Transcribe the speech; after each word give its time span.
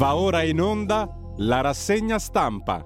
Va 0.00 0.14
ora 0.14 0.42
in 0.44 0.58
onda 0.62 1.14
la 1.36 1.60
rassegna 1.60 2.18
stampa. 2.18 2.82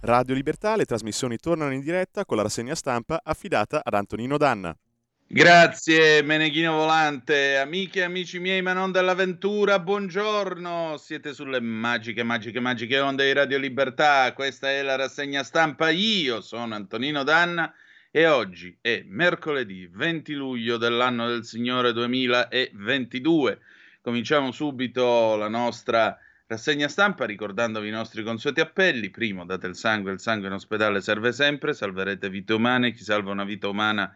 Radio 0.00 0.34
Libertà, 0.34 0.74
le 0.74 0.86
trasmissioni 0.86 1.36
tornano 1.36 1.74
in 1.74 1.82
diretta 1.82 2.24
con 2.24 2.38
la 2.38 2.44
rassegna 2.44 2.74
stampa 2.74 3.20
affidata 3.22 3.82
ad 3.84 3.92
Antonino 3.92 4.38
Danna. 4.38 4.74
Grazie 5.30 6.22
Meneghino 6.22 6.72
Volante, 6.72 7.58
amiche 7.58 7.98
e 7.98 8.04
amici 8.04 8.38
miei, 8.38 8.62
ma 8.62 8.72
non 8.72 8.92
dell'avventura, 8.92 9.78
buongiorno, 9.78 10.96
siete 10.96 11.34
sulle 11.34 11.60
magiche, 11.60 12.22
magiche, 12.22 12.60
magiche 12.60 12.98
onde 12.98 13.26
di 13.26 13.34
Radio 13.34 13.58
Libertà, 13.58 14.32
questa 14.32 14.70
è 14.70 14.80
la 14.80 14.96
rassegna 14.96 15.42
stampa, 15.42 15.90
io 15.90 16.40
sono 16.40 16.74
Antonino 16.74 17.24
Danna 17.24 17.70
e 18.10 18.26
oggi 18.26 18.74
è 18.80 19.02
mercoledì 19.06 19.86
20 19.92 20.32
luglio 20.32 20.78
dell'anno 20.78 21.28
del 21.28 21.44
Signore 21.44 21.92
2022. 21.92 23.58
Cominciamo 24.00 24.50
subito 24.50 25.36
la 25.36 25.48
nostra 25.48 26.18
rassegna 26.46 26.88
stampa 26.88 27.26
ricordandovi 27.26 27.88
i 27.88 27.90
nostri 27.90 28.22
consueti 28.22 28.60
appelli. 28.60 29.10
Primo, 29.10 29.44
date 29.44 29.66
il 29.66 29.76
sangue, 29.76 30.10
il 30.10 30.20
sangue 30.20 30.46
in 30.46 30.54
ospedale 30.54 31.02
serve 31.02 31.32
sempre, 31.32 31.74
salverete 31.74 32.30
vite 32.30 32.54
umane, 32.54 32.92
chi 32.92 33.04
salva 33.04 33.30
una 33.30 33.44
vita 33.44 33.68
umana 33.68 34.10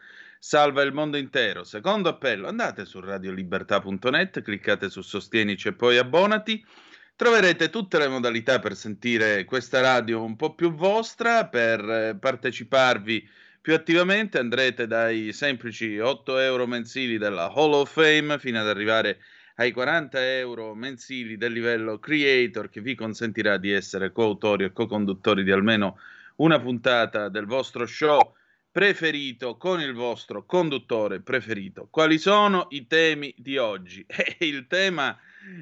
salva 0.45 0.83
il 0.83 0.93
mondo 0.93 1.17
intero. 1.19 1.63
Secondo 1.63 2.09
appello, 2.09 2.49
andate 2.49 2.85
su 2.85 2.99
radiolibertà.net, 2.99 4.43
cliccate 4.43 4.91
su 4.91 5.01
Sostienici 5.01 5.69
e 5.69 5.73
poi 5.73 5.99
abbonati. 5.99 6.67
Troverete 7.15 7.71
tutte 7.71 7.97
le 7.99 8.09
modalità 8.09 8.59
per 8.59 8.75
sentire 8.75 9.45
questa 9.45 9.81
radio 9.81 10.25
un 10.25 10.35
po' 10.35 10.57
più 10.57 10.75
vostra, 10.75 11.47
per 11.47 11.89
eh, 11.89 12.17
parteciparvi 12.19 13.29
più 13.61 13.73
attivamente. 13.73 14.41
Andrete 14.41 14.89
dai 14.89 15.33
semplici 15.33 16.01
8 16.01 16.39
euro 16.39 16.67
mensili 16.67 17.19
della 17.19 17.45
Hall 17.45 17.75
of 17.75 17.93
Fame 17.93 18.41
fino 18.41 18.59
ad 18.59 18.67
arrivare 18.67 19.21
ai 19.57 19.71
40 19.71 20.39
euro 20.39 20.75
mensili 20.75 21.37
del 21.37 21.53
livello 21.53 22.01
creator 22.01 22.69
che 22.69 22.81
vi 22.81 22.97
consentirà 22.97 23.59
di 23.59 23.71
essere 23.71 24.11
coautori 24.11 24.65
e 24.65 24.73
co-conduttori 24.73 25.45
di 25.45 25.53
almeno 25.53 26.01
una 26.37 26.59
puntata 26.59 27.29
del 27.29 27.47
vostro 27.47 27.87
show 27.87 28.35
preferito 28.73 29.59
con 29.59 29.83
il 29.83 29.93
vostro 29.93 30.47
conduttore 30.47 31.21
preferito. 31.21 31.89
Quali 31.91 32.17
sono 32.19 32.69
i 32.71 32.87
temi 32.87 33.33
di 33.37 33.59
oggi? 33.59 34.05
Eh, 34.23 34.47
il 34.47 34.67
tema 34.67 35.17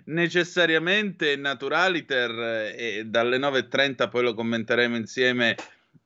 necessariamente 0.05 1.37
naturaliter 1.37 2.31
eh, 2.31 2.99
e 2.99 3.05
dalle 3.07 3.39
9.30 3.39 4.09
poi 4.09 4.23
lo 4.23 4.35
commenteremo 4.35 4.95
insieme 4.95 5.57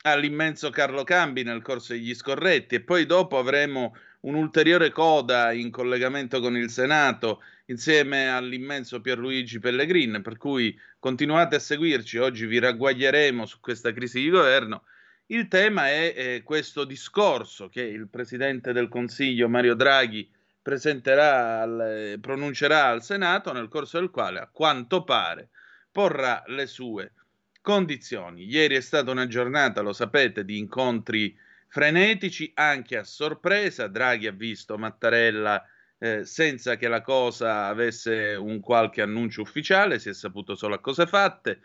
all'immenso 0.02 0.70
Carlo 0.70 1.02
Cambi 1.02 1.42
nel 1.42 1.60
corso 1.60 1.92
degli 1.92 2.14
scorretti 2.14 2.76
e 2.76 2.80
poi 2.80 3.04
dopo 3.04 3.36
avremo 3.36 3.96
un'ulteriore 4.20 4.90
coda 4.90 5.52
in 5.52 5.70
collegamento 5.70 6.40
con 6.40 6.56
il 6.56 6.70
Senato 6.70 7.42
insieme 7.66 8.28
all'immenso 8.28 9.00
Pierluigi 9.00 9.58
Pellegrin, 9.58 10.20
per 10.22 10.36
cui 10.36 10.78
continuate 10.98 11.56
a 11.56 11.60
seguirci, 11.60 12.18
oggi 12.18 12.46
vi 12.46 12.58
ragguaglieremo 12.58 13.44
su 13.44 13.58
questa 13.60 13.92
crisi 13.92 14.20
di 14.20 14.30
governo 14.30 14.84
il 15.26 15.48
tema 15.48 15.88
è 15.88 16.14
eh, 16.16 16.42
questo 16.42 16.84
discorso 16.84 17.68
che 17.68 17.82
il 17.82 18.08
Presidente 18.08 18.72
del 18.72 18.88
Consiglio 18.88 19.48
Mario 19.48 19.74
Draghi 19.74 20.30
presenterà 20.60 21.60
al, 21.62 21.80
eh, 21.80 22.18
pronuncerà 22.20 22.86
al 22.86 23.02
Senato, 23.02 23.52
nel 23.52 23.68
corso 23.68 23.98
del 23.98 24.10
quale, 24.10 24.40
a 24.40 24.48
quanto 24.50 25.04
pare, 25.04 25.48
porrà 25.90 26.42
le 26.46 26.66
sue 26.66 27.12
condizioni. 27.60 28.44
Ieri 28.44 28.76
è 28.76 28.80
stata 28.80 29.10
una 29.10 29.26
giornata, 29.26 29.80
lo 29.80 29.92
sapete, 29.92 30.44
di 30.44 30.58
incontri 30.58 31.36
frenetici, 31.68 32.50
anche 32.54 32.96
a 32.96 33.04
sorpresa. 33.04 33.88
Draghi 33.88 34.26
ha 34.26 34.32
visto 34.32 34.76
Mattarella 34.76 35.66
eh, 35.98 36.24
senza 36.24 36.76
che 36.76 36.88
la 36.88 37.00
cosa 37.00 37.66
avesse 37.66 38.34
un 38.34 38.60
qualche 38.60 39.00
annuncio 39.00 39.40
ufficiale, 39.40 39.98
si 39.98 40.10
è 40.10 40.14
saputo 40.14 40.54
solo 40.54 40.74
a 40.74 40.80
cose 40.80 41.06
fatte. 41.06 41.60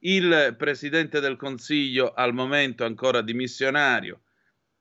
Il 0.00 0.54
presidente 0.56 1.18
del 1.18 1.36
Consiglio, 1.36 2.12
al 2.12 2.32
momento 2.32 2.84
ancora 2.84 3.20
dimissionario, 3.20 4.20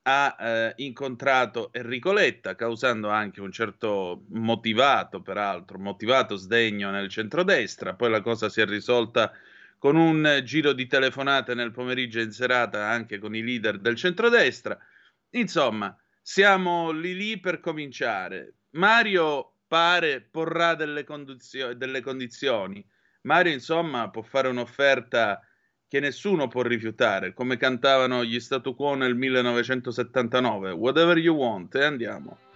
ha 0.03 0.35
eh, 0.39 0.73
incontrato 0.77 1.73
Enrico 1.73 2.13
Letta, 2.13 2.55
causando 2.55 3.09
anche 3.09 3.41
un 3.41 3.51
certo 3.51 4.25
motivato, 4.29 5.21
peraltro, 5.21 5.79
motivato 5.79 6.35
sdegno 6.35 6.91
nel 6.91 7.09
centrodestra. 7.09 7.95
Poi 7.95 8.11
la 8.11 8.21
cosa 8.21 8.47
si 8.47 8.61
è 8.61 8.65
risolta 8.65 9.33
con 9.79 9.95
un 9.95 10.41
giro 10.43 10.71
di 10.73 10.85
telefonate 10.85 11.55
nel 11.55 11.71
pomeriggio 11.71 12.19
in 12.19 12.31
serata 12.31 12.87
anche 12.87 13.17
con 13.17 13.35
i 13.35 13.43
leader 13.43 13.79
del 13.79 13.95
centrodestra. 13.95 14.77
Insomma, 15.31 15.97
siamo 16.21 16.91
lì 16.91 17.15
lì 17.15 17.39
per 17.39 17.59
cominciare. 17.59 18.53
Mario 18.71 19.53
pare 19.67 20.21
porrà 20.21 20.75
delle, 20.75 21.03
condizio- 21.03 21.73
delle 21.73 22.01
condizioni 22.01 22.85
Mario, 23.21 23.53
insomma, 23.53 24.09
può 24.09 24.21
fare 24.21 24.47
un'offerta 24.47 25.41
che 25.87 25.99
nessuno 25.99 26.47
può 26.47 26.61
rifiutare, 26.61 27.33
come 27.33 27.57
cantavano 27.57 28.23
gli 28.23 28.39
statu 28.39 28.75
quo 28.75 28.95
nel 28.95 29.15
1979. 29.15 30.71
Whatever 30.71 31.17
you 31.17 31.35
want, 31.35 31.73
e 31.75 31.83
andiamo. 31.83 32.46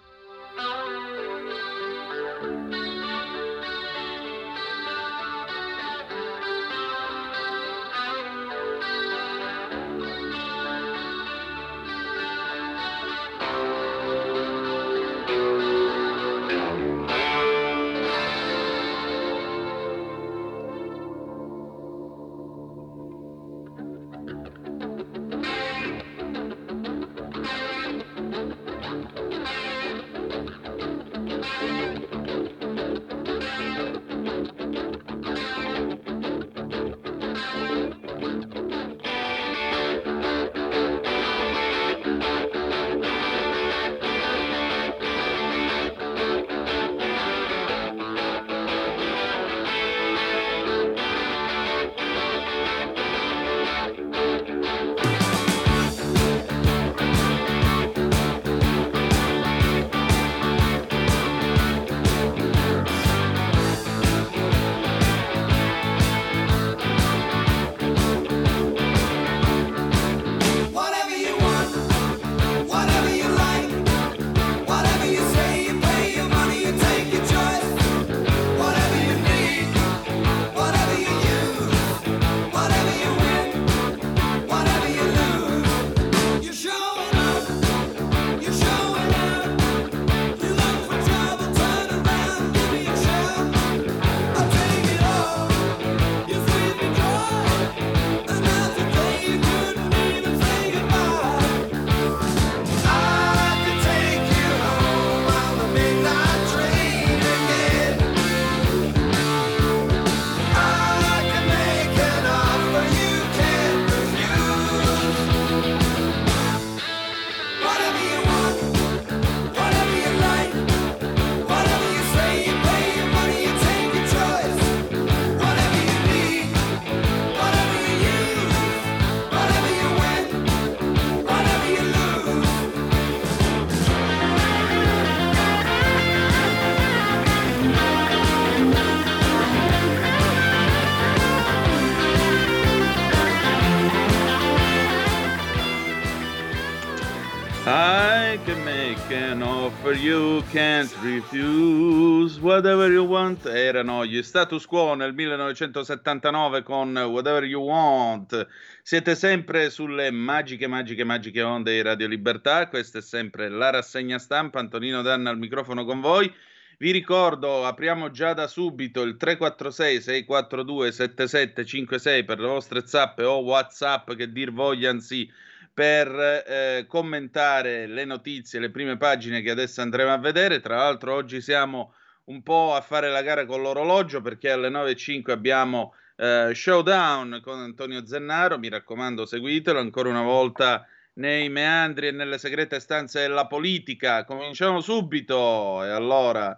Offer 149.81 149.95
you 149.95 150.43
can't 150.51 150.93
refuse. 151.01 152.39
Whatever 152.39 152.91
you 152.91 153.03
want. 153.03 153.45
Erano 153.47 154.05
gli 154.05 154.21
status 154.21 154.67
quo 154.67 154.93
nel 154.93 155.13
1979 155.13 156.61
con 156.61 156.95
Whatever 156.95 157.43
You 157.45 157.63
Want. 157.63 158.47
Siete 158.83 159.15
sempre 159.15 159.71
sulle 159.71 160.11
magiche 160.11 160.67
magiche 160.67 161.03
magiche 161.03 161.41
onde 161.41 161.71
di 161.71 161.81
Radio 161.81 162.07
Libertà. 162.07 162.67
Questa 162.67 162.99
è 162.99 163.01
sempre 163.01 163.49
la 163.49 163.71
rassegna 163.71 164.19
stampa. 164.19 164.59
Antonino 164.59 165.01
Danna 165.01 165.31
al 165.31 165.39
microfono 165.39 165.83
con 165.83 165.99
voi. 165.99 166.31
Vi 166.77 166.91
ricordo 166.91 167.65
apriamo 167.65 168.11
già 168.11 168.33
da 168.33 168.45
subito 168.45 169.01
il 169.01 169.17
346 169.17 170.01
642 170.01 170.91
7756 170.91 172.23
per 172.23 172.39
le 172.39 172.47
vostre 172.47 172.85
zappe 172.85 173.23
o 173.23 173.39
whatsapp 173.39 174.13
che 174.13 174.31
dir 174.31 174.51
vogliansi 174.51 175.31
per 175.73 176.43
eh, 176.45 176.85
commentare 176.87 177.87
le 177.87 178.05
notizie, 178.05 178.59
le 178.59 178.71
prime 178.71 178.97
pagine 178.97 179.41
che 179.41 179.51
adesso 179.51 179.81
andremo 179.81 180.11
a 180.11 180.17
vedere. 180.17 180.59
Tra 180.59 180.77
l'altro 180.77 181.13
oggi 181.13 181.41
siamo 181.41 181.93
un 182.25 182.43
po' 182.43 182.75
a 182.75 182.81
fare 182.81 183.09
la 183.09 183.21
gara 183.21 183.45
con 183.45 183.61
l'orologio 183.61 184.21
perché 184.21 184.51
alle 184.51 184.69
9.05 184.69 185.31
abbiamo 185.31 185.93
eh, 186.17 186.51
Showdown 186.53 187.41
con 187.43 187.59
Antonio 187.59 188.05
Zennaro, 188.05 188.59
mi 188.59 188.69
raccomando 188.69 189.25
seguitelo 189.25 189.79
ancora 189.79 190.09
una 190.09 190.21
volta 190.21 190.85
nei 191.13 191.49
meandri 191.49 192.07
e 192.07 192.11
nelle 192.11 192.37
segrete 192.37 192.79
stanze 192.79 193.21
della 193.21 193.47
politica. 193.47 194.23
Cominciamo 194.23 194.81
subito 194.81 195.83
e 195.83 195.89
allora, 195.89 196.57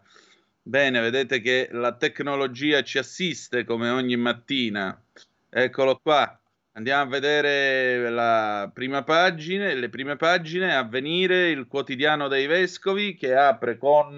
bene, 0.61 0.99
vedete 0.99 1.39
che 1.39 1.69
la 1.71 1.93
tecnologia 1.93 2.83
ci 2.83 2.97
assiste 2.97 3.63
come 3.63 3.89
ogni 3.89 4.17
mattina. 4.17 4.99
Eccolo 5.49 5.99
qua, 6.01 6.39
Andiamo 6.75 7.03
a 7.03 7.05
vedere 7.05 8.09
la 8.09 8.71
prima 8.73 9.03
pagina, 9.03 9.71
le 9.71 9.89
prime 9.89 10.15
pagine, 10.15 10.75
avvenire 10.75 11.49
il 11.51 11.67
quotidiano 11.67 12.27
dei 12.27 12.47
vescovi 12.47 13.13
che 13.13 13.35
apre 13.35 13.77
con 13.77 14.17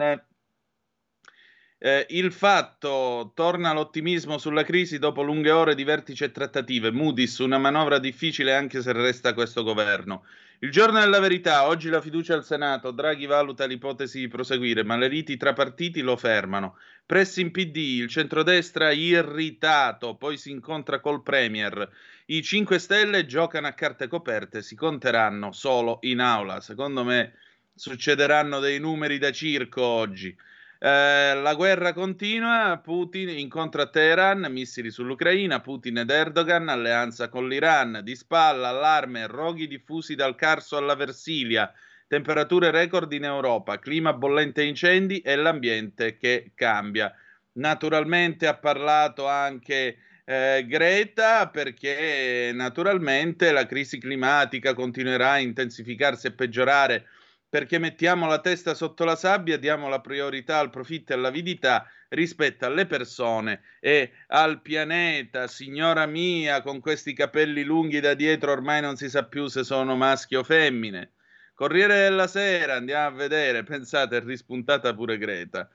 eh, 1.77 2.05
il 2.09 2.31
fatto, 2.31 3.33
torna 3.35 3.73
l'ottimismo 3.73 4.37
sulla 4.37 4.63
crisi 4.63 4.99
dopo 4.99 5.21
lunghe 5.21 5.51
ore 5.51 5.75
di 5.75 5.83
vertici 5.83 6.23
e 6.23 6.31
trattative, 6.31 6.91
Moody's 6.91 7.39
una 7.39 7.57
manovra 7.57 7.99
difficile 7.99 8.55
anche 8.55 8.81
se 8.81 8.93
resta 8.93 9.33
questo 9.33 9.61
governo. 9.61 10.23
Il 10.59 10.71
giorno 10.71 11.01
della 11.01 11.19
verità, 11.19 11.67
oggi 11.67 11.89
la 11.89 11.99
fiducia 11.99 12.33
al 12.33 12.45
Senato, 12.45 12.91
Draghi 12.91 13.25
valuta 13.25 13.65
l'ipotesi 13.65 14.19
di 14.21 14.29
proseguire, 14.29 14.83
ma 14.83 14.95
le 14.95 15.09
liti 15.09 15.35
tra 15.35 15.51
partiti 15.51 15.99
lo 15.99 16.15
fermano. 16.15 16.77
Pressi 17.05 17.41
in 17.41 17.51
PD, 17.51 17.75
il 17.99 18.07
centrodestra 18.07 18.91
irritato, 18.91 20.15
poi 20.15 20.37
si 20.37 20.51
incontra 20.51 21.01
col 21.01 21.21
Premier. 21.21 21.87
I 22.27 22.41
5 22.41 22.79
Stelle 22.79 23.27
giocano 23.27 23.67
a 23.67 23.73
carte 23.73 24.07
coperte, 24.07 24.63
si 24.63 24.75
conteranno 24.75 25.51
solo 25.51 25.99
in 26.01 26.19
aula. 26.19 26.59
Secondo 26.59 27.03
me 27.03 27.33
succederanno 27.75 28.59
dei 28.59 28.79
numeri 28.79 29.19
da 29.19 29.31
circo 29.31 29.83
oggi. 29.83 30.35
Eh, 30.79 31.35
la 31.35 31.53
guerra 31.53 31.93
continua, 31.93 32.81
Putin 32.83 33.29
incontra 33.29 33.89
Teheran, 33.89 34.47
missili 34.49 34.89
sull'Ucraina, 34.89 35.61
Putin 35.61 35.99
ed 35.99 36.09
Erdogan, 36.09 36.67
alleanza 36.67 37.29
con 37.29 37.47
l'Iran, 37.47 38.01
di 38.03 38.15
spalla, 38.15 38.69
allarme, 38.69 39.27
roghi 39.27 39.67
diffusi 39.67 40.15
dal 40.15 40.33
Carso 40.33 40.77
alla 40.77 40.95
Versilia, 40.95 41.71
temperature 42.07 42.71
record 42.71 43.13
in 43.13 43.25
Europa, 43.25 43.77
clima 43.77 44.13
bollente 44.13 44.63
incendi 44.63 45.19
e 45.19 45.35
l'ambiente 45.35 46.17
che 46.17 46.53
cambia. 46.55 47.13
Naturalmente 47.53 48.47
ha 48.47 48.57
parlato 48.57 49.27
anche 49.27 49.97
eh, 50.25 50.65
Greta 50.67 51.49
perché 51.49 52.51
naturalmente 52.53 53.51
la 53.51 53.65
crisi 53.65 53.99
climatica 53.99 54.73
continuerà 54.73 55.31
a 55.31 55.39
intensificarsi 55.39 56.27
e 56.27 56.33
peggiorare 56.33 57.05
perché 57.47 57.77
mettiamo 57.77 58.27
la 58.27 58.41
testa 58.41 58.73
sotto 58.73 59.05
la 59.05 59.15
sabbia, 59.15 59.57
diamo 59.57 59.87
la 59.87 60.01
priorità 60.01 60.57
al 60.57 60.69
profitto 60.69 61.13
e 61.13 61.15
all'avidità 61.15 61.89
rispetto 62.09 62.65
alle 62.65 62.85
persone 62.85 63.61
e 63.79 64.11
al 64.27 64.61
pianeta. 64.61 65.47
Signora 65.47 66.05
mia, 66.05 66.61
con 66.61 66.81
questi 66.81 67.13
capelli 67.13 67.63
lunghi 67.63 68.01
da 68.01 68.13
dietro 68.13 68.51
ormai 68.51 68.81
non 68.81 68.97
si 68.97 69.09
sa 69.09 69.23
più 69.23 69.47
se 69.47 69.63
sono 69.63 69.95
maschi 69.95 70.35
o 70.35 70.43
femmine. 70.43 71.13
Corriere 71.53 71.99
della 71.99 72.27
Sera, 72.27 72.75
andiamo 72.75 73.07
a 73.07 73.17
vedere, 73.17 73.63
pensate, 73.63 74.17
è 74.17 74.21
rispuntata 74.21 74.93
pure 74.93 75.17
Greta. 75.17 75.69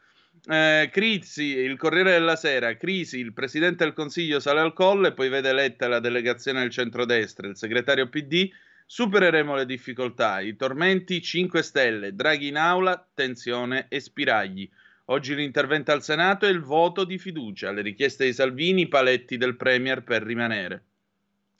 Eh, 0.46 0.88
Crizzi, 0.90 1.44
il 1.44 1.76
Corriere 1.76 2.12
della 2.12 2.36
Sera, 2.36 2.76
crisi, 2.76 3.18
il 3.18 3.32
Presidente 3.32 3.84
del 3.84 3.92
Consiglio 3.92 4.40
sale 4.40 4.60
al 4.60 4.72
colle, 4.72 5.12
poi 5.12 5.28
vede 5.28 5.50
eletta 5.50 5.86
la 5.86 6.00
delegazione 6.00 6.60
del 6.60 6.70
centrodestra, 6.70 7.46
il 7.46 7.56
segretario 7.56 8.08
PD, 8.08 8.50
supereremo 8.86 9.54
le 9.54 9.66
difficoltà, 9.66 10.40
i 10.40 10.56
tormenti 10.56 11.20
5 11.20 11.62
Stelle, 11.62 12.14
Draghi 12.14 12.48
in 12.48 12.56
aula, 12.56 13.06
tensione 13.14 13.86
e 13.88 14.00
spiragli. 14.00 14.68
Oggi 15.06 15.34
l'intervento 15.34 15.92
al 15.92 16.02
Senato 16.02 16.46
e 16.46 16.50
il 16.50 16.60
voto 16.60 17.04
di 17.04 17.18
fiducia, 17.18 17.70
le 17.72 17.82
richieste 17.82 18.24
di 18.24 18.32
Salvini, 18.32 18.82
i 18.82 18.88
paletti 18.88 19.36
del 19.36 19.56
Premier 19.56 20.02
per 20.02 20.22
rimanere. 20.22 20.84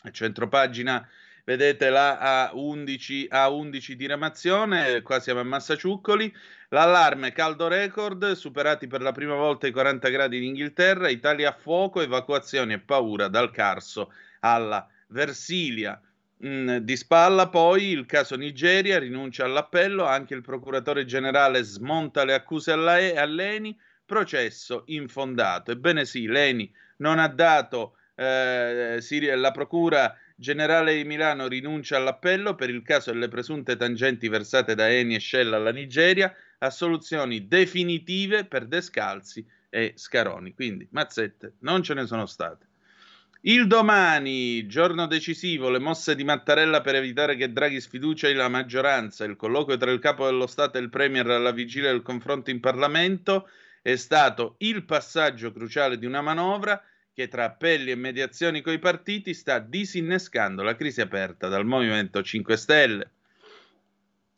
A 0.05 0.11
centropagina 0.11 1.07
vedete 1.45 1.91
la 1.91 2.51
A11, 2.53 3.27
A11 3.29 3.93
diramazione, 3.93 5.03
qua 5.03 5.21
siamo 5.21 5.41
a 5.41 5.45
Massaciuccoli, 5.45 6.33
l'allarme 6.71 7.33
caldo 7.33 7.69
record, 7.69 8.33
superati 8.33 8.87
per 8.87 9.03
la 9.03 9.13
prima 9.13 9.35
volta 9.35 9.67
i 9.67 9.73
40 9.73 10.09
gradi 10.09 10.39
in 10.39 10.45
Inghilterra, 10.45 11.09
Italia 11.09 11.51
a 11.51 11.57
fuoco, 11.57 12.01
evacuazioni 12.01 12.73
e 12.73 12.81
paura 12.81 13.29
dal 13.29 13.51
Carso 13.51 14.13
alla 14.41 14.87
Versilia. 15.09 16.01
Mm, 16.45 16.77
di 16.79 16.97
spalla 16.97 17.49
poi 17.49 17.89
il 17.89 18.07
caso 18.07 18.37
Nigeria, 18.37 18.99
rinuncia 18.99 19.45
all'appello, 19.45 20.07
anche 20.07 20.35
il 20.35 20.43
procuratore 20.43 21.05
generale 21.05 21.63
smonta 21.63 22.25
le 22.25 22.35
accuse 22.35 22.73
a 22.73 23.25
Leni, 23.27 23.79
processo 24.07 24.85
infondato. 24.87 25.71
Ebbene 25.71 26.05
sì, 26.05 26.27
Leni 26.27 26.73
non 26.99 27.19
ha 27.19 27.29
dato, 27.29 27.97
eh, 28.15 28.99
la 29.37 29.51
procura 29.51 30.17
Generale 30.41 30.97
di 30.97 31.05
Milano 31.05 31.49
rinuncia 31.49 31.99
all'appello 31.99 32.55
per 32.55 32.71
il 32.71 32.81
caso 32.83 33.13
delle 33.13 33.29
presunte 33.29 33.77
tangenti 33.77 34.27
versate 34.27 34.75
da 34.75 34.89
Eni 34.89 35.17
e 35.17 35.21
Shell 35.21 35.53
alla 35.53 35.71
Nigeria 35.71 36.35
a 36.61 36.71
soluzioni 36.71 37.47
definitive 37.47 38.45
per 38.45 38.67
Descalzi 38.67 39.47
e 39.69 39.93
Scaroni. 39.97 40.55
Quindi 40.55 40.89
mazzette 40.91 41.55
non 41.61 41.83
ce 41.83 41.95
ne 41.95 42.07
sono 42.07 42.27
state. 42.27 42.69
Il 43.43 43.67
domani, 43.67 44.67
giorno 44.67 45.07
decisivo, 45.07 45.71
le 45.71 45.79
mosse 45.79 46.15
di 46.15 46.25
Mattarella 46.25 46.83
per 46.83 46.97
evitare 46.97 47.37
che 47.37 47.51
Draghi 47.51 47.81
sfiducia 47.81 48.31
la 48.35 48.49
maggioranza, 48.49 49.25
il 49.25 49.37
colloquio 49.37 49.79
tra 49.79 49.91
il 49.91 49.99
capo 49.99 50.27
dello 50.27 50.47
Stato 50.47 50.77
e 50.77 50.83
il 50.83 50.91
Premier 50.91 51.27
alla 51.27 51.51
vigilia 51.51 51.91
del 51.91 52.03
confronto 52.03 52.51
in 52.51 52.61
Parlamento 52.61 53.49
è 53.81 53.97
stato 53.97 54.57
il 54.59 54.85
passaggio 54.85 55.53
cruciale 55.53 55.97
di 55.97 56.05
una 56.05 56.21
manovra 56.21 56.83
che 57.15 57.29
tra 57.29 57.45
appelli 57.45 57.91
e 57.91 57.95
mediazioni 57.95 58.61
coi 58.61 58.79
partiti 58.79 59.33
sta 59.33 59.59
disinnescando 59.59 60.63
la 60.63 60.77
crisi 60.77 61.01
aperta 61.01 61.49
dal 61.49 61.65
Movimento 61.65 62.23
5 62.23 62.57
Stelle. 62.59 63.11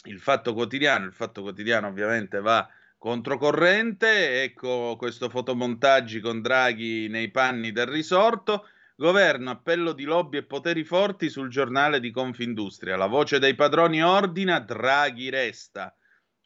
Il 0.04 0.21
fatto 0.21 0.52
quotidiano, 0.52 1.06
il 1.06 1.12
fatto 1.12 1.42
quotidiano 1.42 1.87
ovviamente 1.87 2.40
va 2.40 2.68
controcorrente, 2.99 4.42
ecco 4.42 4.97
questo 4.97 5.28
fotomontaggi 5.28 6.21
con 6.21 6.40
Draghi 6.40 7.09
nei 7.09 7.30
panni 7.30 7.73
del 7.73 7.87
risorto. 7.87 8.68
Governo, 8.94 9.50
appello 9.50 9.92
di 9.92 10.04
lobby 10.04 10.38
e 10.38 10.42
poteri 10.44 10.85
forti 10.85 11.28
sul 11.28 11.49
giornale 11.49 11.99
di 11.99 12.11
Confindustria. 12.11 12.97
La 12.97 13.06
voce 13.06 13.38
dei 13.38 13.54
padroni 13.54 14.02
ordina, 14.02 14.61
Draghi 14.61 15.30
resta. 15.30 15.94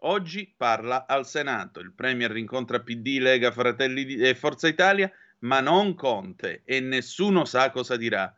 Oggi 0.00 0.54
parla 0.56 1.06
al 1.06 1.26
Senato. 1.26 1.80
Il 1.80 1.92
Premier 1.92 2.30
rincontra 2.30 2.80
PD, 2.80 3.18
Lega, 3.18 3.50
Fratelli 3.50 4.16
e 4.16 4.34
Forza 4.34 4.68
Italia 4.68 5.10
ma 5.40 5.60
non 5.60 5.94
Conte 5.94 6.62
e 6.64 6.80
nessuno 6.80 7.44
sa 7.44 7.70
cosa 7.70 7.96
dirà. 7.96 8.32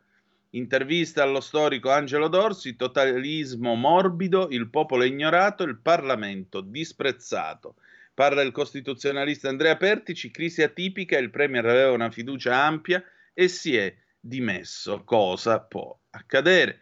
Intervista 0.50 1.22
allo 1.22 1.40
storico 1.40 1.90
Angelo 1.90 2.28
Dorsi, 2.28 2.74
totalismo 2.74 3.74
morbido, 3.74 4.48
il 4.50 4.70
popolo 4.70 5.04
ignorato, 5.04 5.62
il 5.62 5.78
Parlamento 5.78 6.62
disprezzato. 6.62 7.74
Parla 8.14 8.40
il 8.40 8.50
costituzionalista 8.50 9.50
Andrea 9.50 9.76
Pertici, 9.76 10.30
crisi 10.30 10.62
atipica, 10.62 11.18
il 11.18 11.28
Premier 11.28 11.66
aveva 11.66 11.92
una 11.92 12.10
fiducia 12.10 12.64
ampia 12.64 13.04
e 13.34 13.48
si 13.48 13.76
è 13.76 13.94
dimesso. 14.18 15.04
Cosa 15.04 15.60
può 15.60 15.96
accadere? 16.10 16.80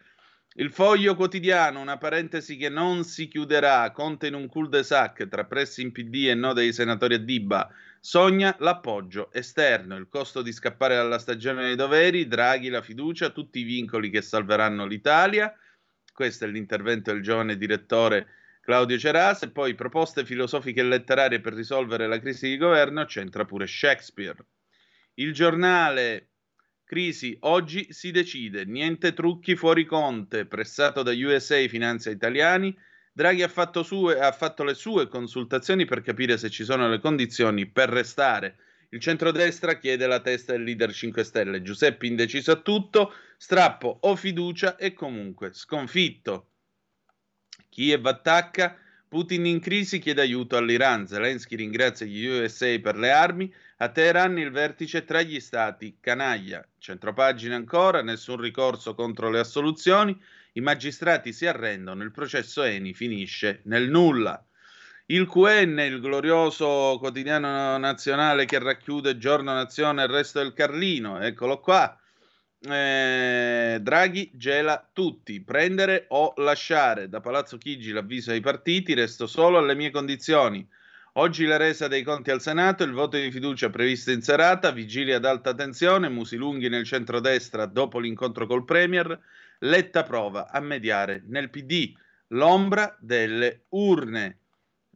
Il 0.59 0.71
foglio 0.71 1.15
quotidiano, 1.15 1.81
una 1.81 1.97
parentesi 1.97 2.55
che 2.55 2.69
non 2.69 3.03
si 3.03 3.27
chiuderà, 3.27 3.91
Conte 3.91 4.27
in 4.27 4.33
un 4.33 4.47
cul-de-sac 4.47 5.27
tra 5.27 5.43
pressi 5.43 5.81
in 5.81 5.91
PD 5.91 6.29
e 6.29 6.35
no 6.35 6.53
dei 6.53 6.71
senatori 6.71 7.15
a 7.15 7.19
Dibba, 7.19 7.69
Sogna 8.07 8.55
l'appoggio 8.59 9.29
esterno, 9.33 9.97
il 9.97 10.07
costo 10.07 10.41
di 10.41 10.53
scappare 10.53 10.95
dalla 10.95 11.19
stagione 11.19 11.65
dei 11.65 11.75
doveri, 11.75 12.25
Draghi 12.25 12.69
la 12.69 12.81
fiducia, 12.81 13.31
tutti 13.31 13.59
i 13.59 13.63
vincoli 13.63 14.09
che 14.09 14.21
salveranno 14.21 14.85
l'Italia. 14.85 15.53
Questo 16.13 16.45
è 16.45 16.47
l'intervento 16.47 17.11
del 17.11 17.21
giovane 17.21 17.57
direttore 17.57 18.27
Claudio 18.61 18.97
Ceras 18.97 19.41
e 19.41 19.49
poi 19.49 19.75
proposte 19.75 20.23
filosofiche 20.23 20.79
e 20.79 20.83
letterarie 20.85 21.41
per 21.41 21.53
risolvere 21.53 22.07
la 22.07 22.17
crisi 22.21 22.47
di 22.47 22.55
governo, 22.55 23.03
c'entra 23.03 23.43
pure 23.43 23.67
Shakespeare. 23.67 24.37
Il 25.15 25.33
giornale 25.33 26.29
Crisi, 26.85 27.35
oggi 27.41 27.91
si 27.91 28.11
decide, 28.11 28.63
niente 28.63 29.11
trucchi 29.11 29.57
fuori 29.57 29.83
Conte, 29.83 30.45
pressato 30.45 31.03
da 31.03 31.11
USA 31.11 31.57
Finanza 31.67 32.09
Italiani, 32.09 32.73
Draghi 33.17 33.41
ha 33.41 33.47
fatto, 33.47 33.81
sue, 33.81 34.19
ha 34.19 34.31
fatto 34.31 34.63
le 34.63 34.75
sue 34.75 35.07
consultazioni 35.07 35.85
per 35.85 36.03
capire 36.03 36.37
se 36.37 36.51
ci 36.51 36.63
sono 36.63 36.87
le 36.87 36.99
condizioni 36.99 37.65
per 37.65 37.89
restare. 37.89 38.57
Il 38.89 38.99
centrodestra 38.99 39.79
chiede 39.79 40.05
la 40.05 40.19
testa 40.19 40.51
del 40.51 40.61
leader 40.61 40.93
5 40.93 41.23
Stelle. 41.23 41.63
Giuseppe 41.63 42.05
indeciso 42.05 42.51
a 42.51 42.57
tutto, 42.57 43.11
strappo 43.35 43.97
o 44.01 44.15
fiducia 44.15 44.75
e 44.75 44.93
comunque 44.93 45.49
sconfitto. 45.51 46.49
Kiev 47.69 48.05
attacca, 48.05 48.77
Putin 49.07 49.47
in 49.47 49.61
crisi 49.61 49.97
chiede 49.97 50.21
aiuto 50.21 50.55
all'Iran. 50.55 51.07
Zelensky 51.07 51.55
ringrazia 51.55 52.05
gli 52.05 52.23
USA 52.23 52.77
per 52.79 52.97
le 52.97 53.09
armi. 53.09 53.51
A 53.77 53.89
Teheran 53.89 54.37
il 54.37 54.51
vertice 54.51 55.05
tra 55.05 55.23
gli 55.23 55.39
stati 55.39 55.97
canaglia. 55.99 56.63
Centropagina 56.77 57.55
ancora, 57.55 58.03
nessun 58.03 58.39
ricorso 58.39 58.93
contro 58.93 59.31
le 59.31 59.39
assoluzioni. 59.39 60.15
I 60.57 60.59
magistrati 60.59 61.33
si 61.33 61.45
arrendono, 61.45 62.01
il 62.01 62.11
processo 62.11 62.63
Eni 62.63 62.95
finisce 62.95 63.61
nel 63.65 63.91
nulla. 63.91 64.43
Il 65.05 65.27
QN, 65.27 65.77
il 65.81 65.99
glorioso 66.01 66.97
quotidiano 66.97 67.77
nazionale 67.77 68.45
che 68.45 68.57
racchiude 68.57 69.19
Giorno 69.19 69.53
Nazione 69.53 70.01
e 70.01 70.05
il 70.05 70.11
resto 70.11 70.39
del 70.39 70.53
Carlino, 70.53 71.19
eccolo 71.21 71.59
qua. 71.59 71.95
Eh, 72.59 73.77
Draghi 73.79 74.31
gela 74.33 74.89
tutti, 74.91 75.43
prendere 75.43 76.05
o 76.09 76.33
lasciare. 76.37 77.07
Da 77.07 77.19
Palazzo 77.19 77.59
Chigi 77.59 77.91
l'avviso 77.91 78.31
ai 78.31 78.41
partiti, 78.41 78.95
resto 78.95 79.27
solo 79.27 79.59
alle 79.59 79.75
mie 79.75 79.91
condizioni. 79.91 80.67
Oggi 81.13 81.45
la 81.45 81.57
resa 81.57 81.87
dei 81.87 82.01
conti 82.01 82.31
al 82.31 82.41
Senato, 82.41 82.83
il 82.83 82.93
voto 82.93 83.15
di 83.17 83.29
fiducia 83.29 83.69
previsto 83.69 84.09
in 84.09 84.23
serata, 84.23 84.71
vigilia 84.71 85.17
ad 85.17 85.25
alta 85.25 85.53
tensione, 85.53 86.09
musi 86.09 86.35
lunghi 86.35 86.67
nel 86.67 86.83
centrodestra 86.83 87.67
dopo 87.67 87.99
l'incontro 87.99 88.47
col 88.47 88.65
Premier, 88.65 89.19
Letta 89.59 90.03
prova 90.03 90.49
a 90.49 90.59
mediare 90.59 91.23
nel 91.27 91.49
PD 91.49 91.93
l'ombra 92.27 92.95
delle 92.99 93.65
urne. 93.69 94.39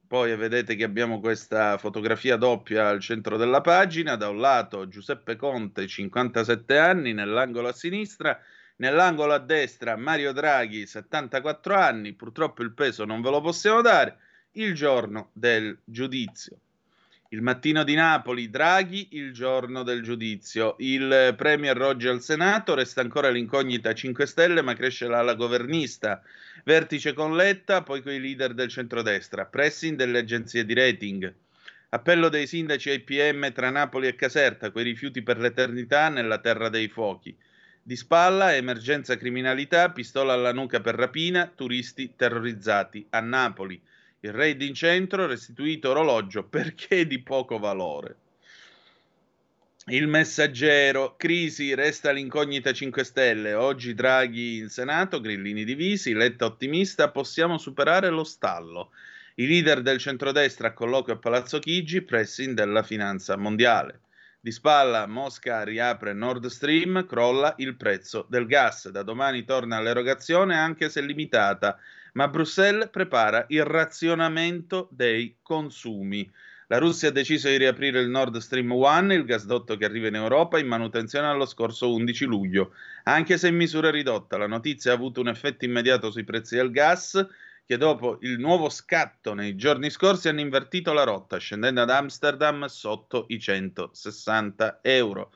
Poi 0.05 0.35
vedete 0.35 0.75
che 0.75 0.83
abbiamo 0.83 1.19
questa 1.19 1.77
fotografia 1.77 2.35
doppia 2.35 2.89
al 2.89 2.99
centro 2.99 3.37
della 3.37 3.61
pagina. 3.61 4.15
Da 4.15 4.29
un 4.29 4.39
lato 4.39 4.87
Giuseppe 4.87 5.35
Conte, 5.35 5.87
57 5.87 6.77
anni, 6.77 7.13
nell'angolo 7.13 7.69
a 7.69 7.73
sinistra, 7.73 8.37
nell'angolo 8.77 9.33
a 9.33 9.39
destra 9.39 9.95
Mario 9.95 10.33
Draghi, 10.33 10.85
74 10.85 11.75
anni. 11.75 12.13
Purtroppo 12.13 12.61
il 12.61 12.73
peso 12.73 13.05
non 13.05 13.21
ve 13.21 13.29
lo 13.29 13.41
possiamo 13.41 13.81
dare. 13.81 14.17
Il 14.51 14.73
giorno 14.75 15.29
del 15.33 15.79
giudizio. 15.85 16.59
Il 17.33 17.41
mattino 17.41 17.85
di 17.85 17.93
Napoli, 17.93 18.49
Draghi, 18.49 19.07
il 19.11 19.31
giorno 19.31 19.83
del 19.83 20.01
giudizio. 20.01 20.75
Il 20.79 21.33
Premier 21.37 21.77
Roggi 21.77 22.09
al 22.09 22.21
Senato, 22.21 22.73
resta 22.73 22.99
ancora 22.99 23.29
l'incognita 23.29 23.93
5 23.93 24.25
Stelle, 24.25 24.61
ma 24.61 24.73
cresce 24.73 25.07
l'ala 25.07 25.35
governista. 25.35 26.21
Vertice 26.65 27.13
con 27.13 27.37
Letta, 27.37 27.83
poi 27.83 28.01
con 28.01 28.11
i 28.11 28.19
leader 28.19 28.53
del 28.53 28.67
centrodestra. 28.67 29.45
Pressing 29.45 29.95
delle 29.95 30.19
agenzie 30.19 30.65
di 30.65 30.73
rating. 30.73 31.33
Appello 31.91 32.27
dei 32.27 32.47
sindaci 32.47 32.89
ai 32.89 32.99
PM 32.99 33.49
tra 33.53 33.69
Napoli 33.69 34.07
e 34.07 34.15
Caserta, 34.15 34.71
quei 34.71 34.83
rifiuti 34.83 35.21
per 35.21 35.39
l'eternità 35.39 36.09
nella 36.09 36.39
terra 36.39 36.67
dei 36.67 36.89
fuochi. 36.89 37.33
Di 37.81 37.95
spalla, 37.95 38.53
emergenza 38.57 39.15
criminalità, 39.15 39.89
pistola 39.91 40.33
alla 40.33 40.51
nuca 40.51 40.81
per 40.81 40.95
rapina, 40.95 41.49
turisti 41.55 42.11
terrorizzati 42.13 43.07
a 43.11 43.21
Napoli. 43.21 43.81
Il 44.23 44.33
raid 44.33 44.61
in 44.61 44.75
centro, 44.75 45.25
restituito 45.25 45.89
orologio 45.89 46.43
perché 46.49 47.07
di 47.07 47.23
poco 47.23 47.57
valore. 47.57 48.17
Il 49.87 50.07
messaggero, 50.07 51.15
crisi, 51.17 51.73
resta 51.73 52.11
l'incognita 52.11 52.71
5 52.71 53.03
Stelle. 53.03 53.55
Oggi 53.55 53.95
Draghi 53.95 54.57
in 54.57 54.69
Senato, 54.69 55.19
grillini 55.19 55.63
divisi, 55.63 56.13
Letta 56.13 56.45
ottimista, 56.45 57.09
possiamo 57.09 57.57
superare 57.57 58.09
lo 58.09 58.23
stallo. 58.23 58.91
I 59.35 59.47
leader 59.47 59.81
del 59.81 59.97
centrodestra 59.97 60.67
a 60.67 60.73
colloquio 60.73 61.15
a 61.15 61.17
Palazzo 61.17 61.57
Chigi, 61.57 62.03
pressing 62.03 62.53
della 62.53 62.83
finanza 62.83 63.35
mondiale. 63.37 64.01
Di 64.39 64.51
spalla 64.51 65.07
Mosca 65.07 65.63
riapre 65.63 66.13
Nord 66.13 66.45
Stream, 66.45 67.07
crolla 67.07 67.55
il 67.57 67.75
prezzo 67.75 68.27
del 68.29 68.45
gas. 68.45 68.87
Da 68.89 69.01
domani 69.01 69.45
torna 69.45 69.81
l'erogazione 69.81 70.55
anche 70.55 70.89
se 70.89 71.01
limitata 71.01 71.79
ma 72.13 72.27
Bruxelles 72.27 72.89
prepara 72.89 73.45
il 73.49 73.63
razionamento 73.63 74.87
dei 74.91 75.37
consumi. 75.41 76.29
La 76.67 76.77
Russia 76.77 77.09
ha 77.09 77.11
deciso 77.11 77.49
di 77.49 77.57
riaprire 77.57 77.99
il 77.99 78.07
Nord 78.07 78.37
Stream 78.37 78.71
1, 78.71 79.13
il 79.13 79.25
gasdotto 79.25 79.75
che 79.75 79.83
arriva 79.83 80.07
in 80.07 80.15
Europa, 80.15 80.57
in 80.57 80.67
manutenzione 80.67 81.27
allo 81.27 81.45
scorso 81.45 81.93
11 81.93 82.25
luglio, 82.25 82.73
anche 83.03 83.37
se 83.37 83.49
in 83.49 83.57
misura 83.57 83.91
ridotta. 83.91 84.37
La 84.37 84.47
notizia 84.47 84.91
ha 84.91 84.95
avuto 84.95 85.19
un 85.19 85.27
effetto 85.27 85.65
immediato 85.65 86.11
sui 86.11 86.23
prezzi 86.23 86.55
del 86.55 86.71
gas, 86.71 87.27
che 87.65 87.77
dopo 87.77 88.19
il 88.21 88.39
nuovo 88.39 88.69
scatto 88.69 89.33
nei 89.33 89.55
giorni 89.55 89.89
scorsi 89.89 90.29
hanno 90.29 90.39
invertito 90.39 90.93
la 90.93 91.03
rotta, 91.03 91.37
scendendo 91.37 91.81
ad 91.81 91.89
Amsterdam 91.89 92.65
sotto 92.67 93.25
i 93.27 93.39
160 93.39 94.79
euro. 94.81 95.31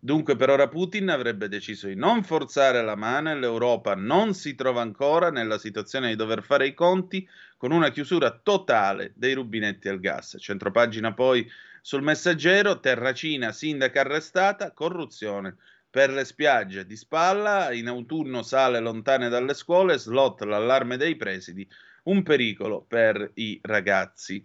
Dunque 0.00 0.36
per 0.36 0.50
ora 0.50 0.68
Putin 0.68 1.08
avrebbe 1.08 1.48
deciso 1.48 1.88
di 1.88 1.96
non 1.96 2.22
forzare 2.22 2.82
la 2.82 2.94
mano 2.94 3.30
e 3.30 3.34
l'Europa 3.34 3.96
non 3.96 4.32
si 4.32 4.54
trova 4.54 4.80
ancora 4.80 5.30
nella 5.30 5.58
situazione 5.58 6.08
di 6.08 6.16
dover 6.16 6.42
fare 6.44 6.68
i 6.68 6.74
conti 6.74 7.28
con 7.56 7.72
una 7.72 7.90
chiusura 7.90 8.30
totale 8.30 9.12
dei 9.16 9.34
rubinetti 9.34 9.88
al 9.88 9.98
gas. 9.98 10.36
Centropagina 10.38 11.14
poi 11.14 11.50
sul 11.82 12.02
messaggero, 12.02 12.78
Terracina, 12.78 13.50
sindaca 13.50 14.00
arrestata, 14.00 14.72
corruzione 14.72 15.56
per 15.90 16.10
le 16.10 16.24
spiagge 16.24 16.86
di 16.86 16.96
spalla, 16.96 17.72
in 17.72 17.88
autunno 17.88 18.42
sale 18.42 18.78
lontane 18.78 19.28
dalle 19.28 19.54
scuole, 19.54 19.98
slot 19.98 20.42
l'allarme 20.42 20.96
dei 20.96 21.16
presidi, 21.16 21.68
un 22.04 22.22
pericolo 22.22 22.84
per 22.86 23.32
i 23.34 23.58
ragazzi. 23.62 24.44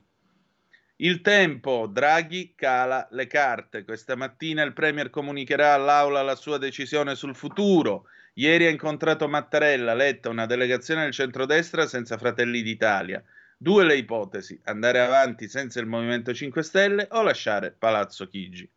Il 1.04 1.20
tempo, 1.20 1.86
Draghi 1.86 2.54
cala 2.56 3.06
le 3.12 3.28
carte. 3.28 3.84
Questa 3.84 4.16
mattina 4.16 4.64
il 4.64 4.72
Premier 4.72 5.10
comunicherà 5.10 5.74
all'Aula 5.74 6.22
la 6.22 6.36
sua 6.36 6.58
decisione 6.58 7.16
sul 7.16 7.36
futuro. 7.36 8.06
Ieri 8.36 8.68
ha 8.68 8.70
incontrato 8.70 9.28
Mattarella, 9.28 9.94
Letta, 9.94 10.30
una 10.30 10.46
delegazione 10.46 11.04
del 11.04 11.12
centrodestra 11.12 11.88
senza 11.88 12.18
Fratelli 12.18 12.62
d'Italia. 12.62 13.22
Due 13.58 13.84
le 13.84 13.98
ipotesi, 13.98 14.58
andare 14.64 15.02
avanti 15.02 15.50
senza 15.50 15.82
il 15.82 15.88
Movimento 15.88 16.34
5 16.34 16.64
Stelle 16.64 17.10
o 17.12 17.22
lasciare 17.22 17.76
Palazzo 17.78 18.26
Chigi. 18.30 18.72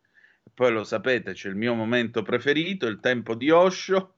Poi 0.53 0.71
lo 0.73 0.83
sapete, 0.83 1.31
c'è 1.31 1.47
il 1.47 1.55
mio 1.55 1.75
momento 1.75 2.23
preferito, 2.23 2.87
il 2.87 2.99
tempo 2.99 3.35
di 3.35 3.49
Osho. 3.51 4.15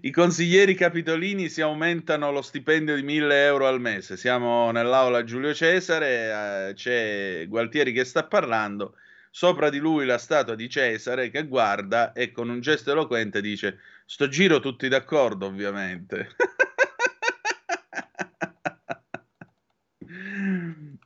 I 0.00 0.10
consiglieri 0.10 0.74
capitolini 0.74 1.50
si 1.50 1.60
aumentano 1.60 2.32
lo 2.32 2.40
stipendio 2.40 2.94
di 2.94 3.02
1000 3.02 3.44
euro 3.44 3.66
al 3.66 3.78
mese. 3.78 4.16
Siamo 4.16 4.70
nell'aula 4.70 5.22
Giulio 5.22 5.52
Cesare, 5.52 6.68
eh, 6.70 6.74
c'è 6.74 7.44
Gualtieri 7.46 7.92
che 7.92 8.04
sta 8.04 8.24
parlando, 8.24 8.94
sopra 9.30 9.68
di 9.68 9.78
lui 9.78 10.06
la 10.06 10.16
statua 10.16 10.54
di 10.54 10.70
Cesare 10.70 11.28
che 11.28 11.46
guarda 11.46 12.12
e 12.12 12.32
con 12.32 12.48
un 12.48 12.60
gesto 12.60 12.92
eloquente 12.92 13.42
dice: 13.42 13.80
Sto 14.06 14.28
giro 14.28 14.60
tutti 14.60 14.88
d'accordo, 14.88 15.46
ovviamente. 15.46 16.36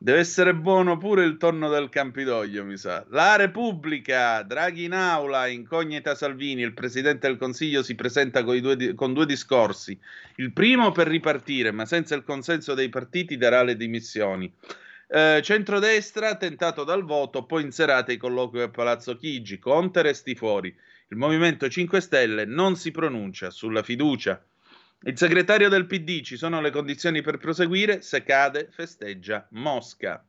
Deve 0.07 0.19
essere 0.19 0.55
buono 0.55 0.97
pure 0.97 1.25
il 1.25 1.35
tonno 1.35 1.67
del 1.67 1.89
Campidoglio, 1.89 2.63
mi 2.63 2.77
sa. 2.77 3.05
La 3.09 3.35
Repubblica, 3.35 4.41
Draghi 4.41 4.85
in 4.85 4.93
aula, 4.93 5.47
incognita 5.47 6.15
Salvini, 6.15 6.61
il 6.61 6.73
Presidente 6.73 7.27
del 7.27 7.35
Consiglio 7.35 7.83
si 7.83 7.93
presenta 7.93 8.41
con 8.45 8.57
due, 8.61 8.93
con 8.93 9.11
due 9.11 9.25
discorsi. 9.25 9.99
Il 10.37 10.53
primo 10.53 10.93
per 10.93 11.07
ripartire, 11.07 11.71
ma 11.71 11.85
senza 11.85 12.15
il 12.15 12.23
consenso 12.23 12.73
dei 12.73 12.87
partiti 12.87 13.35
darà 13.35 13.63
le 13.63 13.75
dimissioni. 13.75 14.49
Eh, 15.09 15.41
centrodestra, 15.43 16.37
tentato 16.37 16.85
dal 16.85 17.03
voto, 17.03 17.43
poi 17.43 17.63
in 17.63 17.73
serata 17.73 18.13
i 18.13 18.17
colloqui 18.17 18.61
a 18.61 18.69
Palazzo 18.69 19.17
Chigi. 19.17 19.59
Conte 19.59 20.03
resti 20.03 20.35
fuori. 20.35 20.73
Il 21.09 21.17
Movimento 21.17 21.67
5 21.67 21.99
Stelle 21.99 22.45
non 22.45 22.77
si 22.77 22.91
pronuncia 22.91 23.49
sulla 23.49 23.83
fiducia. 23.83 24.41
Il 25.01 25.15
segretario 25.15 25.69
del 25.69 25.85
PD, 25.85 26.21
ci 26.21 26.37
sono 26.37 26.59
le 26.59 26.71
condizioni 26.71 27.21
per 27.21 27.37
proseguire, 27.37 28.01
se 28.01 28.23
cade 28.23 28.67
festeggia 28.71 29.47
Mosca. 29.51 30.25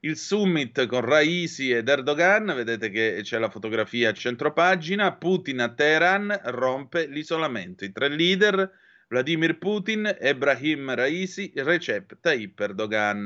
Il 0.00 0.16
summit 0.16 0.86
con 0.86 1.00
Raisi 1.00 1.72
ed 1.72 1.88
Erdogan, 1.88 2.46
vedete 2.54 2.90
che 2.90 3.18
c'è 3.22 3.38
la 3.38 3.50
fotografia 3.50 4.10
a 4.10 4.12
centropagina, 4.12 5.12
Putin 5.14 5.60
a 5.60 5.70
Teheran 5.70 6.40
rompe 6.44 7.06
l'isolamento. 7.06 7.84
I 7.84 7.90
tre 7.90 8.08
leader, 8.08 8.70
Vladimir 9.08 9.58
Putin, 9.58 10.16
Ebrahim 10.16 10.94
Raisi, 10.94 11.50
Recep 11.56 12.18
Tayyip 12.20 12.60
Erdogan. 12.60 13.24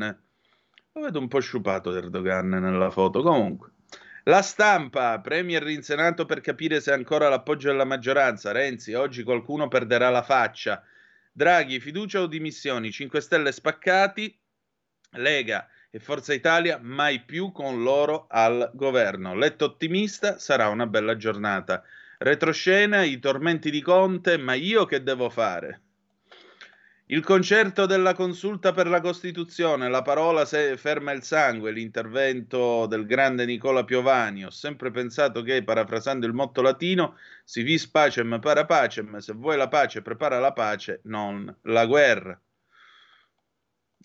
Lo 0.93 1.00
vedo 1.02 1.19
un 1.19 1.29
po' 1.29 1.41
sciupato 1.41 1.95
Erdogan 1.95 2.49
nella 2.49 2.91
foto, 2.91 3.21
comunque. 3.21 3.73
La 4.26 4.41
stampa, 4.41 5.19
Premier 5.21 5.67
in 5.67 5.83
Senato 5.83 6.26
per 6.26 6.41
capire 6.41 6.81
se 6.81 6.93
ancora 6.93 7.29
l'appoggio 7.29 7.71
della 7.71 7.85
maggioranza. 7.85 8.52
Renzi, 8.52 8.95
oggi 8.95 9.25
qualcuno 9.25 9.67
perderà 9.67 10.11
la 10.11 10.23
faccia. 10.23 10.81
Draghi, 11.33 11.81
fiducia 11.81 12.21
o 12.21 12.29
dimissioni? 12.29 12.93
5 12.93 13.21
Stelle 13.21 13.50
spaccati. 13.50 14.38
Lega 15.17 15.69
e 15.91 15.99
Forza 15.99 16.33
Italia 16.33 16.79
mai 16.81 17.25
più 17.25 17.50
con 17.50 17.83
loro 17.83 18.26
al 18.29 18.71
governo. 18.75 19.35
Letto 19.35 19.64
ottimista, 19.64 20.38
sarà 20.38 20.69
una 20.69 20.87
bella 20.87 21.17
giornata. 21.17 21.83
Retroscena, 22.19 23.02
i 23.02 23.19
tormenti 23.19 23.73
di 23.73 23.83
Conte, 23.83 24.38
ma 24.38 24.55
io 24.55 24.85
che 24.85 25.02
devo 25.02 25.31
fare? 25.31 25.82
Il 27.12 27.23
concerto 27.23 27.85
della 27.85 28.14
consulta 28.14 28.73
per 28.73 28.87
la 28.87 29.02
Costituzione, 29.02 29.90
la 29.90 30.00
parola 30.00 30.47
se 30.47 30.78
ferma 30.78 31.12
il 31.12 31.23
sangue, 31.23 31.71
l'intervento 31.71 32.87
del 32.87 33.04
grande 33.04 33.45
Nicola 33.45 33.85
Piovani. 33.85 34.47
Ho 34.47 34.50
sempre 34.50 34.90
pensato 34.90 35.42
che, 35.42 35.62
parafrasando 35.62 36.25
il 36.25 36.33
motto 36.33 36.62
latino, 36.62 37.19
si 37.45 37.62
vis 37.62 37.87
pacem 37.87 38.40
para 38.40 38.64
pacem, 38.64 39.19
se 39.19 39.35
vuoi 39.35 39.59
la 39.59 39.69
pace 39.69 40.00
prepara 40.00 40.38
la 40.38 40.54
pace, 40.54 41.00
non 41.04 41.54
la 41.64 41.85
guerra. 41.85 42.40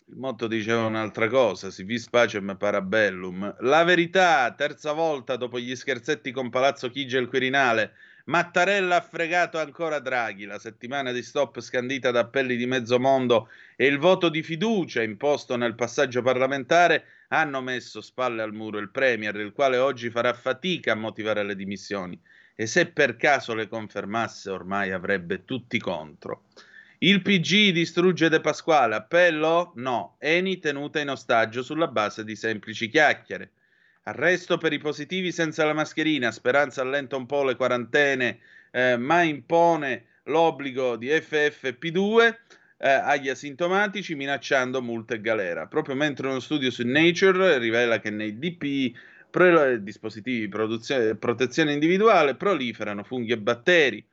Il 0.08 0.18
motto 0.18 0.48
diceva 0.48 0.86
un'altra 0.86 1.30
cosa, 1.30 1.72
si 1.72 1.84
vis 1.84 2.10
pacem 2.10 2.58
para 2.58 2.82
bellum. 2.82 3.56
La 3.60 3.86
verità, 3.86 4.54
terza 4.54 4.92
volta 4.92 5.38
dopo 5.38 5.60
gli 5.60 5.74
scherzetti 5.78 6.34
con 6.34 6.50
Palazzo 6.50 6.90
Chigi 6.90 7.16
e 7.16 7.20
il 7.22 7.30
Quirinale, 7.30 7.94
Mattarella 8.28 8.98
ha 8.98 9.02
fregato 9.02 9.58
ancora 9.58 10.00
Draghi, 10.00 10.44
la 10.44 10.60
settimana 10.60 11.14
di 11.14 11.24
stop 11.24 11.62
scandita 11.62 12.12
da 12.12 12.20
appelli 12.20 12.58
di 12.58 12.66
mezzo 12.66 13.00
mondo 13.00 13.48
e 13.78 13.86
il 13.86 14.00
voto 14.00 14.28
di 14.28 14.44
fiducia 14.44 15.02
imposto 15.02 15.56
nel 15.56 15.76
passaggio 15.76 16.22
parlamentare 16.22 17.06
hanno 17.30 17.62
messo 17.62 18.02
spalle 18.02 18.42
al 18.42 18.52
muro 18.52 18.80
il 18.80 18.90
Premier, 18.90 19.34
il 19.38 19.54
quale 19.54 19.78
oggi 19.78 20.10
farà 20.10 20.34
fatica 20.34 20.92
a 20.92 20.96
motivare 20.96 21.42
le 21.44 21.56
dimissioni 21.56 22.20
e 22.54 22.66
se 22.66 22.88
per 22.88 23.16
caso 23.16 23.54
le 23.54 23.70
confermasse 23.70 24.50
ormai 24.50 24.92
avrebbe 24.92 25.46
tutti 25.46 25.80
contro. 25.80 26.48
Il 26.98 27.22
PG 27.22 27.72
distrugge 27.72 28.28
De 28.28 28.42
Pasquale, 28.42 28.96
appello? 28.96 29.72
No, 29.76 30.18
Eni 30.20 30.60
tenuta 30.60 31.00
in 31.00 31.12
ostaggio 31.12 31.64
sulla 31.64 31.88
base 31.88 32.26
di 32.26 32.36
semplici 32.36 32.90
chiacchiere. 32.90 33.52
Arresto 34.08 34.58
per 34.58 34.72
i 34.72 34.78
positivi 34.78 35.34
senza 35.34 35.66
la 35.66 35.74
mascherina, 35.74 36.32
Speranza 36.32 36.82
allenta 36.82 37.18
un 37.18 37.26
po' 37.26 37.44
le 37.44 37.58
quarantene, 37.58 38.40
eh, 38.72 38.96
ma 38.96 39.22
impone 39.22 40.06
l'obbligo 40.24 40.96
di 40.96 41.10
FFP2 41.10 42.36
eh, 42.78 42.90
agli 42.90 43.28
asintomatici 43.28 44.16
minacciando 44.16 44.82
multe 44.82 45.16
e 45.16 45.22
galera. 45.22 45.68
Proprio 45.68 45.96
mentre 45.96 46.28
uno 46.28 46.40
studio 46.40 46.72
su 46.72 46.88
Nature 46.88 47.58
rivela 47.58 48.00
che 48.00 48.10
nei 48.10 48.40
DPI 48.40 48.98
pro- 49.30 49.78
dispositivi 49.78 50.48
di 50.48 51.16
protezione 51.20 51.74
individuale 51.74 52.36
proliferano 52.36 53.04
funghi 53.04 53.34
e 53.34 53.38
batteri. 53.38 54.06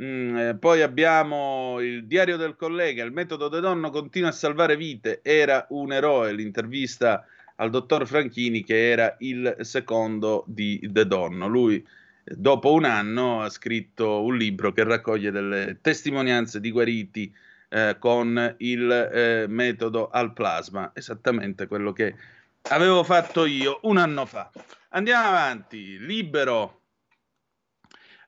Mm, 0.00 0.36
eh, 0.36 0.56
poi 0.56 0.82
abbiamo 0.82 1.80
il 1.80 2.06
diario 2.06 2.36
del 2.36 2.54
collega, 2.54 3.02
il 3.02 3.12
metodo 3.12 3.48
De 3.48 3.58
Donno 3.58 3.90
continua 3.90 4.28
a 4.28 4.32
salvare 4.32 4.76
vite, 4.76 5.18
era 5.22 5.66
un 5.70 5.92
eroe, 5.92 6.32
l'intervista 6.32 7.26
al 7.62 7.70
dottor 7.70 8.06
Franchini 8.06 8.64
che 8.64 8.90
era 8.90 9.14
il 9.20 9.56
secondo 9.60 10.44
di 10.46 10.80
De 10.90 11.06
Donno. 11.06 11.46
Lui 11.46 11.84
dopo 12.24 12.72
un 12.72 12.84
anno 12.84 13.42
ha 13.42 13.48
scritto 13.50 14.22
un 14.22 14.36
libro 14.36 14.72
che 14.72 14.82
raccoglie 14.82 15.30
delle 15.30 15.78
testimonianze 15.80 16.60
di 16.60 16.70
guariti 16.72 17.32
eh, 17.68 17.96
con 17.98 18.54
il 18.58 18.90
eh, 18.90 19.46
metodo 19.48 20.10
al 20.10 20.32
plasma, 20.32 20.90
esattamente 20.92 21.68
quello 21.68 21.92
che 21.92 22.14
avevo 22.68 23.04
fatto 23.04 23.46
io 23.46 23.78
un 23.82 23.96
anno 23.96 24.26
fa. 24.26 24.50
Andiamo 24.90 25.28
avanti, 25.28 25.98
libero 25.98 26.81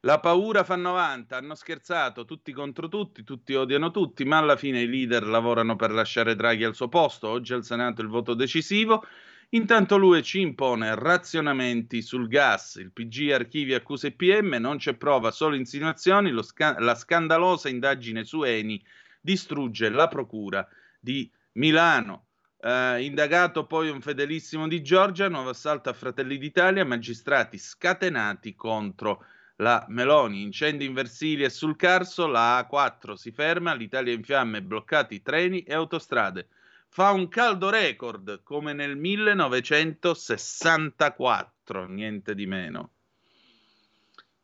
la 0.05 0.21
paura 0.21 0.65
fa 0.65 0.77
90, 0.77 1.35
hanno 1.35 1.55
scherzato 1.55 2.27
tutti 2.27 2.53
contro 2.53 2.89
tutti, 2.89 3.25
tutti 3.25 3.55
odiano 3.55 3.91
tutti, 3.91 4.25
ma 4.25 4.37
alla 4.37 4.57
fine 4.57 4.83
i 4.83 4.87
leader 4.87 5.27
lavorano 5.27 5.77
per 5.77 5.93
lasciare 5.93 6.37
Draghi 6.37 6.65
al 6.65 6.75
suo 6.75 6.89
posto. 6.89 7.29
Oggi 7.29 7.55
al 7.55 7.65
Senato 7.65 8.03
il 8.03 8.09
voto 8.09 8.35
decisivo. 8.35 9.03
Intanto 9.51 9.97
lui 9.97 10.23
ci 10.23 10.41
impone 10.41 10.95
razionamenti 10.95 12.03
sul 12.03 12.29
gas. 12.29 12.75
Il 12.75 12.93
PG 12.93 13.31
archivi 13.33 13.73
accuse 13.73 14.13
PM, 14.13 14.57
non 14.61 14.77
c'è 14.77 14.95
prova, 14.95 15.31
solo 15.31 15.55
insinuazioni. 15.55 16.35
Sca- 16.43 16.77
la 16.81 16.95
scandalosa 16.95 17.71
indagine 17.71 18.25
su 18.25 18.43
Eni 18.43 18.83
distrugge 19.23 19.89
la 19.89 20.09
procura 20.09 20.69
di 21.01 21.31
Milano. 21.53 22.27
Uh, 22.65 22.99
indagato 22.99 23.67
poi 23.67 23.91
un 23.91 24.01
fedelissimo 24.01 24.69
di 24.69 24.83
Giorgia, 24.83 25.29
nuovo 25.29 25.51
assalto 25.51 25.89
a 25.89 25.95
Fratelli 25.95 26.37
d'Italia, 26.37 26.85
magistrati 26.85 27.59
scatenati 27.59 28.55
contro 28.55 29.25
la 29.57 29.85
Meloni, 29.89 30.43
incendi 30.43 30.85
in 30.85 30.95
Versilia 30.95 31.47
e 31.47 31.51
sul 31.51 31.77
Carso, 31.77 32.27
la 32.27 32.69
A4 32.69 33.13
si 33.13 33.31
ferma, 33.31 33.73
l'Italia 33.75 34.13
in 34.13 34.25
fiamme, 34.25 34.63
bloccati 34.63 35.23
treni 35.23 35.63
e 35.63 35.75
autostrade. 35.75 36.49
Fa 36.89 37.11
un 37.11 37.29
caldo 37.29 37.71
record 37.71 38.43
come 38.43 38.73
nel 38.73 38.97
1964, 38.97 41.87
niente 41.87 42.35
di 42.35 42.47
meno. 42.47 42.91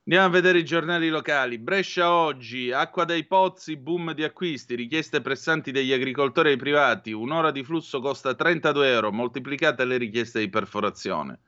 Andiamo 0.04 0.28
a 0.28 0.30
vedere 0.30 0.58
i 0.58 0.64
giornali 0.64 1.08
locali. 1.08 1.58
Brescia 1.58 2.10
oggi, 2.10 2.72
acqua 2.72 3.04
dai 3.04 3.26
pozzi, 3.26 3.76
boom 3.76 4.12
di 4.12 4.24
acquisti, 4.24 4.74
richieste 4.74 5.20
pressanti 5.20 5.70
degli 5.70 5.92
agricoltori 5.92 6.50
ai 6.50 6.56
privati, 6.56 7.12
un'ora 7.12 7.52
di 7.52 7.62
flusso 7.62 8.00
costa 8.00 8.34
32 8.34 8.90
euro, 8.90 9.12
moltiplicate 9.12 9.84
le 9.84 9.98
richieste 9.98 10.40
di 10.40 10.48
perforazione. 10.48 11.38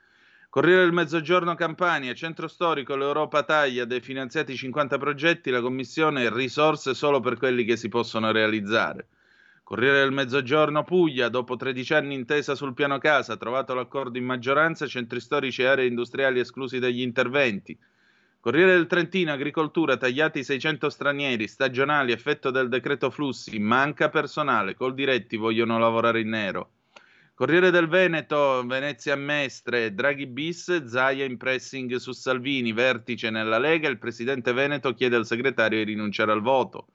Corriere 0.52 0.82
del 0.82 0.92
Mezzogiorno 0.92 1.54
Campania, 1.54 2.12
centro 2.12 2.46
storico, 2.46 2.94
l'Europa 2.94 3.42
taglia, 3.42 3.86
definanziati 3.86 4.54
50 4.54 4.98
progetti, 4.98 5.48
la 5.48 5.62
Commissione 5.62 6.28
risorse 6.30 6.92
solo 6.92 7.20
per 7.20 7.38
quelli 7.38 7.64
che 7.64 7.78
si 7.78 7.88
possono 7.88 8.30
realizzare. 8.32 9.08
Corriere 9.62 10.00
del 10.00 10.12
Mezzogiorno 10.12 10.84
Puglia, 10.84 11.30
dopo 11.30 11.56
13 11.56 11.94
anni 11.94 12.14
intesa 12.16 12.54
sul 12.54 12.74
piano 12.74 12.98
casa, 12.98 13.38
trovato 13.38 13.72
l'accordo 13.72 14.18
in 14.18 14.26
maggioranza, 14.26 14.86
centri 14.86 15.20
storici 15.20 15.62
e 15.62 15.68
aree 15.68 15.86
industriali 15.86 16.38
esclusi 16.38 16.78
dagli 16.78 17.00
interventi. 17.00 17.74
Corriere 18.38 18.72
del 18.72 18.86
Trentino, 18.86 19.32
agricoltura, 19.32 19.96
tagliati 19.96 20.44
600 20.44 20.90
stranieri, 20.90 21.48
stagionali, 21.48 22.12
effetto 22.12 22.50
del 22.50 22.68
decreto 22.68 23.08
flussi, 23.08 23.58
manca 23.58 24.10
personale, 24.10 24.74
col 24.74 24.92
diretti 24.92 25.38
vogliono 25.38 25.78
lavorare 25.78 26.20
in 26.20 26.28
nero. 26.28 26.70
Corriere 27.42 27.72
del 27.72 27.88
Veneto, 27.88 28.64
Venezia 28.64 29.16
Mestre, 29.16 29.92
Draghi 29.92 30.28
bis, 30.28 30.84
Zaia 30.84 31.24
in 31.24 31.36
pressing 31.38 31.96
su 31.96 32.12
Salvini, 32.12 32.72
vertice 32.72 33.30
nella 33.30 33.58
Lega, 33.58 33.88
il 33.88 33.98
presidente 33.98 34.52
Veneto 34.52 34.94
chiede 34.94 35.16
al 35.16 35.26
segretario 35.26 35.78
di 35.78 35.90
rinunciare 35.90 36.30
al 36.30 36.40
voto. 36.40 36.86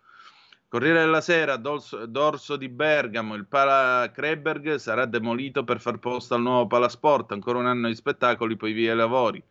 Corriere 0.69 0.99
della 0.99 1.19
Sera, 1.19 1.57
dorso, 1.57 2.05
dorso 2.05 2.55
di 2.55 2.69
Bergamo, 2.69 3.35
il 3.35 3.45
Pala 3.45 4.09
Kreberg 4.09 4.75
sarà 4.75 5.05
demolito 5.05 5.65
per 5.65 5.81
far 5.81 5.99
posto 5.99 6.35
al 6.35 6.43
nuovo 6.43 6.65
Palasport, 6.65 7.33
ancora 7.33 7.59
un 7.59 7.65
anno 7.65 7.89
di 7.89 7.95
spettacoli, 7.95 8.55
poi 8.55 8.71
via 8.71 8.93
i 8.93 8.95
lavori. 8.95 9.43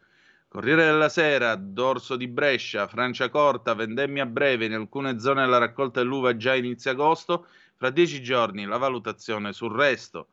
Corriere 0.49 0.87
della 0.87 1.11
Sera, 1.11 1.57
dorso 1.57 2.17
di 2.17 2.27
Brescia, 2.27 2.87
Francia 2.87 3.29
corta, 3.29 3.75
vendemmia 3.75 4.25
breve, 4.25 4.65
in 4.65 4.73
alcune 4.73 5.21
zone 5.21 5.47
la 5.47 5.59
raccolta 5.59 6.01
dell'uva 6.01 6.39
già 6.39 6.55
inizia 6.55 6.93
agosto, 6.93 7.49
fra 7.75 7.91
dieci 7.91 8.23
giorni 8.23 8.65
la 8.65 8.79
valutazione 8.79 9.53
sul 9.53 9.77
resto. 9.77 10.29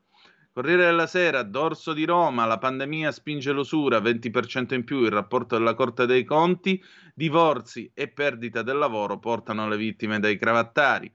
Corriere 0.56 0.86
della 0.86 1.08
Sera, 1.08 1.42
dorso 1.42 1.94
di 1.94 2.06
Roma, 2.06 2.46
la 2.46 2.60
pandemia 2.60 3.12
spinge 3.12 3.52
l'usura, 3.52 3.98
20% 3.98 4.76
in 4.76 4.84
più 4.84 5.02
il 5.02 5.10
rapporto 5.10 5.58
della 5.58 5.74
Corte 5.74 6.06
dei 6.06 6.24
Conti, 6.24 6.80
divorzi 7.16 7.90
e 7.92 8.08
perdita 8.10 8.62
del 8.62 8.78
lavoro 8.78 9.18
portano 9.18 9.68
le 9.68 9.78
vittime 9.78 10.20
dai 10.20 10.38
cravattari. 10.38 11.12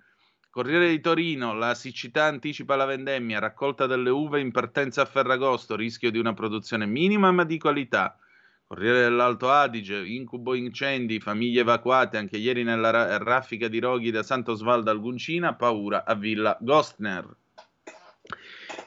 Corriere 0.50 0.88
di 0.88 1.00
Torino, 1.00 1.54
la 1.54 1.74
siccità 1.74 2.24
anticipa 2.24 2.74
la 2.74 2.84
vendemmia, 2.84 3.38
raccolta 3.38 3.86
delle 3.86 4.10
uve 4.10 4.40
in 4.40 4.50
partenza 4.50 5.02
a 5.02 5.04
Ferragosto, 5.04 5.76
rischio 5.76 6.10
di 6.10 6.18
una 6.18 6.34
produzione 6.34 6.86
minima 6.86 7.30
ma 7.30 7.44
di 7.44 7.58
qualità. 7.58 8.18
Corriere 8.66 9.02
dell'Alto 9.02 9.52
Adige, 9.52 10.04
incubo 10.04 10.56
incendi, 10.56 11.20
famiglie 11.20 11.60
evacuate, 11.60 12.16
anche 12.16 12.38
ieri 12.38 12.64
nella 12.64 13.18
raffica 13.18 13.68
di 13.68 13.78
roghi 13.78 14.10
da 14.10 14.24
Sant'Osvaldo 14.24 14.90
al 14.90 14.98
Guncina, 14.98 15.54
paura 15.54 16.04
a 16.04 16.16
Villa 16.16 16.58
Gostner. 16.60 17.36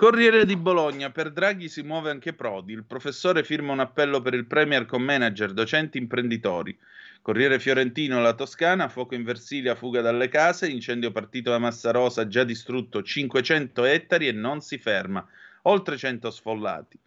Corriere 0.02 0.48
di 0.48 0.56
Bologna, 0.56 1.12
per 1.12 1.30
Draghi 1.30 1.70
si 1.70 1.84
muove 1.84 2.10
anche 2.10 2.34
Prodi, 2.34 2.74
il 2.74 2.86
professore 2.86 3.44
firma 3.44 3.72
un 3.72 3.82
appello 3.82 4.20
per 4.20 4.34
il 4.34 4.48
Premier 4.48 4.88
con 4.88 5.04
manager, 5.04 5.54
docenti, 5.54 6.00
imprenditori. 6.00 6.76
Corriere 7.22 7.60
Fiorentino, 7.60 8.20
la 8.20 8.34
Toscana, 8.34 8.90
fuoco 8.90 9.14
in 9.14 9.24
Versilia, 9.24 9.76
fuga 9.76 10.02
dalle 10.02 10.28
case, 10.28 10.68
incendio 10.68 11.12
partito 11.12 11.52
da 11.52 11.60
Massarosa, 11.60 12.28
già 12.28 12.44
distrutto 12.44 13.04
500 13.04 13.84
ettari 13.84 14.28
e 14.28 14.32
non 14.32 14.62
si 14.62 14.80
ferma, 14.80 15.24
oltre 15.66 15.98
100 15.98 16.32
sfollati. 16.32 17.00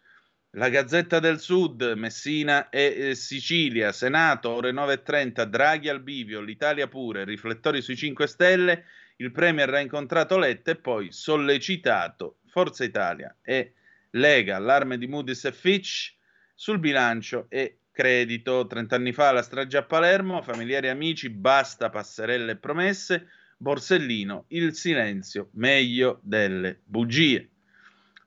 La 0.50 0.68
Gazzetta 0.68 1.18
del 1.18 1.40
Sud, 1.40 1.94
Messina 1.96 2.68
e 2.68 3.09
eh, 3.09 3.14
Sicilia, 3.16 3.90
Senato, 3.90 4.50
ore 4.50 4.70
9.30, 4.70 5.42
Draghi 5.46 5.88
al 5.88 6.00
bivio, 6.00 6.40
l'Italia 6.40 6.87
pure, 6.87 7.24
riflettori 7.24 7.83
sui 7.83 7.96
5 7.96 8.24
Stelle, 8.28 8.85
il 9.16 9.33
Premier 9.33 9.74
ha 9.74 9.80
incontrato 9.80 10.38
Letta 10.38 10.70
e 10.70 10.76
poi 10.76 11.11
sollecitato 11.11 12.37
Forza 12.55 12.85
Italia 12.85 13.37
e 13.43 13.73
Lega, 14.11 14.55
allarme 14.55 14.97
di 14.97 15.09
Moody's 15.09 15.45
e 15.45 15.51
Fitch 15.51 16.14
sul 16.55 16.79
bilancio 16.79 17.47
e 17.49 17.79
credito. 17.90 18.69
Trent'anni 18.69 19.12
fa 19.12 19.33
la 19.33 19.43
strage 19.43 19.77
a 19.77 19.83
Palermo, 19.83 20.40
familiari 20.40 20.87
e 20.87 20.90
amici, 20.90 21.31
basta 21.31 21.90
passerelle 21.90 22.53
e 22.53 22.57
promesse, 22.57 23.27
Borsellino, 23.57 24.45
il 24.51 24.73
silenzio, 24.77 25.49
meglio 25.55 26.21
delle 26.23 26.79
bugie. 26.85 27.49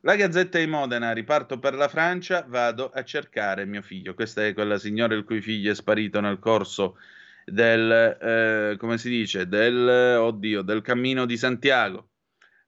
La 0.01 0.17
Gazzetta 0.17 0.59
di 0.59 0.67
Modena, 0.67 1.13
riparto 1.13 1.57
per 1.57 1.75
la 1.75 1.87
Francia, 1.87 2.45
vado 2.45 2.89
a 2.89 3.05
cercare 3.05 3.63
mio 3.63 3.81
figlio. 3.81 4.13
Questa 4.13 4.45
è 4.45 4.53
quella 4.53 4.77
signora 4.77 5.15
il 5.15 5.23
cui 5.23 5.39
figlio 5.39 5.71
è 5.71 5.75
sparito 5.75 6.19
nel 6.19 6.39
corso 6.39 6.97
del, 7.45 8.17
eh, 8.19 8.75
come 8.77 8.97
si 8.97 9.07
dice, 9.07 9.47
del, 9.47 10.17
oddio, 10.19 10.63
del 10.63 10.81
cammino 10.81 11.25
di 11.25 11.37
Santiago. 11.37 12.09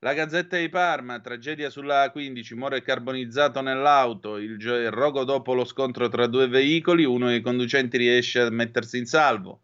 La 0.01 0.13
Gazzetta 0.13 0.57
di 0.57 0.69
Parma, 0.69 1.19
tragedia 1.19 1.69
sulla 1.69 2.05
A15, 2.05 2.55
muore 2.55 2.81
carbonizzato 2.81 3.59
nell'auto, 3.59 4.37
il, 4.37 4.51
il 4.51 4.91
rogo 4.91 5.25
dopo 5.25 5.53
lo 5.53 5.65
scontro 5.65 6.07
tra 6.07 6.25
due 6.25 6.47
veicoli, 6.47 7.03
uno 7.03 7.27
dei 7.27 7.41
conducenti 7.41 7.97
riesce 7.97 8.39
a 8.39 8.49
mettersi 8.49 8.97
in 8.97 9.05
salvo. 9.05 9.63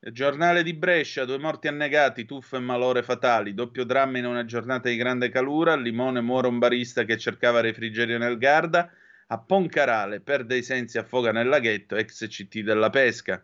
Il 0.00 0.12
giornale 0.12 0.62
di 0.62 0.74
Brescia, 0.74 1.24
due 1.24 1.38
morti 1.38 1.66
annegati, 1.66 2.26
tuffo 2.26 2.56
e 2.56 2.60
malore 2.60 3.02
fatali, 3.02 3.54
doppio 3.54 3.84
dramma 3.84 4.18
in 4.18 4.26
una 4.26 4.44
giornata 4.44 4.90
di 4.90 4.96
grande 4.96 5.30
calura, 5.30 5.72
a 5.72 5.76
Limone 5.76 6.20
muore 6.20 6.48
un 6.48 6.58
barista 6.58 7.04
che 7.04 7.16
cercava 7.16 7.60
refrigerio 7.60 8.18
nel 8.18 8.36
Garda, 8.36 8.92
a 9.28 9.38
Poncarale 9.38 10.20
perde 10.20 10.58
i 10.58 10.62
sensi, 10.62 10.98
affoga 10.98 11.32
nel 11.32 11.48
laghetto, 11.48 11.96
ex 11.96 12.28
CT 12.28 12.60
della 12.60 12.90
pesca. 12.90 13.42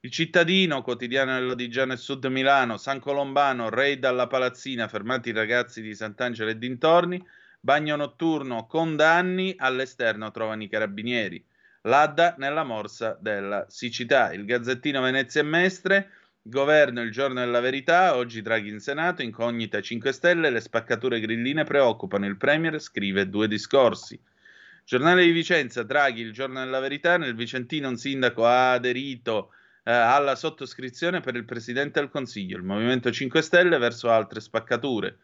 Il 0.00 0.10
cittadino, 0.10 0.82
quotidiano 0.82 1.34
dell'Odigiano 1.34 1.94
e 1.94 1.96
Sud 1.96 2.26
Milano, 2.26 2.76
San 2.76 3.00
Colombano, 3.00 3.70
raid 3.70 4.04
alla 4.04 4.26
palazzina, 4.26 4.88
fermati 4.88 5.30
i 5.30 5.32
ragazzi 5.32 5.80
di 5.80 5.94
Sant'Angelo 5.94 6.50
e 6.50 6.58
dintorni, 6.58 7.26
bagno 7.58 7.96
notturno, 7.96 8.66
condanni, 8.66 9.54
all'esterno 9.56 10.30
trovano 10.30 10.62
i 10.62 10.68
carabinieri. 10.68 11.44
L'Adda 11.82 12.34
nella 12.38 12.62
morsa 12.62 13.16
della 13.20 13.64
siccità. 13.68 14.32
Il 14.32 14.44
Gazzettino 14.44 15.00
Venezia 15.00 15.40
e 15.40 15.44
Mestre, 15.44 16.10
governo 16.42 17.00
il 17.00 17.10
giorno 17.10 17.40
della 17.40 17.60
verità, 17.60 18.16
oggi 18.16 18.42
Draghi 18.42 18.68
in 18.68 18.80
Senato, 18.80 19.22
incognita 19.22 19.80
5 19.80 20.12
Stelle, 20.12 20.50
le 20.50 20.60
spaccature 20.60 21.18
grilline 21.18 21.64
preoccupano 21.64 22.26
il 22.26 22.36
Premier, 22.36 22.80
scrive 22.80 23.28
due 23.28 23.48
discorsi. 23.48 24.20
Giornale 24.84 25.24
di 25.24 25.32
Vicenza, 25.32 25.82
Draghi, 25.82 26.20
il 26.20 26.32
giorno 26.32 26.62
della 26.62 26.78
verità, 26.80 27.16
nel 27.16 27.34
Vicentino 27.34 27.88
un 27.88 27.96
sindaco 27.96 28.46
ha 28.46 28.72
aderito 28.72 29.50
eh, 29.86 29.92
alla 29.92 30.34
sottoscrizione 30.34 31.20
per 31.20 31.36
il 31.36 31.44
Presidente 31.44 32.00
del 32.00 32.10
Consiglio, 32.10 32.56
il 32.56 32.64
Movimento 32.64 33.12
5 33.12 33.40
Stelle 33.40 33.78
verso 33.78 34.10
altre 34.10 34.40
spaccature. 34.40 35.18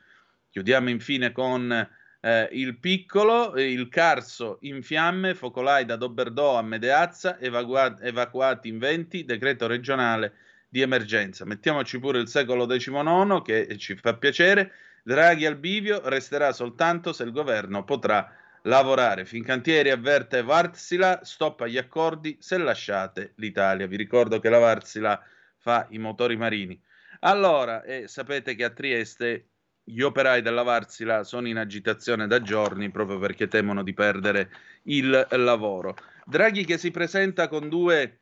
Chiudiamo 0.50 0.88
infine 0.88 1.32
con 1.32 1.72
eh, 2.20 2.48
il 2.52 2.78
piccolo, 2.78 3.58
il 3.58 3.88
Carso 3.88 4.58
in 4.60 4.84
fiamme, 4.84 5.34
focolai 5.34 5.84
da 5.84 5.96
Doberdò 5.96 6.56
a 6.56 6.62
Medeazza, 6.62 7.40
evacua- 7.40 8.00
evacuati 8.00 8.68
in 8.68 8.78
20, 8.78 9.24
decreto 9.24 9.66
regionale 9.66 10.34
di 10.68 10.80
emergenza. 10.80 11.44
Mettiamoci 11.44 11.98
pure 11.98 12.20
il 12.20 12.28
secolo 12.28 12.64
XIX 12.64 13.42
che 13.42 13.76
ci 13.78 13.96
fa 13.96 14.14
piacere. 14.16 14.72
Draghi 15.02 15.44
al 15.44 15.56
bivio 15.56 16.08
resterà 16.08 16.52
soltanto 16.52 17.12
se 17.12 17.24
il 17.24 17.32
governo 17.32 17.82
potrà 17.82 18.32
lavorare. 18.62 19.24
Fincantieri 19.24 19.90
avverte 19.90 20.42
Varsila, 20.42 21.20
stop 21.24 21.62
agli 21.62 21.78
accordi 21.78 22.36
se 22.40 22.58
lasciate 22.58 23.32
l'Italia. 23.36 23.86
Vi 23.86 23.96
ricordo 23.96 24.38
che 24.38 24.48
la 24.48 24.58
Varsila 24.58 25.20
fa 25.56 25.86
i 25.90 25.98
motori 25.98 26.36
marini. 26.36 26.80
Allora, 27.20 27.82
eh, 27.82 28.08
sapete 28.08 28.54
che 28.54 28.64
a 28.64 28.70
Trieste 28.70 29.48
gli 29.84 30.00
operai 30.00 30.42
della 30.42 30.62
Varsila 30.62 31.24
sono 31.24 31.48
in 31.48 31.56
agitazione 31.56 32.26
da 32.26 32.40
giorni 32.40 32.90
proprio 32.90 33.18
perché 33.18 33.48
temono 33.48 33.82
di 33.82 33.94
perdere 33.94 34.50
il 34.84 35.26
lavoro. 35.30 35.96
Draghi 36.24 36.64
che 36.64 36.78
si 36.78 36.90
presenta 36.90 37.48
con 37.48 37.68
due 37.68 38.20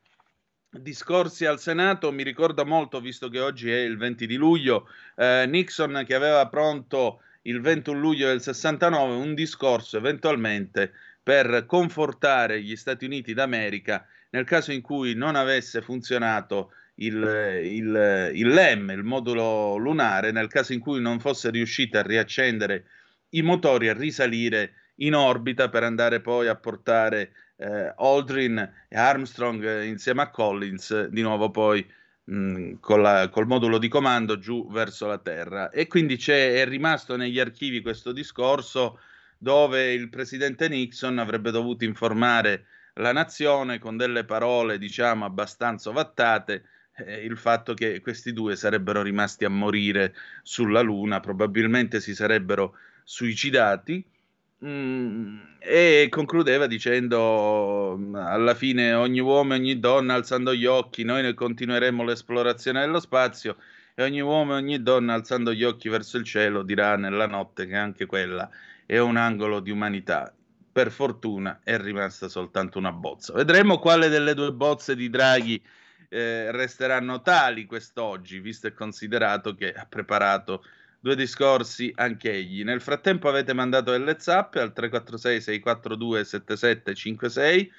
discorsi 0.69 1.45
al 1.45 1.59
Senato 1.59 2.11
mi 2.11 2.23
ricorda 2.23 2.63
molto, 2.63 2.99
visto 3.01 3.29
che 3.29 3.39
oggi 3.39 3.69
è 3.69 3.79
il 3.79 3.97
20 3.97 4.25
di 4.25 4.35
luglio, 4.35 4.87
eh, 5.15 5.45
Nixon 5.47 6.03
che 6.05 6.15
aveva 6.15 6.47
pronto 6.47 7.21
il 7.43 7.61
21 7.61 7.99
luglio 7.99 8.27
del 8.27 8.41
69 8.41 9.15
un 9.15 9.33
discorso 9.33 9.97
eventualmente 9.97 10.91
per 11.23 11.65
confortare 11.65 12.61
gli 12.61 12.75
Stati 12.75 13.05
Uniti 13.05 13.33
d'America 13.33 14.05
nel 14.31 14.45
caso 14.45 14.71
in 14.71 14.81
cui 14.81 15.13
non 15.13 15.35
avesse 15.35 15.81
funzionato 15.81 16.71
il, 16.95 17.61
il, 17.63 18.31
il 18.33 18.47
LEM, 18.47 18.91
il 18.91 19.03
modulo 19.03 19.75
lunare, 19.77 20.31
nel 20.31 20.47
caso 20.47 20.73
in 20.73 20.79
cui 20.79 21.01
non 21.01 21.19
fosse 21.19 21.49
riuscita 21.49 21.99
a 21.99 22.03
riaccendere 22.03 22.85
i 23.29 23.41
motori 23.41 23.89
a 23.89 23.93
risalire 23.93 24.73
in 24.95 25.15
orbita 25.15 25.69
per 25.69 25.83
andare 25.83 26.21
poi 26.21 26.47
a 26.47 26.55
portare 26.55 27.31
eh, 27.57 27.93
Aldrin 27.95 28.57
e 28.87 28.97
Armstrong 28.97 29.63
eh, 29.63 29.85
insieme 29.85 30.21
a 30.21 30.29
Collins 30.29 31.07
di 31.07 31.21
nuovo 31.21 31.49
poi 31.49 31.85
mh, 32.25 32.73
la, 32.97 33.29
col 33.29 33.47
modulo 33.47 33.77
di 33.77 33.87
comando 33.87 34.37
giù 34.37 34.69
verso 34.69 35.07
la 35.07 35.17
Terra. 35.17 35.69
E 35.69 35.87
quindi 35.87 36.17
è 36.61 36.65
rimasto 36.65 37.15
negli 37.15 37.39
archivi 37.39 37.81
questo 37.81 38.11
discorso 38.11 38.99
dove 39.37 39.93
il 39.93 40.09
presidente 40.09 40.67
Nixon 40.69 41.17
avrebbe 41.17 41.51
dovuto 41.51 41.83
informare 41.83 42.65
la 42.95 43.11
nazione 43.11 43.79
con 43.79 43.97
delle 43.97 44.25
parole, 44.25 44.77
diciamo, 44.77 45.25
abbastanza 45.25 45.89
ovattate, 45.89 46.63
eh, 46.97 47.23
il 47.23 47.37
fatto 47.37 47.73
che 47.73 48.01
questi 48.01 48.33
due 48.33 48.55
sarebbero 48.55 49.01
rimasti 49.01 49.45
a 49.45 49.49
morire 49.49 50.13
sulla 50.43 50.81
Luna, 50.81 51.19
probabilmente 51.19 51.99
si 51.99 52.13
sarebbero 52.13 52.75
suicidati 53.03 54.05
Mm, 54.05 54.20
e 54.63 56.07
concludeva 56.11 56.67
dicendo 56.67 57.99
alla 58.13 58.53
fine 58.53 58.93
ogni 58.93 59.19
uomo 59.19 59.53
e 59.53 59.57
ogni 59.57 59.79
donna 59.79 60.13
alzando 60.13 60.53
gli 60.53 60.65
occhi, 60.65 61.03
noi 61.03 61.23
ne 61.23 61.33
continueremo 61.33 62.03
l'esplorazione 62.03 62.81
dello 62.81 62.99
spazio 62.99 63.57
e 63.95 64.03
ogni 64.03 64.21
uomo 64.21 64.53
e 64.53 64.57
ogni 64.57 64.83
donna 64.83 65.15
alzando 65.15 65.51
gli 65.51 65.63
occhi 65.63 65.89
verso 65.89 66.17
il 66.17 66.25
cielo 66.25 66.61
dirà 66.61 66.95
nella 66.95 67.25
notte 67.25 67.65
che 67.65 67.75
anche 67.75 68.05
quella 68.05 68.47
è 68.85 68.99
un 68.99 69.17
angolo 69.17 69.61
di 69.61 69.71
umanità. 69.71 70.31
Per 70.71 70.91
fortuna 70.91 71.59
è 71.63 71.77
rimasta 71.77 72.29
soltanto 72.29 72.77
una 72.77 72.91
bozza. 72.91 73.33
Vedremo 73.33 73.79
quale 73.79 74.09
delle 74.09 74.35
due 74.35 74.53
bozze 74.53 74.95
di 74.95 75.09
Draghi 75.09 75.61
eh, 76.07 76.51
resteranno 76.51 77.21
tali 77.21 77.65
quest'oggi, 77.65 78.39
visto 78.39 78.67
e 78.67 78.73
considerato 78.73 79.55
che 79.55 79.73
ha 79.73 79.85
preparato 79.89 80.63
due 81.01 81.15
discorsi 81.15 81.91
anche 81.95 82.31
egli. 82.31 82.63
Nel 82.63 82.79
frattempo 82.79 83.27
avete 83.27 83.53
mandato 83.53 83.91
delle 83.91 84.17
zappe 84.19 84.59
al 84.59 84.71
346 84.71 85.41
642 85.41 86.23
7756. 86.23 87.71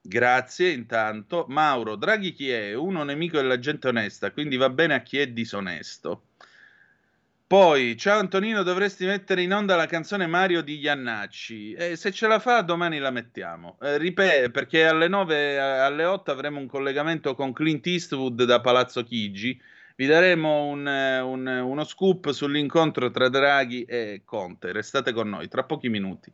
Grazie 0.00 0.70
intanto. 0.70 1.44
Mauro, 1.48 1.96
Draghi 1.96 2.32
chi 2.32 2.50
è? 2.50 2.72
Uno 2.74 3.02
nemico 3.02 3.36
della 3.36 3.58
gente 3.58 3.88
onesta, 3.88 4.30
quindi 4.30 4.56
va 4.56 4.70
bene 4.70 4.94
a 4.94 5.02
chi 5.02 5.18
è 5.18 5.26
disonesto. 5.26 6.22
Poi, 7.48 7.96
ciao 7.96 8.18
Antonino, 8.18 8.62
dovresti 8.62 9.06
mettere 9.06 9.40
in 9.42 9.54
onda 9.54 9.74
la 9.74 9.86
canzone 9.86 10.26
Mario 10.26 10.60
di 10.62 10.78
Iannacci. 10.78 11.72
Eh, 11.72 11.96
se 11.96 12.12
ce 12.12 12.26
la 12.26 12.38
fa, 12.38 12.60
domani 12.60 12.98
la 12.98 13.10
mettiamo. 13.10 13.78
Eh, 13.80 13.96
ripeto, 13.96 14.50
perché 14.50 14.86
alle 14.86 15.08
9, 15.08 15.58
alle 15.58 16.04
8 16.04 16.30
avremo 16.30 16.60
un 16.60 16.66
collegamento 16.66 17.34
con 17.34 17.54
Clint 17.54 17.86
Eastwood 17.86 18.44
da 18.44 18.60
Palazzo 18.60 19.02
Chigi 19.02 19.58
vi 19.98 20.06
daremo 20.06 20.66
un, 20.66 20.86
un, 20.86 21.46
uno 21.48 21.82
scoop 21.82 22.30
sull'incontro 22.30 23.10
tra 23.10 23.28
Draghi 23.28 23.82
e 23.82 24.22
Conte. 24.24 24.70
Restate 24.70 25.12
con 25.12 25.28
noi 25.28 25.48
tra 25.48 25.64
pochi 25.64 25.88
minuti. 25.88 26.32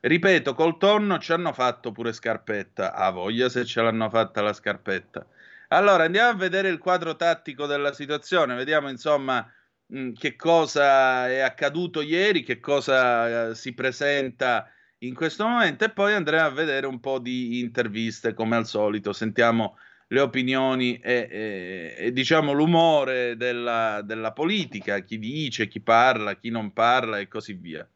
Ripeto, 0.00 0.52
col 0.52 0.76
tonno 0.76 1.18
ci 1.18 1.32
hanno 1.32 1.54
fatto 1.54 1.92
pure 1.92 2.12
scarpetta. 2.12 2.92
A 2.92 3.08
voglia 3.08 3.48
se 3.48 3.64
ce 3.64 3.80
l'hanno 3.80 4.10
fatta 4.10 4.42
la 4.42 4.52
scarpetta. 4.52 5.26
Allora 5.68 6.04
andiamo 6.04 6.28
a 6.28 6.34
vedere 6.34 6.68
il 6.68 6.76
quadro 6.76 7.16
tattico 7.16 7.64
della 7.64 7.94
situazione. 7.94 8.54
Vediamo 8.54 8.90
insomma 8.90 9.50
mh, 9.86 10.12
che 10.12 10.36
cosa 10.36 11.26
è 11.26 11.38
accaduto 11.38 12.02
ieri, 12.02 12.42
che 12.42 12.60
cosa 12.60 13.48
uh, 13.48 13.54
si 13.54 13.72
presenta 13.72 14.70
in 14.98 15.14
questo 15.14 15.46
momento 15.46 15.86
e 15.86 15.90
poi 15.90 16.12
andremo 16.12 16.44
a 16.44 16.50
vedere 16.50 16.86
un 16.86 17.00
po' 17.00 17.18
di 17.18 17.60
interviste 17.60 18.34
come 18.34 18.56
al 18.56 18.66
solito. 18.66 19.14
Sentiamo 19.14 19.78
le 20.12 20.20
opinioni 20.20 20.98
e, 20.98 21.28
e, 21.30 21.94
e 21.96 22.12
diciamo 22.12 22.52
l'umore 22.52 23.36
della, 23.36 24.02
della, 24.02 24.32
politica, 24.32 25.00
chi 25.00 25.18
dice, 25.18 25.68
chi 25.68 25.80
parla, 25.80 26.34
chi 26.34 26.50
non 26.50 26.72
parla 26.72 27.18
e 27.18 27.28
così 27.28 27.52
via. 27.52 27.88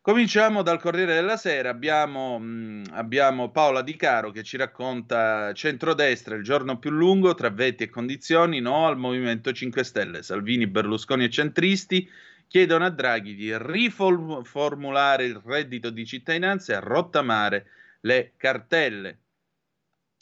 Cominciamo 0.00 0.62
dal 0.62 0.80
Corriere 0.80 1.14
della 1.14 1.36
Sera, 1.36 1.68
abbiamo, 1.68 2.38
mh, 2.38 2.84
abbiamo 2.92 3.50
Paola 3.50 3.82
Di 3.82 3.94
Caro 3.94 4.30
che 4.30 4.42
ci 4.42 4.56
racconta 4.56 5.52
centrodestra 5.52 6.34
il 6.34 6.42
giorno 6.42 6.78
più 6.78 6.90
lungo 6.90 7.34
tra 7.34 7.50
vetti 7.50 7.84
e 7.84 7.90
condizioni, 7.90 8.60
no 8.60 8.86
al 8.86 8.96
Movimento 8.96 9.52
5 9.52 9.84
Stelle, 9.84 10.22
Salvini, 10.22 10.66
Berlusconi 10.66 11.24
e 11.24 11.30
centristi 11.30 12.08
chiedono 12.48 12.86
a 12.86 12.90
Draghi 12.90 13.34
di 13.34 13.56
riformulare 13.56 15.26
il 15.26 15.40
reddito 15.44 15.90
di 15.90 16.04
cittadinanza 16.06 16.72
e 16.72 16.76
a 16.76 16.80
rottamare 16.80 17.66
le 18.00 18.32
cartelle. 18.36 19.18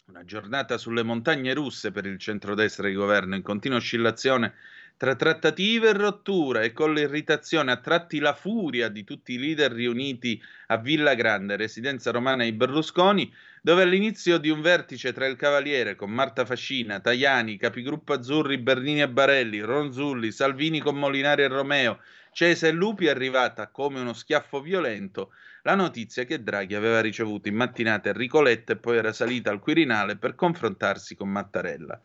Una 0.09 0.25
giornata 0.25 0.79
sulle 0.79 1.03
montagne 1.03 1.53
russe 1.53 1.91
per 1.91 2.07
il 2.07 2.21
centrodestra 2.21 2.87
di 2.87 2.95
governo 2.95 3.35
in 3.35 3.43
continua 3.43 3.79
oscillazione 3.79 4.55
tra 4.97 5.17
trattative 5.17 5.89
e 5.89 5.93
rottura 5.95 6.63
e 6.63 6.73
con 6.73 6.95
l'irritazione 6.95 7.73
a 7.73 7.79
tratti 7.79 8.21
la 8.21 8.33
furia 8.33 8.89
di 8.89 9.03
tutti 9.03 9.33
i 9.33 9.39
leader 9.39 9.73
riuniti 9.73 10.41
a 10.69 10.77
Villa 10.77 11.15
Grande, 11.15 11.57
residenza 11.57 12.13
romana 12.13 12.45
di 12.45 12.53
Berlusconi, 12.53 13.35
dove 13.61 13.83
all'inizio 13.83 14.39
di 14.39 14.49
un 14.49 14.61
vertice 14.61 15.13
tra 15.13 15.27
il 15.27 15.35
Cavaliere 15.35 15.97
con 15.97 16.13
Marta 16.13 16.45
Fascina, 16.45 17.01
Tajani, 17.01 17.57
capigruppo 17.57 18.13
azzurri 18.13 18.59
Bernini 18.59 19.03
e 19.03 19.09
Barelli, 19.09 19.59
Ronzulli, 19.59 20.31
Salvini 20.31 20.79
con 20.79 20.97
Molinari 20.97 21.43
e 21.43 21.49
Romeo, 21.49 22.01
Cesa 22.31 22.69
e 22.69 22.71
Lupi 22.71 23.07
è 23.07 23.11
arrivata 23.11 23.69
come 23.69 23.99
uno 23.99 24.13
schiaffo 24.13 24.61
violento 24.61 25.33
la 25.67 25.75
notizia 25.75 26.23
che 26.23 26.45
Draghi 26.45 26.77
aveva 26.77 27.01
ricevuto 27.01 27.49
in 27.49 27.57
mattinata 27.57 28.11
Enrico 28.11 28.41
Letta 28.41 28.75
e 28.75 28.77
poi 28.77 28.99
era 28.99 29.13
salita 29.13 29.51
al 29.51 29.59
Quirinale 29.59 30.15
per 30.15 30.37
confrontarsi 30.37 31.17
con 31.17 31.29
Mattarella. 31.29 32.01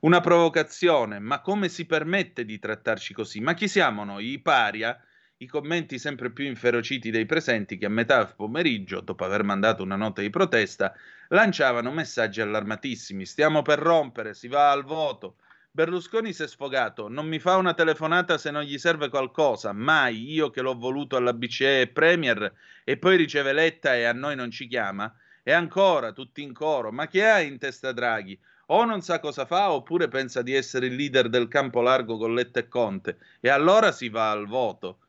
Una 0.00 0.20
provocazione, 0.20 1.20
ma 1.20 1.40
come 1.40 1.68
si 1.68 1.86
permette 1.86 2.44
di 2.44 2.58
trattarci 2.58 3.14
così? 3.14 3.38
Ma 3.38 3.54
chi 3.54 3.68
siamo 3.68 4.02
noi? 4.02 4.32
I 4.32 4.40
paria? 4.40 5.00
I 5.36 5.46
commenti 5.46 6.00
sempre 6.00 6.32
più 6.32 6.46
inferociti 6.46 7.12
dei 7.12 7.26
presenti 7.26 7.78
che 7.78 7.86
a 7.86 7.90
metà 7.90 8.26
pomeriggio, 8.26 9.00
dopo 9.00 9.24
aver 9.24 9.44
mandato 9.44 9.84
una 9.84 9.94
nota 9.94 10.20
di 10.20 10.30
protesta, 10.30 10.92
lanciavano 11.28 11.92
messaggi 11.92 12.40
allarmatissimi. 12.40 13.24
Stiamo 13.24 13.62
per 13.62 13.78
rompere, 13.78 14.34
si 14.34 14.48
va 14.48 14.72
al 14.72 14.82
voto. 14.82 15.36
Berlusconi 15.76 16.32
si 16.32 16.42
è 16.42 16.48
sfogato, 16.48 17.06
non 17.08 17.28
mi 17.28 17.38
fa 17.38 17.56
una 17.56 17.74
telefonata 17.74 18.38
se 18.38 18.50
non 18.50 18.62
gli 18.62 18.78
serve 18.78 19.10
qualcosa, 19.10 19.74
mai 19.74 20.32
io 20.32 20.48
che 20.48 20.62
l'ho 20.62 20.74
voluto 20.74 21.16
alla 21.16 21.34
BCE 21.34 21.82
e 21.82 21.86
Premier 21.88 22.50
e 22.82 22.96
poi 22.96 23.18
riceve 23.18 23.52
Letta 23.52 23.94
e 23.94 24.04
a 24.04 24.14
noi 24.14 24.36
non 24.36 24.50
ci 24.50 24.68
chiama. 24.68 25.14
E 25.42 25.52
ancora, 25.52 26.12
tutti 26.12 26.40
in 26.40 26.54
coro, 26.54 26.92
ma 26.92 27.06
chi 27.06 27.20
ha 27.20 27.40
in 27.40 27.58
testa 27.58 27.92
Draghi? 27.92 28.38
O 28.68 28.86
non 28.86 29.02
sa 29.02 29.20
cosa 29.20 29.44
fa 29.44 29.70
oppure 29.70 30.08
pensa 30.08 30.40
di 30.40 30.54
essere 30.54 30.86
il 30.86 30.94
leader 30.94 31.28
del 31.28 31.46
campo 31.46 31.82
largo 31.82 32.16
con 32.16 32.32
Letta 32.32 32.60
e 32.60 32.68
Conte. 32.68 33.18
E 33.38 33.50
allora 33.50 33.92
si 33.92 34.08
va 34.08 34.30
al 34.30 34.46
voto. 34.46 35.00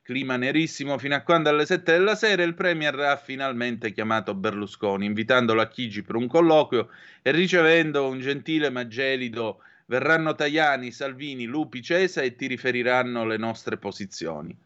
Clima 0.00 0.38
nerissimo 0.38 0.96
fino 0.96 1.16
a 1.16 1.20
quando 1.20 1.50
alle 1.50 1.66
7 1.66 1.92
della 1.92 2.14
sera 2.14 2.42
il 2.44 2.54
Premier 2.54 2.98
ha 2.98 3.16
finalmente 3.18 3.92
chiamato 3.92 4.34
Berlusconi, 4.34 5.04
invitandolo 5.04 5.60
a 5.60 5.68
Chigi 5.68 6.00
per 6.00 6.16
un 6.16 6.28
colloquio 6.28 6.88
e 7.20 7.30
ricevendo 7.30 8.08
un 8.08 8.20
gentile 8.20 8.70
ma 8.70 8.88
gelido 8.88 9.60
verranno 9.88 10.34
Tajani, 10.34 10.90
Salvini, 10.90 11.44
Lupi, 11.44 11.82
Cesa 11.82 12.20
e 12.20 12.36
ti 12.36 12.46
riferiranno 12.46 13.24
le 13.24 13.38
nostre 13.38 13.78
posizioni. 13.78 14.56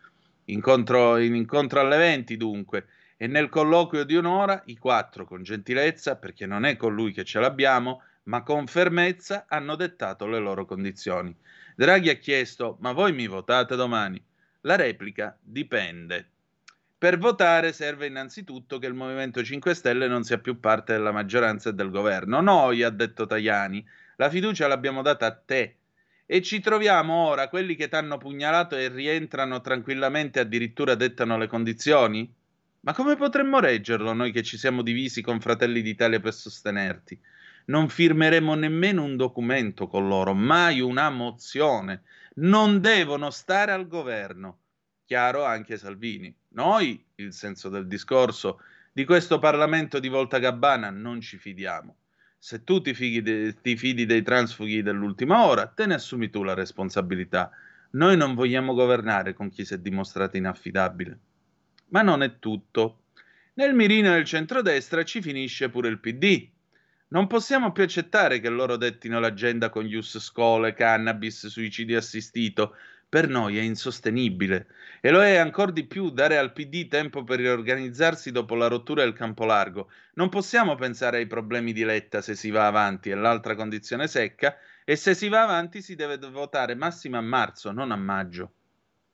Incontro, 0.47 1.17
in 1.19 1.35
incontro 1.37 1.81
alle 1.81 1.97
20 1.97 2.37
dunque, 2.37 2.87
e 3.17 3.29
nel 3.29 3.49
colloquio 3.49 4.05
di 4.05 4.17
un'ora 4.17 4.63
i 4.67 4.77
quattro 4.77 5.25
con 5.25 5.45
gentilezza, 5.45 6.17
perché 6.17 6.45
non 6.45 6.65
è 6.65 6.77
con 6.77 6.93
lui 6.93 7.13
che 7.13 7.25
ce 7.25 7.39
l'abbiamo, 7.39 8.03
ma 8.25 8.43
con 8.43 8.67
fermezza 8.67 9.47
hanno 9.49 9.77
dettato 9.77 10.27
le 10.27 10.41
loro 10.41 10.65
condizioni. 10.65 11.35
Draghi 11.77 12.11
ha 12.11 12.17
chiesto, 12.17 12.77
ma 12.81 12.91
voi 12.91 13.13
mi 13.13 13.29
votate 13.29 13.77
domani? 13.77 14.21
La 14.63 14.75
replica 14.75 15.37
dipende. 15.41 16.27
Per 16.99 17.19
votare 17.19 17.73
serve 17.73 18.07
innanzitutto 18.07 18.79
che 18.79 18.87
il 18.87 18.95
Movimento 18.95 19.43
5 19.43 19.75
Stelle 19.75 20.09
non 20.09 20.25
sia 20.25 20.39
più 20.39 20.59
parte 20.59 20.93
della 20.93 21.13
maggioranza 21.13 21.71
e 21.71 21.75
del 21.75 21.91
governo. 21.91 22.41
Noi, 22.41 22.83
ha 22.83 22.91
detto 22.91 23.27
Tajani, 23.27 23.85
la 24.23 24.31
fiducia 24.31 24.69
l'abbiamo 24.69 25.03
data 25.03 25.27
a 25.27 25.35
te. 25.35 25.79
E 26.27 26.43
ci 26.43 26.61
troviamo 26.61 27.27
ora 27.27 27.49
quelli 27.49 27.75
che 27.75 27.89
ti 27.89 27.97
hanno 27.97 28.19
pugnalato 28.19 28.77
e 28.77 28.89
rientrano 28.89 29.61
tranquillamente, 29.61 30.39
addirittura 30.39 30.95
dettano 30.95 31.37
le 31.37 31.49
condizioni? 31.49 32.33
Ma 32.81 32.95
come 32.95 33.17
potremmo 33.17 33.59
reggerlo 33.59 34.13
noi 34.13 34.31
che 34.31 34.45
ci 34.45 34.57
siamo 34.57 34.83
divisi 34.83 35.23
con 35.23 35.41
Fratelli 35.41 35.83
d'Italia 35.83 36.21
per 36.21 36.33
sostenerti? 36.33 37.19
Non 37.65 37.89
firmeremo 37.89 38.55
nemmeno 38.55 39.03
un 39.03 39.17
documento 39.17 39.89
con 39.89 40.07
loro, 40.07 40.35
mai 40.35 40.81
una 40.81 41.11
mozione. 41.11 42.03
Non 42.35 42.81
devono 42.81 43.31
stare 43.31 43.73
al 43.73 43.89
governo. 43.89 44.59
Chiaro 45.05 45.45
anche 45.45 45.77
Salvini. 45.77 46.33
Noi, 46.51 47.05
il 47.17 47.33
senso 47.33 47.69
del 47.69 47.89
discorso, 47.89 48.61
di 48.93 49.05
questo 49.05 49.41
Parlamento 49.41 49.99
di 49.99 50.09
Volta 50.09 50.39
Gabbana 50.39 50.91
non 50.91 51.21
ci 51.21 51.39
fidiamo 51.39 51.97
se 52.45 52.65
tu 52.65 52.81
ti, 52.81 53.23
de- 53.23 53.61
ti 53.63 53.77
fidi 53.77 54.05
dei 54.05 54.23
transfughi 54.23 54.83
dell'ultima 54.83 55.47
ora, 55.47 55.69
te 55.69 55.87
ne 55.87 55.95
assumi 55.95 56.29
tu 56.29 56.43
la 56.43 56.55
responsabilità. 56.55 57.53
Noi 57.93 58.17
non 58.17 58.35
vogliamo 58.35 58.75
governare 58.75 59.33
con 59.33 59.49
chi 59.49 59.65
si 59.65 59.75
è 59.75 59.79
dimostrato 59.79 60.37
inaffidabile. 60.37 61.19
Ma 61.91 62.03
non 62.03 62.21
è 62.21 62.41
tutto. 62.41 63.05
Nel 63.55 63.75
mirino 63.75 64.11
del 64.11 64.25
centrodestra 64.25 65.05
ci 65.05 65.23
finisce 65.23 65.69
pure 65.69 65.89
il 65.89 66.01
PD. 66.01 66.49
Non 67.11 67.29
possiamo 67.29 67.71
più 67.71 67.85
accettare 67.85 68.41
che 68.41 68.49
loro 68.49 68.77
dettino 68.77 69.21
l'agenda 69.21 69.71
con 69.71 69.87
Ius 69.87 70.19
Scole, 70.19 70.75
cannabis, 70.75 71.47
suicidio 71.47 71.97
assistito, 71.97 72.75
per 73.13 73.29
noi 73.29 73.59
è 73.59 73.61
insostenibile 73.61 74.69
e 75.03 75.11
lo 75.11 75.23
è 75.23 75.37
ancora 75.37 75.71
di 75.71 75.85
più 75.85 76.09
dare 76.09 76.39
al 76.39 76.55
PD 76.55 76.89
tempo 76.89 77.25
per 77.25 77.41
riorganizzarsi 77.41 78.33
dopo 78.33 78.55
la 78.55 78.69
rottura 78.69 79.03
del 79.03 79.13
campo 79.13 79.45
largo. 79.45 79.91
Non 80.15 80.31
possiamo 80.31 80.77
pensare 80.77 81.19
ai 81.19 81.27
problemi 81.27 81.75
di 81.75 81.85
Letta 81.85 82.23
se 82.23 82.35
si 82.35 82.49
va 82.49 82.67
avanti 82.67 83.11
e 83.11 83.15
l'altra 83.15 83.55
condizione 83.55 84.09
secca 84.09 84.57
e 84.83 84.97
se 84.97 85.13
si 85.13 85.29
va 85.29 85.43
avanti 85.43 85.83
si 85.83 85.95
deve 85.95 86.17
votare 86.17 86.75
massimo 86.75 87.19
a 87.19 87.21
marzo, 87.21 87.71
non 87.71 87.91
a 87.91 87.97
maggio. 87.97 88.53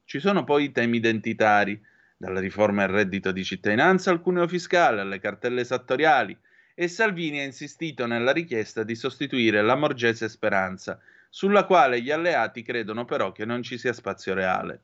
Ci 0.05 0.21
sono 0.21 0.45
poi 0.45 0.67
i 0.67 0.71
temi 0.71 0.99
identitari, 0.99 1.85
dalla 2.17 2.39
riforma 2.39 2.87
del 2.87 2.95
reddito 2.95 3.33
di 3.33 3.43
cittadinanza 3.43 4.13
al 4.13 4.21
cuneo 4.21 4.47
fiscale, 4.47 5.01
alle 5.01 5.19
cartelle 5.19 5.63
esattoriali 5.63 6.39
e 6.73 6.87
Salvini 6.87 7.41
ha 7.41 7.45
insistito 7.45 8.07
nella 8.07 8.31
richiesta 8.31 8.85
di 8.85 8.95
sostituire 8.95 9.61
la 9.61 9.75
Morgese 9.75 10.29
Speranza 10.29 11.01
sulla 11.29 11.65
quale 11.65 12.01
gli 12.01 12.11
alleati 12.11 12.63
credono 12.63 13.05
però 13.05 13.33
che 13.33 13.45
non 13.45 13.63
ci 13.63 13.79
sia 13.79 13.93
spazio 13.93 14.35
reale. 14.35 14.83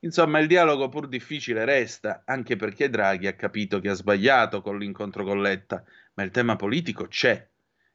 Insomma, 0.00 0.38
il 0.40 0.46
dialogo 0.46 0.88
pur 0.88 1.08
difficile 1.08 1.64
resta, 1.64 2.22
anche 2.26 2.56
perché 2.56 2.90
Draghi 2.90 3.26
ha 3.26 3.34
capito 3.34 3.80
che 3.80 3.88
ha 3.88 3.94
sbagliato 3.94 4.60
con 4.60 4.78
l'incontro 4.78 5.24
con 5.24 5.40
Letta, 5.40 5.82
ma 6.14 6.22
il 6.22 6.30
tema 6.30 6.56
politico 6.56 7.06
c'è. 7.06 7.48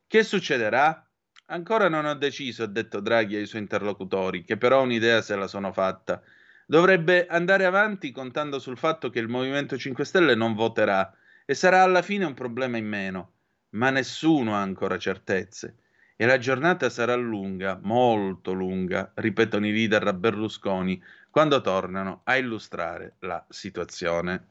Che 0.07 0.23
succederà? 0.23 1.05
Ancora 1.47 1.89
non 1.89 2.05
ho 2.05 2.15
deciso, 2.15 2.63
ha 2.63 2.67
detto 2.67 2.99
Draghi 3.01 3.35
ai 3.35 3.45
suoi 3.45 3.61
interlocutori, 3.61 4.43
che 4.43 4.57
però 4.57 4.81
un'idea 4.81 5.21
se 5.21 5.35
la 5.35 5.47
sono 5.47 5.71
fatta. 5.71 6.21
Dovrebbe 6.65 7.27
andare 7.27 7.65
avanti 7.65 8.11
contando 8.11 8.57
sul 8.57 8.77
fatto 8.77 9.09
che 9.09 9.19
il 9.19 9.27
Movimento 9.27 9.77
5 9.77 10.05
Stelle 10.05 10.35
non 10.35 10.53
voterà 10.53 11.13
e 11.45 11.53
sarà 11.53 11.83
alla 11.83 12.01
fine 12.01 12.25
un 12.25 12.33
problema 12.33 12.77
in 12.77 12.87
meno, 12.87 13.33
ma 13.71 13.89
nessuno 13.89 14.55
ha 14.55 14.61
ancora 14.61 14.97
certezze 14.97 15.80
e 16.21 16.27
la 16.27 16.37
giornata 16.37 16.87
sarà 16.91 17.15
lunga, 17.15 17.79
molto 17.81 18.53
lunga, 18.53 19.11
ripetono 19.15 19.65
i 19.65 19.71
leader 19.71 20.05
a 20.05 20.13
Berlusconi 20.13 21.01
quando 21.31 21.61
tornano 21.61 22.21
a 22.25 22.37
illustrare 22.37 23.15
la 23.21 23.43
situazione. 23.49 24.49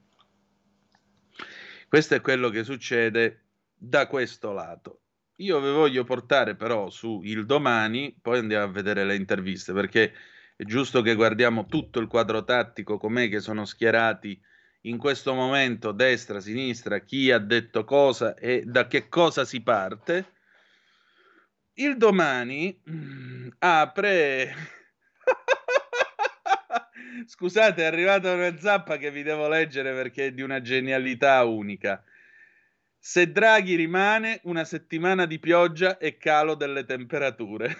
Questo 1.86 2.16
è 2.16 2.20
quello 2.20 2.48
che 2.48 2.64
succede 2.64 3.44
da 3.72 4.08
questo 4.08 4.50
lato. 4.50 5.02
Io 5.36 5.60
vi 5.60 5.70
voglio 5.70 6.02
portare 6.02 6.56
però 6.56 6.90
su 6.90 7.20
il 7.22 7.46
domani, 7.46 8.18
poi 8.20 8.40
andiamo 8.40 8.64
a 8.64 8.72
vedere 8.72 9.04
le 9.04 9.14
interviste, 9.14 9.72
perché 9.72 10.12
è 10.56 10.64
giusto 10.64 11.02
che 11.02 11.14
guardiamo 11.14 11.66
tutto 11.66 12.00
il 12.00 12.08
quadro 12.08 12.42
tattico, 12.42 12.98
com'è 12.98 13.28
che 13.28 13.38
sono 13.38 13.64
schierati 13.64 14.36
in 14.82 14.98
questo 14.98 15.34
momento 15.34 15.92
destra, 15.92 16.40
sinistra, 16.40 16.98
chi 16.98 17.30
ha 17.30 17.38
detto 17.38 17.84
cosa 17.84 18.34
e 18.34 18.64
da 18.66 18.88
che 18.88 19.08
cosa 19.08 19.44
si 19.44 19.62
parte 19.62 20.38
il 21.74 21.96
domani 21.96 22.80
mm, 22.88 23.48
apre. 23.58 24.54
Scusate, 27.26 27.82
è 27.82 27.86
arrivata 27.86 28.32
una 28.32 28.56
zappa 28.58 28.96
che 28.96 29.10
vi 29.10 29.22
devo 29.22 29.48
leggere 29.48 29.92
perché 29.92 30.26
è 30.26 30.32
di 30.32 30.42
una 30.42 30.60
genialità 30.60 31.44
unica. 31.44 32.02
Se 32.98 33.30
Draghi 33.30 33.76
rimane, 33.76 34.40
una 34.44 34.64
settimana 34.64 35.26
di 35.26 35.38
pioggia 35.38 35.98
e 35.98 36.16
calo 36.18 36.54
delle 36.54 36.84
temperature. 36.84 37.76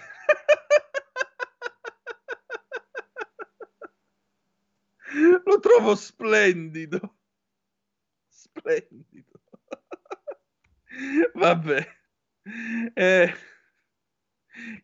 Lo 5.45 5.59
trovo 5.59 5.95
splendido. 5.95 7.17
Splendido. 8.29 9.39
Vabbè. 11.33 11.87
Eh. 12.93 13.33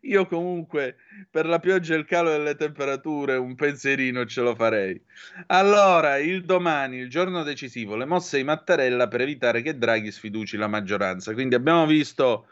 Io 0.01 0.25
comunque 0.27 0.95
per 1.29 1.45
la 1.45 1.59
pioggia 1.59 1.93
e 1.93 1.97
il 1.97 2.05
calo 2.05 2.29
delle 2.29 2.55
temperature 2.55 3.35
un 3.35 3.55
pensierino 3.55 4.25
ce 4.25 4.41
lo 4.41 4.55
farei. 4.55 4.99
Allora, 5.47 6.17
il 6.17 6.45
domani, 6.45 6.97
il 6.97 7.09
giorno 7.09 7.43
decisivo, 7.43 7.95
le 7.95 8.05
mosse 8.05 8.37
di 8.37 8.43
Mattarella 8.43 9.07
per 9.07 9.21
evitare 9.21 9.61
che 9.61 9.77
Draghi 9.77 10.11
sfiduci 10.11 10.57
la 10.57 10.67
maggioranza. 10.67 11.33
Quindi 11.33 11.55
abbiamo 11.55 11.85
visto 11.85 12.47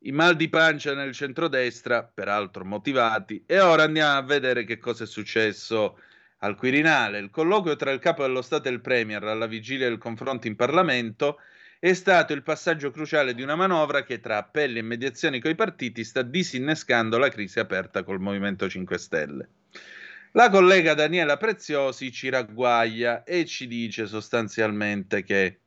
i 0.00 0.12
mal 0.12 0.36
di 0.36 0.48
pancia 0.48 0.94
nel 0.94 1.12
centrodestra, 1.12 2.02
peraltro 2.02 2.64
motivati, 2.64 3.42
e 3.46 3.60
ora 3.60 3.84
andiamo 3.84 4.18
a 4.18 4.22
vedere 4.22 4.64
che 4.64 4.78
cosa 4.78 5.04
è 5.04 5.06
successo 5.06 5.98
al 6.38 6.56
Quirinale. 6.56 7.18
Il 7.18 7.30
colloquio 7.30 7.74
tra 7.74 7.90
il 7.90 7.98
capo 7.98 8.22
dello 8.22 8.42
Stato 8.42 8.68
e 8.68 8.72
il 8.72 8.80
Premier 8.80 9.24
alla 9.24 9.46
vigilia 9.46 9.88
del 9.88 9.98
confronto 9.98 10.46
in 10.46 10.56
Parlamento 10.56 11.38
è 11.80 11.92
stato 11.92 12.32
il 12.32 12.42
passaggio 12.42 12.90
cruciale 12.90 13.34
di 13.34 13.42
una 13.42 13.54
manovra 13.54 14.02
che 14.02 14.18
tra 14.18 14.38
appelli 14.38 14.78
e 14.78 14.82
mediazioni 14.82 15.38
coi 15.38 15.54
partiti 15.54 16.02
sta 16.02 16.22
disinnescando 16.22 17.18
la 17.18 17.28
crisi 17.28 17.60
aperta 17.60 18.02
col 18.02 18.18
Movimento 18.18 18.68
5 18.68 18.98
Stelle. 18.98 19.48
La 20.32 20.50
collega 20.50 20.94
Daniela 20.94 21.36
Preziosi 21.36 22.10
ci 22.10 22.28
ragguaglia 22.30 23.22
e 23.22 23.44
ci 23.44 23.66
dice 23.68 24.06
sostanzialmente 24.06 25.22
che 25.22 25.60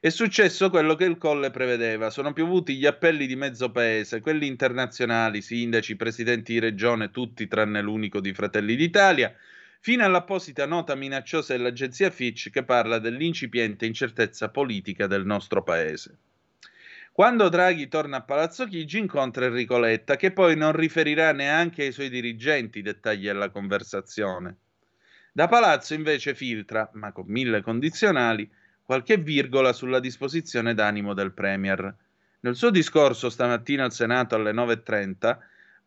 è 0.00 0.10
successo 0.10 0.70
quello 0.70 0.94
che 0.94 1.04
il 1.04 1.18
Colle 1.18 1.50
prevedeva, 1.50 2.10
sono 2.10 2.32
piovuti 2.32 2.76
gli 2.76 2.86
appelli 2.86 3.26
di 3.26 3.34
mezzo 3.34 3.72
paese, 3.72 4.20
quelli 4.20 4.46
internazionali, 4.46 5.42
sindaci, 5.42 5.96
presidenti 5.96 6.52
di 6.52 6.58
regione, 6.60 7.10
tutti 7.10 7.48
tranne 7.48 7.82
l'unico 7.82 8.20
di 8.20 8.32
Fratelli 8.32 8.76
d'Italia, 8.76 9.34
fino 9.80 10.04
all'apposita 10.04 10.66
nota 10.66 10.94
minacciosa 10.94 11.56
dell'agenzia 11.56 12.10
Fitch 12.10 12.50
che 12.50 12.64
parla 12.64 12.98
dell'incipiente 12.98 13.86
incertezza 13.86 14.48
politica 14.48 15.06
del 15.06 15.24
nostro 15.24 15.62
paese. 15.62 16.18
Quando 17.12 17.48
Draghi 17.48 17.88
torna 17.88 18.18
a 18.18 18.22
Palazzo 18.22 18.66
Chigi 18.66 18.98
incontra 18.98 19.46
Enrico 19.46 19.78
Letta, 19.78 20.16
che 20.16 20.30
poi 20.30 20.56
non 20.56 20.72
riferirà 20.72 21.32
neanche 21.32 21.82
ai 21.82 21.92
suoi 21.92 22.10
dirigenti 22.10 22.78
i 22.78 22.82
dettagli 22.82 23.24
della 23.24 23.50
conversazione. 23.50 24.56
Da 25.32 25.48
Palazzo 25.48 25.94
invece 25.94 26.34
filtra, 26.34 26.88
ma 26.94 27.10
con 27.10 27.26
mille 27.26 27.60
condizionali, 27.60 28.48
qualche 28.84 29.16
virgola 29.16 29.72
sulla 29.72 30.00
disposizione 30.00 30.74
d'animo 30.74 31.12
del 31.12 31.32
Premier. 31.32 31.94
Nel 32.40 32.54
suo 32.54 32.70
discorso 32.70 33.28
stamattina 33.28 33.84
al 33.84 33.92
Senato 33.92 34.36
alle 34.36 34.52
9.30 34.52 35.38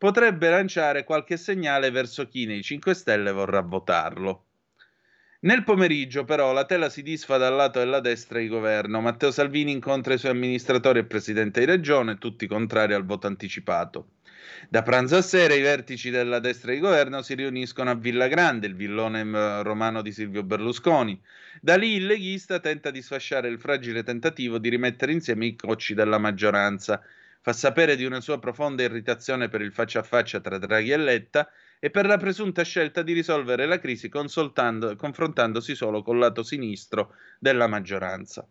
potrebbe 0.02 0.50
lanciare 0.50 1.04
qualche 1.04 1.38
segnale 1.38 1.92
verso 1.92 2.28
chi 2.28 2.48
nei 2.48 2.64
5 2.64 2.96
Stelle 2.96 3.32
vorrà 3.32 3.62
votarlo. 3.62 4.46
Nel 5.42 5.64
pomeriggio, 5.64 6.24
però, 6.24 6.54
la 6.54 6.66
tela 6.66 6.90
si 6.90 7.04
disfa 7.04 7.38
dal 7.38 7.54
lato 7.54 7.78
della 7.78 8.00
destra 8.00 8.40
di 8.40 8.48
governo. 8.48 9.00
Matteo 9.00 9.30
Salvini 9.30 9.72
incontra 9.72 10.16
i 10.16 10.18
suoi 10.18 10.32
amministratori 10.32 10.98
e 10.98 11.06
presidente 11.06 11.60
di 11.60 11.68
regione, 11.68 12.18
tutti 12.18 12.48
contrari 12.48 12.96
al 12.96 13.06
voto 13.06 13.28
anticipato. 13.28 14.14
Da 14.70 14.82
pranzo 14.82 15.18
a 15.18 15.22
sera 15.22 15.54
i 15.54 15.62
vertici 15.62 16.10
della 16.10 16.40
destra 16.40 16.72
di 16.72 16.80
governo 16.80 17.22
si 17.22 17.36
riuniscono 17.36 17.92
a 17.92 17.96
Villa 17.96 18.28
Grande, 18.28 18.66
il 18.66 18.76
villone 18.76 19.24
mm, 19.24 19.62
romano 19.62 20.02
di 20.02 20.12
Silvio 20.12 20.42
Berlusconi. 20.42 21.22
Da 21.62 21.76
lì 21.76 21.94
il 21.94 22.08
leghista 22.08 22.60
tenta 22.60 22.90
di 22.90 23.04
sfasciare 23.04 23.50
il 23.50 23.60
fragile 23.60 24.02
tentativo 24.02 24.58
di 24.58 24.70
rimettere 24.70 25.12
insieme 25.12 25.46
i 25.46 25.56
cocci 25.56 25.94
della 25.94 26.18
maggioranza. 26.18 27.04
Fa 27.44 27.54
sapere 27.54 27.96
di 27.96 28.06
una 28.06 28.22
sua 28.22 28.38
profonda 28.38 28.84
irritazione 28.84 29.50
per 29.50 29.62
il 29.62 29.72
faccia 29.72 30.02
a 30.02 30.04
faccia 30.04 30.40
tra 30.40 30.60
Draghi 30.60 30.92
e 30.92 30.98
Letta 30.98 31.50
e 31.80 31.90
per 31.90 32.06
la 32.06 32.18
presunta 32.18 32.62
scelta 32.62 33.02
di 33.02 33.14
risolvere 33.14 33.66
la 33.66 33.80
crisi 33.80 34.10
confrontandosi 34.10 35.74
solo 35.74 36.04
col 36.04 36.20
lato 36.20 36.44
sinistro 36.44 37.16
della 37.40 37.66
maggioranza. 37.66 38.48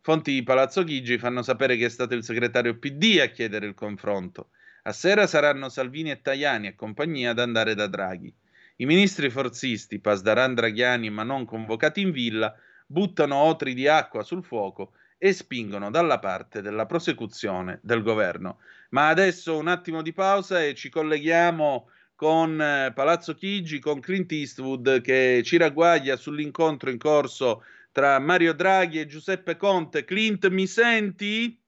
Fonti 0.00 0.32
di 0.32 0.44
Palazzo 0.44 0.84
Chigi 0.84 1.18
fanno 1.18 1.42
sapere 1.42 1.76
che 1.76 1.86
è 1.86 1.88
stato 1.88 2.14
il 2.14 2.22
segretario 2.22 2.78
PD 2.78 3.18
a 3.20 3.26
chiedere 3.26 3.66
il 3.66 3.74
confronto. 3.74 4.50
A 4.84 4.92
sera 4.92 5.26
saranno 5.26 5.68
Salvini 5.68 6.12
e 6.12 6.22
Tajani 6.22 6.68
e 6.68 6.76
compagnia 6.76 7.30
ad 7.30 7.40
andare 7.40 7.74
da 7.74 7.88
Draghi. 7.88 8.32
I 8.76 8.86
ministri 8.86 9.30
forzisti, 9.30 9.98
Pasdaran 9.98 10.54
Draghiani 10.54 11.10
ma 11.10 11.24
non 11.24 11.44
convocati 11.44 12.00
in 12.00 12.12
villa, 12.12 12.54
buttano 12.86 13.34
otri 13.34 13.74
di 13.74 13.88
acqua 13.88 14.22
sul 14.22 14.44
fuoco 14.44 14.92
e 15.18 15.32
spingono 15.32 15.90
dalla 15.90 16.18
parte 16.18 16.62
della 16.62 16.86
prosecuzione 16.86 17.80
del 17.82 18.02
governo. 18.02 18.60
Ma 18.90 19.08
adesso 19.08 19.56
un 19.56 19.68
attimo 19.68 20.00
di 20.00 20.12
pausa 20.12 20.64
e 20.64 20.74
ci 20.74 20.88
colleghiamo 20.88 21.90
con 22.14 22.60
eh, 22.60 22.92
Palazzo 22.94 23.34
Chigi, 23.34 23.78
con 23.80 24.00
Clint 24.00 24.32
Eastwood 24.32 25.00
che 25.02 25.42
ci 25.44 25.56
ragguaglia 25.56 26.16
sull'incontro 26.16 26.90
in 26.90 26.98
corso 26.98 27.64
tra 27.92 28.18
Mario 28.18 28.54
Draghi 28.54 29.00
e 29.00 29.06
Giuseppe 29.06 29.56
Conte. 29.56 30.04
Clint, 30.04 30.48
mi 30.48 30.66
senti? 30.66 31.60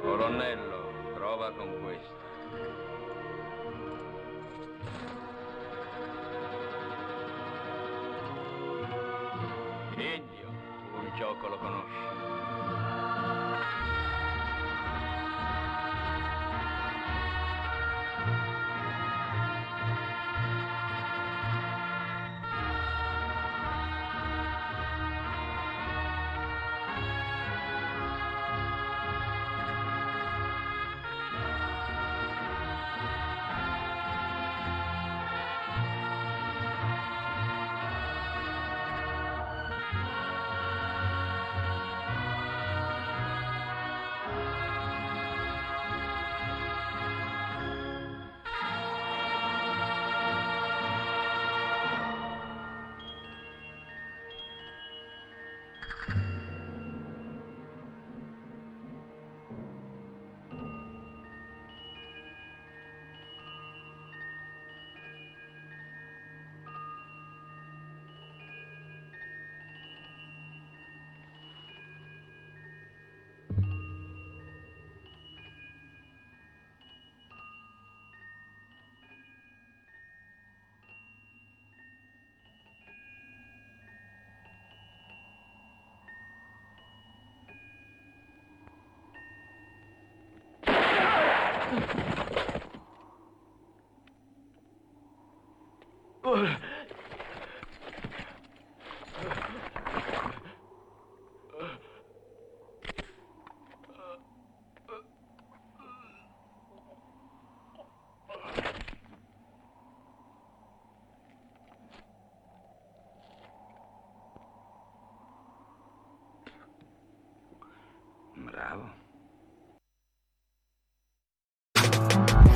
Colonnello, 0.00 0.73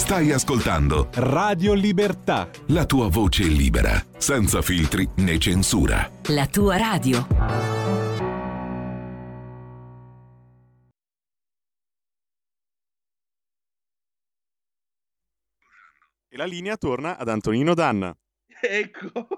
Stai 0.08 0.32
ascoltando 0.32 1.10
Radio 1.16 1.74
Libertà. 1.74 2.48
la 2.68 2.86
tua 2.86 3.08
voce 3.08 3.42
libera, 3.42 4.02
senza 4.16 4.62
filtri 4.62 5.06
né 5.16 5.36
censura. 5.36 6.10
La 6.28 6.46
tua 6.46 6.78
radio. 6.78 7.26
E 16.30 16.36
la 16.38 16.46
linea 16.46 16.78
torna 16.78 17.18
ad 17.18 17.28
Antonino 17.28 17.74
Danna. 17.74 18.16
Ecco. 18.62 19.28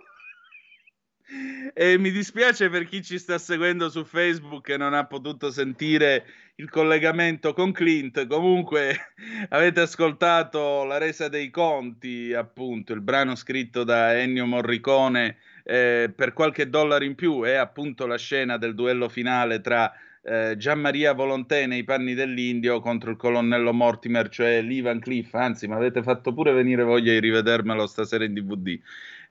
E 1.72 1.98
mi 1.98 2.10
dispiace 2.10 2.68
per 2.68 2.86
chi 2.86 3.02
ci 3.02 3.18
sta 3.18 3.38
seguendo 3.38 3.88
su 3.88 4.04
Facebook 4.04 4.68
e 4.68 4.76
non 4.76 4.94
ha 4.94 5.06
potuto 5.06 5.50
sentire 5.50 6.24
il 6.56 6.68
collegamento 6.68 7.52
con 7.52 7.72
Clint. 7.72 8.26
Comunque 8.26 8.96
avete 9.50 9.80
ascoltato 9.80 10.84
la 10.84 10.98
resa 10.98 11.28
dei 11.28 11.50
conti, 11.50 12.32
appunto, 12.32 12.92
il 12.92 13.00
brano 13.00 13.36
scritto 13.36 13.84
da 13.84 14.18
Ennio 14.18 14.46
Morricone 14.46 15.36
eh, 15.62 16.12
per 16.14 16.32
qualche 16.32 16.68
dollaro 16.68 17.04
in 17.04 17.14
più 17.14 17.42
è 17.42 17.54
appunto 17.54 18.06
la 18.06 18.18
scena 18.18 18.56
del 18.56 18.74
duello 18.74 19.08
finale 19.08 19.60
tra 19.60 19.92
eh, 20.22 20.54
Gianmaria 20.56 21.12
Volontè 21.12 21.66
nei 21.66 21.84
panni 21.84 22.14
dell'Indio 22.14 22.80
contro 22.80 23.10
il 23.10 23.16
colonnello 23.16 23.72
Mortimer, 23.72 24.28
cioè 24.28 24.60
l'Ivan 24.62 25.00
Cliff. 25.00 25.32
Anzi, 25.34 25.66
mi 25.66 25.74
avete 25.74 26.02
fatto 26.02 26.34
pure 26.34 26.52
venire 26.52 26.82
voglia 26.82 27.12
di 27.12 27.20
rivedermelo 27.20 27.86
stasera 27.86 28.24
in 28.24 28.34
DVD. 28.34 28.78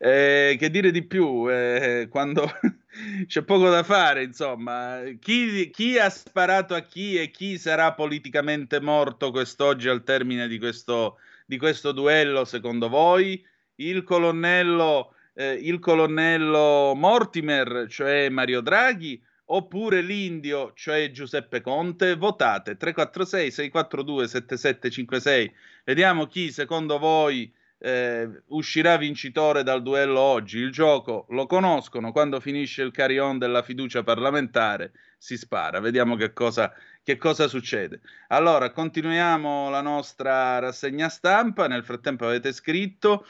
Eh, 0.01 0.55
che 0.57 0.69
dire 0.69 0.91
di 0.91 1.03
più? 1.03 1.51
Eh, 1.51 2.07
quando 2.09 2.49
c'è 3.27 3.43
poco 3.43 3.69
da 3.69 3.83
fare, 3.83 4.23
insomma, 4.23 5.01
chi, 5.19 5.69
chi, 5.71 5.97
ha 5.97 6.09
sparato 6.09 6.73
a 6.73 6.79
chi 6.79 7.17
e 7.17 7.29
chi 7.31 7.57
sarà 7.57 7.91
politicamente 7.91 8.79
morto 8.79 9.29
quest'oggi 9.31 9.89
al 9.89 10.05
termine 10.05 10.47
di 10.47 10.57
questo, 10.57 11.17
di 11.45 11.57
questo 11.57 11.91
duello, 11.91 12.45
secondo 12.45 12.87
voi? 12.87 13.45
Il 13.75 14.03
colonnello, 14.03 15.15
eh, 15.33 15.51
il 15.55 15.79
colonnello 15.79 16.93
Mortimer, 16.95 17.87
cioè 17.89 18.29
Mario 18.29 18.61
Draghi, 18.61 19.21
oppure 19.47 19.99
l'Indio, 19.99 20.71
cioè 20.75 21.11
Giuseppe 21.11 21.59
Conte? 21.59 22.15
Votate 22.15 22.77
346 22.77 23.51
642 23.51 24.27
7756. 24.29 25.53
Vediamo 25.83 26.25
chi 26.25 26.53
secondo 26.53 26.97
voi 26.97 27.51
eh, 27.79 28.29
uscirà 28.47 28.97
vincitore 28.97 29.63
dal 29.63 29.81
duello 29.81 30.19
oggi. 30.19 30.59
Il 30.59 30.71
gioco 30.71 31.25
lo 31.29 31.45
conoscono, 31.45 32.11
quando 32.11 32.39
finisce 32.39 32.81
il 32.83 32.91
carry-on 32.91 33.37
della 33.37 33.63
fiducia 33.63 34.03
parlamentare 34.03 34.91
si 35.17 35.37
spara. 35.37 35.79
Vediamo 35.79 36.15
che 36.15 36.33
cosa, 36.33 36.71
che 37.03 37.17
cosa 37.17 37.47
succede. 37.47 38.01
Allora, 38.27 38.71
continuiamo 38.71 39.69
la 39.69 39.81
nostra 39.81 40.59
rassegna 40.59 41.09
stampa. 41.09 41.67
Nel 41.67 41.83
frattempo 41.83 42.25
avete 42.25 42.51
scritto 42.51 43.25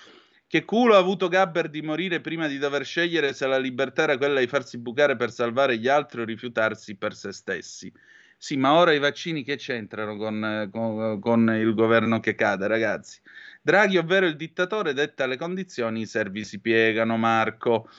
che 0.47 0.65
culo 0.65 0.95
ha 0.95 0.97
avuto 0.97 1.27
Gabber 1.27 1.69
di 1.69 1.83
morire 1.83 2.21
prima 2.21 2.47
di 2.47 2.57
dover 2.57 2.83
scegliere 2.83 3.33
se 3.33 3.45
la 3.45 3.59
libertà 3.59 4.03
era 4.03 4.17
quella 4.17 4.39
di 4.39 4.47
farsi 4.47 4.79
bucare 4.79 5.15
per 5.15 5.31
salvare 5.31 5.77
gli 5.77 5.87
altri 5.87 6.21
o 6.21 6.25
rifiutarsi 6.25 6.95
per 6.95 7.13
se 7.13 7.31
stessi. 7.31 7.93
Sì, 8.35 8.55
ma 8.55 8.73
ora 8.73 8.93
i 8.93 8.99
vaccini 8.99 9.43
che 9.43 9.57
c'entrano 9.57 10.15
con, 10.15 10.69
con, 10.71 11.19
con 11.19 11.49
il 11.51 11.73
governo 11.75 12.19
che 12.19 12.35
cade, 12.35 12.67
ragazzi? 12.67 13.19
Draghi, 13.61 13.97
ovvero 13.97 14.25
il 14.25 14.37
dittatore, 14.37 14.93
detta 14.93 15.25
le 15.25 15.35
condizioni, 15.35 16.01
i 16.01 16.05
servi 16.05 16.45
si 16.45 16.61
piegano, 16.61 17.17
Marco. 17.17 17.89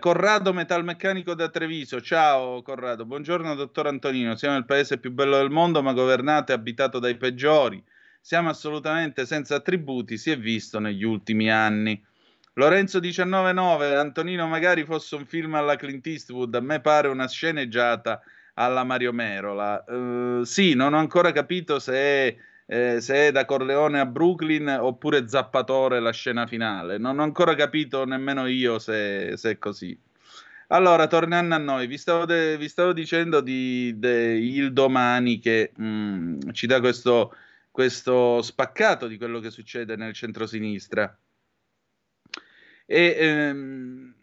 Corrado 0.00 0.52
Metalmeccanico 0.52 1.34
da 1.34 1.48
Treviso, 1.48 2.00
ciao 2.00 2.60
Corrado, 2.62 3.04
buongiorno 3.04 3.54
dottor 3.54 3.86
Antonino, 3.86 4.34
siamo 4.34 4.56
il 4.56 4.64
paese 4.64 4.98
più 4.98 5.12
bello 5.12 5.36
del 5.36 5.50
mondo 5.50 5.80
ma 5.80 5.92
governato 5.92 6.50
e 6.50 6.56
abitato 6.56 6.98
dai 6.98 7.16
peggiori, 7.16 7.80
siamo 8.20 8.48
assolutamente 8.48 9.26
senza 9.26 9.56
attributi, 9.56 10.18
si 10.18 10.32
è 10.32 10.38
visto 10.38 10.80
negli 10.80 11.04
ultimi 11.04 11.52
anni. 11.52 12.02
Lorenzo 12.54 13.00
199, 13.00 13.94
Antonino 13.94 14.48
magari 14.48 14.84
fosse 14.84 15.14
un 15.14 15.24
film 15.24 15.54
alla 15.54 15.76
Clint 15.76 16.06
Eastwood, 16.06 16.52
a 16.54 16.60
me 16.60 16.80
pare 16.80 17.06
una 17.06 17.28
sceneggiata 17.28 18.20
alla 18.54 18.82
Mario 18.82 19.12
Merola. 19.12 19.84
Uh, 19.86 20.42
sì, 20.42 20.74
non 20.74 20.94
ho 20.94 20.98
ancora 20.98 21.30
capito 21.30 21.78
se 21.78 21.94
è 21.94 22.36
eh, 22.72 23.00
se 23.00 23.26
è 23.26 23.32
da 23.32 23.46
Corleone 23.46 23.98
a 23.98 24.06
Brooklyn 24.06 24.68
oppure 24.68 25.26
Zappatore 25.26 25.98
la 25.98 26.12
scena 26.12 26.46
finale. 26.46 26.98
Non 26.98 27.18
ho 27.18 27.24
ancora 27.24 27.56
capito 27.56 28.04
nemmeno 28.04 28.46
io 28.46 28.78
se, 28.78 29.36
se 29.36 29.50
è 29.50 29.58
così. 29.58 29.98
Allora, 30.68 31.08
tornando 31.08 31.56
a 31.56 31.58
noi, 31.58 31.88
vi 31.88 31.98
stavo, 31.98 32.26
de- 32.26 32.56
vi 32.56 32.68
stavo 32.68 32.92
dicendo 32.92 33.40
di, 33.40 33.98
de- 33.98 34.38
il 34.38 34.72
domani 34.72 35.40
che 35.40 35.72
mh, 35.74 35.84
mm, 35.84 36.38
ci 36.52 36.68
dà 36.68 36.78
questo, 36.78 37.34
questo 37.72 38.40
spaccato 38.40 39.08
di 39.08 39.16
quello 39.18 39.40
che 39.40 39.50
succede 39.50 39.96
nel 39.96 40.12
centro-sinistra. 40.14 41.18
E 42.86 43.16
ehm, 43.18 44.14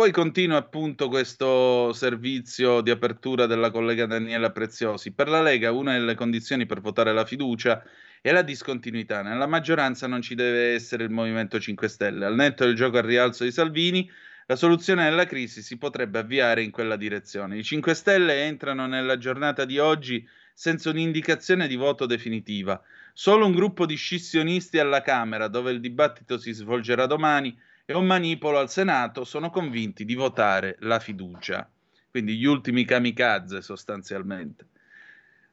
poi 0.00 0.12
continua 0.12 0.56
appunto 0.56 1.08
questo 1.08 1.92
servizio 1.92 2.80
di 2.80 2.88
apertura 2.88 3.44
della 3.44 3.70
collega 3.70 4.06
Daniela 4.06 4.50
Preziosi. 4.50 5.12
Per 5.12 5.28
la 5.28 5.42
Lega 5.42 5.72
una 5.72 5.92
delle 5.92 6.14
condizioni 6.14 6.64
per 6.64 6.80
votare 6.80 7.12
la 7.12 7.26
fiducia 7.26 7.84
è 8.22 8.32
la 8.32 8.40
discontinuità. 8.40 9.20
Nella 9.20 9.46
maggioranza 9.46 10.06
non 10.06 10.22
ci 10.22 10.34
deve 10.34 10.72
essere 10.72 11.04
il 11.04 11.10
Movimento 11.10 11.60
5 11.60 11.86
Stelle. 11.86 12.24
Al 12.24 12.34
netto 12.34 12.64
del 12.64 12.76
gioco 12.76 12.96
al 12.96 13.02
rialzo 13.02 13.44
di 13.44 13.52
Salvini, 13.52 14.10
la 14.46 14.56
soluzione 14.56 15.04
della 15.04 15.26
crisi 15.26 15.60
si 15.60 15.76
potrebbe 15.76 16.20
avviare 16.20 16.62
in 16.62 16.70
quella 16.70 16.96
direzione. 16.96 17.58
I 17.58 17.62
5 17.62 17.92
Stelle 17.92 18.44
entrano 18.44 18.86
nella 18.86 19.18
giornata 19.18 19.66
di 19.66 19.78
oggi 19.78 20.26
senza 20.54 20.88
un'indicazione 20.88 21.68
di 21.68 21.76
voto 21.76 22.06
definitiva. 22.06 22.80
Solo 23.12 23.44
un 23.44 23.52
gruppo 23.52 23.84
di 23.84 23.96
scissionisti 23.96 24.78
alla 24.78 25.02
Camera, 25.02 25.46
dove 25.48 25.72
il 25.72 25.80
dibattito 25.80 26.38
si 26.38 26.52
svolgerà 26.52 27.04
domani, 27.04 27.54
e 27.90 27.94
un 27.96 28.06
manipolo 28.06 28.60
al 28.60 28.70
Senato 28.70 29.24
sono 29.24 29.50
convinti 29.50 30.04
di 30.04 30.14
votare 30.14 30.76
la 30.82 31.00
fiducia. 31.00 31.68
Quindi 32.08 32.36
gli 32.36 32.44
ultimi 32.44 32.84
kamikaze 32.84 33.62
sostanzialmente. 33.62 34.68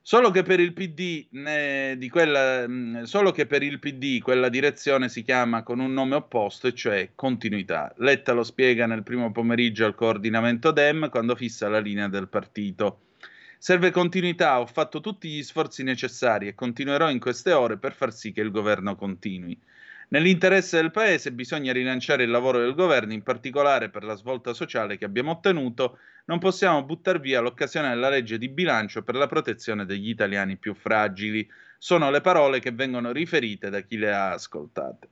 Solo 0.04 0.30
che 0.30 0.44
per 0.44 0.60
il 0.60 0.72
PD, 0.72 1.26
né, 1.32 1.98
quella, 2.12 2.68
mm, 2.68 3.02
solo 3.06 3.32
che 3.32 3.48
per 3.48 3.64
il 3.64 3.80
PD 3.80 4.22
quella 4.22 4.50
direzione 4.50 5.10
si 5.10 5.24
chiama 5.24 5.64
con 5.64 5.80
un 5.80 5.92
nome 5.92 6.14
opposto, 6.14 6.68
e 6.68 6.76
cioè 6.76 7.10
continuità. 7.16 7.92
Letta 7.98 8.34
lo 8.34 8.44
spiega 8.44 8.86
nel 8.86 9.02
primo 9.02 9.32
pomeriggio 9.32 9.86
al 9.86 9.96
coordinamento 9.96 10.70
DEM 10.70 11.10
quando 11.10 11.36
fissa 11.36 11.68
la 11.70 11.80
linea 11.80 12.08
del 12.08 12.28
partito. 12.28 13.00
Serve 13.58 13.90
continuità, 13.90 14.60
ho 14.60 14.68
fatto 14.68 15.02
tutti 15.02 15.28
gli 15.28 15.42
sforzi 15.42 15.82
necessari 15.82 16.48
e 16.48 16.54
continuerò 16.54 17.10
in 17.10 17.18
queste 17.18 17.52
ore 17.52 17.78
per 17.78 17.94
far 17.94 18.14
sì 18.14 18.32
che 18.32 18.42
il 18.42 18.52
governo 18.52 18.96
continui. 18.96 19.60
Nell'interesse 20.10 20.78
del 20.78 20.92
Paese 20.92 21.34
bisogna 21.34 21.74
rilanciare 21.74 22.24
il 22.24 22.30
lavoro 22.30 22.60
del 22.60 22.76
governo, 22.76 23.12
in 23.12 23.24
particolare 23.24 23.90
per 23.90 24.06
la 24.06 24.16
svolta 24.16 24.54
sociale 24.54 24.98
che 24.98 25.04
abbiamo 25.04 25.32
ottenuto, 25.32 25.98
non 26.26 26.40
possiamo 26.40 26.84
buttare 26.84 27.20
via 27.20 27.42
l'occasione 27.42 27.90
della 27.90 28.08
legge 28.08 28.38
di 28.38 28.48
bilancio 28.48 29.04
per 29.04 29.16
la 29.16 29.28
protezione 29.28 29.86
degli 29.86 30.08
italiani 30.08 30.56
più 30.56 30.74
fragili. 30.74 31.46
Sono 31.78 32.10
le 32.10 32.22
parole 32.22 32.60
che 32.60 32.72
vengono 32.72 33.12
riferite 33.12 33.70
da 33.70 33.82
chi 33.82 33.98
le 33.98 34.14
ha 34.14 34.32
ascoltate. 34.32 35.10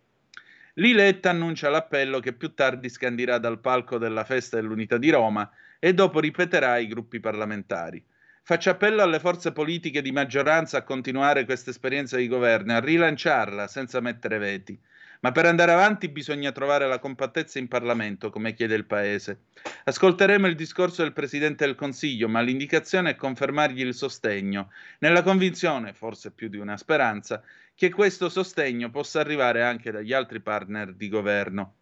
Liletta 0.76 1.30
annuncia 1.30 1.70
l'appello 1.70 2.20
che 2.20 2.34
più 2.34 2.54
tardi 2.54 2.88
scandirà 2.88 3.38
dal 3.38 3.60
palco 3.60 3.98
della 3.98 4.24
festa 4.24 4.56
dell'Unità 4.56 4.98
di 4.98 5.10
Roma 5.10 5.50
e 5.78 5.94
dopo 5.94 6.22
ripeterà 6.22 6.72
ai 6.72 6.88
gruppi 6.88 7.20
parlamentari. 7.20 8.04
Faccio 8.48 8.70
appello 8.70 9.02
alle 9.02 9.20
forze 9.20 9.52
politiche 9.52 10.04
di 10.04 10.12
maggioranza 10.12 10.78
a 10.78 10.84
continuare 10.84 11.46
questa 11.46 11.72
esperienza 11.72 12.16
di 12.16 12.28
governo, 12.28 12.76
a 12.76 12.80
rilanciarla 12.80 13.66
senza 13.66 14.00
mettere 14.02 14.38
veti. 14.38 14.80
Ma 15.22 15.32
per 15.32 15.48
andare 15.48 15.72
avanti 15.72 16.10
bisogna 16.10 16.52
trovare 16.52 16.88
la 16.88 17.00
compattezza 17.00 17.58
in 17.58 17.68
Parlamento, 17.68 18.30
come 18.30 18.54
chiede 18.54 18.76
il 18.76 18.86
Paese. 18.86 19.46
Ascolteremo 19.86 20.46
il 20.46 20.54
discorso 20.54 21.02
del 21.02 21.14
Presidente 21.14 21.66
del 21.66 21.74
Consiglio, 21.74 22.30
ma 22.30 22.42
l'indicazione 22.42 23.10
è 23.10 23.16
confermargli 23.16 23.82
il 23.82 23.96
sostegno, 23.96 24.72
nella 25.00 25.24
convinzione, 25.24 25.94
forse 25.94 26.30
più 26.30 26.48
di 26.48 26.58
una 26.58 26.78
speranza, 26.78 27.42
che 27.74 27.90
questo 27.90 28.30
sostegno 28.30 28.92
possa 28.92 29.20
arrivare 29.20 29.64
anche 29.64 29.90
dagli 29.90 30.14
altri 30.14 30.40
partner 30.40 30.94
di 30.94 31.10
governo 31.10 31.78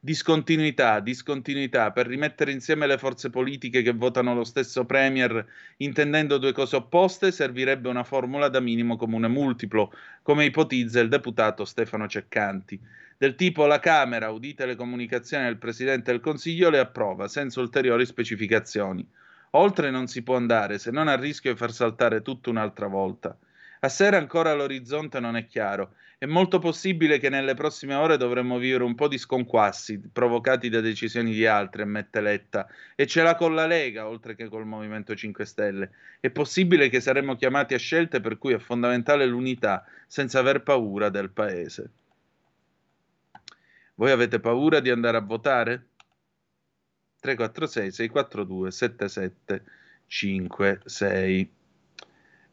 discontinuità, 0.00 1.00
discontinuità, 1.00 1.90
per 1.90 2.06
rimettere 2.06 2.52
insieme 2.52 2.86
le 2.86 2.98
forze 2.98 3.30
politiche 3.30 3.82
che 3.82 3.92
votano 3.92 4.32
lo 4.32 4.44
stesso 4.44 4.84
Premier 4.84 5.44
intendendo 5.78 6.38
due 6.38 6.52
cose 6.52 6.76
opposte, 6.76 7.32
servirebbe 7.32 7.88
una 7.88 8.04
formula 8.04 8.48
da 8.48 8.60
minimo 8.60 8.96
comune 8.96 9.26
multiplo, 9.26 9.92
come 10.22 10.44
ipotizza 10.44 11.00
il 11.00 11.08
deputato 11.08 11.64
Stefano 11.64 12.06
Ceccanti. 12.06 12.80
Del 13.16 13.34
tipo 13.34 13.66
la 13.66 13.80
Camera, 13.80 14.30
udite 14.30 14.64
le 14.66 14.76
comunicazioni 14.76 15.44
del 15.44 15.58
Presidente 15.58 16.12
del 16.12 16.20
Consiglio, 16.20 16.70
le 16.70 16.78
approva, 16.78 17.26
senza 17.26 17.60
ulteriori 17.60 18.06
specificazioni. 18.06 19.04
Oltre 19.52 19.90
non 19.90 20.06
si 20.06 20.22
può 20.22 20.36
andare, 20.36 20.78
se 20.78 20.92
non 20.92 21.08
a 21.08 21.16
rischio 21.16 21.50
di 21.50 21.58
far 21.58 21.72
saltare 21.72 22.22
tutto 22.22 22.50
un'altra 22.50 22.86
volta. 22.86 23.36
A 23.80 23.88
sera 23.88 24.16
ancora 24.18 24.54
l'orizzonte 24.54 25.18
non 25.18 25.36
è 25.36 25.46
chiaro 25.46 25.94
è 26.18 26.26
molto 26.26 26.58
possibile 26.58 27.18
che 27.18 27.28
nelle 27.28 27.54
prossime 27.54 27.94
ore 27.94 28.16
dovremmo 28.16 28.58
vivere 28.58 28.82
un 28.82 28.96
po' 28.96 29.06
di 29.06 29.18
sconquassi 29.18 30.00
provocati 30.00 30.68
da 30.68 30.80
decisioni 30.80 31.32
di 31.32 31.46
altri, 31.46 31.82
ammette 31.82 32.20
Letta, 32.20 32.66
e 32.96 33.06
ce 33.06 33.22
l'ha 33.22 33.36
con 33.36 33.54
la 33.54 33.66
Lega, 33.66 34.08
oltre 34.08 34.34
che 34.34 34.48
col 34.48 34.66
Movimento 34.66 35.14
5 35.14 35.44
Stelle. 35.44 35.90
È 36.18 36.28
possibile 36.30 36.88
che 36.88 36.98
saremmo 37.00 37.36
chiamati 37.36 37.74
a 37.74 37.78
scelte 37.78 38.20
per 38.20 38.36
cui 38.36 38.52
è 38.52 38.58
fondamentale 38.58 39.26
l'unità, 39.26 39.84
senza 40.08 40.40
aver 40.40 40.64
paura 40.64 41.08
del 41.08 41.30
Paese. 41.30 41.90
Voi 43.94 44.10
avete 44.10 44.40
paura 44.40 44.80
di 44.80 44.90
andare 44.90 45.18
a 45.18 45.22
votare? 45.22 45.86
346 47.20 47.92
642 47.92 48.72
7756 48.72 51.57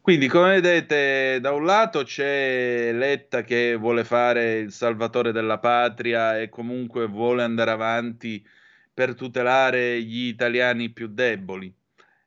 quindi, 0.06 0.28
come 0.28 0.62
vedete, 0.62 1.40
da 1.42 1.52
un 1.52 1.66
lato 1.66 2.04
c'è 2.04 2.92
Letta 2.94 3.42
che 3.42 3.74
vuole 3.74 4.04
fare 4.04 4.60
il 4.60 4.72
salvatore 4.72 5.32
della 5.32 5.58
patria 5.58 6.40
e 6.40 6.48
comunque 6.48 7.08
vuole 7.08 7.42
andare 7.42 7.72
avanti 7.72 8.46
per 8.94 9.16
tutelare 9.16 10.00
gli 10.04 10.28
italiani 10.28 10.92
più 10.92 11.08
deboli. 11.08 11.74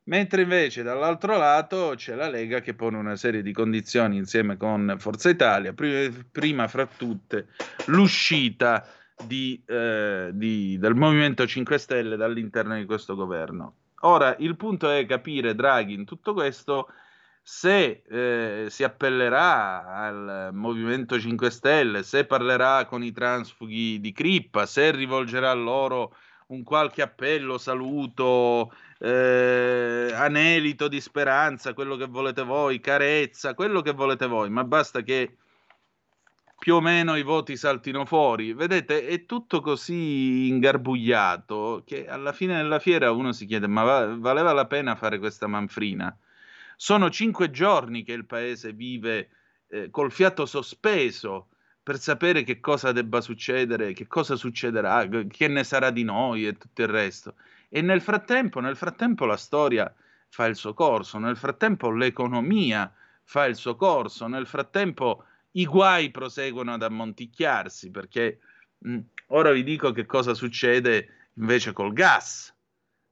Mentre 0.06 0.42
invece 0.42 0.82
dall'altro 0.82 1.36
lato 1.36 1.92
c'è 1.94 2.16
la 2.16 2.28
Lega 2.28 2.58
che 2.58 2.74
pone 2.74 2.96
una 2.96 3.14
serie 3.14 3.42
di 3.42 3.52
condizioni 3.52 4.16
insieme 4.16 4.56
con 4.56 4.96
Forza 4.98 5.28
Italia, 5.28 5.72
prima, 5.72 6.66
fra 6.66 6.84
tutte 6.84 7.46
l'uscita 7.86 8.88
di, 9.24 9.62
eh, 9.64 10.30
di, 10.32 10.76
del 10.80 10.96
Movimento 10.96 11.46
5 11.46 11.78
Stelle 11.78 12.16
dall'interno 12.16 12.74
di 12.74 12.86
questo 12.86 13.14
governo. 13.14 13.74
Ora, 14.00 14.34
il 14.40 14.56
punto 14.56 14.90
è 14.90 15.06
capire, 15.06 15.54
Draghi, 15.54 15.94
in 15.94 16.04
tutto 16.04 16.32
questo 16.34 16.88
se 17.50 18.02
eh, 18.06 18.66
si 18.68 18.84
appellerà 18.84 19.86
al 19.86 20.50
Movimento 20.52 21.18
5 21.18 21.50
Stelle, 21.50 22.02
se 22.02 22.26
parlerà 22.26 22.84
con 22.84 23.02
i 23.02 23.10
transfughi 23.10 24.00
di 24.00 24.12
Crippa, 24.12 24.66
se 24.66 24.90
rivolgerà 24.90 25.54
loro 25.54 26.14
un 26.48 26.62
qualche 26.62 27.00
appello, 27.00 27.56
saluto, 27.56 28.70
eh, 28.98 30.10
anelito 30.14 30.88
di 30.88 31.00
speranza, 31.00 31.72
quello 31.72 31.96
che 31.96 32.04
volete 32.04 32.42
voi, 32.42 32.80
carezza, 32.80 33.54
quello 33.54 33.80
che 33.80 33.92
volete 33.92 34.26
voi, 34.26 34.50
ma 34.50 34.64
basta 34.64 35.00
che 35.00 35.38
più 36.58 36.74
o 36.74 36.80
meno 36.82 37.16
i 37.16 37.22
voti 37.22 37.56
saltino 37.56 38.04
fuori. 38.04 38.52
Vedete, 38.52 39.06
è 39.06 39.24
tutto 39.24 39.62
così 39.62 40.48
ingarbugliato 40.48 41.82
che 41.86 42.06
alla 42.08 42.34
fine 42.34 42.56
della 42.56 42.78
fiera 42.78 43.10
uno 43.10 43.32
si 43.32 43.46
chiede: 43.46 43.66
ma 43.66 44.04
valeva 44.16 44.52
la 44.52 44.66
pena 44.66 44.96
fare 44.96 45.18
questa 45.18 45.46
manfrina? 45.46 46.14
Sono 46.80 47.10
cinque 47.10 47.50
giorni 47.50 48.04
che 48.04 48.12
il 48.12 48.24
paese 48.24 48.72
vive 48.72 49.30
eh, 49.66 49.90
col 49.90 50.12
fiato 50.12 50.46
sospeso 50.46 51.48
per 51.82 51.98
sapere 51.98 52.44
che 52.44 52.60
cosa 52.60 52.92
debba 52.92 53.20
succedere, 53.20 53.92
che 53.94 54.06
cosa 54.06 54.36
succederà, 54.36 55.08
che 55.26 55.48
ne 55.48 55.64
sarà 55.64 55.90
di 55.90 56.04
noi 56.04 56.46
e 56.46 56.56
tutto 56.56 56.82
il 56.82 56.86
resto. 56.86 57.34
E 57.68 57.82
nel 57.82 58.00
frattempo, 58.00 58.60
nel 58.60 58.76
frattempo 58.76 59.24
la 59.24 59.36
storia 59.36 59.92
fa 60.28 60.46
il 60.46 60.54
suo 60.54 60.72
corso, 60.72 61.18
nel 61.18 61.36
frattempo 61.36 61.90
l'economia 61.90 62.94
fa 63.24 63.46
il 63.46 63.56
suo 63.56 63.74
corso, 63.74 64.28
nel 64.28 64.46
frattempo 64.46 65.24
i 65.52 65.66
guai 65.66 66.12
proseguono 66.12 66.74
ad 66.74 66.84
ammonticchiarsi 66.84 67.90
perché 67.90 68.38
mh, 68.78 68.92
mm, 68.92 68.98
ora 69.30 69.50
vi 69.50 69.64
dico 69.64 69.90
che 69.90 70.06
cosa 70.06 70.32
succede 70.32 71.30
invece 71.34 71.72
col 71.72 71.92
gas. 71.92 72.54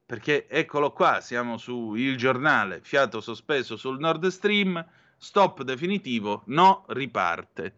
Perché 0.06 0.46
eccolo 0.48 0.92
qua, 0.92 1.20
siamo 1.20 1.58
su 1.58 1.94
Il 1.96 2.16
Giornale, 2.16 2.78
fiato 2.80 3.20
sospeso 3.20 3.76
sul 3.76 3.98
Nord 3.98 4.28
Stream, 4.28 4.82
stop 5.16 5.62
definitivo, 5.62 6.44
no, 6.46 6.84
riparte. 6.90 7.74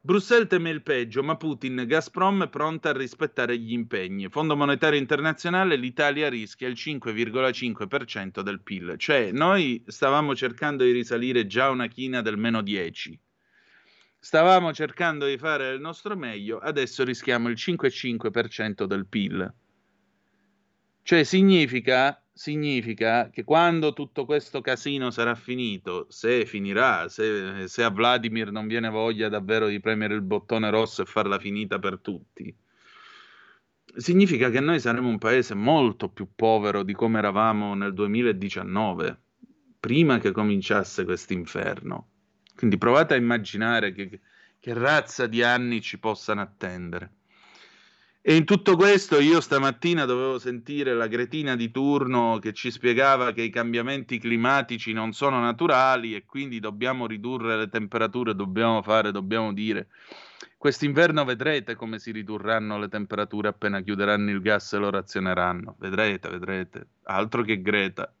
Bruxelles 0.00 0.48
teme 0.48 0.70
il 0.70 0.82
peggio, 0.82 1.22
ma 1.22 1.36
Putin, 1.36 1.84
Gazprom 1.86 2.44
è 2.44 2.48
pronta 2.48 2.90
a 2.90 2.96
rispettare 2.96 3.56
gli 3.58 3.72
impegni. 3.72 4.28
Fondo 4.28 4.56
monetario 4.56 4.98
internazionale, 4.98 5.76
l'Italia 5.76 6.28
rischia 6.28 6.66
il 6.66 6.74
5,5% 6.74 8.40
del 8.40 8.60
PIL. 8.60 8.96
Cioè, 8.96 9.30
noi 9.30 9.84
stavamo 9.86 10.34
cercando 10.34 10.82
di 10.82 10.90
risalire 10.90 11.46
già 11.46 11.70
una 11.70 11.86
china 11.86 12.22
del 12.22 12.38
meno 12.38 12.60
10. 12.60 13.16
Stavamo 14.18 14.72
cercando 14.72 15.26
di 15.26 15.38
fare 15.38 15.74
il 15.74 15.80
nostro 15.80 16.16
meglio, 16.16 16.58
adesso 16.58 17.04
rischiamo 17.04 17.48
il 17.48 17.54
5,5% 17.56 18.84
del 18.84 19.06
PIL. 19.06 19.54
Cioè, 21.06 21.22
significa 21.22 22.20
significa 22.32 23.30
che 23.30 23.44
quando 23.44 23.92
tutto 23.92 24.24
questo 24.24 24.60
casino 24.60 25.12
sarà 25.12 25.36
finito, 25.36 26.06
se 26.08 26.44
finirà, 26.46 27.08
se, 27.08 27.68
se, 27.68 27.84
a 27.84 27.90
Vladimir 27.90 28.50
non 28.50 28.66
viene 28.66 28.88
voglia 28.88 29.28
davvero 29.28 29.68
di 29.68 29.78
premere 29.78 30.14
il 30.14 30.22
bottone 30.22 30.68
rosso 30.68 31.02
e 31.02 31.04
farla 31.04 31.38
finita 31.38 31.78
per 31.78 32.00
tutti, 32.00 32.52
significa 33.94 34.50
che 34.50 34.58
noi 34.58 34.80
saremo 34.80 35.08
un 35.08 35.18
paese 35.18 35.54
molto 35.54 36.08
più 36.08 36.30
povero 36.34 36.82
di 36.82 36.92
come 36.92 37.18
eravamo 37.18 37.74
nel 37.74 37.94
2019, 37.94 39.20
prima 39.78 40.18
che 40.18 40.32
cominciasse 40.32 41.04
questo 41.04 41.34
inferno. 41.34 42.08
Quindi 42.56 42.78
provate 42.78 43.14
a 43.14 43.16
immaginare 43.16 43.92
che, 43.92 44.20
che 44.58 44.74
razza 44.74 45.28
di 45.28 45.44
anni 45.44 45.80
ci 45.80 46.00
possano 46.00 46.40
attendere. 46.40 47.15
E 48.28 48.34
in 48.34 48.44
tutto 48.44 48.74
questo 48.74 49.20
io 49.20 49.40
stamattina 49.40 50.04
dovevo 50.04 50.40
sentire 50.40 50.94
la 50.94 51.06
cretina 51.06 51.54
di 51.54 51.70
turno 51.70 52.40
che 52.40 52.52
ci 52.52 52.72
spiegava 52.72 53.30
che 53.30 53.42
i 53.42 53.50
cambiamenti 53.50 54.18
climatici 54.18 54.92
non 54.92 55.12
sono 55.12 55.38
naturali 55.38 56.12
e 56.16 56.24
quindi 56.24 56.58
dobbiamo 56.58 57.06
ridurre 57.06 57.56
le 57.56 57.68
temperature, 57.68 58.34
dobbiamo 58.34 58.82
fare, 58.82 59.12
dobbiamo 59.12 59.52
dire. 59.52 59.90
Quest'inverno 60.58 61.24
vedrete 61.24 61.76
come 61.76 62.00
si 62.00 62.10
ridurranno 62.10 62.80
le 62.80 62.88
temperature 62.88 63.46
appena 63.46 63.80
chiuderanno 63.80 64.28
il 64.30 64.40
gas 64.40 64.72
e 64.72 64.78
lo 64.78 64.90
razioneranno. 64.90 65.76
Vedrete, 65.78 66.28
vedrete. 66.28 66.86
Altro 67.04 67.44
che 67.44 67.62
Greta. 67.62 68.12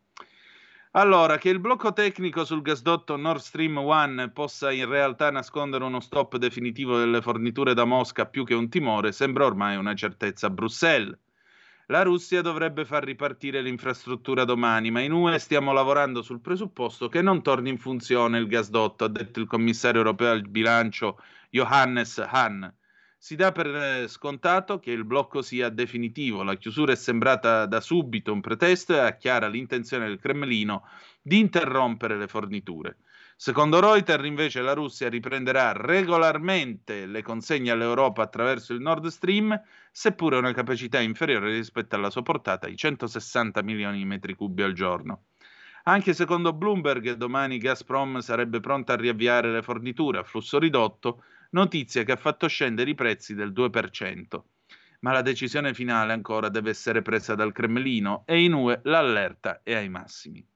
Allora, 0.96 1.36
che 1.36 1.50
il 1.50 1.60
blocco 1.60 1.92
tecnico 1.92 2.46
sul 2.46 2.62
gasdotto 2.62 3.16
Nord 3.16 3.40
Stream 3.40 3.76
1 3.76 4.30
possa 4.30 4.72
in 4.72 4.88
realtà 4.88 5.30
nascondere 5.30 5.84
uno 5.84 6.00
stop 6.00 6.38
definitivo 6.38 6.96
delle 6.96 7.20
forniture 7.20 7.74
da 7.74 7.84
Mosca 7.84 8.24
più 8.24 8.46
che 8.46 8.54
un 8.54 8.70
timore 8.70 9.12
sembra 9.12 9.44
ormai 9.44 9.76
una 9.76 9.94
certezza 9.94 10.46
a 10.46 10.50
Bruxelles. 10.50 11.18
La 11.88 12.02
Russia 12.02 12.40
dovrebbe 12.40 12.86
far 12.86 13.04
ripartire 13.04 13.60
l'infrastruttura 13.60 14.44
domani, 14.44 14.90
ma 14.90 15.00
in 15.00 15.12
UE 15.12 15.38
stiamo 15.38 15.72
lavorando 15.72 16.22
sul 16.22 16.40
presupposto 16.40 17.10
che 17.10 17.20
non 17.20 17.42
torni 17.42 17.68
in 17.68 17.78
funzione 17.78 18.38
il 18.38 18.46
gasdotto, 18.46 19.04
ha 19.04 19.08
detto 19.08 19.38
il 19.38 19.46
commissario 19.46 20.00
europeo 20.00 20.30
al 20.30 20.48
bilancio 20.48 21.20
Johannes 21.50 22.16
Hahn. 22.26 22.74
Si 23.26 23.34
dà 23.34 23.50
per 23.50 23.66
eh, 23.66 24.06
scontato 24.06 24.78
che 24.78 24.92
il 24.92 25.04
blocco 25.04 25.42
sia 25.42 25.68
definitivo. 25.68 26.44
La 26.44 26.54
chiusura 26.54 26.92
è 26.92 26.94
sembrata 26.94 27.66
da 27.66 27.80
subito 27.80 28.32
un 28.32 28.40
pretesto 28.40 28.94
e 28.94 29.00
ha 29.00 29.16
chiara 29.16 29.48
l'intenzione 29.48 30.06
del 30.06 30.20
Cremlino 30.20 30.84
di 31.20 31.40
interrompere 31.40 32.16
le 32.16 32.28
forniture. 32.28 32.98
Secondo 33.34 33.80
Reuters, 33.80 34.24
invece, 34.24 34.60
la 34.60 34.74
Russia 34.74 35.08
riprenderà 35.08 35.72
regolarmente 35.72 37.06
le 37.06 37.22
consegne 37.22 37.72
all'Europa 37.72 38.22
attraverso 38.22 38.72
il 38.72 38.80
Nord 38.80 39.08
Stream, 39.08 39.60
seppure 39.90 40.36
una 40.36 40.52
capacità 40.52 41.00
inferiore 41.00 41.50
rispetto 41.50 41.96
alla 41.96 42.10
sua 42.10 42.22
portata 42.22 42.68
di 42.68 42.76
160 42.76 43.60
milioni 43.62 43.98
di 43.98 44.04
metri 44.04 44.34
cubi 44.34 44.62
al 44.62 44.72
giorno. 44.72 45.24
Anche 45.88 46.14
secondo 46.14 46.52
Bloomberg, 46.52 47.14
domani 47.14 47.58
Gazprom 47.58 48.20
sarebbe 48.20 48.60
pronta 48.60 48.92
a 48.92 48.96
riavviare 48.96 49.50
le 49.50 49.62
forniture 49.62 50.18
a 50.18 50.22
flusso 50.22 50.60
ridotto 50.60 51.24
notizia 51.56 52.04
che 52.04 52.12
ha 52.12 52.16
fatto 52.16 52.46
scendere 52.46 52.90
i 52.90 52.94
prezzi 52.94 53.34
del 53.34 53.52
2%. 53.52 54.42
Ma 55.00 55.12
la 55.12 55.22
decisione 55.22 55.72
finale 55.72 56.12
ancora 56.12 56.50
deve 56.50 56.70
essere 56.70 57.00
presa 57.00 57.34
dal 57.34 57.52
Cremlino 57.52 58.24
e 58.26 58.42
in 58.42 58.52
UE 58.52 58.80
l'allerta 58.84 59.60
è 59.62 59.74
ai 59.74 59.88
massimi. 59.88 60.46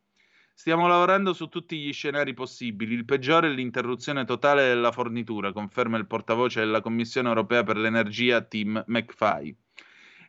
Stiamo 0.52 0.86
lavorando 0.86 1.32
su 1.32 1.48
tutti 1.48 1.78
gli 1.78 1.90
scenari 1.90 2.34
possibili. 2.34 2.92
Il 2.94 3.06
peggiore 3.06 3.48
è 3.48 3.50
l'interruzione 3.50 4.26
totale 4.26 4.66
della 4.66 4.92
fornitura, 4.92 5.52
conferma 5.52 5.96
il 5.96 6.06
portavoce 6.06 6.60
della 6.60 6.82
Commissione 6.82 7.28
europea 7.28 7.62
per 7.62 7.78
l'energia 7.78 8.42
Tim 8.42 8.82
McFay. 8.86 9.56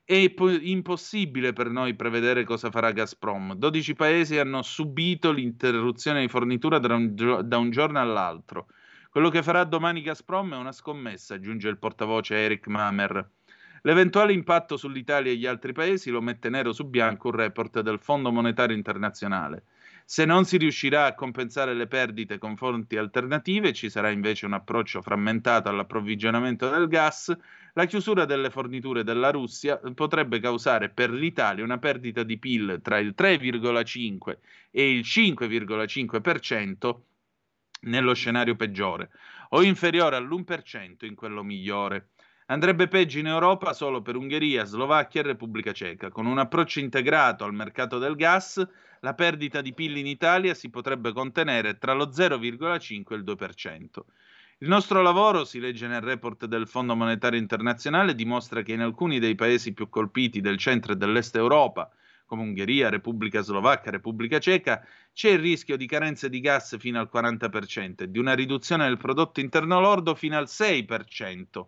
È 0.05 0.29
po- 0.29 0.49
impossibile 0.49 1.51
per 1.51 1.69
noi 1.69 1.95
prevedere 1.95 2.45
cosa 2.45 2.71
farà 2.71 2.91
Gazprom. 2.91 3.55
12 3.55 3.93
paesi 3.93 4.37
hanno 4.37 4.61
subito 4.61 5.33
l'interruzione 5.33 6.21
di 6.21 6.29
fornitura 6.29 6.79
da 6.79 6.95
un, 6.95 7.13
gio- 7.13 7.41
da 7.41 7.57
un 7.57 7.69
giorno 7.69 7.99
all'altro. 7.99 8.67
Quello 9.11 9.27
che 9.27 9.43
farà 9.43 9.65
domani 9.65 10.01
Gazprom 10.01 10.53
è 10.53 10.55
una 10.55 10.71
scommessa, 10.71 11.33
aggiunge 11.33 11.67
il 11.67 11.77
portavoce 11.77 12.33
Eric 12.33 12.67
Mamer. 12.67 13.29
L'eventuale 13.81 14.31
impatto 14.31 14.77
sull'Italia 14.77 15.33
e 15.33 15.35
gli 15.35 15.45
altri 15.45 15.73
paesi 15.73 16.09
lo 16.11 16.21
mette 16.21 16.47
nero 16.47 16.71
su 16.71 16.85
bianco 16.85 17.27
un 17.27 17.35
report 17.35 17.81
del 17.81 17.99
Fondo 17.99 18.31
Monetario 18.31 18.73
Internazionale. 18.73 19.65
Se 20.05 20.23
non 20.23 20.45
si 20.45 20.55
riuscirà 20.55 21.07
a 21.07 21.13
compensare 21.13 21.73
le 21.73 21.87
perdite 21.87 22.37
con 22.37 22.55
fonti 22.55 22.95
alternative, 22.95 23.73
ci 23.73 23.89
sarà 23.89 24.11
invece 24.11 24.45
un 24.45 24.53
approccio 24.53 25.01
frammentato 25.01 25.67
all'approvvigionamento 25.67 26.69
del 26.69 26.87
gas, 26.87 27.37
la 27.73 27.83
chiusura 27.83 28.23
delle 28.23 28.49
forniture 28.49 29.03
della 29.03 29.29
Russia 29.29 29.77
potrebbe 29.93 30.39
causare 30.39 30.87
per 30.87 31.11
l'Italia 31.11 31.65
una 31.65 31.79
perdita 31.79 32.23
di 32.23 32.37
PIL 32.37 32.79
tra 32.81 32.97
il 32.97 33.13
3,5 33.13 34.37
e 34.71 34.89
il 34.89 35.01
5,5% 35.01 36.95
nello 37.81 38.13
scenario 38.13 38.55
peggiore 38.55 39.09
o 39.49 39.63
inferiore 39.63 40.15
all'1% 40.15 41.05
in 41.05 41.15
quello 41.15 41.43
migliore. 41.43 42.09
Andrebbe 42.47 42.87
peggio 42.87 43.19
in 43.19 43.27
Europa 43.27 43.71
solo 43.73 44.01
per 44.01 44.15
Ungheria, 44.15 44.65
Slovacchia 44.65 45.21
e 45.21 45.25
Repubblica 45.25 45.71
Ceca. 45.71 46.09
Con 46.09 46.25
un 46.25 46.37
approccio 46.37 46.79
integrato 46.79 47.45
al 47.45 47.53
mercato 47.53 47.97
del 47.97 48.15
gas, 48.15 48.65
la 48.99 49.13
perdita 49.13 49.61
di 49.61 49.73
PIL 49.73 49.97
in 49.97 50.05
Italia 50.05 50.53
si 50.53 50.69
potrebbe 50.69 51.13
contenere 51.13 51.77
tra 51.77 51.93
lo 51.93 52.09
0,5 52.09 53.13
e 53.13 53.15
il 53.15 53.23
2%. 53.23 53.85
Il 54.59 54.67
nostro 54.67 55.01
lavoro, 55.01 55.43
si 55.43 55.59
legge 55.59 55.87
nel 55.87 56.01
report 56.01 56.45
del 56.45 56.67
Fondo 56.67 56.95
Monetario 56.95 57.39
Internazionale, 57.39 58.13
dimostra 58.13 58.61
che 58.61 58.73
in 58.73 58.81
alcuni 58.81 59.17
dei 59.17 59.33
paesi 59.33 59.73
più 59.73 59.89
colpiti 59.89 60.39
del 60.39 60.57
centro 60.57 60.93
e 60.93 60.97
dell'est 60.97 61.35
Europa, 61.35 61.89
come 62.31 62.43
Ungheria, 62.43 62.87
Repubblica 62.87 63.41
Slovacca, 63.41 63.91
Repubblica 63.91 64.39
Ceca, 64.39 64.87
c'è 65.11 65.31
il 65.31 65.39
rischio 65.39 65.75
di 65.75 65.85
carenze 65.85 66.29
di 66.29 66.39
gas 66.39 66.77
fino 66.79 66.97
al 66.97 67.09
40% 67.13 68.03
e 68.03 68.09
di 68.09 68.19
una 68.19 68.33
riduzione 68.33 68.87
del 68.87 68.95
prodotto 68.95 69.41
interno 69.41 69.81
lordo 69.81 70.15
fino 70.15 70.37
al 70.37 70.45
6%. 70.45 71.65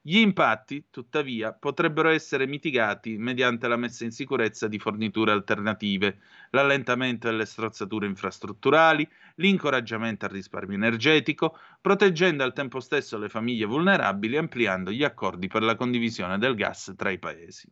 Gli 0.00 0.18
impatti, 0.18 0.84
tuttavia, 0.90 1.52
potrebbero 1.52 2.10
essere 2.10 2.46
mitigati 2.46 3.16
mediante 3.18 3.66
la 3.66 3.74
messa 3.74 4.04
in 4.04 4.12
sicurezza 4.12 4.68
di 4.68 4.78
forniture 4.78 5.32
alternative, 5.32 6.20
l'allentamento 6.50 7.28
delle 7.28 7.44
strozzature 7.44 8.06
infrastrutturali, 8.06 9.08
l'incoraggiamento 9.36 10.26
al 10.26 10.30
risparmio 10.30 10.76
energetico, 10.76 11.58
proteggendo 11.80 12.44
al 12.44 12.52
tempo 12.52 12.78
stesso 12.78 13.18
le 13.18 13.28
famiglie 13.28 13.64
vulnerabili 13.64 14.36
e 14.36 14.38
ampliando 14.38 14.92
gli 14.92 15.02
accordi 15.02 15.48
per 15.48 15.62
la 15.62 15.74
condivisione 15.74 16.38
del 16.38 16.54
gas 16.54 16.92
tra 16.96 17.10
i 17.10 17.18
paesi. 17.18 17.68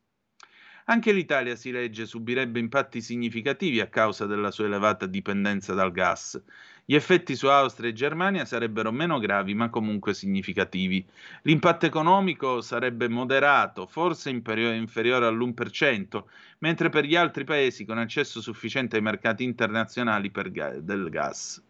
Anche 0.87 1.13
l'Italia, 1.13 1.55
si 1.55 1.71
legge, 1.71 2.07
subirebbe 2.07 2.59
impatti 2.59 3.01
significativi 3.01 3.81
a 3.81 3.87
causa 3.87 4.27
della 4.27 4.51
sua 4.51 4.65
elevata 4.65 5.07
dipendenza 5.07 5.75
dal 5.75 5.93
gas. 5.93 6.41
Gli 6.85 6.97
effetti 6.97 7.37
su 7.37 7.47
Austria 7.47 7.91
e 7.91 7.93
Germania 7.93 8.45
sarebbero 8.45 8.91
meno 8.91 9.21
gravi, 9.21 9.55
ma 9.55 9.71
comunque 9.71 10.15
significativi. 10.15 11.05
L'impatto 11.43 11.87
economico 11.87 12.61
sarebbe 12.61 13.09
moderato, 13.09 13.87
forse 13.87 14.31
inferiore 14.31 15.27
all'1%, 15.27 16.25
mentre 16.59 16.89
per 16.89 17.05
gli 17.05 17.15
altri 17.15 17.45
paesi 17.45 17.85
con 17.85 17.99
accesso 17.99 18.41
sufficiente 18.41 18.97
ai 18.97 19.03
mercati 19.03 19.45
internazionali 19.45 20.33
ga- 20.51 20.81
del 20.81 21.09
gas. 21.09 21.63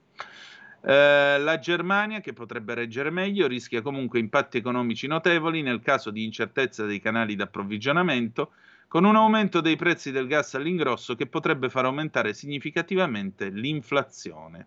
Eh, 0.85 1.39
la 1.39 1.59
Germania, 1.59 2.21
che 2.21 2.33
potrebbe 2.33 2.75
reggere 2.75 3.11
meglio, 3.11 3.47
rischia 3.47 3.83
comunque 3.83 4.19
impatti 4.19 4.57
economici 4.57 5.07
notevoli 5.07 5.61
nel 5.63 5.81
caso 5.81 6.11
di 6.11 6.25
incertezza 6.25 6.87
dei 6.87 7.01
canali 7.01 7.37
di 7.37 7.43
approvvigionamento, 7.43 8.53
con 8.93 9.05
un 9.05 9.17
aumento 9.17 9.63
dei 9.63 9.75
prezzi 9.75 10.11
del 10.11 10.27
gas 10.27 10.53
all'ingrosso 10.53 11.15
che 11.15 11.27
potrebbe 11.27 11.71
far 11.71 11.87
aumentare 11.87 12.35
significativamente 12.35 13.49
l'inflazione. 13.49 14.67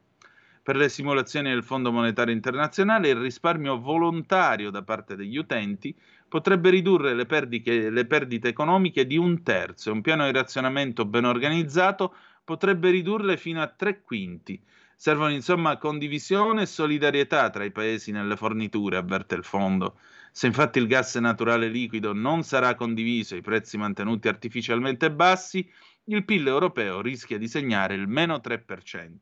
Per 0.63 0.76
le 0.76 0.89
simulazioni 0.89 1.51
del 1.51 1.63
Fondo 1.63 1.91
Monetario 1.91 2.34
Internazionale, 2.34 3.09
il 3.09 3.17
risparmio 3.17 3.80
volontario 3.80 4.71
da 4.71 4.82
parte 4.82 5.15
degli 5.15 5.38
utenti 5.38 5.95
potrebbe 6.28 6.71
ridurre 6.71 7.13
le 7.13 7.28
perdite, 7.28 7.91
le 7.91 8.05
perdite 8.07 8.47
economiche 8.47 9.05
di 9.05 9.15
un 9.15 9.43
terzo. 9.43 9.91
Un 9.91 10.01
piano 10.01 10.26
di 10.26 10.32
razionamento 10.32 11.05
ben 11.05 11.26
organizzato 11.26 12.15
potrebbe 12.43 12.89
ridurle 12.89 13.38
fino 13.38 13.61
a 13.61 13.67
tre 13.67 14.01
quinti. 14.01 14.59
Servono 14.95 15.34
insomma 15.34 15.78
condivisione 15.78 16.63
e 16.63 16.65
solidarietà 16.65 17.51
tra 17.51 17.63
i 17.63 17.69
paesi 17.69 18.11
nelle 18.11 18.38
forniture, 18.38 18.97
avverte 18.97 19.36
il 19.36 19.43
fondo. 19.43 19.99
Se 20.38 20.48
infatti 20.48 20.80
il 20.80 20.88
gas 20.88 21.16
naturale 21.16 21.70
liquido 21.70 22.12
non 22.12 22.44
sarà 22.44 22.76
condiviso 22.76 23.36
e 23.36 23.38
i 23.38 23.42
prezzi 23.42 23.78
mantenuti 23.78 24.28
artificialmente 24.28 25.10
bassi, 25.10 25.66
il 26.08 26.26
PIL 26.26 26.46
europeo 26.46 27.00
rischia 27.00 27.38
di 27.38 27.48
segnare 27.48 27.94
il 27.94 28.10
meno 28.10 28.42
3%. 28.44 29.16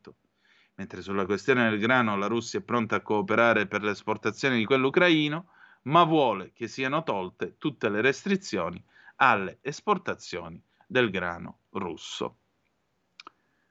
Mentre 0.74 1.02
sulla 1.02 1.24
questione 1.24 1.70
del 1.70 1.78
grano 1.78 2.16
la 2.16 2.26
Russia 2.26 2.58
è 2.58 2.62
pronta 2.62 2.96
a 2.96 3.00
cooperare 3.00 3.68
per 3.68 3.84
l'esportazione 3.84 4.56
di 4.56 4.64
quello 4.64 4.88
ucraino, 4.88 5.50
ma 5.82 6.02
vuole 6.02 6.50
che 6.52 6.66
siano 6.66 7.04
tolte 7.04 7.58
tutte 7.58 7.88
le 7.88 8.00
restrizioni 8.00 8.84
alle 9.18 9.58
esportazioni 9.60 10.60
del 10.84 11.10
grano 11.10 11.60
russo. 11.74 12.38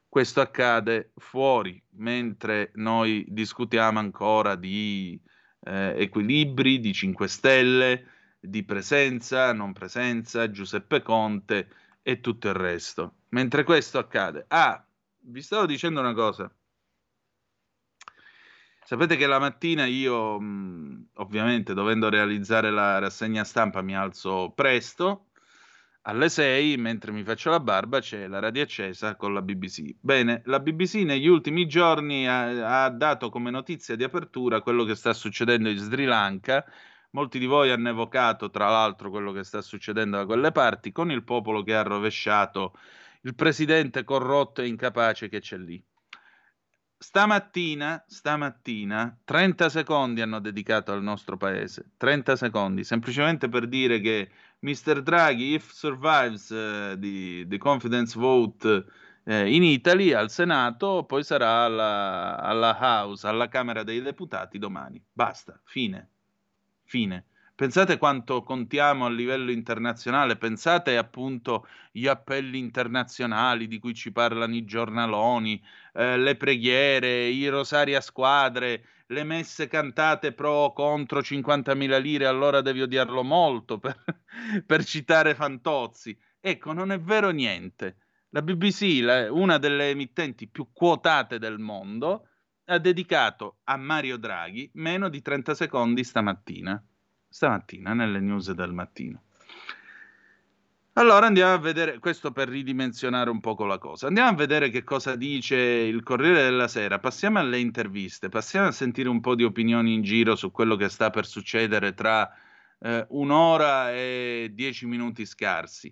Questo 0.08 0.40
accade 0.40 1.12
fuori, 1.18 1.84
mentre 1.96 2.72
noi 2.76 3.26
discutiamo 3.28 4.00
ancora 4.00 4.56
di 4.56 5.20
eh, 5.64 5.94
equilibri, 5.98 6.80
di 6.80 6.94
5 6.94 7.28
Stelle, 7.28 8.08
di 8.40 8.64
presenza, 8.64 9.54
non 9.54 9.74
presenza, 9.74 10.52
Giuseppe 10.52 11.02
Conte 11.02 11.70
e 12.02 12.20
tutto 12.20 12.50
il 12.50 12.56
resto. 12.56 13.16
Mentre 13.30 13.64
questo 13.64 13.98
accade. 13.98 14.46
Ah, 14.50 14.86
vi 15.20 15.42
stavo 15.42 15.66
dicendo 15.66 16.00
una 16.02 16.14
cosa. 16.14 16.54
Sapete 18.86 19.16
che 19.16 19.28
la 19.28 19.40
mattina 19.40 19.86
io, 19.86 20.36
ovviamente, 21.14 21.74
dovendo 21.74 22.10
realizzare 22.10 22.70
la 22.70 23.00
rassegna 23.00 23.46
stampa, 23.46 23.82
mi 23.82 23.96
alzo 23.96 24.52
presto. 24.54 25.28
Alle 26.06 26.28
6, 26.28 26.76
mentre 26.76 27.14
mi 27.14 27.24
faccio 27.24 27.50
la 27.50 27.62
barba, 27.62 28.02
c'è 28.02 28.28
la 28.28 28.40
radio 28.40 28.64
accesa 28.64 29.16
con 29.16 29.34
la 29.34 29.42
BBC. 29.42 29.96
Bene, 30.02 30.42
la 30.46 30.60
BBC 30.60 30.96
negli 30.96 31.28
ultimi 31.28 31.66
giorni 31.66 32.28
ha, 32.28 32.84
ha 32.84 32.90
dato 32.90 33.30
come 33.30 33.50
notizia 33.52 33.96
di 33.96 34.04
apertura 34.04 34.60
quello 34.60 34.84
che 34.84 34.96
sta 34.96 35.14
succedendo 35.14 35.70
in 35.70 35.78
Sri 35.78 36.04
Lanka. 36.04 36.66
Molti 37.12 37.40
di 37.40 37.46
voi 37.46 37.72
hanno 37.72 37.88
evocato, 37.88 38.50
tra 38.50 38.68
l'altro, 38.68 39.10
quello 39.10 39.32
che 39.32 39.46
sta 39.46 39.62
succedendo 39.62 40.18
da 40.18 40.26
quelle 40.26 40.52
parti 40.52 40.92
con 40.92 41.10
il 41.10 41.24
popolo 41.24 41.64
che 41.64 41.74
ha 41.74 41.84
rovesciato 41.84 42.78
il 43.22 43.34
presidente 43.34 44.04
corrotto 44.04 44.62
e 44.62 44.68
incapace 44.68 45.30
che 45.30 45.40
c'è 45.40 45.58
lì. 45.58 45.82
Stamattina, 46.98 48.04
stamattina, 48.08 49.20
30 49.24 49.70
secondi 49.70 50.22
hanno 50.22 50.40
dedicato 50.40 50.92
al 50.92 51.04
nostro 51.04 51.38
paese, 51.38 51.92
30 51.96 52.36
secondi, 52.36 52.84
semplicemente 52.84 53.48
per 53.48 53.68
dire 53.68 54.00
che 54.00 54.30
Mr. 54.64 55.02
Draghi, 55.02 55.54
if 55.56 55.72
survives 55.74 56.50
uh, 56.50 56.96
the, 56.98 57.46
the, 57.48 57.58
confidence 57.58 58.14
vote 58.14 58.66
uh, 58.66 59.46
in 59.46 59.62
Italy, 59.64 60.14
al 60.14 60.30
Senato, 60.30 61.04
poi 61.04 61.24
sarà 61.24 61.66
alla, 61.66 62.40
alla 62.40 62.78
House, 62.80 63.28
alla 63.28 63.50
Camera 63.50 63.84
dei 63.84 64.02
Deputati 64.02 64.58
domani. 64.58 65.04
Basta, 65.12 65.60
fine, 65.66 66.10
fine. 66.86 67.26
Pensate 67.56 68.00
quanto 68.00 68.42
contiamo 68.42 69.06
a 69.06 69.12
livello 69.12 69.52
internazionale, 69.52 70.38
pensate 70.38 70.98
appunto 70.98 71.68
agli 71.94 72.08
appelli 72.08 72.58
internazionali 72.58 73.68
di 73.68 73.78
cui 73.78 73.94
ci 73.94 74.12
parlano 74.12 74.56
i 74.56 74.66
giornaloni, 74.66 75.64
eh, 75.94 76.18
le 76.18 76.36
preghiere, 76.36 77.28
i 77.28 77.48
rosari 77.50 77.94
a 77.94 78.02
squadre, 78.02 78.86
le 79.06 79.24
messe 79.24 79.68
cantate 79.68 80.32
pro 80.34 80.50
o 80.52 80.74
contro 80.74 81.20
50.000 81.20 82.02
lire, 82.02 82.26
allora 82.26 82.62
devi 82.62 82.82
odiarlo 82.82 83.22
molto 83.22 83.78
per, 83.80 84.04
per 84.66 84.84
citare 84.84 85.36
Fantozzi. 85.36 86.18
Ecco, 86.40 86.74
non 86.74 86.92
è 86.92 87.00
vero 87.00 87.30
niente. 87.30 87.98
La 88.30 88.42
BBC, 88.42 89.00
la, 89.04 89.32
una 89.32 89.60
delle 89.60 89.92
emittenti 89.92 90.48
più 90.48 90.70
quotate 90.74 91.38
del 91.38 91.60
mondo, 91.60 92.30
ha 92.66 92.80
dedicato 92.80 93.60
a 93.66 93.78
Mario 93.78 94.18
Draghi 94.18 94.72
meno 94.74 95.08
di 95.08 95.22
30 95.22 95.54
secondi 95.54 96.04
stamattina 96.04 96.84
stamattina 97.34 97.94
nelle 97.94 98.20
news 98.20 98.52
del 98.52 98.72
mattino. 98.72 99.24
Allora 100.94 101.26
andiamo 101.26 101.54
a 101.54 101.58
vedere, 101.58 101.98
questo 101.98 102.32
per 102.32 102.48
ridimensionare 102.48 103.32
un 103.32 103.40
poco 103.40 103.66
la 103.66 103.80
cosa, 103.80 104.06
andiamo 104.06 104.30
a 104.30 104.36
vedere 104.36 104.70
che 104.70 104.84
cosa 104.84 105.16
dice 105.16 105.56
il 105.58 106.04
Corriere 106.04 106.44
della 106.44 106.68
Sera, 106.68 107.00
passiamo 107.00 107.40
alle 107.40 107.58
interviste, 107.58 108.30
passiamo 108.30 108.68
a 108.68 108.72
sentire 108.72 109.10
un 109.10 109.20
po' 109.20 109.34
di 109.34 109.44
opinioni 109.44 109.96
in 109.96 110.04
giro 110.04 110.36
su 110.36 110.52
quello 110.52 110.76
che 110.76 110.90
sta 110.90 111.10
per 111.10 111.26
succedere 111.26 111.96
tra 111.96 112.32
eh, 112.80 113.08
un'ora 113.10 113.92
e 113.92 114.52
dieci 114.54 114.86
minuti 114.86 115.26
scarsi. 115.26 115.92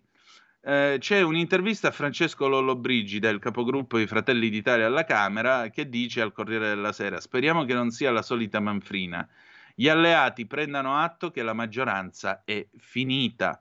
Eh, 0.64 0.98
c'è 1.00 1.22
un'intervista 1.22 1.88
a 1.88 1.92
Francesco 1.92 2.48
Lollobrigida, 2.48 3.30
il 3.30 3.40
capogruppo 3.40 3.98
di 3.98 4.06
Fratelli 4.06 4.50
d'Italia 4.50 4.86
alla 4.86 5.06
Camera, 5.06 5.70
che 5.70 5.90
dice 5.90 6.22
al 6.22 6.34
Corriere 6.34 6.68
della 6.68 6.92
Sera, 6.92 7.20
speriamo 7.20 7.66
che 7.66 7.74
non 7.74 7.90
sia 7.90 8.12
la 8.12 8.22
solita 8.22 8.60
manfrina 8.60 9.28
gli 9.76 9.88
alleati 9.90 10.46
prendano 10.46 10.98
atto 10.98 11.32
che 11.32 11.44
la 11.44 11.54
maggioranza 11.54 12.44
è 12.44 12.68
finita. 12.78 13.60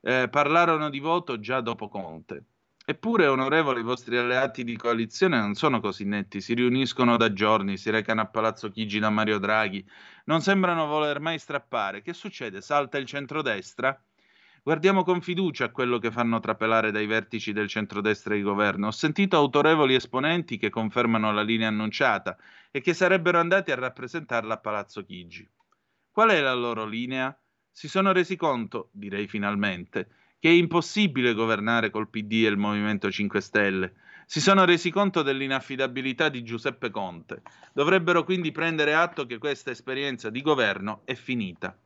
Eh, 0.00 0.28
parlarono 0.30 0.90
di 0.90 0.98
voto 0.98 1.38
già 1.38 1.60
dopo 1.60 1.88
Conte. 1.88 2.44
Eppure, 2.84 3.28
onorevoli, 3.28 3.78
i 3.78 3.84
vostri 3.84 4.16
alleati 4.16 4.64
di 4.64 4.76
coalizione 4.76 5.38
non 5.38 5.54
sono 5.54 5.78
così 5.78 6.04
netti, 6.04 6.40
si 6.40 6.52
riuniscono 6.54 7.16
da 7.16 7.32
giorni, 7.32 7.76
si 7.76 7.90
recano 7.90 8.22
a 8.22 8.26
Palazzo 8.26 8.70
Chigi 8.70 8.98
da 8.98 9.08
Mario 9.08 9.38
Draghi, 9.38 9.88
non 10.24 10.40
sembrano 10.40 10.86
voler 10.86 11.20
mai 11.20 11.38
strappare. 11.38 12.02
Che 12.02 12.12
succede? 12.12 12.60
Salta 12.60 12.98
il 12.98 13.06
centrodestra? 13.06 13.96
Guardiamo 14.64 15.04
con 15.04 15.20
fiducia 15.20 15.66
a 15.66 15.70
quello 15.70 15.98
che 15.98 16.10
fanno 16.10 16.40
trapelare 16.40 16.90
dai 16.90 17.06
vertici 17.06 17.52
del 17.52 17.68
centrodestra 17.68 18.34
di 18.34 18.42
governo. 18.42 18.88
Ho 18.88 18.92
sentito 18.92 19.36
autorevoli 19.36 19.94
esponenti 19.94 20.56
che 20.56 20.70
confermano 20.70 21.32
la 21.32 21.42
linea 21.42 21.68
annunciata 21.68 22.36
e 22.72 22.80
che 22.80 22.94
sarebbero 22.94 23.38
andati 23.38 23.70
a 23.70 23.76
rappresentarla 23.76 24.54
a 24.54 24.58
Palazzo 24.58 25.04
Chigi. 25.04 25.48
Qual 26.10 26.30
è 26.30 26.40
la 26.40 26.54
loro 26.54 26.84
linea? 26.84 27.38
Si 27.70 27.86
sono 27.86 28.12
resi 28.12 28.34
conto, 28.34 28.88
direi 28.92 29.28
finalmente, 29.28 30.08
che 30.40 30.48
è 30.48 30.52
impossibile 30.52 31.34
governare 31.34 31.90
col 31.90 32.08
PD 32.08 32.44
e 32.44 32.48
il 32.48 32.56
Movimento 32.56 33.10
5 33.10 33.40
Stelle. 33.40 33.94
Si 34.26 34.40
sono 34.40 34.64
resi 34.64 34.90
conto 34.90 35.22
dell'inaffidabilità 35.22 36.28
di 36.30 36.42
Giuseppe 36.42 36.90
Conte. 36.90 37.42
Dovrebbero 37.72 38.24
quindi 38.24 38.50
prendere 38.50 38.94
atto 38.94 39.26
che 39.26 39.38
questa 39.38 39.70
esperienza 39.70 40.30
di 40.30 40.40
governo 40.42 41.02
è 41.04 41.14
finita. 41.14 41.78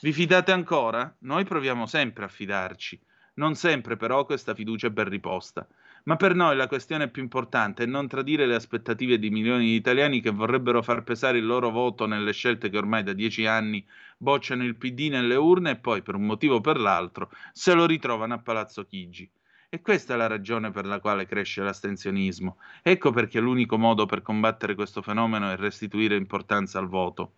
Vi 0.00 0.12
fidate 0.12 0.52
ancora? 0.52 1.14
Noi 1.20 1.44
proviamo 1.44 1.86
sempre 1.86 2.24
a 2.24 2.28
fidarci. 2.28 3.00
Non 3.34 3.54
sempre 3.54 3.96
però 3.96 4.24
questa 4.26 4.54
fiducia 4.54 4.88
è 4.88 4.90
ben 4.90 5.08
riposta. 5.08 5.66
Ma 6.06 6.16
per 6.16 6.34
noi 6.34 6.54
la 6.54 6.66
questione 6.66 7.08
più 7.08 7.22
importante 7.22 7.84
è 7.84 7.86
non 7.86 8.08
tradire 8.08 8.44
le 8.44 8.54
aspettative 8.54 9.18
di 9.18 9.30
milioni 9.30 9.64
di 9.64 9.74
italiani 9.74 10.20
che 10.20 10.30
vorrebbero 10.30 10.82
far 10.82 11.02
pesare 11.02 11.38
il 11.38 11.46
loro 11.46 11.70
voto 11.70 12.04
nelle 12.04 12.34
scelte 12.34 12.68
che 12.68 12.76
ormai 12.76 13.02
da 13.02 13.14
dieci 13.14 13.46
anni 13.46 13.82
bocciano 14.18 14.64
il 14.64 14.76
PD 14.76 15.08
nelle 15.08 15.34
urne 15.34 15.70
e 15.70 15.76
poi, 15.76 16.02
per 16.02 16.14
un 16.16 16.26
motivo 16.26 16.56
o 16.56 16.60
per 16.60 16.78
l'altro, 16.78 17.30
se 17.52 17.72
lo 17.72 17.86
ritrovano 17.86 18.34
a 18.34 18.38
Palazzo 18.38 18.84
Chigi. 18.84 19.30
E 19.70 19.80
questa 19.80 20.12
è 20.12 20.16
la 20.18 20.26
ragione 20.26 20.70
per 20.70 20.84
la 20.84 21.00
quale 21.00 21.24
cresce 21.24 21.62
l'astensionismo. 21.62 22.58
Ecco 22.82 23.10
perché 23.10 23.40
l'unico 23.40 23.78
modo 23.78 24.04
per 24.04 24.20
combattere 24.20 24.74
questo 24.74 25.00
fenomeno 25.00 25.50
è 25.50 25.56
restituire 25.56 26.16
importanza 26.16 26.78
al 26.78 26.86
voto. 26.86 27.32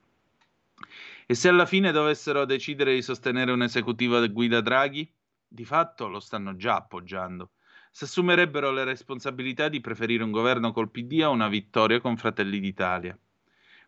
E 1.24 1.34
se 1.34 1.48
alla 1.48 1.66
fine 1.66 1.92
dovessero 1.92 2.44
decidere 2.44 2.94
di 2.94 3.02
sostenere 3.02 3.52
un 3.52 3.62
esecutivo 3.62 4.16
a 4.16 4.26
guida 4.26 4.60
Draghi, 4.60 5.08
di 5.46 5.64
fatto 5.64 6.08
lo 6.08 6.18
stanno 6.18 6.56
già 6.56 6.74
appoggiando 6.74 7.50
si 7.96 8.04
assumerebbero 8.04 8.72
le 8.72 8.84
responsabilità 8.84 9.70
di 9.70 9.80
preferire 9.80 10.22
un 10.22 10.30
governo 10.30 10.70
col 10.70 10.90
PD 10.90 11.22
a 11.22 11.30
una 11.30 11.48
vittoria 11.48 11.98
con 11.98 12.18
Fratelli 12.18 12.60
d'Italia. 12.60 13.18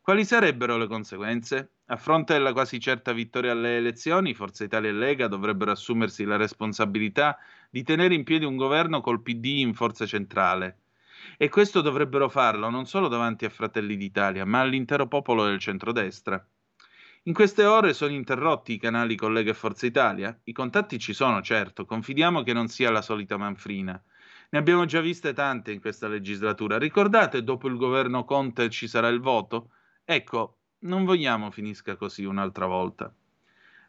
Quali 0.00 0.24
sarebbero 0.24 0.78
le 0.78 0.86
conseguenze? 0.86 1.72
A 1.88 1.96
fronte 1.96 2.32
della 2.32 2.54
quasi 2.54 2.80
certa 2.80 3.12
vittoria 3.12 3.52
alle 3.52 3.76
elezioni, 3.76 4.32
Forza 4.32 4.64
Italia 4.64 4.88
e 4.88 4.94
Lega 4.94 5.28
dovrebbero 5.28 5.72
assumersi 5.72 6.24
la 6.24 6.36
responsabilità 6.36 7.36
di 7.68 7.82
tenere 7.82 8.14
in 8.14 8.24
piedi 8.24 8.46
un 8.46 8.56
governo 8.56 9.02
col 9.02 9.20
PD 9.20 9.44
in 9.59 9.74
forza 9.74 10.06
centrale. 10.06 10.78
E 11.36 11.50
questo 11.50 11.82
dovrebbero 11.82 12.30
farlo 12.30 12.70
non 12.70 12.86
solo 12.86 13.09
davanti 13.09 13.44
a 13.44 13.50
Fratelli 13.50 13.98
d'Italia, 13.98 14.46
ma 14.46 14.61
all'intero 14.61 15.06
popolo 15.06 15.44
del 15.44 15.59
centrodestra. 15.59 16.42
In 17.28 17.34
queste 17.34 17.66
ore 17.66 17.92
sono 17.92 18.14
interrotti 18.14 18.72
i 18.72 18.78
canali 18.78 19.14
Collega 19.14 19.50
e 19.50 19.54
Forza 19.54 19.84
Italia? 19.84 20.34
I 20.44 20.52
contatti 20.52 20.98
ci 20.98 21.12
sono, 21.12 21.42
certo, 21.42 21.84
confidiamo 21.84 22.42
che 22.42 22.54
non 22.54 22.68
sia 22.68 22.90
la 22.90 23.02
solita 23.02 23.36
manfrina. 23.36 24.02
Ne 24.48 24.58
abbiamo 24.58 24.86
già 24.86 25.02
viste 25.02 25.34
tante 25.34 25.70
in 25.70 25.78
questa 25.78 26.08
legislatura. 26.08 26.78
Ricordate, 26.78 27.44
dopo 27.44 27.68
il 27.68 27.76
governo 27.76 28.24
Conte 28.24 28.70
ci 28.70 28.88
sarà 28.88 29.08
il 29.08 29.20
voto? 29.20 29.72
Ecco, 30.06 30.60
non 30.84 31.04
vogliamo 31.04 31.50
finisca 31.50 31.96
così 31.96 32.24
un'altra 32.24 32.64
volta. 32.64 33.14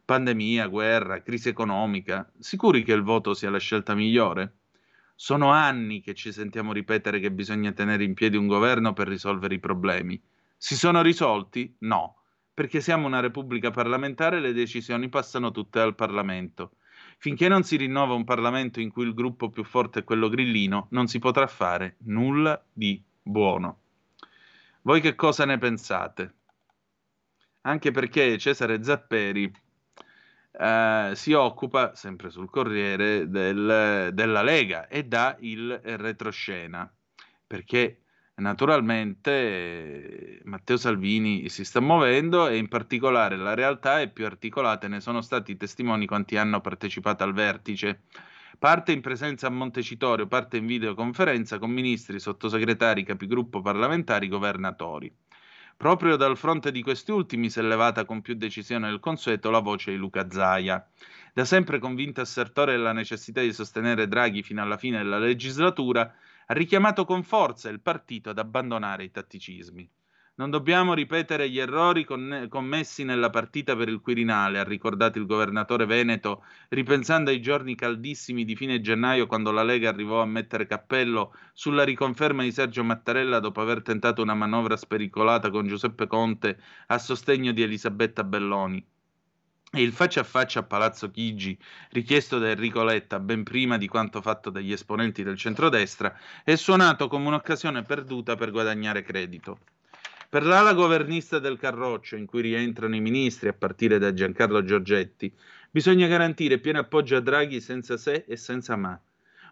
Pandemia, 0.04 0.68
guerra, 0.68 1.22
crisi 1.22 1.48
economica, 1.48 2.30
sicuri 2.40 2.84
che 2.84 2.92
il 2.92 3.04
voto 3.04 3.34
sia 3.34 3.50
la 3.50 3.58
scelta 3.58 3.96
migliore? 3.96 4.58
Sono 5.16 5.52
anni 5.52 6.02
che 6.02 6.14
ci 6.14 6.34
sentiamo 6.34 6.74
ripetere 6.74 7.22
che 7.22 7.32
bisogna 7.32 7.72
tenere 7.72 8.04
in 8.04 8.16
piedi 8.16 8.36
un 8.36 8.48
governo 8.48 8.92
per 8.92 9.08
risolvere 9.08 9.56
i 9.56 9.60
problemi. 9.60 10.22
Si 10.58 10.76
sono 10.76 11.02
risolti? 11.02 11.74
No 11.80 12.19
perché 12.60 12.82
siamo 12.82 13.08
una 13.08 13.22
repubblica 13.22 13.72
parlamentare 13.72 14.36
e 14.36 14.40
le 14.42 14.52
decisioni 14.52 15.08
passano 15.08 15.50
tutte 15.50 15.80
al 15.80 15.96
Parlamento. 15.96 16.72
Finché 17.18 17.48
non 17.48 17.64
si 17.64 17.78
rinnova 17.78 18.16
un 18.16 18.26
Parlamento 18.26 18.82
in 18.82 18.92
cui 18.92 19.06
il 19.06 19.14
gruppo 19.14 19.50
più 19.50 19.64
forte 19.64 20.00
è 20.00 20.04
quello 20.04 20.28
grillino, 20.28 20.88
non 20.90 21.08
si 21.08 21.20
potrà 21.20 21.48
fare 21.48 21.96
nulla 22.00 22.62
di 22.70 23.02
buono. 23.22 23.80
Voi 24.82 25.00
che 25.00 25.16
cosa 25.16 25.46
ne 25.46 25.58
pensate? 25.58 26.34
Anche 27.62 27.92
perché 27.92 28.38
Cesare 28.38 28.84
Zapperi 28.84 29.50
eh, 30.52 31.12
si 31.14 31.32
occupa, 31.32 31.96
sempre 31.96 32.30
sul 32.30 32.50
Corriere, 32.50 33.30
del, 33.30 34.10
della 34.12 34.42
Lega 34.42 34.90
e 34.90 35.06
dà 35.06 35.38
il 35.40 35.80
retroscena, 35.82 36.94
perché 37.48 38.02
naturalmente 38.40 40.40
Matteo 40.46 40.78
Salvini 40.78 41.50
si 41.50 41.64
sta 41.64 41.80
muovendo 41.80 42.48
e 42.48 42.58
in 42.58 42.68
particolare 42.68 43.38
la 43.38 43.54
realtà 43.54 44.02
è 44.02 44.10
più 44.10 44.26
articolata 44.26 44.88
ne 44.88 45.02
sono 45.02 45.22
stati 45.22 45.58
testimoni 45.58 46.06
quanti 46.06 46.38
hanno 46.38 46.62
partecipato 46.62 47.24
al 47.24 47.34
vertice. 47.34 48.02
Parte 48.58 48.92
in 48.92 49.02
presenza 49.02 49.48
a 49.48 49.52
Montecitorio, 49.52 50.28
parte 50.28 50.58
in 50.58 50.66
videoconferenza 50.66 51.60
con 51.60 51.72
ministri, 51.72 52.20
sottosegretari, 52.20 53.04
capigruppo 53.04 53.62
parlamentari, 53.62 54.28
governatori. 54.28 55.14
Proprio 55.78 56.18
dal 56.18 56.36
fronte 56.36 56.72
di 56.72 56.82
questi 56.82 57.12
ultimi 57.12 57.50
si 57.50 57.60
è 57.60 57.62
levata 57.62 58.04
con 58.04 58.20
più 58.20 58.34
decisione 58.34 58.90
del 58.90 59.00
consueto 59.00 59.50
la 59.50 59.60
voce 59.60 59.92
di 59.92 59.98
Luca 59.98 60.30
Zaia. 60.30 60.86
Da 61.34 61.46
sempre 61.46 61.80
convinto 61.80 62.20
assertore 62.20 62.74
della 62.74 62.92
necessità 62.92 63.40
di 63.40 63.54
sostenere 63.54 64.10
Draghi 64.10 64.44
fino 64.44 64.62
alla 64.62 64.76
fine 64.76 64.98
della 64.98 65.20
legislatura, 65.20 66.14
ha 66.52 66.54
richiamato 66.56 67.06
con 67.06 67.22
forza 67.22 67.70
il 67.70 67.80
partito 67.80 68.32
ad 68.32 68.40
abbandonare 68.40 69.04
i 69.04 69.12
tatticismi. 69.12 69.88
Non 70.38 70.50
dobbiamo 70.50 70.96
ripetere 70.96 71.48
gli 71.48 71.60
errori 71.60 72.06
conne- 72.06 72.48
commessi 72.48 73.04
nella 73.04 73.30
partita 73.30 73.76
per 73.76 73.88
il 73.88 74.00
Quirinale, 74.00 74.58
ha 74.58 74.64
ricordato 74.64 75.20
il 75.20 75.28
governatore 75.28 75.86
Veneto, 75.86 76.44
ripensando 76.70 77.30
ai 77.30 77.40
giorni 77.40 77.76
caldissimi 77.76 78.46
di 78.46 78.56
fine 78.56 78.82
gennaio 78.82 79.28
quando 79.28 79.52
la 79.52 79.62
Lega 79.62 79.90
arrivò 79.90 80.22
a 80.24 80.26
mettere 80.26 80.66
cappello 80.66 81.36
sulla 81.54 81.84
riconferma 81.84 82.42
di 82.42 82.52
Sergio 82.52 82.84
Mattarella 82.84 83.40
dopo 83.40 83.62
aver 83.62 83.84
tentato 83.84 84.24
una 84.24 84.34
manovra 84.34 84.76
spericolata 84.76 85.52
con 85.52 85.68
Giuseppe 85.68 86.08
Conte 86.08 86.60
a 86.88 86.98
sostegno 86.98 87.52
di 87.52 87.62
Elisabetta 87.62 88.24
Belloni. 88.24 88.84
E 89.72 89.84
il 89.84 89.92
faccia 89.92 90.22
a 90.22 90.24
faccia 90.24 90.62
a 90.62 90.64
Palazzo 90.64 91.12
Chigi, 91.12 91.56
richiesto 91.92 92.40
da 92.40 92.50
Enrico 92.50 92.84
Letta 92.84 93.20
ben 93.20 93.44
prima 93.44 93.78
di 93.78 93.88
quanto 93.88 94.20
fatto 94.20 94.50
dagli 94.50 94.72
esponenti 94.72 95.22
del 95.22 95.38
centrodestra, 95.38 96.18
è 96.44 96.56
suonato 96.56 97.08
come 97.08 97.28
un'occasione 97.28 97.84
perduta 97.84 98.36
per 98.36 98.50
guadagnare 98.50 99.04
credito. 99.04 99.60
Per 100.28 100.44
l'ala 100.44 100.74
governista 100.74 101.38
del 101.38 101.60
Carroccio, 101.60 102.16
in 102.16 102.26
cui 102.26 102.42
rientrano 102.42 102.96
i 102.96 103.00
ministri 103.00 103.48
a 103.48 103.54
partire 103.54 104.00
da 104.00 104.12
Giancarlo 104.12 104.64
Giorgetti, 104.64 105.32
bisogna 105.70 106.08
garantire 106.08 106.58
pieno 106.58 106.80
appoggio 106.80 107.16
a 107.16 107.20
Draghi 107.20 107.62
senza 107.62 107.96
se 107.98 108.26
e 108.28 108.38
senza 108.38 108.76
ma. 108.76 109.00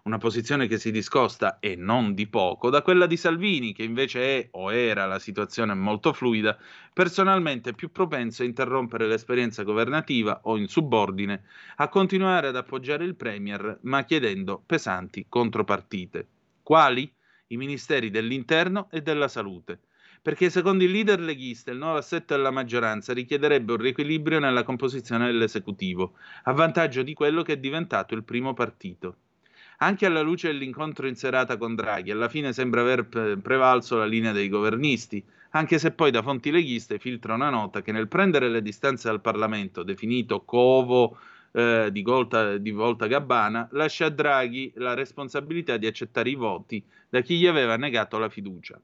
Una 0.07 0.19
posizione 0.19 0.67
che 0.67 0.77
si 0.77 0.89
discosta, 0.89 1.59
e 1.59 1.75
non 1.75 2.13
di 2.13 2.27
poco, 2.27 2.69
da 2.69 2.81
quella 2.81 3.07
di 3.07 3.17
Salvini, 3.17 3.73
che 3.73 3.83
invece 3.83 4.21
è 4.21 4.47
o 4.51 4.71
era 4.71 5.05
la 5.05 5.19
situazione 5.19 5.73
molto 5.73 6.13
fluida, 6.13 6.57
personalmente 6.93 7.73
più 7.73 7.91
propenso 7.91 8.41
a 8.41 8.45
interrompere 8.45 9.05
l'esperienza 9.05 9.63
governativa 9.63 10.39
o 10.43 10.55
in 10.55 10.69
subordine, 10.69 11.43
a 11.75 11.89
continuare 11.89 12.47
ad 12.47 12.55
appoggiare 12.55 13.03
il 13.03 13.17
Premier, 13.17 13.79
ma 13.81 14.05
chiedendo 14.05 14.63
pesanti 14.65 15.25
contropartite. 15.27 16.25
Quali? 16.63 17.13
I 17.47 17.57
ministeri 17.57 18.09
dell'interno 18.09 18.87
e 18.89 19.01
della 19.01 19.27
salute 19.27 19.81
perché 20.21 20.49
secondo 20.49 20.83
il 20.83 20.91
leader 20.91 21.19
leghista 21.19 21.71
il 21.71 21.77
nuovo 21.77 21.97
assetto 21.97 22.35
della 22.35 22.51
maggioranza 22.51 23.13
richiederebbe 23.13 23.73
un 23.73 23.77
riequilibrio 23.77 24.39
nella 24.39 24.63
composizione 24.63 25.27
dell'esecutivo, 25.27 26.15
a 26.43 26.53
vantaggio 26.53 27.01
di 27.01 27.13
quello 27.13 27.43
che 27.43 27.53
è 27.53 27.57
diventato 27.57 28.13
il 28.13 28.23
primo 28.23 28.53
partito. 28.53 29.17
Anche 29.79 30.07
alla 30.07 30.21
luce 30.21 30.47
dell'incontro 30.47 31.07
in 31.07 31.15
serata 31.15 31.55
con 31.57 31.75
Draghi, 31.75 32.09
alla 32.09 32.29
fine 32.29 32.51
sembra 32.51 32.81
aver 32.81 33.05
prevalso 33.41 33.97
la 33.97 34.05
linea 34.05 34.31
dei 34.31 34.49
governisti, 34.49 35.23
anche 35.51 35.77
se 35.77 35.91
poi 35.91 36.09
da 36.09 36.23
fonti 36.23 36.49
leghiste 36.49 36.97
filtra 36.97 37.35
una 37.35 37.51
nota 37.51 37.83
che 37.83 37.91
nel 37.91 38.07
prendere 38.07 38.49
le 38.49 38.63
distanze 38.63 39.07
dal 39.07 39.21
Parlamento, 39.21 39.83
definito 39.83 40.43
covo 40.43 41.17
eh, 41.51 41.89
di, 41.91 42.01
Volta, 42.01 42.57
di 42.57 42.71
Volta 42.71 43.05
Gabbana, 43.05 43.69
lascia 43.71 44.05
a 44.05 44.09
Draghi 44.09 44.73
la 44.77 44.95
responsabilità 44.95 45.77
di 45.77 45.85
accettare 45.85 46.29
i 46.31 46.35
voti 46.35 46.83
da 47.07 47.21
chi 47.21 47.37
gli 47.37 47.45
aveva 47.45 47.77
negato 47.77 48.17
la 48.17 48.29
fiducia. 48.29 48.81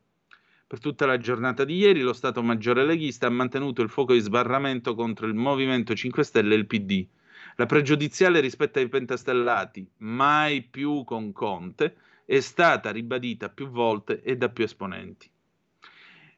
Per 0.67 0.79
tutta 0.79 1.07
la 1.07 1.17
giornata 1.17 1.65
di 1.65 1.75
ieri 1.75 2.01
lo 2.01 2.13
Stato 2.13 2.41
Maggiore 2.43 2.85
leghista 2.85 3.27
ha 3.27 3.31
mantenuto 3.31 3.81
il 3.81 3.89
fuoco 3.89 4.13
di 4.13 4.19
sbarramento 4.19 4.93
contro 4.95 5.25
il 5.25 5.33
Movimento 5.33 5.93
5 5.95 6.23
Stelle 6.23 6.53
e 6.53 6.57
il 6.57 6.67
PD. 6.67 7.07
La 7.55 7.65
pregiudiziale 7.65 8.39
rispetto 8.39 8.79
ai 8.79 8.89
pentastellati, 8.89 9.87
mai 9.97 10.63
più 10.63 11.03
con 11.03 11.31
Conte, 11.31 11.95
è 12.25 12.39
stata 12.39 12.91
ribadita 12.91 13.49
più 13.49 13.69
volte 13.69 14.21
e 14.21 14.37
da 14.37 14.49
più 14.49 14.63
esponenti. 14.63 15.29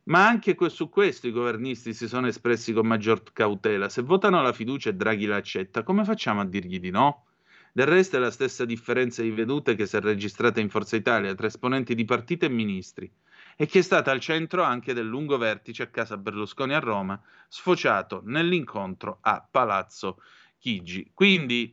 Ma 0.05 0.27
anche 0.27 0.55
su 0.69 0.89
questo 0.89 1.27
i 1.27 1.31
governisti 1.31 1.93
si 1.93 2.07
sono 2.07 2.27
espressi 2.27 2.73
con 2.73 2.85
maggior 2.85 3.23
cautela. 3.33 3.89
Se 3.89 4.01
votano 4.01 4.41
la 4.41 4.53
fiducia 4.53 4.89
e 4.89 4.93
Draghi 4.93 5.25
l'accetta, 5.25 5.83
come 5.83 6.03
facciamo 6.03 6.41
a 6.41 6.45
dirgli 6.45 6.79
di 6.79 6.91
no? 6.91 7.25
Del 7.71 7.87
resto 7.87 8.15
è 8.15 8.19
la 8.19 8.31
stessa 8.31 8.63
differenza 8.65 9.21
di 9.21 9.31
vedute 9.31 9.75
che 9.75 9.85
si 9.85 9.97
è 9.97 9.99
registrata 9.99 10.59
in 10.59 10.69
Forza 10.69 10.95
Italia 10.95 11.33
tra 11.33 11.47
esponenti 11.47 11.95
di 11.95 12.05
partito 12.05 12.45
e 12.45 12.49
ministri 12.49 13.11
e 13.57 13.65
che 13.65 13.79
è 13.79 13.81
stata 13.81 14.11
al 14.11 14.19
centro 14.19 14.63
anche 14.63 14.93
del 14.93 15.07
lungo 15.07 15.37
vertice 15.37 15.83
a 15.83 15.87
casa 15.87 16.17
Berlusconi 16.17 16.73
a 16.73 16.79
Roma, 16.79 17.19
sfociato 17.49 18.21
nell'incontro 18.25 19.17
a 19.21 19.45
Palazzo 19.49 20.21
Chigi. 20.65 21.11
Quindi 21.13 21.71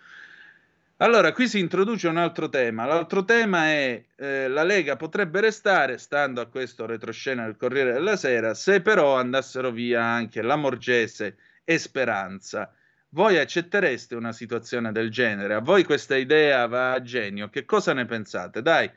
Allora, 1.05 1.35
qui 1.35 1.49
si 1.49 1.59
introduce 1.59 2.09
un 2.09 2.17
altro 2.17 2.49
tema. 2.49 2.87
L'altro 2.87 3.27
tema 3.27 3.67
è 3.67 4.03
eh, 4.17 4.49
la 4.49 4.63
Lega 4.63 4.97
potrebbe 4.97 5.43
restare, 5.43 5.99
stando 5.99 6.41
a 6.41 6.47
questo 6.47 6.87
retroscena 6.87 7.45
del 7.45 7.59
Corriere 7.59 7.93
della 7.93 8.17
Sera, 8.17 8.55
se 8.55 8.81
però 8.81 9.15
andassero 9.19 9.71
via 9.71 10.03
anche 10.03 10.41
la 10.41 10.57
Morgese 10.57 11.37
e 11.63 11.77
Speranza. 11.77 12.73
Voi 13.11 13.37
accettereste 13.37 14.15
una 14.15 14.33
situazione 14.33 14.93
del 14.93 15.11
genere? 15.11 15.53
A 15.53 15.61
voi 15.61 15.85
questa 15.85 16.17
idea 16.17 16.67
va 16.69 16.93
a 16.93 17.03
genio? 17.03 17.51
Che 17.51 17.67
cosa 17.67 17.93
ne 17.93 18.07
pensate? 18.07 18.63
Dai, 18.63 18.91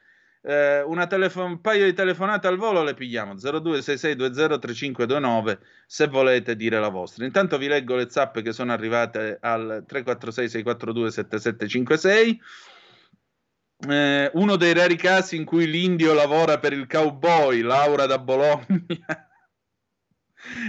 eh, 0.47 0.85
telefo- 1.07 1.43
un 1.43 1.59
paio 1.59 1.83
di 1.83 1.93
telefonate 1.93 2.47
al 2.47 2.55
volo 2.55 2.81
le 2.81 2.93
pigliamo. 2.93 3.33
0266203529 3.33 5.57
se 5.85 6.07
volete 6.07 6.55
dire 6.55 6.79
la 6.79 6.87
vostra. 6.87 7.25
Intanto 7.25 7.57
vi 7.57 7.67
leggo 7.67 7.97
le 7.97 8.09
zappe 8.09 8.41
che 8.41 8.53
sono 8.53 8.71
arrivate 8.71 9.37
al 9.41 9.83
346 9.85 10.49
642 10.49 11.11
7756 11.11 12.41
eh, 13.89 14.31
uno 14.33 14.55
dei 14.55 14.73
rari 14.73 14.95
casi 14.95 15.35
in 15.35 15.45
cui 15.45 15.67
l'indio 15.67 16.13
lavora 16.13 16.57
per 16.59 16.73
il 16.73 16.87
cowboy 16.87 17.61
Laura 17.61 18.05
da 18.05 18.17
Bologna. 18.17 18.65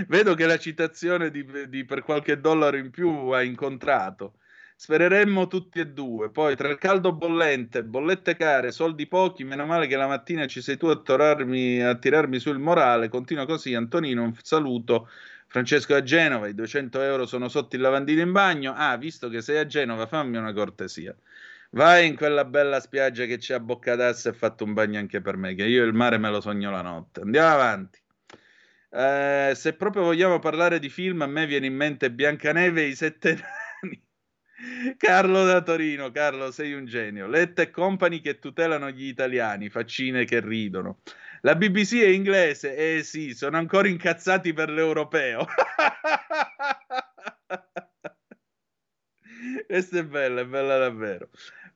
Vedo 0.09 0.35
che 0.35 0.47
la 0.47 0.59
citazione 0.59 1.31
di, 1.31 1.69
di 1.69 1.85
per 1.85 2.03
qualche 2.03 2.41
dollaro 2.41 2.77
in 2.77 2.91
più 2.91 3.29
ha 3.29 3.43
incontrato 3.43 4.39
Spereremmo 4.81 5.49
tutti 5.49 5.81
e 5.81 5.89
due. 5.89 6.31
Poi 6.31 6.55
tra 6.55 6.69
il 6.69 6.79
caldo 6.79 7.13
bollente, 7.13 7.83
bollette 7.83 8.37
care, 8.37 8.71
soldi 8.71 9.09
pochi, 9.09 9.43
meno 9.43 9.67
male 9.67 9.89
che 9.89 9.97
la 9.97 10.07
mattina 10.07 10.47
ci 10.47 10.63
sei 10.63 10.77
tu 10.77 10.87
a, 10.87 10.95
torarmi, 10.95 11.83
a 11.83 11.97
tirarmi 11.97 12.39
sul 12.39 12.61
morale. 12.61 13.09
Continua 13.09 13.45
così, 13.45 13.75
Antonino, 13.75 14.23
un 14.23 14.37
saluto. 14.41 15.09
Francesco 15.49 15.97
a 15.97 16.03
Genova, 16.05 16.47
i 16.47 16.55
200 16.55 17.03
euro 17.03 17.27
sono 17.27 17.49
sotto 17.49 17.75
il 17.75 17.83
lavandino 17.83 18.21
in 18.21 18.31
bagno. 18.31 18.73
Ah, 18.77 18.97
visto 18.97 19.29
che 19.29 19.43
sei 19.43 19.59
a 19.59 19.67
Genova, 19.67 20.07
fammi 20.07 20.37
una 20.37 20.53
cortesia. 20.53 21.13
Vai 21.71 22.07
in 22.07 22.15
quella 22.15 22.45
bella 22.45 22.79
spiaggia 22.79 23.25
che 23.25 23.39
c'è 23.39 23.55
a 23.55 23.61
Boccadassa 23.61 24.31
e 24.31 24.33
fatto 24.33 24.63
un 24.63 24.75
bagno 24.75 25.01
anche 25.01 25.21
per 25.21 25.37
me, 25.37 25.57
che 25.57 25.65
io 25.65 25.83
il 25.85 25.93
mare 25.93 26.19
me 26.19 26.31
lo 26.31 26.41
sogno 26.41 26.71
la 26.71 26.83
notte. 26.83 27.23
Andiamo 27.23 27.49
avanti. 27.53 27.99
Eh, 28.91 29.53
se 29.57 29.73
proprio 29.73 30.05
vogliamo 30.05 30.39
parlare 30.39 30.79
di 30.79 30.89
film, 30.89 31.23
a 31.23 31.27
me 31.27 31.47
viene 31.47 31.67
in 31.67 31.75
mente 31.75 32.13
Biancaneve 32.13 32.83
e 32.83 32.87
i 32.87 32.95
sette. 32.95 33.39
Carlo 34.97 35.45
da 35.45 35.63
Torino, 35.63 36.11
Carlo, 36.11 36.51
sei 36.51 36.73
un 36.73 36.85
genio. 36.85 37.29
Letta 37.29 37.63
e 37.63 37.71
company 37.71 38.21
che 38.21 38.41
tutelano 38.41 38.91
gli 38.91 39.07
italiani, 39.07 39.71
faccine 39.71 40.25
che 40.25 40.41
ridono. 40.41 40.99
La 41.43 41.55
BBC 41.55 42.01
è 42.01 42.09
inglese, 42.09 42.75
eh 42.75 43.05
sì, 43.05 43.35
sono 43.35 43.57
ancora 43.57 43.87
incazzati 43.87 44.53
per 44.53 44.71
l'europeo. 44.71 45.47
Questa 49.67 49.99
è 49.99 50.05
bella, 50.05 50.41
è 50.41 50.47
bella 50.47 50.79
davvero. 50.79 51.29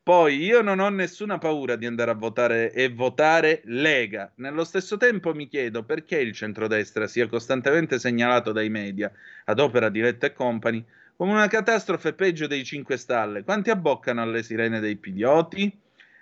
Poi 0.02 0.42
io 0.42 0.62
non 0.62 0.80
ho 0.80 0.88
nessuna 0.88 1.38
paura 1.38 1.76
di 1.76 1.86
andare 1.86 2.10
a 2.10 2.14
votare 2.14 2.72
e 2.72 2.88
votare 2.88 3.60
Lega. 3.66 4.32
Nello 4.36 4.64
stesso 4.64 4.96
tempo 4.96 5.32
mi 5.32 5.46
chiedo 5.46 5.84
perché 5.84 6.18
il 6.18 6.32
centrodestra 6.32 7.06
sia 7.06 7.28
costantemente 7.28 8.00
segnalato 8.00 8.50
dai 8.50 8.68
media, 8.68 9.12
ad 9.44 9.60
opera 9.60 9.88
di 9.88 10.00
Letta 10.00 10.26
e 10.26 10.32
Company, 10.32 10.84
come 11.22 11.34
una 11.34 11.46
catastrofe 11.46 12.14
peggio 12.14 12.48
dei 12.48 12.64
5 12.64 12.96
Stalle. 12.96 13.44
Quanti 13.44 13.70
abboccano 13.70 14.22
alle 14.22 14.42
sirene 14.42 14.80
dei 14.80 14.96
pidioti? 14.96 15.72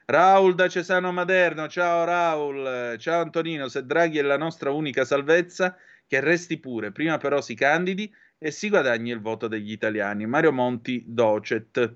Raul 0.05 0.55
da 0.55 0.68
Cesano 0.68 1.11
Maderno, 1.11 1.68
ciao 1.68 2.05
Raul, 2.05 2.96
ciao 2.98 3.22
Antonino, 3.22 3.68
se 3.68 3.86
Draghi 3.86 4.18
è 4.18 4.22
la 4.22 4.36
nostra 4.36 4.72
unica 4.72 5.07
salvezza, 5.07 5.74
che 6.07 6.20
resti 6.20 6.59
pure, 6.59 6.92
prima 6.92 7.16
però 7.16 7.40
si 7.40 7.55
candidi 7.55 8.14
e 8.36 8.51
si 8.51 8.68
guadagni 8.68 9.11
il 9.11 9.22
voto 9.22 9.48
degli 9.48 9.72
italiani. 9.72 10.26
Mario 10.26 10.53
Monti 10.53 11.03
Docet. 11.07 11.94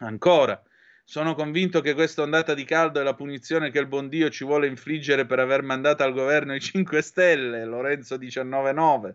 Ancora, 0.00 0.60
sono 1.04 1.36
convinto 1.36 1.80
che 1.80 1.94
questa 1.94 2.22
ondata 2.22 2.54
di 2.54 2.64
caldo 2.64 2.98
è 2.98 3.04
la 3.04 3.14
punizione 3.14 3.70
che 3.70 3.78
il 3.78 3.86
buon 3.86 4.08
Dio 4.08 4.30
ci 4.30 4.44
vuole 4.44 4.66
infliggere 4.66 5.26
per 5.26 5.38
aver 5.38 5.62
mandato 5.62 6.02
al 6.02 6.12
governo 6.12 6.56
i 6.56 6.60
5 6.60 7.02
Stelle, 7.02 7.64
Lorenzo 7.64 8.16
19.9. 8.16 9.14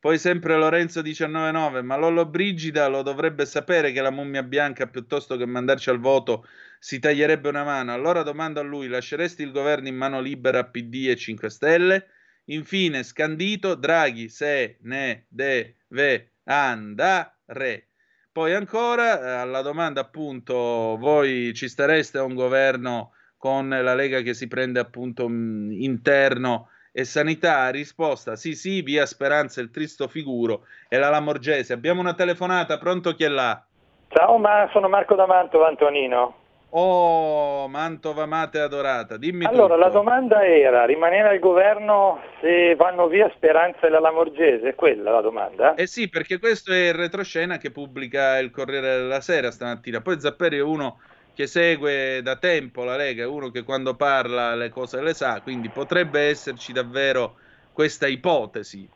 Poi 0.00 0.16
sempre 0.16 0.56
Lorenzo 0.56 1.02
19.9, 1.02 1.82
ma 1.82 1.94
Lollo 1.96 2.24
Brigida 2.24 2.88
lo 2.88 3.02
dovrebbe 3.02 3.44
sapere 3.44 3.92
che 3.92 4.00
la 4.00 4.10
mummia 4.10 4.42
bianca 4.42 4.86
piuttosto 4.86 5.36
che 5.36 5.44
mandarci 5.44 5.90
al 5.90 6.00
voto 6.00 6.46
si 6.78 6.98
taglierebbe 6.98 7.50
una 7.50 7.64
mano. 7.64 7.92
Allora 7.92 8.22
domando 8.22 8.60
a 8.60 8.62
lui, 8.62 8.88
lasceresti 8.88 9.42
il 9.42 9.52
governo 9.52 9.88
in 9.88 9.96
mano 9.96 10.22
libera 10.22 10.60
a 10.60 10.64
PD 10.64 11.08
e 11.08 11.16
5 11.16 11.50
Stelle? 11.50 12.06
Infine, 12.46 13.02
scandito, 13.02 13.74
Draghi 13.74 14.30
se 14.30 14.78
ne 14.84 15.26
deve 15.28 16.36
andare. 16.44 17.88
Poi 18.32 18.54
ancora 18.54 19.20
eh, 19.20 19.30
alla 19.40 19.60
domanda 19.60 20.00
appunto 20.00 20.96
voi 20.98 21.52
ci 21.52 21.68
stareste 21.68 22.16
a 22.16 22.22
un 22.22 22.34
governo 22.34 23.12
con 23.36 23.68
la 23.68 23.94
Lega 23.94 24.22
che 24.22 24.32
si 24.32 24.48
prende 24.48 24.80
appunto 24.80 25.28
mh, 25.28 25.72
interno 25.72 26.69
e 26.92 27.04
sanità? 27.04 27.68
Risposta 27.70 28.36
sì 28.36 28.54
sì, 28.54 28.82
via 28.82 29.06
Speranza 29.06 29.60
il 29.60 29.70
tristo 29.70 30.08
figuro 30.08 30.66
e 30.88 30.98
la 30.98 31.08
Lamorgese. 31.10 31.72
Abbiamo 31.72 32.00
una 32.00 32.14
telefonata, 32.14 32.78
pronto 32.78 33.14
chi 33.14 33.24
è 33.24 33.28
là? 33.28 33.62
Ciao, 34.08 34.38
ma 34.38 34.68
sono 34.72 34.88
Marco 34.88 35.14
da 35.14 35.26
Mantova, 35.26 35.68
Antonino. 35.68 36.34
Oh, 36.72 37.66
Mantova 37.66 38.22
amata 38.22 38.58
e 38.58 38.60
adorata, 38.60 39.16
dimmi 39.16 39.44
Allora, 39.44 39.74
tutto. 39.74 39.86
la 39.86 39.88
domanda 39.88 40.46
era, 40.46 40.84
rimanere 40.84 41.30
al 41.30 41.38
governo 41.40 42.20
se 42.40 42.76
vanno 42.76 43.08
via 43.08 43.28
Speranza 43.34 43.88
e 43.88 43.90
la 43.90 43.98
Lamorgese? 43.98 44.68
È 44.68 44.74
quella 44.76 45.10
la 45.10 45.20
domanda? 45.20 45.74
Eh 45.74 45.88
sì, 45.88 46.08
perché 46.08 46.38
questo 46.38 46.72
è 46.72 46.88
il 46.88 46.94
retroscena 46.94 47.58
che 47.58 47.72
pubblica 47.72 48.38
il 48.38 48.52
Corriere 48.52 48.98
della 48.98 49.20
Sera 49.20 49.50
stamattina. 49.50 50.00
Poi 50.00 50.20
Zapperi 50.20 50.58
è 50.58 50.62
uno 50.62 51.00
che 51.40 51.46
segue 51.46 52.20
da 52.22 52.36
tempo 52.36 52.84
la 52.84 52.96
Lega, 52.96 53.22
è 53.22 53.26
uno 53.26 53.48
che 53.48 53.62
quando 53.62 53.94
parla 53.94 54.54
le 54.54 54.68
cose 54.68 55.00
le 55.00 55.14
sa, 55.14 55.40
quindi 55.40 55.70
potrebbe 55.70 56.20
esserci 56.28 56.70
davvero 56.74 57.36
questa 57.72 58.06
ipotesi. 58.06 58.86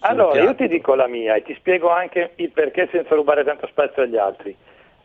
Allora, 0.00 0.32
piatto. 0.32 0.46
io 0.46 0.54
ti 0.54 0.68
dico 0.68 0.94
la 0.94 1.06
mia 1.06 1.34
e 1.34 1.42
ti 1.42 1.54
spiego 1.56 1.90
anche 1.90 2.32
il 2.36 2.50
perché 2.52 2.88
senza 2.90 3.14
rubare 3.14 3.44
tanto 3.44 3.66
spazio 3.66 4.02
agli 4.02 4.16
altri. 4.16 4.56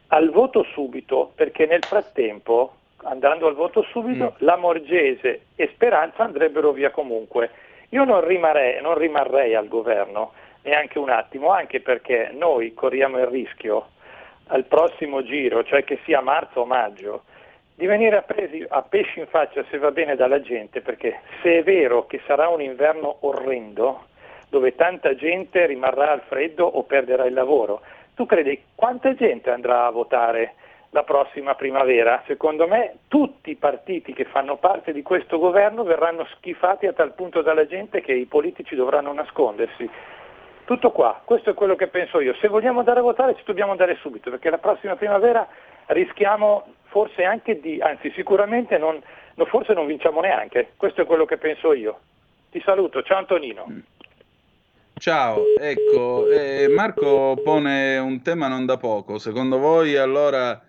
Al 0.08 0.30
voto 0.30 0.64
subito, 0.72 1.34
perché 1.36 1.66
nel 1.66 1.84
frattempo, 1.84 2.76
andando 3.04 3.48
al 3.48 3.56
voto 3.56 3.84
subito, 3.92 4.36
Mm. 4.40 4.46
la 4.46 4.56
Morgese 4.56 5.48
e 5.58 5.70
Speranza 5.74 6.24
andrebbero 6.24 6.72
via 6.72 6.92
comunque. 6.92 7.52
Io 7.90 8.06
non 8.06 8.26
rimarrei, 8.26 8.82
non 8.82 8.98
rimarrei 8.98 9.54
al 9.54 9.68
governo 9.68 10.32
neanche 10.62 10.98
un 10.98 11.10
attimo, 11.10 11.50
anche 11.52 11.82
perché 11.82 12.30
noi 12.32 12.74
corriamo 12.74 13.18
il 13.20 13.28
rischio 13.28 13.88
al 14.48 14.66
prossimo 14.66 15.24
giro, 15.24 15.64
cioè 15.64 15.84
che 15.84 16.00
sia 16.04 16.22
marzo 16.22 16.62
o 16.62 16.66
maggio, 16.66 17.24
di 17.76 17.86
venire 17.86 18.24
presi 18.26 18.66
a 18.68 18.82
pesci 18.82 19.20
in 19.20 19.28
faccia 19.28 19.64
se 19.70 19.78
va 19.78 19.92
bene 19.92 20.16
dalla 20.16 20.42
gente, 20.42 20.82
perché 20.82 21.20
se 21.42 21.60
è 21.60 21.64
vero 21.64 22.06
che 22.06 22.22
sarà 22.26 22.48
un 22.48 22.62
inverno 22.62 23.18
orrendo, 23.22 24.06
dove 24.50 24.76
tanta 24.76 25.16
gente 25.16 25.66
rimarrà 25.66 26.12
al 26.12 26.22
freddo 26.22 26.66
o 26.66 26.84
perderà 26.84 27.26
il 27.26 27.34
lavoro, 27.34 27.82
tu 28.16 28.26
credi 28.26 28.64
quanta 28.76 29.14
gente 29.14 29.50
andrà 29.50 29.86
a 29.86 29.90
votare 29.90 30.54
la 30.92 31.04
prossima 31.04 31.56
primavera? 31.56 32.24
Secondo 32.26 32.66
me 32.66 33.00
tutti 33.10 33.50
i 33.50 33.56
partiti 33.56 34.14
che 34.14 34.24
fanno 34.24 34.56
parte 34.56 34.94
di 34.94 35.02
questo 35.02 35.38
governo 35.38 35.84
verranno 35.84 36.26
schifati 36.38 36.86
a 36.88 36.94
tal 36.94 37.14
punto 37.14 37.42
dalla 37.42 37.66
gente 37.66 38.00
che 38.00 38.14
i 38.14 38.26
politici 38.26 38.76
dovranno 38.76 39.12
nascondersi. 39.12 39.90
Tutto 40.66 40.92
qua, 40.92 41.22
questo 41.24 41.52
è 41.52 41.54
quello 41.54 41.76
che 41.76 41.88
penso 41.88 42.20
io. 42.20 42.34
Se 42.42 42.48
vogliamo 42.48 42.80
andare 42.80 43.00
a 43.00 43.04
votare 43.04 43.36
ci 43.36 43.44
dobbiamo 43.46 43.72
andare 43.72 43.98
subito, 44.02 44.32
perché 44.32 44.50
la 44.50 44.58
prossima 44.58 44.96
primavera 44.96 45.48
rischiamo 45.88 46.66
forse 46.86 47.24
anche 47.24 47.60
di, 47.60 47.80
anzi 47.80 48.12
sicuramente 48.16 48.78
non, 48.80 49.00
no, 49.36 49.46
forse 49.46 49.74
non 49.74 49.86
vinciamo 49.86 50.22
neanche. 50.22 50.72
Questo 50.76 51.02
è 51.02 51.06
quello 51.06 51.26
che 51.26 51.38
penso 51.38 51.72
io. 51.72 52.00
Ti 52.50 52.60
saluto, 52.66 53.04
ciao 53.04 53.20
Antonino. 53.20 53.68
Ciao, 54.98 55.44
ecco, 55.60 56.28
eh, 56.30 56.68
Marco 56.70 57.40
pone 57.44 57.98
un 57.98 58.24
tema 58.24 58.48
non 58.48 58.66
da 58.66 58.78
poco. 58.78 59.20
Secondo 59.20 59.60
voi 59.60 59.96
allora... 59.98 60.65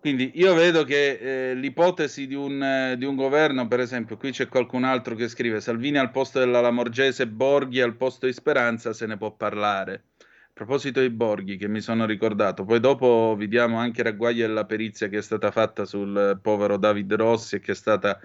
Quindi 0.00 0.30
io 0.34 0.54
vedo 0.54 0.84
che 0.84 1.50
eh, 1.50 1.54
l'ipotesi 1.54 2.28
di 2.28 2.34
un, 2.34 2.62
eh, 2.62 2.96
di 2.96 3.04
un 3.04 3.16
governo, 3.16 3.66
per 3.66 3.80
esempio, 3.80 4.16
qui 4.16 4.30
c'è 4.30 4.46
qualcun 4.46 4.84
altro 4.84 5.16
che 5.16 5.26
scrive 5.26 5.60
Salvini 5.60 5.98
al 5.98 6.12
posto 6.12 6.38
della 6.38 6.60
Lamorgese, 6.60 7.26
Borghi 7.26 7.80
al 7.80 7.96
posto 7.96 8.26
di 8.26 8.32
Speranza, 8.32 8.92
se 8.92 9.06
ne 9.06 9.16
può 9.16 9.32
parlare. 9.32 10.04
A 10.20 10.50
proposito 10.52 11.00
di 11.00 11.10
Borghi, 11.10 11.56
che 11.56 11.66
mi 11.66 11.80
sono 11.80 12.06
ricordato, 12.06 12.64
poi 12.64 12.78
dopo 12.78 13.34
vi 13.36 13.48
diamo 13.48 13.78
anche 13.78 14.04
ragguaglio 14.04 14.46
della 14.46 14.66
perizia 14.66 15.08
che 15.08 15.18
è 15.18 15.22
stata 15.22 15.50
fatta 15.50 15.84
sul 15.84 16.38
povero 16.40 16.76
David 16.76 17.14
Rossi 17.14 17.56
e 17.56 17.60
che 17.60 17.72
è 17.72 17.74
stata 17.74 18.20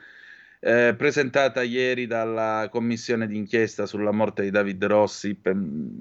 eh, 0.59 0.95
presentata 0.95 1.61
ieri 1.63 2.07
dalla 2.07 2.69
commissione 2.71 3.28
d'inchiesta 3.28 3.86
sulla 3.86 4.11
morte 4.11 4.43
di 4.43 4.51
David 4.51 4.86
Rossi, 4.86 5.36
per- 5.36 5.57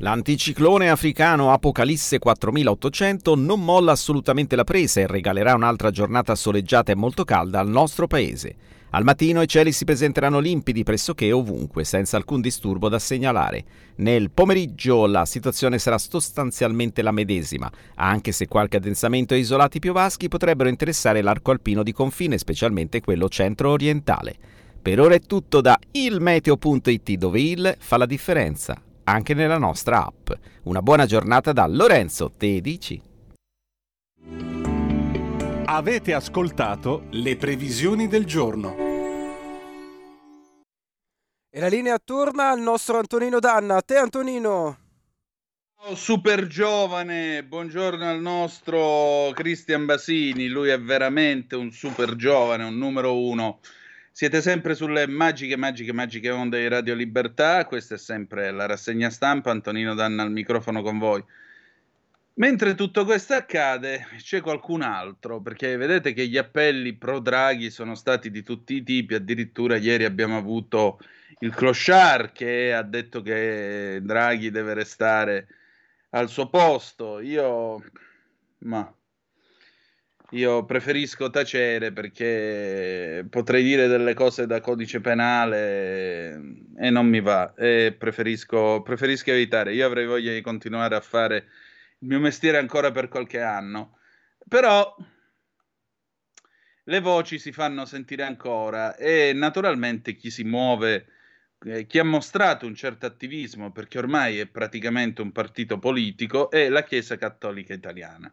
L'anticiclone 0.00 0.90
africano 0.90 1.52
Apocalisse 1.52 2.18
4800 2.18 3.34
non 3.34 3.64
molla 3.64 3.92
assolutamente 3.92 4.54
la 4.54 4.64
presa 4.64 5.00
e 5.00 5.06
regalerà 5.06 5.54
un'altra 5.54 5.90
giornata 5.90 6.34
soleggiata 6.34 6.92
e 6.92 6.94
molto 6.94 7.24
calda 7.24 7.60
al 7.60 7.68
nostro 7.68 8.06
paese. 8.06 8.56
Al 8.90 9.04
mattino 9.04 9.40
i 9.40 9.48
cieli 9.48 9.72
si 9.72 9.86
presenteranno 9.86 10.38
limpidi 10.38 10.82
pressoché 10.82 11.32
ovunque, 11.32 11.84
senza 11.84 12.18
alcun 12.18 12.42
disturbo 12.42 12.90
da 12.90 12.98
segnalare. 12.98 13.64
Nel 13.96 14.30
pomeriggio 14.30 15.06
la 15.06 15.24
situazione 15.24 15.78
sarà 15.78 15.96
sostanzialmente 15.96 17.00
la 17.00 17.10
medesima, 17.10 17.72
anche 17.94 18.32
se 18.32 18.48
qualche 18.48 18.76
addensamento 18.76 19.32
e 19.32 19.38
isolati 19.38 19.78
piovaschi 19.78 20.28
potrebbero 20.28 20.68
interessare 20.68 21.22
l'arco 21.22 21.52
alpino 21.52 21.82
di 21.82 21.92
confine, 21.92 22.36
specialmente 22.36 23.00
quello 23.00 23.30
centro-orientale. 23.30 24.34
Per 24.80 25.00
ora 25.00 25.14
è 25.14 25.20
tutto 25.20 25.62
da 25.62 25.78
ilmeteo.it 25.90 27.12
dove 27.14 27.40
il 27.40 27.74
fa 27.78 27.96
la 27.96 28.06
differenza, 28.06 28.80
anche 29.06 29.34
nella 29.34 29.58
nostra 29.58 30.04
app. 30.04 30.30
Una 30.64 30.82
buona 30.82 31.06
giornata 31.06 31.52
da 31.52 31.66
Lorenzo, 31.66 32.32
te 32.36 32.60
dici? 32.60 33.00
Avete 35.68 36.14
ascoltato 36.14 37.06
le 37.10 37.36
previsioni 37.36 38.06
del 38.08 38.24
giorno. 38.24 38.76
E 41.50 41.60
la 41.60 41.68
linea 41.68 41.98
torna 42.02 42.50
al 42.50 42.60
nostro 42.60 42.98
Antonino 42.98 43.40
Danna. 43.40 43.76
A 43.76 43.82
te 43.82 43.96
Antonino. 43.96 44.78
Super 45.94 46.48
giovane, 46.48 47.44
buongiorno 47.44 48.08
al 48.08 48.20
nostro 48.20 49.30
Cristian 49.34 49.84
Basini, 49.86 50.48
lui 50.48 50.70
è 50.70 50.80
veramente 50.80 51.54
un 51.54 51.70
super 51.70 52.16
giovane, 52.16 52.64
un 52.64 52.76
numero 52.76 53.16
uno 53.16 53.60
siete 54.16 54.40
sempre 54.40 54.74
sulle 54.74 55.06
magiche, 55.06 55.58
magiche, 55.58 55.92
magiche 55.92 56.30
onde 56.30 56.60
di 56.60 56.68
Radio 56.68 56.94
Libertà. 56.94 57.66
Questa 57.66 57.96
è 57.96 57.98
sempre 57.98 58.50
la 58.50 58.64
rassegna 58.64 59.10
stampa. 59.10 59.50
Antonino 59.50 59.92
Danna 59.92 60.22
al 60.22 60.30
microfono 60.30 60.80
con 60.80 60.98
voi. 60.98 61.22
Mentre 62.36 62.74
tutto 62.74 63.04
questo 63.04 63.34
accade, 63.34 64.06
c'è 64.16 64.40
qualcun 64.40 64.80
altro, 64.80 65.42
perché 65.42 65.76
vedete 65.76 66.14
che 66.14 66.28
gli 66.28 66.38
appelli 66.38 66.94
pro 66.94 67.18
Draghi 67.18 67.68
sono 67.68 67.94
stati 67.94 68.30
di 68.30 68.42
tutti 68.42 68.76
i 68.76 68.82
tipi. 68.82 69.12
Addirittura 69.12 69.76
ieri 69.76 70.06
abbiamo 70.06 70.38
avuto 70.38 70.98
il 71.40 71.54
clochard 71.54 72.32
che 72.32 72.72
ha 72.72 72.82
detto 72.82 73.20
che 73.20 73.98
Draghi 74.00 74.50
deve 74.50 74.72
restare 74.72 75.46
al 76.10 76.30
suo 76.30 76.48
posto. 76.48 77.20
Io, 77.20 77.84
ma 78.60 78.95
io 80.30 80.64
preferisco 80.64 81.30
tacere 81.30 81.92
perché 81.92 83.24
potrei 83.30 83.62
dire 83.62 83.86
delle 83.86 84.14
cose 84.14 84.46
da 84.46 84.60
codice 84.60 85.00
penale 85.00 86.40
e 86.76 86.90
non 86.90 87.06
mi 87.06 87.20
va 87.20 87.54
e 87.54 87.94
preferisco, 87.96 88.82
preferisco 88.82 89.30
evitare. 89.30 89.74
Io 89.74 89.86
avrei 89.86 90.06
voglia 90.06 90.32
di 90.32 90.40
continuare 90.40 90.96
a 90.96 91.00
fare 91.00 91.36
il 92.00 92.08
mio 92.08 92.18
mestiere 92.18 92.58
ancora 92.58 92.90
per 92.90 93.08
qualche 93.08 93.40
anno, 93.40 93.98
però 94.48 94.96
le 96.88 97.00
voci 97.00 97.38
si 97.38 97.52
fanno 97.52 97.84
sentire 97.84 98.22
ancora 98.24 98.96
e 98.96 99.32
naturalmente 99.32 100.16
chi 100.16 100.30
si 100.30 100.44
muove, 100.44 101.06
eh, 101.64 101.86
chi 101.86 101.98
ha 101.98 102.04
mostrato 102.04 102.66
un 102.66 102.74
certo 102.74 103.06
attivismo, 103.06 103.72
perché 103.72 103.98
ormai 103.98 104.38
è 104.38 104.46
praticamente 104.46 105.22
un 105.22 105.32
partito 105.32 105.78
politico, 105.78 106.50
è 106.50 106.68
la 106.68 106.82
Chiesa 106.82 107.16
Cattolica 107.16 107.74
Italiana. 107.74 108.32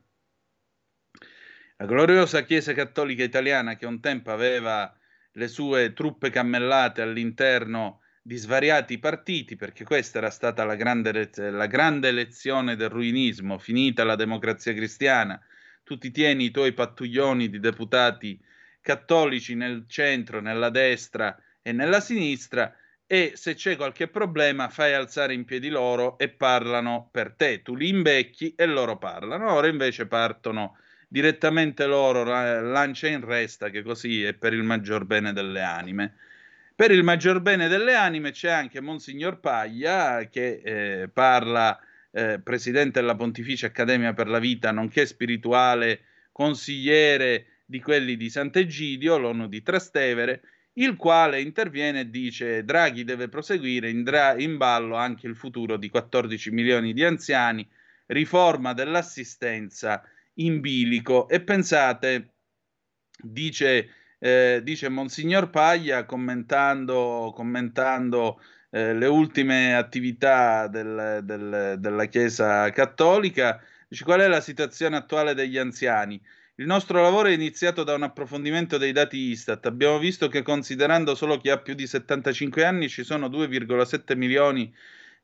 La 1.84 1.90
gloriosa 1.90 2.44
Chiesa 2.44 2.72
Cattolica 2.72 3.24
Italiana 3.24 3.76
che 3.76 3.86
un 3.86 4.00
tempo 4.00 4.32
aveva 4.32 4.98
le 5.34 5.48
sue 5.50 5.92
truppe 5.92 6.30
cammellate 6.30 7.02
all'interno 7.02 8.00
di 8.22 8.38
svariati 8.38 9.00
partiti, 9.00 9.58
perché 9.58 9.84
questa 9.84 10.20
era 10.20 10.30
stata 10.30 10.64
la 10.64 10.76
grande, 10.76 11.30
la 11.36 11.68
grande 11.68 12.12
lezione 12.12 12.78
del 12.78 12.88
ruinismo, 12.88 13.58
finita 13.58 14.06
la 14.06 14.16
democrazia 14.16 14.74
cristiana, 14.74 15.38
tu 15.84 15.98
ti 15.98 16.10
tieni 16.10 16.46
i 16.46 16.52
tuoi 16.52 16.72
pattuglioni 16.72 17.50
di 17.50 17.60
deputati 17.60 18.42
cattolici 18.80 19.54
nel 19.54 19.84
centro, 19.86 20.40
nella 20.40 20.70
destra 20.70 21.38
e 21.62 21.74
nella 21.74 22.00
sinistra 22.00 22.74
e 23.06 23.34
se 23.36 23.56
c'è 23.56 23.76
qualche 23.76 24.08
problema 24.08 24.70
fai 24.70 24.94
alzare 24.94 25.34
in 25.34 25.44
piedi 25.44 25.68
loro 25.68 26.18
e 26.18 26.30
parlano 26.30 27.10
per 27.12 27.34
te, 27.34 27.62
tu 27.62 27.76
li 27.76 27.90
imbecchi 27.90 28.56
e 28.56 28.66
loro 28.68 28.98
parlano, 28.98 29.52
ora 29.52 29.68
invece 29.68 30.08
partono 30.08 30.78
direttamente 31.14 31.86
loro 31.86 32.24
lancia 32.24 33.08
in 33.08 33.24
resta, 33.24 33.70
che 33.70 33.84
così 33.84 34.24
è 34.24 34.34
per 34.34 34.52
il 34.52 34.64
maggior 34.64 35.06
bene 35.06 35.32
delle 35.32 35.62
anime. 35.62 36.16
Per 36.76 36.90
il 36.90 37.04
maggior 37.04 37.40
bene 37.40 37.68
delle 37.68 37.94
anime 37.94 38.32
c'è 38.32 38.50
anche 38.50 38.82
Monsignor 38.82 39.40
Paglia 39.40 40.28
che 40.28 40.62
eh, 40.64 41.10
parla, 41.10 41.80
eh, 42.10 42.40
presidente 42.40 43.00
della 43.00 43.14
Pontificia 43.14 43.68
Accademia 43.68 44.14
per 44.14 44.28
la 44.28 44.40
Vita, 44.40 44.72
nonché 44.72 45.06
spirituale 45.06 46.00
consigliere 46.32 47.60
di 47.64 47.80
quelli 47.80 48.18
di 48.18 48.32
Sant'Egidio, 48.32 49.20
l'ONU 49.20 49.48
di 49.48 49.62
Trastevere, 49.62 50.42
il 50.78 50.96
quale 50.96 51.42
interviene 51.42 52.00
e 52.00 52.10
dice 52.10 52.64
Draghi 52.64 53.04
deve 53.04 53.30
proseguire 53.30 53.88
in, 53.88 54.02
dra- 54.02 54.36
in 54.36 54.58
ballo 54.58 54.96
anche 54.96 55.28
il 55.28 55.36
futuro 55.36 55.78
di 55.78 55.90
14 55.90 56.50
milioni 56.50 56.92
di 56.92 57.04
anziani, 57.04 57.70
riforma 58.08 58.74
dell'assistenza 58.74 60.04
in 60.36 60.60
bilico. 60.62 61.28
E 61.28 61.42
pensate, 61.42 62.34
dice, 63.22 63.90
eh, 64.20 64.62
dice 64.64 64.90
Monsignor 64.90 65.50
Paglia 65.50 66.06
commentando, 66.06 67.32
commentando 67.36 68.42
eh, 68.72 68.94
le 68.94 69.08
ultime 69.08 69.76
attività 69.76 70.68
del, 70.68 71.20
del, 71.24 71.76
della 71.80 72.06
Chiesa 72.06 72.70
Cattolica, 72.72 73.62
dice 73.88 74.04
qual 74.04 74.22
è 74.22 74.28
la 74.28 74.42
situazione 74.42 74.98
attuale 74.98 75.34
degli 75.34 75.58
anziani. 75.58 76.22
Il 76.56 76.68
nostro 76.68 77.02
lavoro 77.02 77.30
è 77.30 77.32
iniziato 77.32 77.84
da 77.84 77.96
un 77.96 78.04
approfondimento 78.04 78.78
dei 78.78 78.92
dati 78.92 79.18
Istat. 79.18 79.66
Abbiamo 79.66 79.98
visto 79.98 80.28
che 80.28 80.44
considerando 80.44 81.16
solo 81.16 81.38
chi 81.40 81.50
ha 81.50 81.58
più 81.58 81.74
di 81.74 81.88
75 81.88 82.64
anni 82.64 82.90
ci 82.90 83.04
sono 83.04 83.28
2,7 83.28 84.16
milioni 84.16 84.66
di 84.66 84.74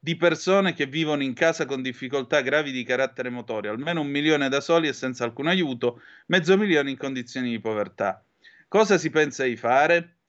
di 0.01 0.15
persone 0.15 0.73
che 0.73 0.85
vivono 0.85 1.23
in 1.23 1.33
casa 1.33 1.65
con 1.65 1.81
difficoltà 1.81 2.39
gravi 2.39 2.71
di 2.71 2.83
carattere 2.83 3.29
motorio, 3.29 3.71
almeno 3.71 3.99
un 3.99 4.07
milione 4.07 4.47
da 4.47 4.61
soli 4.61 4.87
e 4.87 4.93
senza 4.93 5.25
alcun 5.25 5.47
aiuto, 5.47 6.01
mezzo 6.27 6.57
milione 6.57 6.89
in 6.89 6.97
condizioni 6.97 7.49
di 7.49 7.59
povertà. 7.59 8.23
Cosa 8.69 8.97
si 8.97 9.09
pensa 9.09 9.43
di 9.43 9.57
fare? 9.57 10.19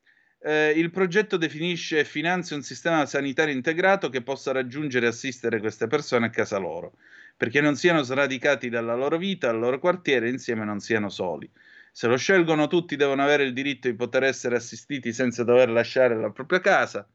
Eh, 0.42 0.70
il 0.70 0.90
progetto 0.90 1.36
definisce 1.36 2.00
e 2.00 2.04
finanzia 2.04 2.56
un 2.56 2.62
sistema 2.62 3.06
sanitario 3.06 3.54
integrato 3.54 4.08
che 4.08 4.22
possa 4.22 4.50
raggiungere 4.50 5.06
e 5.06 5.10
assistere 5.10 5.60
queste 5.60 5.86
persone 5.86 6.26
a 6.26 6.30
casa 6.30 6.56
loro, 6.58 6.94
perché 7.36 7.60
non 7.60 7.76
siano 7.76 8.02
sradicati 8.02 8.70
dalla 8.70 8.94
loro 8.96 9.18
vita, 9.18 9.48
dal 9.48 9.60
loro 9.60 9.78
quartiere 9.78 10.30
insieme 10.30 10.64
non 10.64 10.80
siano 10.80 11.10
soli. 11.10 11.48
Se 11.92 12.08
lo 12.08 12.16
scelgono 12.16 12.66
tutti 12.66 12.96
devono 12.96 13.22
avere 13.22 13.44
il 13.44 13.52
diritto 13.52 13.88
di 13.88 13.94
poter 13.94 14.24
essere 14.24 14.56
assistiti 14.56 15.12
senza 15.12 15.44
dover 15.44 15.68
lasciare 15.70 16.16
la 16.16 16.30
propria 16.30 16.60
casa. 16.60 17.06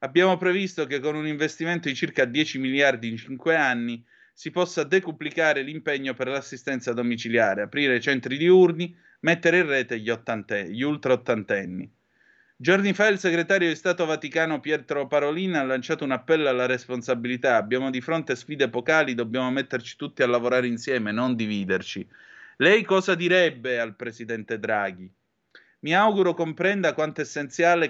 Abbiamo 0.00 0.36
previsto 0.36 0.86
che 0.86 1.00
con 1.00 1.16
un 1.16 1.26
investimento 1.26 1.88
di 1.88 1.94
circa 1.94 2.24
10 2.24 2.58
miliardi 2.58 3.08
in 3.08 3.16
5 3.16 3.56
anni 3.56 4.04
si 4.32 4.52
possa 4.52 4.84
decuplicare 4.84 5.62
l'impegno 5.62 6.14
per 6.14 6.28
l'assistenza 6.28 6.92
domiciliare, 6.92 7.62
aprire 7.62 8.00
centri 8.00 8.36
diurni, 8.36 8.96
mettere 9.20 9.58
in 9.58 9.66
rete 9.66 9.98
gli, 9.98 10.12
gli 10.68 10.82
ultra 10.82 11.14
ottantenni. 11.14 11.90
Giorni 12.56 12.92
fa 12.92 13.08
il 13.08 13.18
segretario 13.18 13.68
di 13.68 13.74
Stato 13.74 14.04
Vaticano 14.04 14.60
Pietro 14.60 15.08
Parolin 15.08 15.54
ha 15.54 15.64
lanciato 15.64 16.04
un 16.04 16.12
appello 16.12 16.48
alla 16.48 16.66
responsabilità. 16.66 17.56
Abbiamo 17.56 17.90
di 17.90 18.00
fronte 18.00 18.36
sfide 18.36 18.64
epocali, 18.64 19.14
dobbiamo 19.14 19.50
metterci 19.50 19.96
tutti 19.96 20.22
a 20.22 20.28
lavorare 20.28 20.68
insieme, 20.68 21.10
non 21.10 21.34
dividerci. 21.34 22.08
Lei 22.58 22.84
cosa 22.84 23.16
direbbe 23.16 23.80
al 23.80 23.96
presidente 23.96 24.60
Draghi? 24.60 25.12
Mi 25.80 25.94
auguro 25.94 26.34
comprenda 26.34 26.92
quanto, 26.92 27.22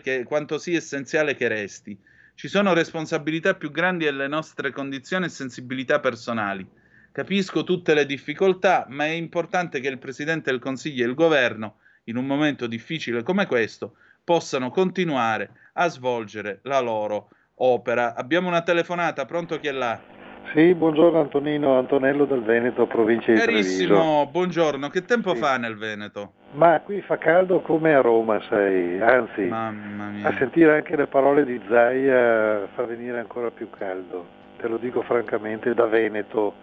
che, 0.03 0.25
quanto 0.25 0.59
sia 0.59 0.77
essenziale 0.77 1.35
che 1.35 1.49
resti. 1.49 1.99
Ci 2.35 2.47
sono 2.47 2.75
responsabilità 2.75 3.55
più 3.55 3.71
grandi 3.71 4.05
delle 4.05 4.29
nostre 4.29 4.71
condizioni 4.71 5.25
e 5.25 5.31
sensibilità 5.31 5.99
personali. 5.99 6.69
Capisco 7.11 7.65
tutte 7.65 7.95
le 7.95 8.05
difficoltà, 8.05 8.87
ma 8.91 9.07
è 9.07 9.11
importante 9.11 9.81
che 9.81 9.89
il 9.89 9.99
Presidente 9.99 10.51
del 10.51 10.61
Consiglio 10.61 11.05
e 11.05 11.09
il 11.09 11.15
Governo, 11.15 11.79
in 12.05 12.17
un 12.17 12.27
momento 12.27 12.67
difficile 12.67 13.23
come 13.23 13.47
questo, 13.47 13.95
possano 14.23 14.71
continuare 14.71 15.51
a 15.73 15.89
svolgere 15.89 16.61
la 16.65 16.81
loro 16.81 17.31
opera. 17.57 18.15
Abbiamo 18.15 18.49
una 18.49 18.63
telefonata, 18.63 19.25
pronto 19.25 19.59
chi 19.59 19.69
è 19.69 19.73
là? 19.73 20.18
Sì, 20.55 20.75
buongiorno 20.75 21.21
Antonino, 21.21 21.79
Antonello 21.79 22.25
del 22.25 22.43
Veneto, 22.43 22.87
provincia 22.87 23.33
di 23.33 23.39
Carissimo, 23.39 23.95
Treviso. 23.99 24.27
buongiorno, 24.31 24.89
che 24.89 25.05
tempo 25.05 25.35
Sì. 25.35 25.41
fa 25.41 25.57
nel 25.59 25.77
Veneto? 25.77 26.33
Ma 26.53 26.81
qui 26.81 27.03
fa 27.03 27.19
caldo 27.19 27.61
come 27.61 27.95
a 27.95 28.01
Roma, 28.01 28.41
sai, 28.49 28.99
anzi, 29.01 29.43
Mamma 29.43 30.07
mia. 30.09 30.29
a 30.29 30.35
sentire 30.39 30.77
anche 30.77 30.97
le 30.97 31.07
parole 31.07 31.45
di 31.45 31.61
Zaia 31.69 32.67
fa 32.75 32.85
venire 32.85 33.19
ancora 33.19 33.51
più 33.51 33.69
caldo. 33.71 34.37
Te 34.57 34.69
lo 34.69 34.79
dico 34.79 35.03
francamente, 35.03 35.75
da 35.75 35.85
Veneto, 35.87 36.55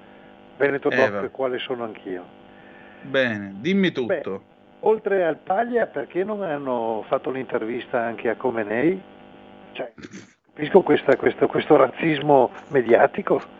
Veneto 0.58 0.90
Eh, 0.90 0.96
Doc, 0.96 1.32
quale 1.32 1.60
sono 1.60 1.84
anch'io. 1.84 2.24
Bene, 3.02 3.54
dimmi 3.60 3.92
tutto. 3.92 4.42
Oltre 4.82 5.24
al 5.26 5.38
Paglia, 5.38 5.86
perché 5.86 6.24
non 6.24 6.42
hanno 6.42 7.04
fatto 7.08 7.30
l'intervista 7.30 8.02
anche 8.02 8.30
a 8.30 8.36
Comenei? 8.36 9.00
Cioè, 9.74 9.94
capisco 10.54 10.82
questa- 10.82 11.16
questo, 11.18 11.46
questo 11.48 11.76
razzismo 11.76 12.50
mediatico. 12.70 13.54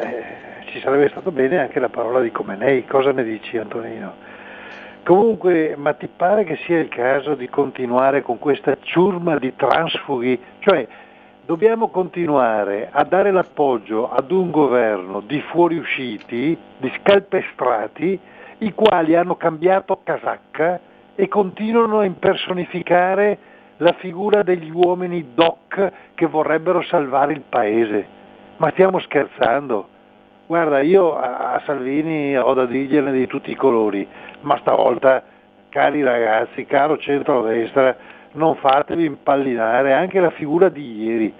Eh, 0.00 0.24
ci 0.66 0.80
sarebbe 0.80 1.10
stato 1.10 1.30
bene 1.30 1.58
anche 1.58 1.78
la 1.78 1.90
parola 1.90 2.20
di 2.20 2.30
Comenei. 2.30 2.86
Cosa 2.86 3.12
ne 3.12 3.22
dici 3.22 3.58
Antonino? 3.58 4.14
Comunque, 5.04 5.74
ma 5.76 5.92
ti 5.92 6.08
pare 6.08 6.44
che 6.44 6.56
sia 6.64 6.78
il 6.78 6.88
caso 6.88 7.34
di 7.34 7.48
continuare 7.48 8.22
con 8.22 8.38
questa 8.38 8.76
ciurma 8.80 9.38
di 9.38 9.54
transfughi? 9.56 10.40
Cioè, 10.60 10.86
dobbiamo 11.44 11.88
continuare 11.88 12.88
a 12.90 13.04
dare 13.04 13.30
l'appoggio 13.30 14.10
ad 14.10 14.30
un 14.30 14.50
governo 14.50 15.20
di 15.20 15.40
fuoriusciti, 15.40 16.56
di 16.78 16.92
scalpestrati, 16.98 18.18
i 18.58 18.72
quali 18.72 19.16
hanno 19.16 19.36
cambiato 19.36 20.00
casacca 20.02 20.80
e 21.14 21.28
continuano 21.28 21.98
a 21.98 22.04
impersonificare 22.04 23.38
la 23.78 23.92
figura 23.94 24.42
degli 24.42 24.70
uomini 24.70 25.32
doc 25.34 25.92
che 26.14 26.26
vorrebbero 26.26 26.82
salvare 26.82 27.32
il 27.32 27.42
paese. 27.46 28.06
Ma 28.58 28.70
stiamo 28.70 28.98
scherzando? 28.98 29.89
Guarda, 30.50 30.80
io 30.80 31.16
a 31.16 31.62
Salvini 31.64 32.36
ho 32.36 32.52
da 32.54 32.66
dirgliene 32.66 33.12
di 33.12 33.28
tutti 33.28 33.52
i 33.52 33.54
colori, 33.54 34.04
ma 34.40 34.58
stavolta, 34.58 35.22
cari 35.68 36.02
ragazzi, 36.02 36.66
caro 36.66 36.98
centro-destra, 36.98 37.96
non 38.32 38.56
fatevi 38.56 39.04
impallinare 39.04 39.92
anche 39.92 40.18
la 40.18 40.30
figura 40.30 40.68
di 40.68 41.04
ieri. 41.04 41.32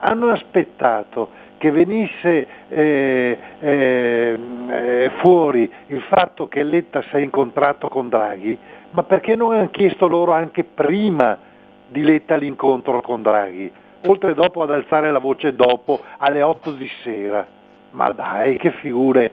Hanno 0.00 0.28
aspettato 0.28 1.30
che 1.56 1.70
venisse 1.70 2.46
eh, 2.68 3.38
eh, 3.58 4.38
eh, 4.68 5.10
fuori 5.22 5.72
il 5.86 6.02
fatto 6.02 6.46
che 6.46 6.62
Letta 6.62 7.00
si 7.00 7.16
è 7.16 7.20
incontrato 7.20 7.88
con 7.88 8.10
Draghi, 8.10 8.58
ma 8.90 9.02
perché 9.02 9.34
non 9.34 9.54
hanno 9.54 9.70
chiesto 9.70 10.06
loro 10.08 10.32
anche 10.32 10.64
prima 10.64 11.38
di 11.86 12.02
Letta 12.02 12.36
l'incontro 12.36 13.00
con 13.00 13.22
Draghi, 13.22 13.72
oltre 14.04 14.34
dopo 14.34 14.60
ad 14.60 14.72
alzare 14.72 15.10
la 15.10 15.20
voce 15.20 15.54
dopo 15.54 16.00
alle 16.18 16.42
8 16.42 16.72
di 16.72 16.90
sera? 17.02 17.56
Ma 17.90 18.12
dai, 18.12 18.58
che 18.58 18.72
figure, 18.72 19.30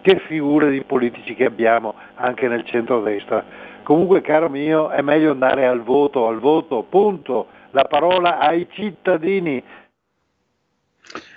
che 0.00 0.18
figure 0.26 0.70
di 0.70 0.82
politici 0.82 1.34
che 1.34 1.44
abbiamo 1.44 1.94
anche 2.14 2.48
nel 2.48 2.64
centro-destra. 2.64 3.44
Comunque, 3.82 4.20
caro 4.20 4.48
mio, 4.48 4.90
è 4.90 5.00
meglio 5.02 5.32
andare 5.32 5.66
al 5.66 5.82
voto, 5.82 6.26
al 6.26 6.38
voto, 6.38 6.82
punto. 6.82 7.48
La 7.70 7.84
parola 7.84 8.38
ai 8.38 8.68
cittadini. 8.70 9.62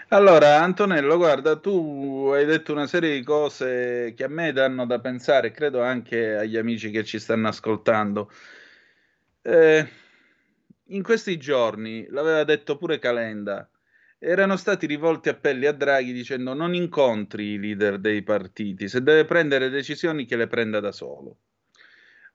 Allora, 0.10 0.62
Antonello, 0.62 1.18
guarda, 1.18 1.58
tu 1.58 2.30
hai 2.34 2.46
detto 2.46 2.72
una 2.72 2.86
serie 2.86 3.16
di 3.16 3.24
cose 3.24 4.14
che 4.16 4.24
a 4.24 4.28
me 4.28 4.52
danno 4.52 4.86
da 4.86 5.00
pensare, 5.00 5.52
credo 5.52 5.82
anche 5.82 6.36
agli 6.36 6.58
amici 6.58 6.92
che 6.92 7.04
ci 7.04 7.18
stanno 7.18 7.48
ascoltando. 7.48 8.30
Eh, 9.42 9.88
in 10.90 11.02
questi 11.02 11.38
giorni, 11.38 12.06
l'aveva 12.10 12.44
detto 12.44 12.78
pure 12.78 13.00
Calenda, 13.00 13.68
erano 14.26 14.58
stati 14.58 14.88
rivolti 14.88 15.30
appelli 15.30 15.68
a 15.68 15.72
Draghi 15.72 16.12
dicendo 16.12 16.56
non 16.56 16.74
incontri 16.74 17.54
i 17.54 17.60
leader 17.60 18.00
dei 18.00 18.24
partiti, 18.24 18.88
se 18.88 19.04
deve 19.04 19.24
prendere 19.24 19.70
decisioni 19.70 20.26
che 20.26 20.36
le 20.36 20.48
prenda 20.48 20.80
da 20.80 20.92
solo. 20.92 21.38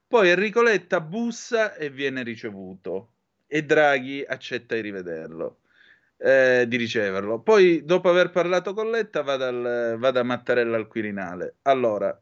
Poi 0.07 0.29
Enrico 0.29 0.61
Letta 0.61 1.01
bussa 1.01 1.75
e 1.75 1.89
viene 1.89 2.23
ricevuto 2.23 3.11
e 3.45 3.63
Draghi 3.63 4.23
accetta 4.25 4.75
di 4.75 4.81
rivederlo, 4.81 5.59
eh, 6.17 6.63
di 6.65 6.77
riceverlo. 6.77 7.41
Poi 7.41 7.83
dopo 7.83 8.09
aver 8.09 8.29
parlato 8.29 8.73
con 8.73 8.89
Letta 8.89 9.21
va, 9.21 9.35
dal, 9.35 9.95
va 9.97 10.11
da 10.11 10.23
Mattarella 10.23 10.77
al 10.77 10.87
Quirinale. 10.87 11.55
Allora, 11.63 12.17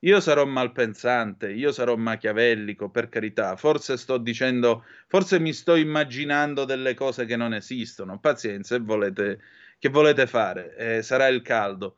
io 0.00 0.20
sarò 0.20 0.44
malpensante, 0.44 1.50
io 1.50 1.72
sarò 1.72 1.96
machiavellico, 1.96 2.88
per 2.88 3.08
carità, 3.08 3.56
forse 3.56 3.96
sto 3.96 4.18
dicendo, 4.18 4.84
forse 5.08 5.40
mi 5.40 5.52
sto 5.52 5.74
immaginando 5.74 6.64
delle 6.64 6.94
cose 6.94 7.24
che 7.24 7.36
non 7.36 7.52
esistono, 7.52 8.20
pazienza, 8.20 8.78
volete, 8.78 9.40
che 9.78 9.88
volete 9.88 10.26
fare, 10.26 10.76
eh, 10.76 11.02
sarà 11.02 11.26
il 11.26 11.42
caldo. 11.42 11.96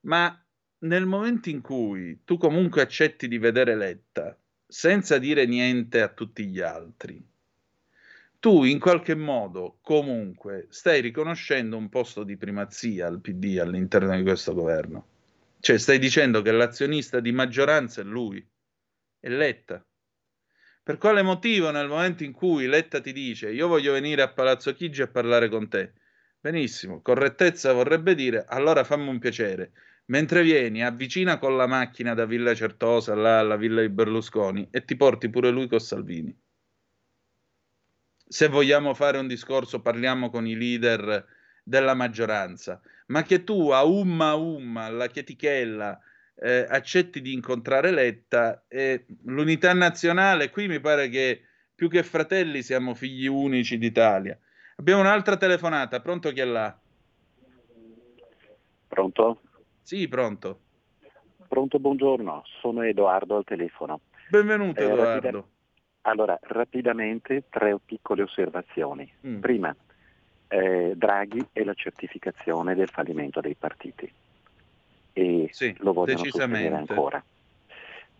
Ma 0.00 0.38
nel 0.80 1.06
momento 1.06 1.48
in 1.48 1.62
cui 1.62 2.20
tu 2.24 2.36
comunque 2.36 2.82
accetti 2.82 3.26
di 3.26 3.38
vedere 3.38 3.74
Letta, 3.74 4.38
senza 4.66 5.18
dire 5.18 5.46
niente 5.46 6.02
a 6.02 6.08
tutti 6.08 6.46
gli 6.46 6.60
altri, 6.60 7.24
tu 8.38 8.64
in 8.64 8.78
qualche 8.78 9.14
modo 9.14 9.78
comunque 9.80 10.66
stai 10.68 11.00
riconoscendo 11.00 11.78
un 11.78 11.88
posto 11.88 12.22
di 12.24 12.36
primazia 12.36 13.06
al 13.06 13.22
PD 13.22 13.58
all'interno 13.58 14.14
di 14.14 14.22
questo 14.22 14.52
governo. 14.52 15.06
Cioè, 15.64 15.78
stai 15.78 15.98
dicendo 15.98 16.42
che 16.42 16.52
l'azionista 16.52 17.20
di 17.20 17.32
maggioranza 17.32 18.02
è 18.02 18.04
lui, 18.04 18.46
è 19.18 19.30
Letta. 19.30 19.82
Per 20.82 20.98
quale 20.98 21.22
motivo 21.22 21.70
nel 21.70 21.88
momento 21.88 22.22
in 22.22 22.32
cui 22.32 22.66
Letta 22.66 23.00
ti 23.00 23.14
dice 23.14 23.50
io 23.50 23.66
voglio 23.66 23.94
venire 23.94 24.20
a 24.20 24.30
Palazzo 24.30 24.74
Chigi 24.74 25.00
a 25.00 25.08
parlare 25.08 25.48
con 25.48 25.70
te? 25.70 25.94
Benissimo, 26.38 27.00
correttezza 27.00 27.72
vorrebbe 27.72 28.14
dire 28.14 28.44
allora 28.46 28.84
fammi 28.84 29.08
un 29.08 29.18
piacere. 29.18 29.72
Mentre 30.08 30.42
vieni, 30.42 30.84
avvicina 30.84 31.38
con 31.38 31.56
la 31.56 31.66
macchina 31.66 32.12
da 32.12 32.26
Villa 32.26 32.54
Certosa 32.54 33.14
là 33.14 33.38
alla 33.38 33.56
villa 33.56 33.80
di 33.80 33.88
Berlusconi 33.88 34.68
e 34.70 34.84
ti 34.84 34.96
porti 34.96 35.30
pure 35.30 35.48
lui 35.48 35.66
con 35.66 35.80
Salvini. 35.80 36.38
Se 38.28 38.48
vogliamo 38.48 38.92
fare 38.92 39.16
un 39.16 39.26
discorso, 39.26 39.80
parliamo 39.80 40.28
con 40.28 40.46
i 40.46 40.56
leader 40.56 41.26
della 41.64 41.94
maggioranza, 41.94 42.80
ma 43.06 43.22
che 43.22 43.42
tu 43.42 43.70
a 43.70 43.84
umma 43.84 44.34
umma, 44.34 44.84
alla 44.84 45.06
chetichella, 45.08 45.98
eh, 46.36 46.66
accetti 46.68 47.22
di 47.22 47.32
incontrare 47.32 47.90
Letta, 47.90 48.64
e 48.68 49.06
l'unità 49.24 49.72
nazionale, 49.72 50.50
qui 50.50 50.68
mi 50.68 50.78
pare 50.78 51.08
che 51.08 51.42
più 51.74 51.88
che 51.88 52.02
fratelli 52.02 52.62
siamo 52.62 52.94
figli 52.94 53.26
unici 53.26 53.78
d'Italia. 53.78 54.38
Abbiamo 54.76 55.00
un'altra 55.00 55.36
telefonata, 55.36 56.00
pronto 56.00 56.30
chi 56.30 56.40
è 56.40 56.44
là? 56.44 56.78
Pronto? 58.86 59.40
Sì, 59.82 60.06
pronto. 60.06 60.60
Pronto, 61.48 61.78
buongiorno, 61.78 62.42
sono 62.60 62.82
Edoardo 62.82 63.36
al 63.36 63.44
telefono. 63.44 64.00
Benvenuto 64.28 64.80
eh, 64.80 64.84
Edoardo. 64.84 65.12
Rapida... 65.12 65.44
Allora, 66.02 66.38
rapidamente 66.42 67.44
tre 67.48 67.78
piccole 67.82 68.22
osservazioni. 68.22 69.10
Mm. 69.26 69.40
Prima, 69.40 69.74
eh, 70.54 70.92
Draghi 70.94 71.48
e 71.52 71.64
la 71.64 71.74
certificazione 71.74 72.76
del 72.76 72.88
fallimento 72.88 73.40
dei 73.40 73.56
partiti 73.56 74.10
e 75.12 75.48
sì, 75.50 75.74
lo 75.78 75.92
vogliono 75.92 76.24
sostenere 76.24 76.74
ancora. 76.76 77.22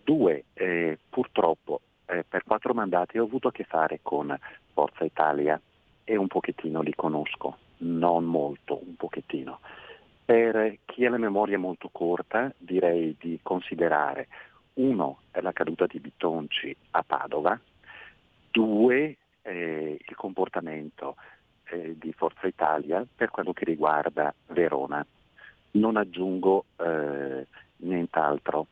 Due, 0.03 0.45
eh, 0.55 0.99
purtroppo 1.09 1.81
eh, 2.07 2.25
per 2.29 2.43
quattro 2.45 2.75
mandati 2.75 3.19
ho 3.19 3.25
avuto 3.25 3.49
a 3.49 3.53
che 3.53 3.63
fare 3.63 4.01
con 4.03 4.37
Forza 4.73 5.05
Italia 5.05 5.61
e 6.03 6.17
un 6.17 6.27
pochettino 6.27 6.83
li 6.83 6.95
conosco, 6.95 7.57
non 7.79 8.25
molto, 8.25 8.81
un 8.85 8.97
pochettino. 8.97 9.61
Per 10.25 10.79
chi 10.87 11.07
ha 11.07 11.11
la 11.11 11.19
memoria 11.19 11.59
molto 11.59 11.89
corta 11.91 12.53
direi 12.57 13.17
di 13.19 13.39
considerare 13.43 14.27
uno 14.75 15.21
la 15.31 15.53
caduta 15.53 15.87
di 15.87 16.01
Bitonci 16.01 16.75
a 16.93 17.05
Padova, 17.05 17.59
due 18.51 19.17
eh, 19.43 19.99
il 20.05 20.17
comportamento 20.17 21.17
eh, 21.71 21.97
di 21.99 22.13
Forza 22.13 22.47
Italia 22.47 23.05
per 23.15 23.31
quello 23.31 23.53
che 23.53 23.65
riguarda 23.65 24.35
Verona. 24.49 25.05
Non 25.73 25.97
aggiungo 25.97 26.67
eh, 26.77 27.47
nient'altro. 27.77 28.67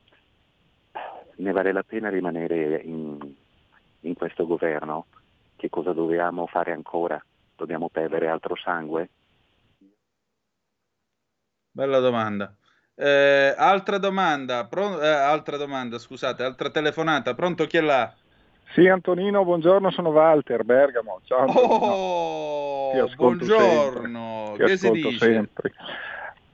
Ne 1.36 1.52
vale 1.52 1.72
la 1.72 1.82
pena 1.82 2.08
rimanere 2.08 2.80
in, 2.84 3.18
in 4.00 4.14
questo 4.14 4.46
governo? 4.46 5.06
Che 5.56 5.68
cosa 5.68 5.92
dobbiamo 5.92 6.46
fare 6.46 6.72
ancora? 6.72 7.22
Dobbiamo 7.56 7.88
perdere 7.88 8.28
altro 8.28 8.54
sangue? 8.56 9.08
Bella 11.70 12.00
domanda. 12.00 12.54
Eh, 12.94 13.54
altra 13.56 13.96
domanda, 13.98 14.66
pro- 14.66 15.00
eh, 15.00 15.08
altra 15.08 15.56
domanda, 15.56 15.98
scusate, 15.98 16.42
altra 16.42 16.70
telefonata. 16.70 17.34
Pronto 17.34 17.66
chi 17.66 17.78
è 17.78 17.80
là? 17.80 18.12
Sì, 18.74 18.86
Antonino, 18.88 19.44
buongiorno, 19.44 19.90
sono 19.90 20.10
Walter 20.10 20.64
Bergamo. 20.64 21.20
Ciao. 21.24 21.40
Antonino. 21.40 21.92
Oh, 21.92 22.71
buongiorno, 23.16 24.44
sempre. 24.48 24.66
che 24.66 24.77
si 24.77 24.90
dice? 24.90 25.19
Sempre. 25.19 25.73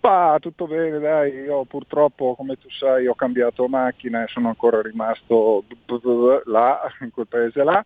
Pa, 0.01 0.39
tutto 0.40 0.66
bene, 0.66 0.98
dai, 0.98 1.32
io 1.32 1.65
purtroppo, 1.65 2.35
come 2.35 2.56
tu 2.59 2.70
sai, 2.70 3.06
ho 3.06 3.15
cambiato 3.15 3.66
macchina 3.66 4.23
e 4.23 4.28
sono 4.28 4.48
ancora 4.48 4.81
rimasto 4.81 5.65
là, 6.44 6.81
in 7.01 7.10
quel 7.10 7.27
paese 7.27 7.62
là. 7.65 7.85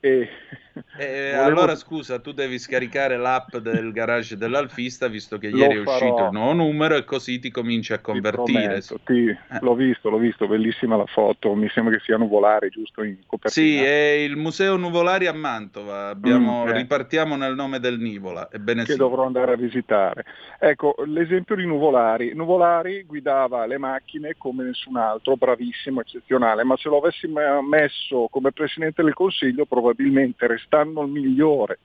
E 0.00 0.28
eh, 0.98 1.32
volevo... 1.34 1.42
Allora 1.44 1.74
scusa, 1.76 2.18
tu 2.18 2.32
devi 2.32 2.58
scaricare 2.58 3.16
l'app 3.16 3.56
del 3.56 3.92
garage 3.92 4.36
dell'Alfista 4.36 5.06
visto 5.08 5.38
che 5.38 5.48
ieri 5.48 5.76
è 5.76 5.80
uscito 5.80 6.24
il 6.24 6.32
nuovo 6.32 6.52
numero 6.52 6.96
e 6.96 7.04
così 7.04 7.38
ti 7.38 7.50
cominci 7.50 7.92
a 7.92 8.00
convertire. 8.00 8.80
Ti 8.80 8.96
ti... 9.04 9.28
Eh. 9.28 9.38
L'ho 9.60 9.74
visto, 9.74 10.10
l'ho 10.10 10.18
visto, 10.18 10.48
bellissima 10.48 10.96
la 10.96 11.06
foto, 11.06 11.54
mi 11.54 11.68
sembra 11.68 11.94
che 11.94 12.02
sia 12.02 12.16
Nuvolari, 12.16 12.70
giusto? 12.70 13.02
In 13.02 13.18
copertina. 13.26 13.66
Sì, 13.66 13.82
è 13.82 14.12
il 14.12 14.36
Museo 14.36 14.76
Nuvolari 14.76 15.26
a 15.26 15.32
Mantova, 15.32 16.08
Abbiamo... 16.08 16.64
mm, 16.64 16.68
eh. 16.68 16.72
ripartiamo 16.72 17.36
nel 17.36 17.54
nome 17.54 17.78
del 17.78 17.98
Nivola. 17.98 18.48
Ebbene 18.50 18.84
che 18.84 18.92
sì. 18.92 18.98
dovrò 18.98 19.24
andare 19.24 19.52
a 19.52 19.56
visitare. 19.56 20.24
Ecco, 20.58 20.96
l'esempio 21.06 21.54
di 21.54 21.66
Nuvolari. 21.66 22.34
Nuvolari 22.34 23.04
guidava 23.04 23.66
le 23.66 23.78
macchine 23.78 24.34
come 24.36 24.64
nessun 24.64 24.96
altro, 24.96 25.36
bravissimo, 25.36 26.00
eccezionale, 26.00 26.64
ma 26.64 26.76
se 26.76 26.88
lo 26.88 26.98
avessi 26.98 27.28
messo 27.28 28.26
come 28.30 28.50
Presidente 28.52 29.02
del 29.02 29.14
Consiglio 29.14 29.66
probabilmente 29.66 30.46
restava 30.46 30.63
quest'anno 30.64 31.02
il 31.02 31.10
migliore 31.10 31.78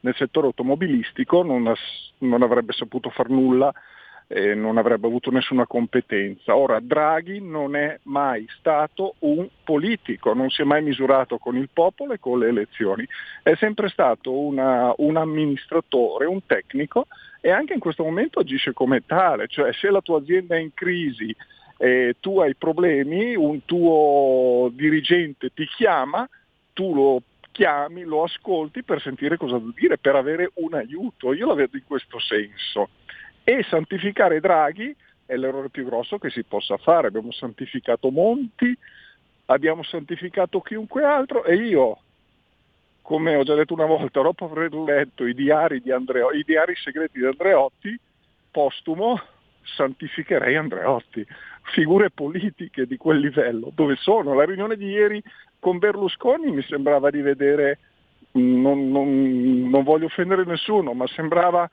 nel 0.00 0.14
settore 0.16 0.46
automobilistico, 0.46 1.42
non, 1.42 1.66
ha, 1.66 1.74
non 2.18 2.42
avrebbe 2.42 2.72
saputo 2.72 3.10
far 3.10 3.28
nulla 3.28 3.72
e 4.26 4.54
non 4.54 4.78
avrebbe 4.78 5.06
avuto 5.06 5.30
nessuna 5.30 5.66
competenza. 5.66 6.56
Ora 6.56 6.80
Draghi 6.80 7.40
non 7.40 7.76
è 7.76 7.98
mai 8.04 8.46
stato 8.58 9.16
un 9.20 9.46
politico, 9.62 10.32
non 10.32 10.48
si 10.48 10.62
è 10.62 10.64
mai 10.64 10.82
misurato 10.82 11.36
con 11.36 11.56
il 11.56 11.68
popolo 11.70 12.14
e 12.14 12.18
con 12.18 12.38
le 12.38 12.48
elezioni, 12.48 13.06
è 13.42 13.54
sempre 13.56 13.88
stato 13.88 14.32
una, 14.32 14.94
un 14.98 15.16
amministratore, 15.16 16.24
un 16.24 16.46
tecnico 16.46 17.06
e 17.42 17.50
anche 17.50 17.74
in 17.74 17.80
questo 17.80 18.04
momento 18.04 18.38
agisce 18.38 18.72
come 18.72 19.04
tale, 19.04 19.48
cioè 19.48 19.72
se 19.72 19.90
la 19.90 20.00
tua 20.00 20.18
azienda 20.18 20.54
è 20.54 20.60
in 20.60 20.72
crisi 20.72 21.34
e 21.76 22.16
tu 22.20 22.38
hai 22.38 22.54
problemi, 22.54 23.34
un 23.34 23.64
tuo 23.64 24.70
dirigente 24.72 25.50
ti 25.52 25.66
chiama, 25.66 26.26
tu 26.72 26.94
lo 26.94 27.22
chiami, 27.60 28.04
lo 28.04 28.22
ascolti 28.22 28.82
per 28.82 29.02
sentire 29.02 29.36
cosa 29.36 29.58
vuol 29.58 29.74
dire, 29.74 29.98
per 29.98 30.16
avere 30.16 30.50
un 30.54 30.72
aiuto. 30.72 31.34
Io 31.34 31.46
la 31.46 31.52
vedo 31.52 31.76
in 31.76 31.84
questo 31.84 32.18
senso. 32.18 32.88
E 33.44 33.62
santificare 33.68 34.40
Draghi 34.40 34.96
è 35.26 35.36
l'errore 35.36 35.68
più 35.68 35.84
grosso 35.84 36.16
che 36.16 36.30
si 36.30 36.42
possa 36.42 36.78
fare. 36.78 37.08
Abbiamo 37.08 37.30
santificato 37.32 38.10
Monti, 38.10 38.74
abbiamo 39.46 39.82
santificato 39.82 40.62
chiunque 40.62 41.04
altro 41.04 41.44
e 41.44 41.56
io, 41.56 41.98
come 43.02 43.34
ho 43.34 43.42
già 43.42 43.54
detto 43.54 43.74
una 43.74 43.84
volta, 43.84 44.22
dopo 44.22 44.46
aver 44.46 44.72
letto 44.72 45.26
i 45.26 45.34
diari, 45.34 45.82
di 45.82 45.92
Andreo, 45.92 46.30
i 46.30 46.44
diari 46.44 46.74
segreti 46.76 47.18
di 47.18 47.26
Andreotti, 47.26 48.00
postumo 48.50 49.20
santificherei 49.76 50.56
Andreotti. 50.56 51.26
Figure 51.74 52.10
politiche 52.10 52.86
di 52.86 52.96
quel 52.96 53.18
livello, 53.18 53.70
dove 53.74 53.96
sono? 53.96 54.32
La 54.32 54.46
riunione 54.46 54.76
di 54.76 54.86
ieri 54.86 55.22
con 55.60 55.78
Berlusconi 55.78 56.50
mi 56.50 56.62
sembrava 56.62 57.10
di 57.10 57.20
vedere, 57.20 57.78
non, 58.32 58.90
non, 58.90 59.68
non 59.68 59.82
voglio 59.84 60.06
offendere 60.06 60.44
nessuno, 60.44 60.92
ma 60.94 61.06
sembrava 61.06 61.68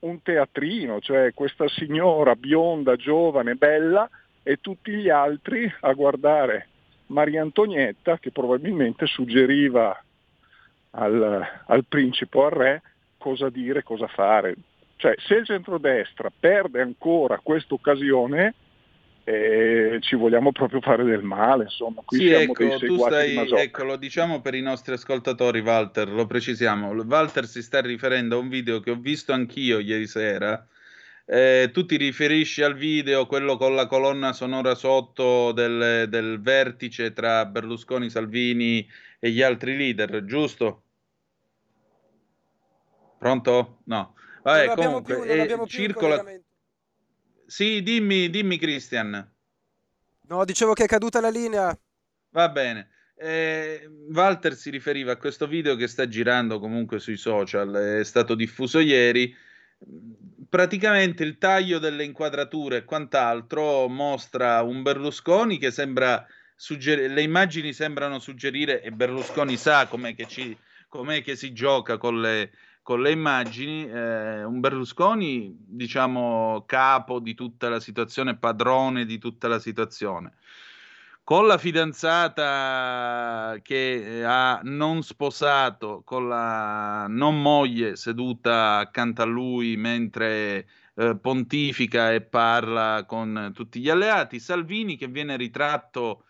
un 0.00 0.22
teatrino, 0.22 1.00
cioè 1.00 1.34
questa 1.34 1.66
signora 1.68 2.36
bionda, 2.36 2.96
giovane, 2.96 3.54
bella 3.54 4.08
e 4.42 4.58
tutti 4.60 4.92
gli 4.92 5.08
altri 5.08 5.70
a 5.80 5.92
guardare 5.92 6.68
Maria 7.06 7.42
Antonietta 7.42 8.18
che 8.18 8.30
probabilmente 8.30 9.06
suggeriva 9.06 10.00
al, 10.92 11.46
al 11.66 11.84
principe 11.86 12.38
o 12.38 12.44
al 12.44 12.50
re 12.50 12.82
cosa 13.18 13.50
dire, 13.50 13.82
cosa 13.82 14.06
fare. 14.06 14.54
Cioè 14.96 15.14
se 15.18 15.34
il 15.34 15.46
centrodestra 15.46 16.30
perde 16.38 16.80
ancora 16.80 17.40
questa 17.42 17.74
occasione 17.74 18.54
eh, 19.30 19.98
ci 20.00 20.16
vogliamo 20.16 20.50
proprio 20.50 20.80
fare 20.80 21.04
del 21.04 21.22
male, 21.22 21.64
insomma, 21.64 22.02
qui 22.04 22.18
sì, 22.18 22.26
siamo 22.26 22.42
ecco, 22.42 22.64
dei 22.64 22.70
tu 22.70 22.78
seguaci 22.78 23.14
stai, 23.14 23.28
di 23.28 23.36
Masoch. 23.36 23.58
ecco, 23.58 23.84
lo 23.84 23.96
diciamo 23.96 24.40
per 24.40 24.54
i 24.54 24.60
nostri 24.60 24.94
ascoltatori, 24.94 25.60
Walter, 25.60 26.08
lo 26.08 26.26
precisiamo. 26.26 26.90
Walter 26.90 27.46
si 27.46 27.62
sta 27.62 27.80
riferendo 27.80 28.36
a 28.36 28.40
un 28.40 28.48
video 28.48 28.80
che 28.80 28.90
ho 28.90 28.96
visto 28.96 29.32
anch'io 29.32 29.78
ieri 29.78 30.08
sera. 30.08 30.66
Eh, 31.24 31.70
tu 31.72 31.86
ti 31.86 31.96
riferisci 31.96 32.62
al 32.62 32.74
video, 32.74 33.26
quello 33.26 33.56
con 33.56 33.76
la 33.76 33.86
colonna 33.86 34.32
sonora 34.32 34.74
sotto 34.74 35.52
del, 35.52 36.08
del 36.08 36.40
vertice 36.40 37.12
tra 37.12 37.46
Berlusconi, 37.46 38.10
Salvini 38.10 38.84
e 39.20 39.30
gli 39.30 39.42
altri 39.42 39.76
leader, 39.76 40.24
giusto? 40.24 40.82
Pronto? 43.16 43.78
No. 43.84 44.14
Vabbè, 44.42 44.64
non 44.64 44.72
abbiamo 44.72 45.02
comunque, 45.02 45.14
più, 45.14 45.24
non 45.24 45.38
eh, 45.38 45.46
più 45.46 45.62
il 45.62 45.68
circola... 45.68 46.24
Sì, 47.50 47.82
dimmi, 47.82 48.30
dimmi 48.30 48.58
Christian. 48.58 49.28
No, 50.28 50.44
dicevo 50.44 50.72
che 50.72 50.84
è 50.84 50.86
caduta 50.86 51.20
la 51.20 51.30
linea. 51.30 51.76
Va 52.28 52.48
bene. 52.48 52.90
Eh, 53.16 53.90
Walter 54.12 54.54
si 54.54 54.70
riferiva 54.70 55.10
a 55.10 55.16
questo 55.16 55.48
video 55.48 55.74
che 55.74 55.88
sta 55.88 56.06
girando 56.06 56.60
comunque 56.60 57.00
sui 57.00 57.16
social, 57.16 57.74
è 57.74 58.04
stato 58.04 58.36
diffuso 58.36 58.78
ieri. 58.78 59.34
Praticamente 60.48 61.24
il 61.24 61.38
taglio 61.38 61.80
delle 61.80 62.04
inquadrature 62.04 62.76
e 62.76 62.84
quant'altro 62.84 63.88
mostra 63.88 64.62
un 64.62 64.82
Berlusconi 64.82 65.58
che 65.58 65.72
sembra 65.72 66.24
suggerire, 66.54 67.08
le 67.08 67.22
immagini 67.22 67.72
sembrano 67.72 68.20
suggerire, 68.20 68.80
e 68.80 68.92
Berlusconi 68.92 69.56
sa 69.56 69.88
com'è 69.88 70.14
che, 70.14 70.28
ci, 70.28 70.56
com'è 70.86 71.20
che 71.20 71.34
si 71.34 71.52
gioca 71.52 71.98
con 71.98 72.20
le, 72.20 72.52
con 72.82 73.02
le 73.02 73.10
immagini, 73.10 73.88
eh, 73.88 74.44
un 74.44 74.60
Berlusconi, 74.60 75.54
diciamo, 75.58 76.64
capo 76.66 77.20
di 77.20 77.34
tutta 77.34 77.68
la 77.68 77.80
situazione, 77.80 78.36
padrone 78.36 79.04
di 79.04 79.18
tutta 79.18 79.48
la 79.48 79.58
situazione. 79.58 80.32
Con 81.22 81.46
la 81.46 81.58
fidanzata 81.58 83.56
che 83.62 84.22
ha 84.24 84.60
non 84.64 85.02
sposato, 85.02 86.02
con 86.04 86.28
la 86.28 87.06
non 87.08 87.40
moglie 87.40 87.94
seduta 87.94 88.78
accanto 88.78 89.22
a 89.22 89.26
lui 89.26 89.76
mentre 89.76 90.66
eh, 90.94 91.16
pontifica 91.16 92.12
e 92.12 92.22
parla 92.22 93.04
con 93.06 93.52
tutti 93.54 93.80
gli 93.80 93.88
alleati, 93.88 94.40
Salvini 94.40 94.96
che 94.96 95.06
viene 95.06 95.36
ritratto 95.36 96.24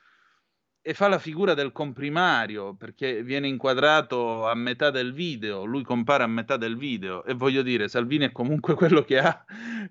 e 0.83 0.95
fa 0.95 1.09
la 1.09 1.19
figura 1.19 1.53
del 1.53 1.73
comprimario 1.73 2.75
perché 2.75 3.23
viene 3.23 3.49
inquadrato 3.49 4.49
a 4.49 4.55
metà 4.55 4.91
del 4.91 5.13
video, 5.13 5.65
lui 5.65 5.83
compare 5.83 6.23
a 6.23 6.27
metà 6.27 6.57
del 6.57 6.77
video 6.77 7.25
e 7.25 7.35
voglio 7.35 7.63
dire, 7.63 7.89
Salvini 7.89 8.27
è 8.27 8.33
comunque 8.33 8.75
quello 8.77 9.03
che 9.03 9.19
ha 9.19 9.45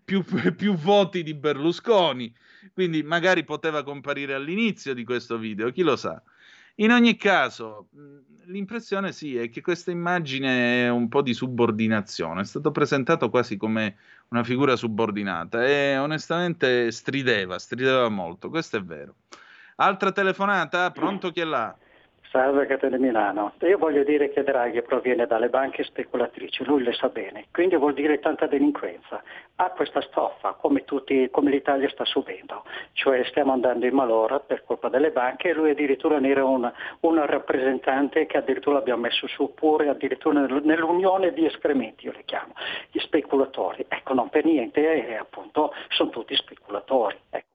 più, 0.03 0.23
più 0.55 0.73
voti 0.73 1.21
di 1.21 1.35
Berlusconi, 1.35 2.33
quindi 2.73 3.03
magari 3.03 3.43
poteva 3.43 3.83
comparire 3.83 4.33
all'inizio 4.33 4.93
di 4.93 5.03
questo 5.03 5.37
video, 5.37 5.71
chi 5.71 5.83
lo 5.83 5.95
sa. 5.95 6.21
In 6.75 6.91
ogni 6.91 7.17
caso, 7.17 7.89
l'impressione 8.45 9.11
sì 9.11 9.35
è 9.35 9.49
che 9.49 9.61
questa 9.61 9.91
immagine 9.91 10.85
è 10.85 10.89
un 10.89 11.09
po' 11.09 11.21
di 11.21 11.33
subordinazione, 11.33 12.41
è 12.41 12.45
stato 12.45 12.71
presentato 12.71 13.29
quasi 13.29 13.57
come 13.57 13.97
una 14.29 14.43
figura 14.43 14.75
subordinata 14.75 15.65
e 15.65 15.97
onestamente 15.97 16.89
strideva, 16.91 17.59
strideva 17.59 18.07
molto, 18.07 18.49
questo 18.49 18.77
è 18.77 18.81
vero. 18.81 19.15
Altra 19.81 20.11
telefonata? 20.11 20.91
Pronto 20.91 21.29
chi 21.29 21.39
è 21.39 21.45
là? 21.45 21.73
Salve 22.31 22.65
Catene 22.65 22.99
Milano. 22.99 23.53
Io 23.61 23.77
voglio 23.77 24.03
dire 24.03 24.29
che 24.29 24.43
Draghi 24.43 24.81
proviene 24.81 25.25
dalle 25.25 25.47
banche 25.47 25.85
speculatrici, 25.85 26.65
lui 26.65 26.83
le 26.83 26.91
sa 26.91 27.07
bene, 27.07 27.45
quindi 27.49 27.77
vuol 27.77 27.93
dire 27.93 28.19
tanta 28.19 28.45
delinquenza. 28.45 29.23
Ha 29.55 29.69
questa 29.71 30.01
stoffa 30.01 30.51
come, 30.59 30.83
tutti, 30.83 31.29
come 31.31 31.49
l'Italia 31.49 31.87
sta 31.89 32.03
subendo, 32.03 32.65
cioè 32.91 33.23
stiamo 33.23 33.53
andando 33.53 33.85
in 33.85 33.95
malora 33.95 34.41
per 34.41 34.65
colpa 34.65 34.89
delle 34.89 35.11
banche 35.11 35.49
e 35.49 35.53
lui 35.53 35.69
addirittura 35.69 36.19
ne 36.19 36.29
era 36.29 36.43
un, 36.43 36.69
un 36.99 37.25
rappresentante 37.25 38.25
che 38.25 38.37
addirittura 38.37 38.79
abbiamo 38.79 39.03
messo 39.03 39.27
su 39.27 39.53
pure 39.55 39.87
addirittura 39.87 40.41
nell'unione 40.41 41.31
di 41.31 41.45
escrementi, 41.45 42.05
io 42.05 42.11
le 42.11 42.25
chiamo, 42.25 42.53
gli 42.91 42.99
speculatori. 42.99 43.85
Ecco, 43.87 44.13
non 44.13 44.27
per 44.27 44.43
niente, 44.43 45.07
eh, 45.07 45.15
appunto, 45.15 45.73
sono 45.87 46.09
tutti 46.09 46.35
speculatori. 46.35 47.17
Ecco. 47.29 47.48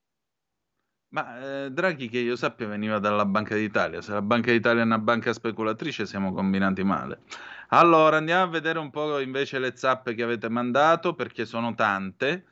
Ma 1.15 1.65
eh, 1.65 1.71
Draghi, 1.71 2.09
che 2.09 2.19
io 2.19 2.35
sappia, 2.35 2.67
veniva 2.67 2.99
dalla 2.99 3.25
Banca 3.25 3.55
d'Italia. 3.55 4.01
Se 4.03 4.11
la 4.13 4.21
Banca 4.21 4.51
d'Italia 4.51 4.83
è 4.83 4.85
una 4.85 4.99
banca 4.99 5.33
speculatrice, 5.33 6.07
siamo 6.07 6.33
combinati 6.33 6.83
male. 6.83 7.21
Allora, 7.69 8.17
andiamo 8.17 8.43
a 8.43 8.49
vedere 8.49 8.81
un 8.81 8.91
po' 8.91 9.21
invece 9.21 9.61
le 9.61 9.77
zappe 9.77 10.15
che 10.15 10.25
avete 10.25 10.49
mandato, 10.49 11.15
perché 11.15 11.45
sono 11.45 11.73
tante. 11.77 12.47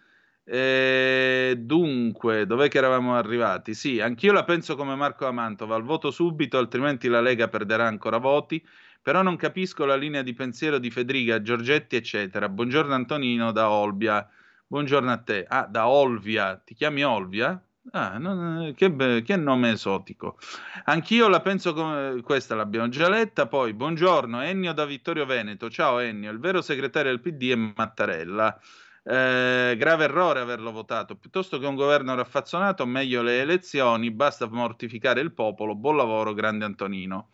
Eh, 0.44 1.56
dunque, 1.58 2.46
dov'è 2.46 2.68
che 2.68 2.78
eravamo 2.78 3.16
arrivati? 3.16 3.74
Sì, 3.74 4.00
anch'io 4.00 4.32
la 4.32 4.44
penso 4.44 4.76
come 4.76 4.94
Marco 4.94 5.26
Amantova, 5.26 5.74
al 5.74 5.82
voto 5.82 6.12
subito, 6.12 6.56
altrimenti 6.56 7.08
la 7.08 7.20
Lega 7.20 7.48
perderà 7.48 7.86
ancora 7.88 8.18
voti. 8.18 8.64
Però 9.02 9.22
non 9.22 9.34
capisco 9.34 9.84
la 9.84 9.96
linea 9.96 10.22
di 10.22 10.34
pensiero 10.34 10.78
di 10.78 10.90
Federica, 10.92 11.42
Giorgetti, 11.42 11.96
eccetera. 11.96 12.48
Buongiorno 12.48 12.94
Antonino 12.94 13.50
da 13.50 13.70
Olbia. 13.70 14.24
Buongiorno 14.68 15.10
a 15.10 15.18
te. 15.18 15.44
Ah, 15.48 15.66
da 15.68 15.88
Olvia. 15.88 16.56
Ti 16.64 16.74
chiami 16.74 17.02
Olvia? 17.02 17.60
Ah, 17.90 18.16
non, 18.16 18.74
che, 18.76 18.90
be- 18.92 19.22
che, 19.22 19.36
nome 19.36 19.72
esotico. 19.72 20.38
Anch'io 20.84 21.26
la 21.28 21.40
penso 21.40 21.74
come 21.74 22.20
questa, 22.22 22.54
l'abbiamo 22.54 22.88
già 22.88 23.08
letta. 23.08 23.46
Poi, 23.48 23.74
buongiorno, 23.74 24.40
Ennio 24.40 24.72
da 24.72 24.84
Vittorio 24.84 25.26
Veneto. 25.26 25.68
Ciao 25.68 25.98
Ennio, 25.98 26.30
il 26.30 26.38
vero 26.38 26.62
segretario 26.62 27.10
del 27.10 27.20
PD 27.20 27.50
è 27.50 27.56
Mattarella. 27.56 28.56
Eh, 29.02 29.74
grave 29.76 30.04
errore 30.04 30.40
averlo 30.40 30.70
votato. 30.70 31.16
Piuttosto 31.16 31.58
che 31.58 31.66
un 31.66 31.74
governo 31.74 32.14
raffazzonato, 32.14 32.86
meglio 32.86 33.20
le 33.20 33.40
elezioni, 33.40 34.12
basta 34.12 34.46
mortificare 34.48 35.20
il 35.20 35.32
popolo. 35.32 35.74
Buon 35.74 35.96
lavoro, 35.96 36.34
grande 36.34 36.64
Antonino. 36.64 37.30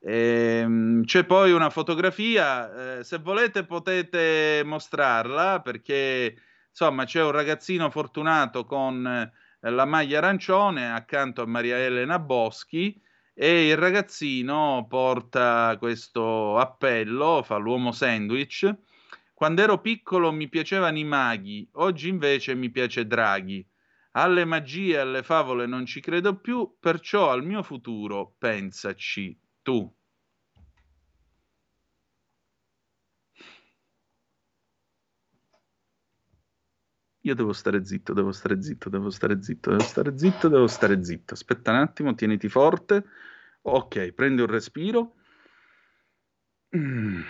Eh, 0.00 1.00
c'è 1.04 1.24
poi 1.24 1.52
una 1.52 1.70
fotografia, 1.70 2.98
eh, 2.98 3.04
se 3.04 3.18
volete 3.18 3.64
potete 3.64 4.62
mostrarla 4.64 5.60
perché 5.60 6.36
insomma 6.70 7.04
c'è 7.04 7.22
un 7.22 7.30
ragazzino 7.30 7.88
fortunato 7.90 8.64
con 8.64 9.30
la 9.70 9.84
maglia 9.84 10.18
arancione 10.18 10.90
accanto 10.90 11.42
a 11.42 11.46
Maria 11.46 11.76
Elena 11.76 12.18
Boschi 12.18 13.00
e 13.32 13.68
il 13.68 13.76
ragazzino 13.76 14.86
porta 14.88 15.76
questo 15.78 16.58
appello, 16.58 17.42
fa 17.44 17.56
l'uomo 17.56 17.92
sandwich. 17.92 18.74
Quando 19.32 19.62
ero 19.62 19.80
piccolo 19.80 20.32
mi 20.32 20.48
piacevano 20.48 20.98
i 20.98 21.04
maghi, 21.04 21.68
oggi 21.74 22.08
invece 22.08 22.54
mi 22.54 22.70
piace 22.70 23.06
Draghi. 23.06 23.66
Alle 24.12 24.44
magie 24.44 24.94
e 24.94 24.98
alle 24.98 25.22
favole 25.22 25.66
non 25.66 25.86
ci 25.86 26.00
credo 26.00 26.36
più, 26.36 26.76
perciò 26.78 27.30
al 27.30 27.44
mio 27.44 27.62
futuro 27.62 28.34
pensaci 28.38 29.38
tu. 29.62 29.90
Io 37.24 37.34
devo 37.36 37.52
stare 37.52 37.84
zitto, 37.84 38.12
devo 38.12 38.32
stare 38.32 38.60
zitto, 38.60 38.88
devo 38.88 39.10
stare 39.10 39.40
zitto, 39.40 39.70
devo 39.70 39.82
stare 39.82 40.18
zitto, 40.18 40.48
devo 40.48 40.66
stare 40.66 41.04
zitto. 41.04 41.34
Aspetta 41.34 41.70
un 41.70 41.76
attimo, 41.76 42.14
tieniti 42.14 42.48
forte. 42.48 43.04
Ok, 43.62 44.10
prendi 44.12 44.40
un 44.42 44.48
respiro. 44.48 45.14
Mm. 46.76 47.20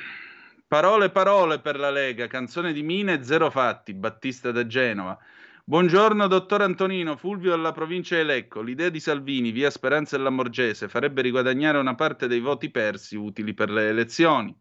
Parole, 0.67 1.11
parole 1.11 1.61
per 1.61 1.79
la 1.79 1.91
Lega, 1.91 2.27
canzone 2.27 2.73
di 2.73 2.83
Mine, 2.83 3.23
zero 3.23 3.51
fatti, 3.51 3.93
Battista 3.93 4.51
da 4.51 4.67
Genova. 4.67 5.19
Buongiorno 5.65 6.27
dottor 6.27 6.63
Antonino, 6.63 7.17
Fulvio 7.19 7.53
alla 7.53 7.73
provincia 7.73 8.17
di 8.17 8.25
Lecco. 8.25 8.63
L'idea 8.63 8.89
di 8.89 8.99
Salvini 8.99 9.51
via 9.51 9.69
Speranza 9.69 10.17
e 10.17 10.21
Lamorgese 10.21 10.89
farebbe 10.89 11.21
riguadagnare 11.21 11.77
una 11.77 11.95
parte 11.95 12.27
dei 12.29 12.41
voti 12.41 12.71
persi 12.71 13.17
utili 13.17 13.53
per 13.53 13.69
le 13.69 13.91
elezioni. 13.91 14.59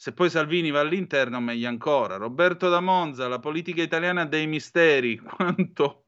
Se 0.00 0.14
poi 0.14 0.30
Salvini 0.30 0.70
va 0.70 0.80
all'interno, 0.80 1.40
meglio 1.40 1.68
ancora. 1.68 2.16
Roberto 2.16 2.70
da 2.70 2.80
Monza, 2.80 3.28
la 3.28 3.38
politica 3.38 3.82
italiana 3.82 4.24
dei 4.24 4.46
misteri. 4.46 5.18
Quanto, 5.20 6.06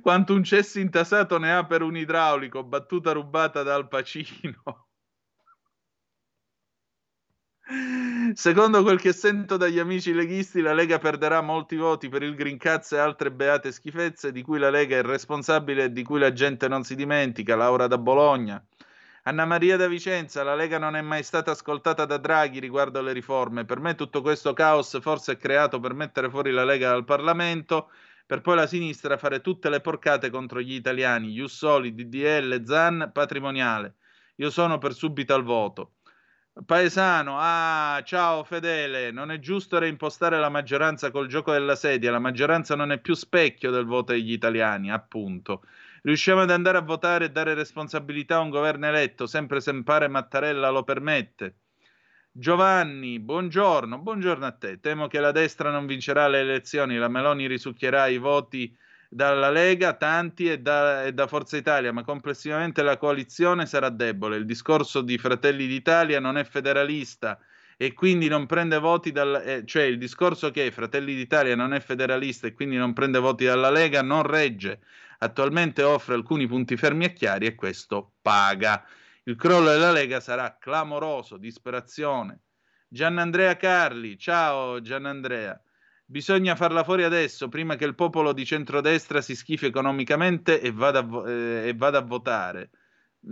quanto 0.00 0.32
un 0.32 0.44
cesso 0.44 0.78
intasato 0.78 1.38
ne 1.38 1.52
ha 1.52 1.66
per 1.66 1.82
un 1.82 1.96
idraulico, 1.96 2.62
battuta 2.62 3.10
rubata 3.10 3.64
dal 3.64 3.88
Pacino. 3.88 4.86
Secondo 8.34 8.82
quel 8.82 9.00
che 9.00 9.12
sento 9.12 9.56
dagli 9.56 9.80
amici 9.80 10.12
leghisti, 10.12 10.60
la 10.60 10.72
Lega 10.72 10.98
perderà 10.98 11.40
molti 11.40 11.74
voti 11.74 12.08
per 12.08 12.22
il 12.22 12.36
Green 12.36 12.58
Cazzo 12.58 12.94
e 12.94 12.98
altre 13.00 13.32
beate 13.32 13.72
schifezze 13.72 14.30
di 14.30 14.42
cui 14.42 14.60
la 14.60 14.70
Lega 14.70 14.98
è 14.98 15.02
responsabile 15.02 15.84
e 15.84 15.92
di 15.92 16.04
cui 16.04 16.20
la 16.20 16.32
gente 16.32 16.68
non 16.68 16.84
si 16.84 16.94
dimentica. 16.94 17.56
Laura 17.56 17.88
da 17.88 17.98
Bologna. 17.98 18.64
Anna 19.24 19.44
Maria 19.44 19.76
da 19.76 19.86
Vicenza, 19.86 20.42
la 20.42 20.56
Lega 20.56 20.78
non 20.78 20.96
è 20.96 21.00
mai 21.00 21.22
stata 21.22 21.52
ascoltata 21.52 22.04
da 22.06 22.16
Draghi 22.16 22.58
riguardo 22.58 22.98
alle 22.98 23.12
riforme. 23.12 23.64
Per 23.64 23.78
me 23.78 23.94
tutto 23.94 24.20
questo 24.20 24.52
caos 24.52 25.00
forse 25.00 25.32
è 25.34 25.36
creato 25.36 25.78
per 25.78 25.94
mettere 25.94 26.28
fuori 26.28 26.50
la 26.50 26.64
Lega 26.64 26.88
dal 26.88 27.04
Parlamento, 27.04 27.90
per 28.26 28.40
poi 28.40 28.56
la 28.56 28.66
sinistra 28.66 29.16
fare 29.16 29.40
tutte 29.40 29.70
le 29.70 29.80
porcate 29.80 30.28
contro 30.28 30.60
gli 30.60 30.74
italiani. 30.74 31.30
Jussoli, 31.30 31.94
DDL, 31.94 32.64
Zan, 32.64 33.10
patrimoniale. 33.12 33.94
Io 34.36 34.50
sono 34.50 34.78
per 34.78 34.92
subito 34.92 35.34
al 35.34 35.44
voto. 35.44 35.92
Paesano, 36.66 37.36
ah, 37.38 38.02
ciao 38.04 38.42
Fedele, 38.42 39.12
non 39.12 39.30
è 39.30 39.38
giusto 39.38 39.78
reimpostare 39.78 40.40
la 40.40 40.48
maggioranza 40.48 41.12
col 41.12 41.28
gioco 41.28 41.52
della 41.52 41.76
sedia, 41.76 42.10
la 42.10 42.18
maggioranza 42.18 42.74
non 42.74 42.90
è 42.90 42.98
più 42.98 43.14
specchio 43.14 43.70
del 43.70 43.86
voto 43.86 44.12
degli 44.12 44.32
italiani, 44.32 44.90
appunto. 44.90 45.62
Riusciamo 46.04 46.40
ad 46.40 46.50
andare 46.50 46.78
a 46.78 46.82
votare 46.82 47.26
e 47.26 47.30
dare 47.30 47.54
responsabilità 47.54 48.36
a 48.36 48.40
un 48.40 48.50
governo 48.50 48.86
eletto, 48.86 49.28
sempre 49.28 49.60
se 49.60 49.84
pare 49.84 50.08
Mattarella 50.08 50.68
lo 50.68 50.82
permette. 50.82 51.58
Giovanni, 52.32 53.20
buongiorno, 53.20 53.98
buongiorno 53.98 54.44
a 54.44 54.50
te. 54.50 54.80
Temo 54.80 55.06
che 55.06 55.20
la 55.20 55.30
destra 55.30 55.70
non 55.70 55.86
vincerà 55.86 56.26
le 56.26 56.40
elezioni, 56.40 56.96
la 56.96 57.06
Meloni 57.06 57.46
risucchierà 57.46 58.08
i 58.08 58.18
voti 58.18 58.76
dalla 59.08 59.48
Lega, 59.50 59.92
tanti 59.92 60.50
e 60.50 60.58
da, 60.58 61.04
e 61.04 61.12
da, 61.12 61.28
Forza 61.28 61.56
Italia, 61.56 61.92
ma 61.92 62.02
complessivamente 62.02 62.82
la 62.82 62.96
coalizione 62.96 63.64
sarà 63.66 63.88
debole. 63.88 64.38
Il 64.38 64.44
discorso 64.44 65.02
di 65.02 65.18
Fratelli 65.18 65.68
d'Italia 65.68 66.18
non 66.18 66.36
è 66.36 66.42
federalista 66.42 67.38
e 67.76 67.92
quindi 67.92 68.26
non 68.26 68.46
prende 68.46 68.78
voti 68.80 69.12
dal, 69.12 69.40
eh, 69.44 69.62
cioè 69.66 69.84
il 69.84 69.98
discorso 69.98 70.50
che 70.50 70.68
Fratelli 70.72 71.14
d'Italia 71.14 71.54
non 71.54 71.72
è 71.72 71.78
federalista 71.78 72.48
e 72.48 72.54
quindi 72.54 72.76
non 72.76 72.92
prende 72.92 73.20
voti 73.20 73.44
dalla 73.44 73.70
Lega 73.70 74.02
non 74.02 74.24
regge. 74.24 74.80
Attualmente 75.22 75.84
offre 75.84 76.14
alcuni 76.14 76.48
punti 76.48 76.76
fermi 76.76 77.04
e 77.04 77.12
chiari 77.12 77.46
e 77.46 77.54
questo 77.54 78.14
paga. 78.20 78.84
Il 79.22 79.36
crollo 79.36 79.70
della 79.70 79.92
Lega 79.92 80.18
sarà 80.18 80.56
clamoroso, 80.58 81.36
disperazione. 81.36 82.40
Giannandrea 82.88 83.56
Carli, 83.56 84.18
ciao 84.18 84.80
Giannandrea. 84.80 85.62
Bisogna 86.04 86.56
farla 86.56 86.82
fuori 86.82 87.04
adesso, 87.04 87.48
prima 87.48 87.76
che 87.76 87.84
il 87.84 87.94
popolo 87.94 88.32
di 88.32 88.44
centrodestra 88.44 89.20
si 89.20 89.36
schifi 89.36 89.66
economicamente 89.66 90.60
e 90.60 90.72
vada 90.72 90.98
a, 90.98 91.30
eh, 91.30 91.68
e 91.68 91.74
vada 91.76 91.98
a 91.98 92.02
votare. 92.02 92.70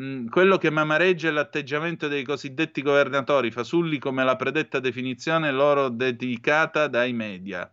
Mm, 0.00 0.28
quello 0.28 0.58
che 0.58 0.70
mi 0.70 0.78
amareggia 0.78 1.26
è 1.26 1.32
l'atteggiamento 1.32 2.06
dei 2.06 2.22
cosiddetti 2.22 2.82
governatori, 2.82 3.50
fasulli 3.50 3.98
come 3.98 4.22
la 4.22 4.36
predetta 4.36 4.78
definizione 4.78 5.50
loro 5.50 5.88
dedicata 5.88 6.86
dai 6.86 7.12
media. 7.12 7.68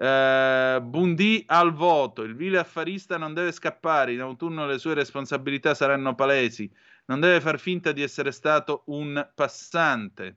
Uh, 0.00 0.80
Bundi 0.80 1.42
al 1.48 1.72
voto. 1.72 2.22
Il 2.22 2.36
vile 2.36 2.58
affarista 2.58 3.16
non 3.16 3.34
deve 3.34 3.50
scappare. 3.50 4.12
In 4.12 4.20
autunno 4.20 4.64
le 4.64 4.78
sue 4.78 4.94
responsabilità 4.94 5.74
saranno 5.74 6.14
palesi. 6.14 6.70
Non 7.06 7.18
deve 7.18 7.40
far 7.40 7.58
finta 7.58 7.90
di 7.90 8.02
essere 8.02 8.30
stato 8.30 8.84
un 8.86 9.28
passante. 9.34 10.36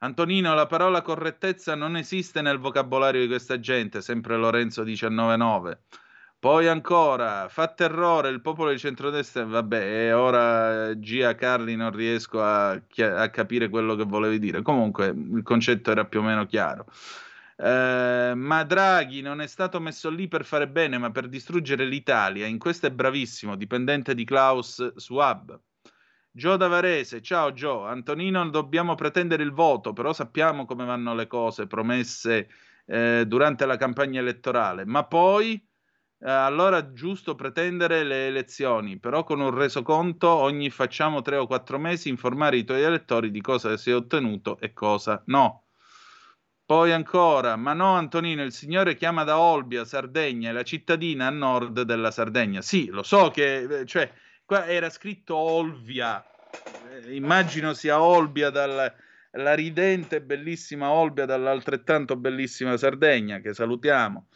Antonino, 0.00 0.54
la 0.54 0.66
parola 0.66 1.02
correttezza 1.02 1.76
non 1.76 1.96
esiste 1.96 2.42
nel 2.42 2.58
vocabolario 2.58 3.20
di 3.20 3.28
questa 3.28 3.60
gente, 3.60 4.02
sempre 4.02 4.36
Lorenzo 4.36 4.84
199. 4.84 5.82
Poi 6.38 6.66
ancora, 6.68 7.48
fa 7.48 7.68
terrore 7.68 8.28
il 8.28 8.40
popolo 8.40 8.70
di 8.70 8.78
centrodestra, 8.78 9.44
vabbè, 9.44 10.14
ora 10.14 10.98
Gia 10.98 11.34
Carli 11.34 11.76
non 11.76 11.92
riesco 11.92 12.42
a, 12.42 12.70
a, 12.72 13.30
capire 13.30 13.68
quello 13.68 13.94
che 13.94 14.04
volevi 14.04 14.38
dire. 14.38 14.62
Comunque 14.62 15.06
il 15.06 15.42
concetto 15.42 15.90
era 15.90 16.04
più 16.04 16.20
o 16.20 16.22
meno 16.22 16.44
chiaro. 16.44 16.86
Eh, 17.58 18.32
ma 18.36 18.64
Draghi 18.64 19.22
non 19.22 19.40
è 19.40 19.46
stato 19.46 19.80
messo 19.80 20.10
lì 20.10 20.28
per 20.28 20.44
fare 20.44 20.68
bene, 20.68 20.98
ma 20.98 21.10
per 21.10 21.28
distruggere 21.28 21.84
l'Italia. 21.86 22.46
In 22.46 22.58
questo 22.58 22.86
è 22.86 22.90
bravissimo, 22.90 23.56
dipendente 23.56 24.14
di 24.14 24.24
Klaus 24.24 24.94
Schwab. 24.96 25.58
Gio 26.30 26.56
Davarese, 26.56 27.22
ciao 27.22 27.54
Gio, 27.54 27.86
Antonino 27.86 28.46
dobbiamo 28.50 28.94
pretendere 28.94 29.42
il 29.42 29.52
voto, 29.52 29.94
però 29.94 30.12
sappiamo 30.12 30.66
come 30.66 30.84
vanno 30.84 31.14
le 31.14 31.26
cose 31.26 31.66
promesse 31.66 32.50
eh, 32.84 33.24
durante 33.26 33.64
la 33.64 33.78
campagna 33.78 34.20
elettorale, 34.20 34.84
ma 34.84 35.04
poi 35.06 35.54
eh, 35.54 36.30
allora 36.30 36.92
giusto 36.92 37.34
pretendere 37.34 38.04
le 38.04 38.26
elezioni, 38.26 38.98
però 38.98 39.24
con 39.24 39.40
un 39.40 39.50
resoconto 39.50 40.28
ogni 40.28 40.68
facciamo 40.68 41.22
tre 41.22 41.36
o 41.36 41.46
quattro 41.46 41.78
mesi 41.78 42.10
informare 42.10 42.58
i 42.58 42.64
tuoi 42.64 42.82
elettori 42.82 43.30
di 43.30 43.40
cosa 43.40 43.74
si 43.78 43.88
è 43.90 43.94
ottenuto 43.94 44.58
e 44.58 44.74
cosa 44.74 45.22
no. 45.28 45.65
Poi 46.66 46.92
ancora, 46.92 47.56
ma 47.56 47.72
no 47.72 47.94
Antonino, 47.94 48.42
il 48.42 48.52
signore 48.52 48.96
chiama 48.96 49.22
da 49.22 49.38
Olbia, 49.38 49.84
Sardegna, 49.84 50.52
la 50.52 50.64
cittadina 50.64 51.28
a 51.28 51.30
nord 51.30 51.82
della 51.82 52.10
Sardegna. 52.10 52.60
Sì, 52.60 52.86
lo 52.86 53.04
so 53.04 53.30
che, 53.30 53.62
eh, 53.62 53.86
cioè, 53.86 54.12
Qua 54.46 54.64
era 54.64 54.90
scritto 54.90 55.34
Olvia, 55.34 56.24
eh, 57.02 57.16
immagino 57.16 57.74
sia 57.74 58.00
Olbia 58.00 58.48
dalla 58.50 58.94
ridente 59.54 60.16
e 60.16 60.22
bellissima 60.22 60.88
Olbia 60.90 61.24
dall'altrettanto 61.24 62.14
bellissima 62.14 62.76
Sardegna, 62.76 63.40
che 63.40 63.52
salutiamo. 63.52 64.28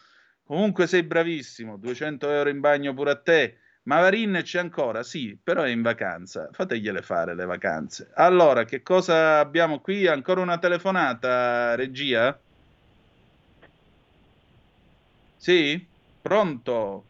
Comunque 0.42 0.88
sei 0.88 1.04
bravissimo, 1.04 1.76
200 1.76 2.28
euro 2.28 2.48
in 2.48 2.58
bagno 2.58 2.92
pure 2.92 3.12
a 3.12 3.20
te. 3.20 3.58
Mavarin 3.84 4.40
c'è 4.42 4.58
ancora, 4.58 5.02
sì, 5.02 5.38
però 5.42 5.62
è 5.62 5.70
in 5.70 5.82
vacanza. 5.82 6.48
Fategliele 6.52 7.02
fare 7.02 7.34
le 7.34 7.46
vacanze. 7.46 8.10
Allora, 8.14 8.64
che 8.64 8.82
cosa 8.82 9.38
abbiamo 9.38 9.80
qui? 9.80 10.06
Ancora 10.06 10.40
una 10.40 10.58
telefonata, 10.58 11.74
regia? 11.74 12.38
Sì? 15.36 15.88
Pronto? 16.20 17.04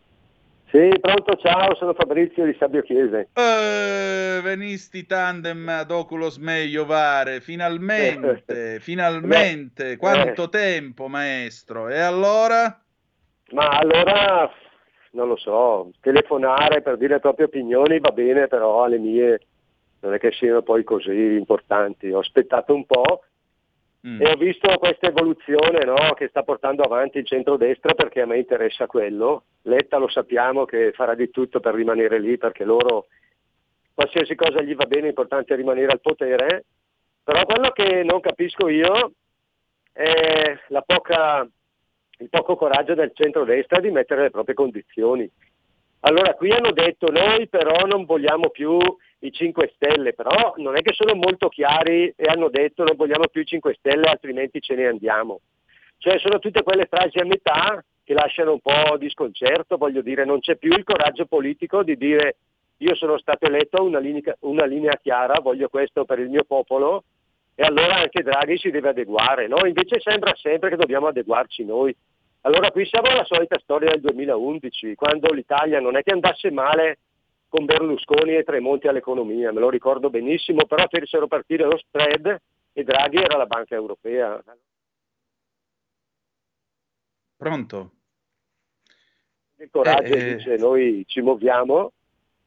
Sì, 0.70 0.88
pronto, 1.00 1.36
ciao, 1.42 1.74
sono 1.74 1.94
Fabrizio 1.94 2.44
di 2.44 2.54
Sabio 2.56 2.82
Chiese. 2.82 3.30
Eh, 3.32 4.40
venisti 4.40 5.04
tandem 5.04 5.68
ad 5.68 5.90
Oculos 5.90 6.36
meglio 6.36 6.86
Vare, 6.86 7.40
finalmente, 7.40 8.78
finalmente, 8.80 9.96
quanto 9.96 10.44
eh. 10.44 10.48
tempo 10.48 11.08
maestro, 11.08 11.88
e 11.88 11.98
allora? 11.98 12.80
Ma 13.50 13.66
allora, 13.66 14.48
non 15.12 15.28
lo 15.28 15.36
so, 15.36 15.90
telefonare 16.00 16.82
per 16.82 16.96
dire 16.96 17.14
le 17.14 17.20
proprie 17.20 17.46
opinioni 17.46 17.98
va 17.98 18.10
bene, 18.10 18.46
però 18.48 18.86
le 18.86 18.98
mie 18.98 19.40
non 20.00 20.14
è 20.14 20.18
che 20.18 20.32
siano 20.32 20.62
poi 20.62 20.84
così 20.84 21.34
importanti. 21.34 22.10
Ho 22.10 22.20
aspettato 22.20 22.74
un 22.74 22.86
po', 22.86 23.22
Mm. 24.06 24.22
E 24.22 24.30
ho 24.30 24.36
visto 24.36 24.66
questa 24.78 25.08
evoluzione 25.08 25.84
no, 25.84 26.14
che 26.14 26.28
sta 26.28 26.42
portando 26.42 26.82
avanti 26.82 27.18
il 27.18 27.26
centrodestra 27.26 27.92
perché 27.92 28.22
a 28.22 28.26
me 28.26 28.38
interessa 28.38 28.86
quello. 28.86 29.44
Letta 29.62 29.98
lo 29.98 30.08
sappiamo 30.08 30.64
che 30.64 30.92
farà 30.92 31.14
di 31.14 31.30
tutto 31.30 31.60
per 31.60 31.74
rimanere 31.74 32.18
lì 32.18 32.38
perché 32.38 32.64
loro 32.64 33.08
qualsiasi 33.92 34.34
cosa 34.34 34.62
gli 34.62 34.74
va 34.74 34.86
bene, 34.86 35.06
l'importante 35.06 35.52
è 35.52 35.56
rimanere 35.56 35.92
al 35.92 36.00
potere. 36.00 36.64
Però 37.22 37.44
quello 37.44 37.70
che 37.72 38.02
non 38.02 38.20
capisco 38.20 38.68
io 38.68 39.12
è 39.92 40.58
poca, 40.86 41.46
il 42.20 42.28
poco 42.28 42.56
coraggio 42.56 42.94
del 42.94 43.12
centrodestra 43.14 43.80
di 43.80 43.90
mettere 43.90 44.22
le 44.22 44.30
proprie 44.30 44.54
condizioni. 44.54 45.28
Allora 46.00 46.34
qui 46.34 46.50
hanno 46.50 46.70
detto 46.72 47.10
noi 47.10 47.48
però 47.48 47.84
non 47.86 48.04
vogliamo 48.04 48.48
più 48.48 48.78
i 49.20 49.32
5 49.32 49.72
Stelle, 49.74 50.14
però 50.14 50.54
non 50.56 50.76
è 50.76 50.82
che 50.82 50.94
sono 50.94 51.14
molto 51.14 51.48
chiari 51.48 52.12
e 52.16 52.24
hanno 52.24 52.48
detto 52.48 52.84
non 52.84 52.96
vogliamo 52.96 53.26
più 53.28 53.42
i 53.42 53.46
5 53.46 53.74
Stelle 53.78 54.08
altrimenti 54.08 54.60
ce 54.60 54.74
ne 54.74 54.86
andiamo. 54.86 55.40
Cioè 55.98 56.18
sono 56.18 56.38
tutte 56.38 56.62
quelle 56.62 56.86
frasi 56.86 57.18
a 57.18 57.26
metà 57.26 57.84
che 58.02 58.14
lasciano 58.14 58.52
un 58.52 58.60
po' 58.60 58.96
di 58.96 59.10
sconcerto, 59.10 59.76
voglio 59.76 60.00
dire, 60.00 60.24
non 60.24 60.40
c'è 60.40 60.56
più 60.56 60.70
il 60.72 60.84
coraggio 60.84 61.26
politico 61.26 61.82
di 61.82 61.96
dire 61.96 62.36
io 62.78 62.94
sono 62.94 63.18
stato 63.18 63.44
eletto 63.46 63.76
a 63.76 63.82
una 63.82 63.98
linea, 63.98 64.34
una 64.40 64.64
linea 64.64 64.96
chiara, 64.96 65.40
voglio 65.40 65.68
questo 65.68 66.06
per 66.06 66.18
il 66.18 66.30
mio 66.30 66.44
popolo 66.44 67.04
e 67.54 67.62
allora 67.62 67.96
anche 67.96 68.22
Draghi 68.22 68.56
si 68.56 68.70
deve 68.70 68.88
adeguare, 68.88 69.46
no? 69.46 69.66
Invece 69.66 70.00
sembra 70.00 70.34
sempre 70.34 70.70
che 70.70 70.76
dobbiamo 70.76 71.08
adeguarci 71.08 71.62
noi. 71.62 71.94
Allora 72.42 72.70
qui 72.70 72.86
siamo 72.86 73.08
alla 73.08 73.24
solita 73.24 73.58
storia 73.58 73.90
del 73.90 74.00
2011, 74.00 74.94
quando 74.94 75.32
l'Italia 75.32 75.78
non 75.78 75.96
è 75.96 76.02
che 76.02 76.12
andasse 76.12 76.50
male 76.50 76.98
con 77.48 77.66
Berlusconi 77.66 78.34
e 78.36 78.44
Tremonti 78.44 78.88
all'economia, 78.88 79.52
me 79.52 79.60
lo 79.60 79.68
ricordo 79.68 80.08
benissimo, 80.08 80.64
però 80.64 80.86
fecero 80.88 81.26
partire 81.26 81.64
lo 81.64 81.76
spread 81.76 82.40
e 82.72 82.84
Draghi 82.84 83.16
era 83.16 83.36
la 83.36 83.46
banca 83.46 83.74
europea. 83.74 84.42
Pronto? 87.36 87.90
Il 89.56 89.68
coraggio 89.70 90.14
Eh, 90.14 90.30
eh. 90.30 90.36
dice 90.36 90.56
noi 90.56 91.04
ci 91.06 91.20
muoviamo 91.20 91.92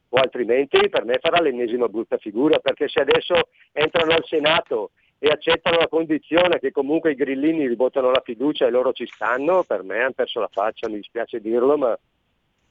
o 0.08 0.16
altrimenti 0.16 0.88
per 0.88 1.04
me 1.04 1.18
farà 1.18 1.40
l'ennesima 1.40 1.88
brutta 1.88 2.16
figura 2.16 2.58
perché 2.58 2.88
se 2.88 3.00
adesso 3.00 3.48
entrano 3.72 4.12
al 4.12 4.24
Senato 4.24 4.90
e 5.24 5.30
accettano 5.30 5.78
la 5.78 5.88
condizione 5.88 6.58
che 6.58 6.70
comunque 6.70 7.12
i 7.12 7.14
grillini 7.14 7.66
ributtano 7.66 8.10
la 8.10 8.20
fiducia 8.22 8.66
e 8.66 8.70
loro 8.70 8.92
ci 8.92 9.06
stanno, 9.06 9.62
per 9.62 9.82
me 9.82 10.02
hanno 10.02 10.12
perso 10.12 10.38
la 10.38 10.50
faccia, 10.52 10.86
mi 10.90 10.96
dispiace 10.96 11.40
dirlo, 11.40 11.78
ma 11.78 11.98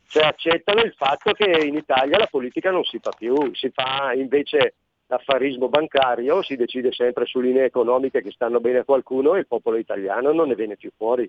cioè 0.07 0.25
accettano 0.25 0.83
il 0.83 0.93
fatto 0.95 1.31
che 1.31 1.49
in 1.65 1.73
Italia 1.73 2.19
la 2.19 2.27
politica 2.29 2.69
non 2.69 2.83
si 2.83 2.99
fa 3.01 3.09
più, 3.17 3.35
si 3.55 3.71
fa 3.73 4.13
invece 4.13 4.75
l'affarismo 5.07 5.67
bancario, 5.67 6.43
si 6.43 6.55
decide 6.55 6.91
sempre 6.91 7.25
su 7.25 7.39
linee 7.39 7.65
economiche 7.65 8.21
che 8.21 8.29
stanno 8.29 8.59
bene 8.59 8.79
a 8.79 8.83
qualcuno 8.83 9.33
e 9.33 9.39
il 9.39 9.47
popolo 9.47 9.77
italiano 9.77 10.31
non 10.31 10.49
ne 10.49 10.55
viene 10.55 10.75
più 10.75 10.91
fuori. 10.95 11.27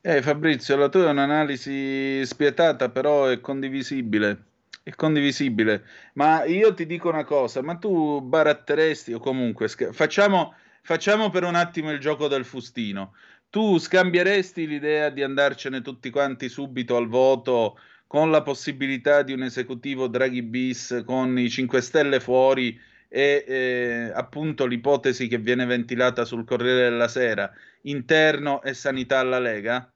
Eh, 0.00 0.22
Fabrizio, 0.22 0.76
la 0.76 0.88
tua 0.88 1.08
è 1.08 1.10
un'analisi 1.10 2.24
spietata, 2.24 2.88
però 2.88 3.26
è 3.26 3.38
condivisibile. 3.40 4.44
È 4.90 4.96
condivisibile. 4.96 5.84
Ma 6.14 6.44
io 6.44 6.74
ti 6.74 6.84
dico 6.84 7.08
una 7.08 7.22
cosa, 7.22 7.62
ma 7.62 7.76
tu 7.76 8.20
baratteresti 8.22 9.12
o 9.12 9.20
comunque 9.20 9.68
facciamo, 9.68 10.54
facciamo 10.82 11.30
per 11.30 11.44
un 11.44 11.54
attimo 11.54 11.92
il 11.92 12.00
gioco 12.00 12.26
del 12.26 12.44
fustino. 12.44 13.14
Tu 13.50 13.78
scambieresti 13.78 14.66
l'idea 14.66 15.10
di 15.10 15.22
andarcene 15.22 15.80
tutti 15.80 16.10
quanti 16.10 16.48
subito 16.48 16.96
al 16.96 17.06
voto 17.06 17.78
con 18.08 18.32
la 18.32 18.42
possibilità 18.42 19.22
di 19.22 19.32
un 19.32 19.44
esecutivo 19.44 20.08
Draghi 20.08 20.42
bis 20.42 21.02
con 21.06 21.38
i 21.38 21.48
5 21.48 21.80
Stelle 21.80 22.18
fuori 22.18 22.76
e 23.08 23.44
eh, 23.46 24.12
appunto 24.12 24.66
l'ipotesi 24.66 25.28
che 25.28 25.38
viene 25.38 25.66
ventilata 25.66 26.24
sul 26.24 26.44
Corriere 26.44 26.90
della 26.90 27.06
Sera, 27.08 27.52
interno 27.82 28.60
e 28.62 28.74
sanità 28.74 29.20
alla 29.20 29.38
Lega? 29.38 29.92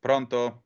Pronto? 0.00 0.63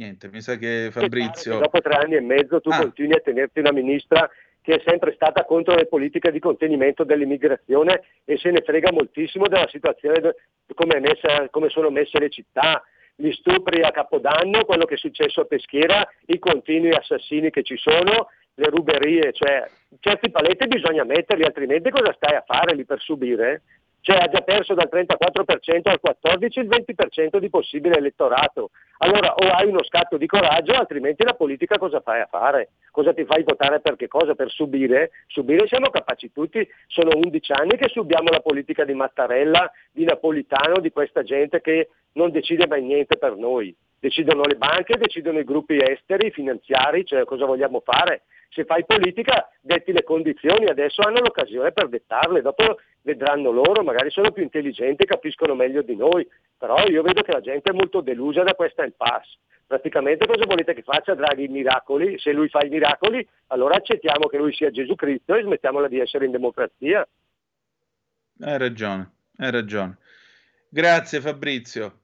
Niente, 0.00 0.30
mi 0.32 0.40
sa 0.40 0.56
che 0.56 0.88
Che 0.90 0.90
Fabrizio... 0.92 1.58
dopo 1.58 1.78
tre 1.82 1.92
anni 1.96 2.14
e 2.14 2.20
mezzo 2.22 2.58
tu 2.62 2.70
Ah. 2.70 2.78
continui 2.78 3.12
a 3.16 3.20
tenerti 3.20 3.58
una 3.60 3.70
ministra 3.70 4.30
che 4.62 4.76
è 4.76 4.82
sempre 4.86 5.12
stata 5.12 5.44
contro 5.44 5.74
le 5.74 5.86
politiche 5.86 6.30
di 6.32 6.38
contenimento 6.38 7.04
dell'immigrazione 7.04 8.02
e 8.24 8.38
se 8.38 8.50
ne 8.50 8.62
frega 8.62 8.92
moltissimo 8.92 9.46
della 9.46 9.68
situazione, 9.68 10.34
come, 10.74 10.94
è 10.96 11.00
messa- 11.00 11.48
come 11.50 11.68
sono 11.68 11.90
messe 11.90 12.18
le 12.18 12.30
città, 12.30 12.82
gli 13.14 13.30
stupri 13.32 13.82
a 13.82 13.90
Capodanno, 13.90 14.64
quello 14.64 14.86
che 14.86 14.94
è 14.94 14.98
successo 14.98 15.42
a 15.42 15.44
Peschiera, 15.44 16.08
i 16.26 16.38
continui 16.38 16.92
assassini 16.92 17.50
che 17.50 17.62
ci 17.62 17.76
sono, 17.76 18.28
le 18.54 18.66
ruberie, 18.70 19.32
cioè 19.34 19.68
certi 20.00 20.30
paletti 20.30 20.66
bisogna 20.66 21.04
metterli, 21.04 21.44
altrimenti 21.44 21.90
cosa 21.90 22.14
stai 22.14 22.36
a 22.36 22.44
fare 22.46 22.74
lì 22.74 22.86
per 22.86 23.00
subire? 23.00 23.62
Cioè 24.02 24.16
ha 24.16 24.28
già 24.28 24.40
perso 24.40 24.74
dal 24.74 24.88
34% 24.90 25.88
al 25.88 26.00
14% 26.02 26.60
il 26.60 26.68
20% 26.68 27.38
di 27.38 27.50
possibile 27.50 27.96
elettorato. 27.96 28.70
Allora 28.98 29.34
o 29.34 29.46
hai 29.48 29.66
uno 29.66 29.82
scatto 29.84 30.16
di 30.16 30.26
coraggio, 30.26 30.72
altrimenti 30.72 31.24
la 31.24 31.34
politica 31.34 31.78
cosa 31.78 32.00
fai 32.00 32.20
a 32.20 32.28
fare? 32.30 32.70
Cosa 32.90 33.12
ti 33.12 33.24
fai 33.24 33.42
votare 33.42 33.80
per 33.80 33.96
che 33.96 34.08
cosa? 34.08 34.34
Per 34.34 34.50
subire? 34.50 35.10
Subire 35.26 35.66
siamo 35.66 35.90
capaci 35.90 36.32
tutti, 36.32 36.66
sono 36.86 37.10
11 37.14 37.52
anni 37.52 37.76
che 37.76 37.88
subiamo 37.88 38.30
la 38.30 38.40
politica 38.40 38.84
di 38.84 38.94
Mattarella, 38.94 39.70
di 39.92 40.04
Napolitano, 40.04 40.80
di 40.80 40.90
questa 40.90 41.22
gente 41.22 41.60
che 41.60 41.90
non 42.12 42.30
decide 42.30 42.66
mai 42.66 42.82
niente 42.82 43.16
per 43.16 43.36
noi. 43.36 43.74
Decidono 43.98 44.44
le 44.44 44.56
banche, 44.56 44.96
decidono 44.96 45.38
i 45.38 45.44
gruppi 45.44 45.76
esteri, 45.76 46.28
i 46.28 46.32
finanziari, 46.32 47.04
cioè 47.04 47.24
cosa 47.24 47.44
vogliamo 47.44 47.82
fare? 47.84 48.22
Se 48.52 48.64
fai 48.64 48.84
politica, 48.84 49.48
detti 49.60 49.92
le 49.92 50.02
condizioni, 50.02 50.66
adesso 50.66 51.02
hanno 51.02 51.20
l'occasione 51.20 51.70
per 51.70 51.88
dettarle, 51.88 52.42
dopo 52.42 52.80
vedranno 53.02 53.52
loro, 53.52 53.84
magari 53.84 54.10
sono 54.10 54.32
più 54.32 54.42
intelligenti, 54.42 55.04
capiscono 55.04 55.54
meglio 55.54 55.82
di 55.82 55.94
noi, 55.94 56.28
però 56.58 56.84
io 56.86 57.02
vedo 57.02 57.22
che 57.22 57.30
la 57.30 57.40
gente 57.40 57.70
è 57.70 57.74
molto 57.74 58.00
delusa 58.00 58.42
da 58.42 58.54
questa 58.54 58.84
impasse. 58.84 59.38
Praticamente 59.68 60.26
cosa 60.26 60.46
volete 60.46 60.74
che 60.74 60.82
faccia 60.82 61.14
Draghi 61.14 61.44
i 61.44 61.48
miracoli? 61.48 62.18
Se 62.18 62.32
lui 62.32 62.48
fa 62.48 62.64
i 62.64 62.68
miracoli, 62.68 63.24
allora 63.48 63.76
accettiamo 63.76 64.26
che 64.26 64.36
lui 64.36 64.52
sia 64.52 64.72
Gesù 64.72 64.96
Cristo 64.96 65.36
e 65.36 65.42
smettiamola 65.42 65.86
di 65.86 66.00
essere 66.00 66.24
in 66.24 66.32
democrazia. 66.32 67.06
Hai 68.40 68.58
ragione, 68.58 69.10
hai 69.36 69.50
ragione. 69.52 69.96
Grazie 70.68 71.20
Fabrizio. 71.20 71.98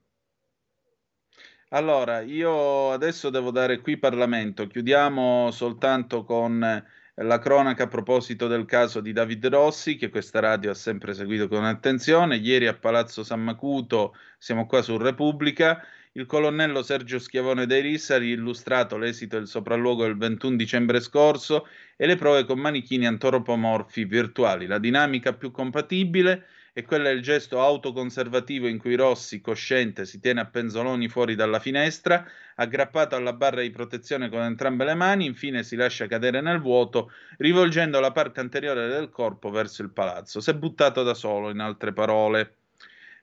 Allora, 1.71 2.21
io 2.21 2.91
adesso 2.91 3.29
devo 3.29 3.51
dare 3.51 3.81
qui 3.81 3.97
Parlamento. 3.97 4.67
Chiudiamo 4.67 5.51
soltanto 5.51 6.23
con 6.23 6.63
eh, 6.63 6.83
la 7.15 7.39
cronaca 7.39 7.83
a 7.83 7.87
proposito 7.87 8.47
del 8.47 8.63
caso 8.63 9.01
di 9.01 9.11
David 9.11 9.47
Rossi, 9.47 9.97
che 9.97 10.07
questa 10.09 10.39
radio 10.39 10.71
ha 10.71 10.73
sempre 10.73 11.13
seguito 11.13 11.49
con 11.49 11.65
attenzione. 11.65 12.37
Ieri 12.37 12.67
a 12.67 12.73
Palazzo 12.73 13.21
San 13.21 13.43
Macuto, 13.43 14.15
siamo 14.37 14.65
qua 14.65 14.81
su 14.81 14.97
Repubblica, 14.97 15.85
il 16.13 16.25
colonnello 16.25 16.83
Sergio 16.83 17.19
Schiavone 17.19 17.65
dei 17.65 17.81
Rissa 17.81 18.15
ha 18.15 18.17
illustrato 18.23 18.97
l'esito 18.97 19.37
del 19.37 19.47
sopralluogo 19.47 20.03
del 20.03 20.15
21 20.15 20.55
dicembre 20.55 21.01
scorso 21.01 21.67
e 21.97 22.07
le 22.07 22.15
prove 22.15 22.45
con 22.45 22.59
manichini 22.59 23.05
antropomorfi 23.07 24.05
virtuali. 24.05 24.67
La 24.67 24.79
dinamica 24.79 25.33
più 25.33 25.51
compatibile 25.51 26.45
è 26.77 26.83
quella 26.83 27.09
del 27.09 27.23
gesto 27.23 27.59
autoconservativo 27.59 28.67
in 28.67 28.77
cui 28.77 28.93
Rossi, 28.93 29.41
cosciente, 29.41 30.05
si 30.05 30.19
tiene 30.19 30.41
a 30.41 30.45
penzoloni 30.45 31.07
fuori 31.07 31.33
dalla 31.33 31.59
finestra, 31.59 32.23
aggrappato 32.53 33.15
alla 33.15 33.33
barra 33.33 33.61
di 33.61 33.71
protezione 33.71 34.29
con 34.29 34.43
entrambe 34.43 34.85
le 34.85 34.93
mani, 34.93 35.25
infine 35.25 35.63
si 35.63 35.75
lascia 35.75 36.05
cadere 36.05 36.39
nel 36.39 36.61
vuoto, 36.61 37.11
rivolgendo 37.39 37.99
la 37.99 38.11
parte 38.11 38.41
anteriore 38.41 38.89
del 38.89 39.09
corpo 39.09 39.49
verso 39.49 39.81
il 39.81 39.89
palazzo. 39.89 40.39
Si 40.39 40.51
è 40.51 40.53
buttato 40.53 41.01
da 41.01 41.15
solo, 41.15 41.49
in 41.49 41.61
altre 41.61 41.93
parole. 41.93 42.57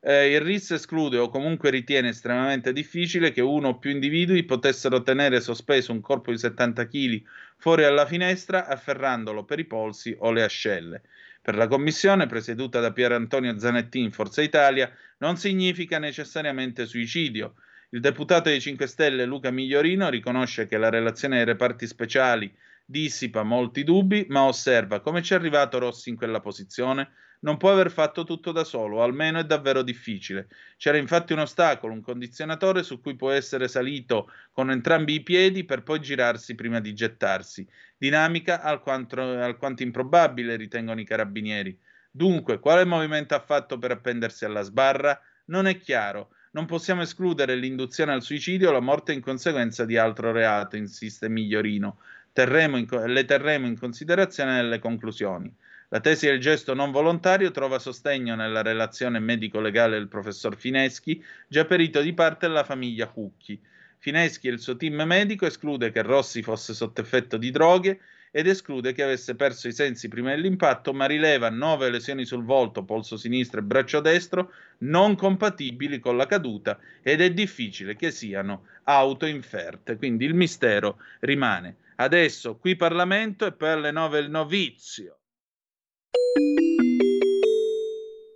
Eh, 0.01 0.32
il 0.32 0.40
RIS 0.40 0.72
esclude 0.72 1.18
o 1.18 1.28
comunque 1.28 1.70
ritiene 1.70 2.09
estremamente 2.09 2.72
difficile 2.72 3.31
che 3.31 3.40
uno 3.40 3.68
o 3.68 3.78
più 3.78 3.90
individui 3.93 4.43
potessero 4.43 5.01
tenere 5.02 5.40
sospeso 5.40 5.93
un 5.93 6.01
corpo 6.01 6.32
di 6.32 6.39
70 6.39 6.89
kg 6.89 7.22
fuori 7.56 7.85
alla 7.85 8.05
finestra 8.05 8.66
afferrandolo 8.66 9.44
per 9.44 9.60
i 9.60 9.64
polsi 9.64 10.12
o 10.18 10.32
le 10.32 10.43
ascelle. 10.43 11.02
Per 11.44 11.56
la 11.56 11.68
commissione, 11.68 12.24
presieduta 12.24 12.80
da 12.80 12.90
Pier 12.90 13.12
Antonio 13.12 13.58
Zanettin, 13.58 14.10
Forza 14.10 14.40
Italia, 14.40 14.90
non 15.18 15.36
significa 15.36 15.98
necessariamente 15.98 16.86
suicidio. 16.86 17.56
Il 17.90 18.00
deputato 18.00 18.48
dei 18.48 18.62
5 18.62 18.86
Stelle 18.86 19.26
Luca 19.26 19.50
Migliorino 19.50 20.08
riconosce 20.08 20.66
che 20.66 20.78
la 20.78 20.88
relazione 20.88 21.40
ai 21.40 21.44
reparti 21.44 21.86
speciali 21.86 22.50
dissipa 22.82 23.42
molti 23.42 23.84
dubbi, 23.84 24.24
ma 24.30 24.44
osserva 24.44 25.00
come 25.00 25.20
ci 25.20 25.34
è 25.34 25.36
arrivato 25.36 25.78
Rossi 25.78 26.08
in 26.08 26.16
quella 26.16 26.40
posizione. 26.40 27.10
Non 27.44 27.58
può 27.58 27.70
aver 27.70 27.90
fatto 27.90 28.24
tutto 28.24 28.52
da 28.52 28.64
solo, 28.64 29.02
almeno 29.02 29.38
è 29.38 29.44
davvero 29.44 29.82
difficile. 29.82 30.48
C'era 30.78 30.96
infatti 30.96 31.34
un 31.34 31.40
ostacolo, 31.40 31.92
un 31.92 32.00
condizionatore 32.00 32.82
su 32.82 33.02
cui 33.02 33.16
può 33.16 33.32
essere 33.32 33.68
salito 33.68 34.30
con 34.50 34.70
entrambi 34.70 35.12
i 35.12 35.22
piedi 35.22 35.64
per 35.64 35.82
poi 35.82 36.00
girarsi 36.00 36.54
prima 36.54 36.80
di 36.80 36.94
gettarsi. 36.94 37.68
Dinamica 37.98 38.62
alquanto, 38.62 39.20
alquanto 39.20 39.82
improbabile, 39.82 40.56
ritengono 40.56 41.00
i 41.00 41.04
carabinieri. 41.04 41.78
Dunque, 42.10 42.60
quale 42.60 42.86
movimento 42.86 43.34
ha 43.34 43.40
fatto 43.40 43.76
per 43.76 43.90
appendersi 43.90 44.46
alla 44.46 44.62
sbarra? 44.62 45.20
Non 45.46 45.66
è 45.66 45.78
chiaro. 45.78 46.30
Non 46.52 46.64
possiamo 46.64 47.02
escludere 47.02 47.56
l'induzione 47.56 48.12
al 48.14 48.22
suicidio 48.22 48.70
o 48.70 48.72
la 48.72 48.80
morte 48.80 49.12
in 49.12 49.20
conseguenza 49.20 49.84
di 49.84 49.98
altro 49.98 50.32
reato, 50.32 50.76
insiste 50.76 51.28
Migliorino. 51.28 51.98
Terremo 52.32 52.78
in, 52.78 52.86
le 52.88 53.24
terremo 53.26 53.66
in 53.66 53.78
considerazione 53.78 54.52
nelle 54.52 54.78
conclusioni. 54.78 55.54
La 55.94 56.00
tesi 56.00 56.26
del 56.26 56.40
gesto 56.40 56.74
non 56.74 56.90
volontario 56.90 57.52
trova 57.52 57.78
sostegno 57.78 58.34
nella 58.34 58.62
relazione 58.62 59.20
medico-legale 59.20 59.96
del 59.96 60.08
professor 60.08 60.56
Fineschi, 60.56 61.24
già 61.46 61.64
perito 61.66 62.00
di 62.00 62.12
parte 62.12 62.48
della 62.48 62.64
famiglia 62.64 63.06
Cucchi. 63.06 63.62
Fineschi 63.98 64.48
e 64.48 64.50
il 64.50 64.58
suo 64.58 64.76
team 64.76 65.00
medico 65.02 65.46
esclude 65.46 65.92
che 65.92 66.02
Rossi 66.02 66.42
fosse 66.42 66.74
sotto 66.74 67.00
effetto 67.00 67.36
di 67.36 67.52
droghe 67.52 68.00
ed 68.32 68.48
esclude 68.48 68.92
che 68.92 69.04
avesse 69.04 69.36
perso 69.36 69.68
i 69.68 69.72
sensi 69.72 70.08
prima 70.08 70.30
dell'impatto, 70.30 70.92
ma 70.92 71.06
rileva 71.06 71.48
nove 71.48 71.88
lesioni 71.90 72.24
sul 72.24 72.42
volto, 72.42 72.82
polso 72.82 73.16
sinistro 73.16 73.60
e 73.60 73.62
braccio 73.62 74.00
destro 74.00 74.50
non 74.78 75.14
compatibili 75.14 76.00
con 76.00 76.16
la 76.16 76.26
caduta 76.26 76.76
ed 77.02 77.20
è 77.20 77.32
difficile 77.32 77.94
che 77.94 78.10
siano 78.10 78.66
autoinferte. 78.82 79.96
Quindi 79.96 80.24
il 80.24 80.34
mistero 80.34 80.98
rimane. 81.20 81.76
Adesso 81.94 82.56
qui 82.56 82.74
Parlamento 82.74 83.46
e 83.46 83.52
poi 83.52 83.68
alle 83.68 83.92
nove 83.92 84.18
il 84.18 84.28
novizio. 84.28 85.18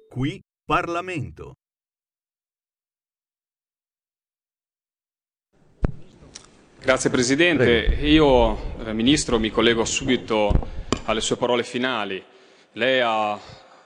Qui 0.09 0.43
Parlamento. 0.65 1.55
Grazie 6.81 7.11
Presidente. 7.11 7.99
Io, 8.01 8.85
eh, 8.85 8.93
Ministro, 8.93 9.39
mi 9.39 9.51
collego 9.51 9.85
subito 9.85 10.51
alle 11.05 11.21
sue 11.21 11.37
parole 11.37 11.63
finali. 11.63 12.23
Lei 12.73 13.01
ha 13.01 13.39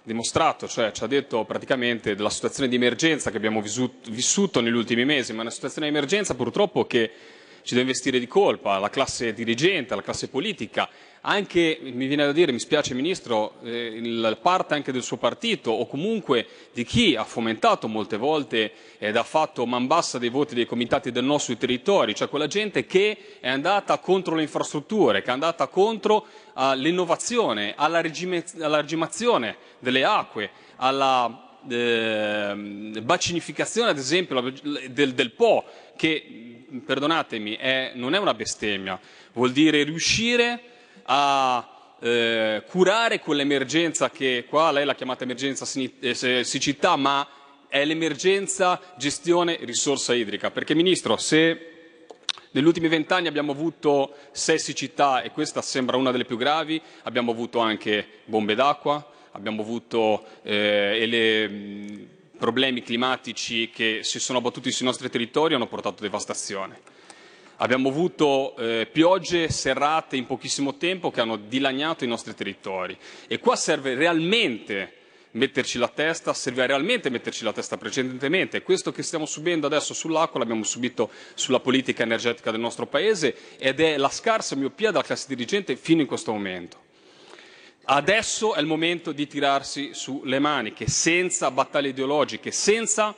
dimostrato, 0.03 0.67
cioè 0.69 0.93
ci 0.93 1.05
ha 1.05 1.07
detto 1.07 1.45
praticamente 1.45 2.15
della 2.15 2.31
situazione 2.31 2.69
di 2.69 2.77
emergenza 2.77 3.31
che 3.31 3.37
abbiamo 3.37 3.61
vissuto, 3.61 4.11
vissuto 4.11 4.61
negli 4.61 4.75
ultimi 4.75 5.05
mesi, 5.05 5.33
ma 5.33 5.43
una 5.43 5.51
situazione 5.51 5.89
di 5.89 5.97
emergenza 5.97 6.35
purtroppo 6.35 6.87
che 6.87 7.11
ci 7.63 7.75
deve 7.75 7.83
investire 7.83 8.19
di 8.19 8.27
colpa 8.27 8.79
la 8.79 8.91
classe 8.91 9.33
dirigente, 9.33 9.95
la 9.95 10.03
classe 10.03 10.29
politica, 10.29 10.89
anche, 11.25 11.79
mi 11.81 12.07
viene 12.07 12.25
da 12.25 12.33
dire, 12.33 12.51
mi 12.51 12.59
spiace 12.59 12.95
Ministro, 12.95 13.55
eh, 13.63 13.87
il, 13.87 14.39
parte 14.41 14.75
anche 14.75 14.91
del 14.91 15.03
suo 15.03 15.19
partito 15.19 15.71
o 15.71 15.87
comunque 15.87 16.47
di 16.73 16.85
chi 16.85 17.15
ha 17.15 17.23
fomentato 17.23 17.87
molte 17.87 18.17
volte 18.17 18.73
ed 18.99 19.17
ha 19.17 19.23
fatto 19.23 19.65
man 19.65 19.87
bassa 19.87 20.19
dei 20.19 20.31
voti 20.31 20.57
dei 20.57 20.67
comitati 20.67 21.13
del 21.13 21.25
no 21.25 21.39
sui 21.39 21.57
territori, 21.57 22.15
cioè 22.15 22.29
quella 22.29 22.49
gente 22.49 22.87
che 22.87 23.17
è 23.39 23.49
andata 23.49 23.99
contro 23.99 24.35
le 24.35 24.43
infrastrutture, 24.43 25.23
che 25.23 25.29
è 25.29 25.33
andata 25.33 25.69
contro 25.69 26.27
all'innovazione, 26.55 27.75
alla, 27.77 28.01
regime, 28.01 28.45
alla 28.61 28.81
regimazione 28.81 29.57
delle 29.79 30.05
acque, 30.05 30.51
alla 30.77 31.61
eh, 31.69 32.53
bacinificazione 33.01 33.91
ad 33.91 33.99
esempio 33.99 34.53
del, 34.91 35.15
del 35.15 35.31
Po, 35.31 35.65
che 35.97 36.65
perdonatemi 36.85 37.55
è, 37.55 37.93
non 37.95 38.15
è 38.15 38.19
una 38.19 38.35
bestemmia, 38.35 38.99
vuol 39.33 39.53
dire 39.53 39.85
riuscire 39.85 40.71
a 41.15 41.69
eh, 42.01 42.65
curare 42.67 43.21
quell'emergenza 43.21 44.09
che 44.09 44.47
qua 44.49 44.73
lei 44.73 44.87
l'ha 44.87 44.95
chiamata 44.95 45.25
emergenza 45.25 45.69
eh, 46.01 46.43
siccità, 46.43 46.97
ma 46.97 47.29
è 47.69 47.85
l'emergenza 47.85 48.81
gestione 48.97 49.59
risorsa 49.61 50.15
idrica. 50.15 50.51
Perché 50.51 50.75
Ministro, 50.75 51.19
se 51.19 51.97
negli 52.53 52.65
ultimi 52.65 52.89
vent'anni 52.89 53.29
abbiamo 53.29 53.53
avuto 53.53 54.15
sei 54.31 54.59
siccità 54.59 55.21
e 55.21 55.33
questa 55.33 55.61
sembra 55.61 55.99
una 55.99 56.13
delle 56.13 56.25
più 56.25 56.39
gravi, 56.39 56.81
abbiamo 57.03 57.31
avuto 57.31 57.59
anche 57.59 58.07
bombe 58.25 58.55
d'acqua, 58.55 59.07
abbiamo 59.33 59.61
avuto 59.61 60.25
eh, 60.43 61.05
le, 61.07 61.49
mh, 61.49 62.09
problemi 62.39 62.83
climatici 62.83 63.69
che 63.69 64.01
si 64.03 64.19
sono 64.19 64.39
abbattuti 64.39 64.71
sui 64.71 64.87
nostri 64.87 65.11
territori 65.11 65.53
e 65.53 65.57
hanno 65.57 65.67
portato 65.69 66.03
devastazione. 66.03 66.81
Abbiamo 67.57 67.91
avuto 67.91 68.57
eh, 68.57 68.89
piogge 68.91 69.49
serrate 69.51 70.17
in 70.17 70.27
pochissimo 70.27 70.77
tempo 70.77 71.11
che 71.11 71.21
hanno 71.21 71.37
dilaniato 71.37 72.05
i 72.05 72.09
nostri 72.09 72.35
territori 72.35 72.97
e 73.29 73.39
qua 73.39 73.57
serve 73.57 73.95
realmente 73.95 74.95
metterci 75.33 75.79
la 75.79 75.89
testa, 75.89 76.35
serve 76.35 76.67
realmente 76.67 77.11
metterci 77.11 77.45
la 77.45 77.53
testa 77.53 77.77
precedentemente. 77.77 78.63
Questo 78.63 78.93
che 78.93 79.03
stiamo 79.03 79.27
subendo 79.27 79.67
adesso 79.67 79.95
sull'acqua 79.95 80.41
l'abbiamo 80.41 80.65
subito 80.65 81.11
sulla 81.35 81.61
politica 81.61 82.03
energetica 82.03 82.51
del 82.51 82.61
nostro 82.61 82.87
Paese 82.87 83.35
ed 83.59 83.81
è 83.81 83.97
la 83.97 84.11
scarsa 84.11 84.57
miopia 84.57 84.91
della 84.91 85.05
classe 85.05 85.27
dirigente 85.29 85.77
fino 85.77 86.01
in 86.01 86.07
questo 86.07 86.33
momento. 86.33 86.81
Adesso 87.85 88.55
è 88.55 88.61
il 88.61 88.67
momento 88.67 89.11
di 89.13 89.27
tirarsi 89.27 89.91
sulle 89.93 90.39
maniche, 90.39 90.87
senza 90.87 91.51
battaglie 91.51 91.89
ideologiche, 91.89 92.53
senza, 92.53 93.15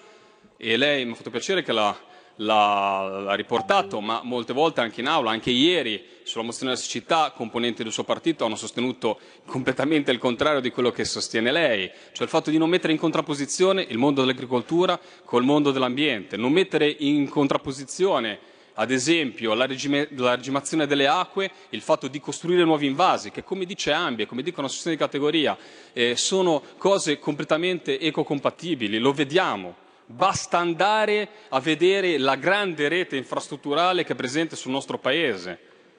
e 0.56 0.76
lei 0.76 1.04
mi 1.04 1.12
ha 1.12 1.14
fatto 1.14 1.30
piacere 1.30 1.62
che 1.62 1.72
la 1.72 1.94
l'ha, 2.36 3.34
riportato, 3.34 4.00
ma 4.00 4.20
molte 4.22 4.52
volte 4.52 4.80
anche 4.80 5.00
in 5.00 5.06
aula, 5.06 5.30
anche 5.30 5.50
ieri 5.50 6.02
sulla 6.22 6.44
mozione 6.44 6.72
della 6.72 6.82
siccità, 6.82 7.32
componenti 7.36 7.82
del 7.82 7.92
suo 7.92 8.04
partito 8.04 8.44
hanno 8.44 8.56
sostenuto 8.56 9.18
completamente 9.46 10.10
il 10.10 10.18
contrario 10.18 10.60
di 10.60 10.70
quello 10.70 10.90
che 10.90 11.04
sostiene 11.04 11.52
lei, 11.52 11.90
cioè 12.12 12.24
il 12.24 12.28
fatto 12.28 12.50
di 12.50 12.58
non 12.58 12.70
mettere 12.70 12.92
in 12.92 12.98
contrapposizione 12.98 13.84
il 13.88 13.98
mondo 13.98 14.22
dell'agricoltura 14.22 14.98
col 15.24 15.44
mondo 15.44 15.70
dell'ambiente, 15.70 16.36
non 16.36 16.52
mettere 16.52 16.88
in 16.98 17.28
contrapposizione 17.28 18.52
ad 18.74 18.90
esempio 18.90 19.54
la, 19.54 19.66
regime, 19.66 20.08
la, 20.16 20.34
regimazione 20.34 20.86
delle 20.86 21.06
acque, 21.06 21.50
il 21.70 21.80
fatto 21.80 22.08
di 22.08 22.20
costruire 22.20 22.64
nuovi 22.64 22.86
invasi, 22.86 23.30
che 23.30 23.44
come 23.44 23.66
dice 23.66 23.92
Ambie, 23.92 24.26
come 24.26 24.42
dicono 24.42 24.66
associazioni 24.66 24.96
di 24.96 25.02
categoria, 25.02 25.56
eh, 25.92 26.16
sono 26.16 26.62
cose 26.76 27.18
completamente 27.18 28.00
ecocompatibili, 28.00 28.98
lo 28.98 29.12
vediamo. 29.12 29.82
Basta 30.06 30.58
andare 30.58 31.28
a 31.48 31.60
vedere 31.60 32.18
la 32.18 32.36
grande 32.36 32.88
rete 32.88 33.16
infrastrutturale 33.16 34.04
che 34.04 34.12
è 34.12 34.16
presente 34.16 34.54
sul 34.54 34.70
nostro 34.70 34.98
Paese. 34.98 35.58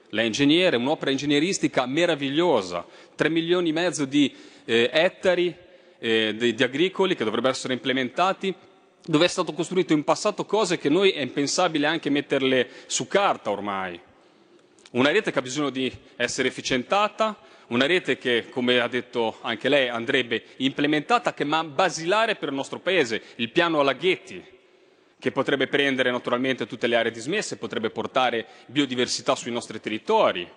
Lei 0.10 0.30
è 0.30 0.76
un'opera 0.76 1.11
ingegneristica 1.11 1.86
meravigliosa, 1.88 2.86
3 3.15 3.30
milioni 3.30 3.69
e 3.69 3.73
mezzo 3.73 4.06
di 4.06 4.34
eh, 4.64 4.90
ettari 4.94 5.53
eh, 5.98 6.36
di, 6.38 6.53
di 6.53 6.64
agricoli 6.64 7.15
che 7.15 7.23
dovrebbero 7.23 7.52
essere 7.52 7.73
implementati, 7.73 8.53
dove 9.03 9.26
è 9.26 9.27
stato 9.27 9.53
costruito 9.53 9.94
in 9.94 10.03
passato 10.03 10.45
cose 10.45 10.77
che 10.77 10.90
noi 10.90 11.11
è 11.11 11.22
impensabile 11.22 11.88
anche 11.88 12.10
metterle 12.10 12.69
su 12.86 13.07
carta 13.07 13.49
ormai. 13.49 13.99
Una 14.91 15.11
rete 15.11 15.32
che 15.32 15.40
ha 15.40 15.41
bisogno 15.41 15.72
di 15.72 15.91
essere 16.15 16.48
efficientata, 16.48 17.38
una 17.68 17.86
rete 17.86 18.18
che, 18.18 18.48
come 18.50 18.80
ha 18.80 18.88
detto 18.88 19.38
anche 19.42 19.70
lei, 19.70 19.90
andrebbe 19.90 20.44
implementata, 20.58 21.34
che 21.34 21.44
è 21.44 21.64
basilare 21.64 22.36
per 22.36 22.50
il 22.50 22.56
nostro 22.56 22.80
Paese, 22.80 23.22
il 23.36 23.52
piano 23.52 23.80
Alaghetti, 23.80 24.44
che 25.18 25.32
potrebbe 25.32 25.68
prendere 25.68 26.12
naturalmente 26.12 26.68
tutte 26.68 26.88
le 26.88 26.96
aree 26.96 27.12
dismesse, 27.12 27.58
potrebbe 27.58 27.90
portare 27.90 28.46
biodiversità 28.68 29.36
sui 29.36 29.52
nostri 29.52 29.80
territori, 29.80 30.48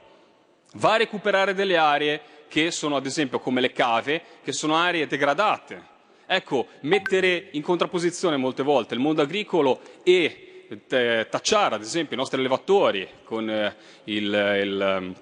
va 0.75 0.95
a 0.95 0.99
recuperare 0.99 1.55
delle 1.55 1.77
aree 1.77 2.21
che 2.49 2.71
sono 2.71 2.97
ad 2.97 3.07
esempio 3.07 3.39
come 3.39 3.61
le 3.61 3.73
cave, 3.73 4.23
che 4.43 4.53
sono 4.53 4.77
aree 4.77 5.07
degradate. 5.07 5.97
Ecco, 6.27 6.67
mettere 6.81 7.49
in 7.53 7.63
contrapposizione 7.63 8.37
molte 8.37 8.63
volte 8.63 8.93
il 8.93 9.01
mondo 9.01 9.23
agricolo 9.23 9.81
e 10.03 10.67
eh, 10.69 11.27
tacciare 11.31 11.75
ad 11.75 11.81
esempio 11.81 12.15
i 12.15 12.19
nostri 12.19 12.39
allevatori 12.39 13.09
con 13.25 13.49
eh, 13.49 13.75
il, 14.05 14.25
il 14.25 15.15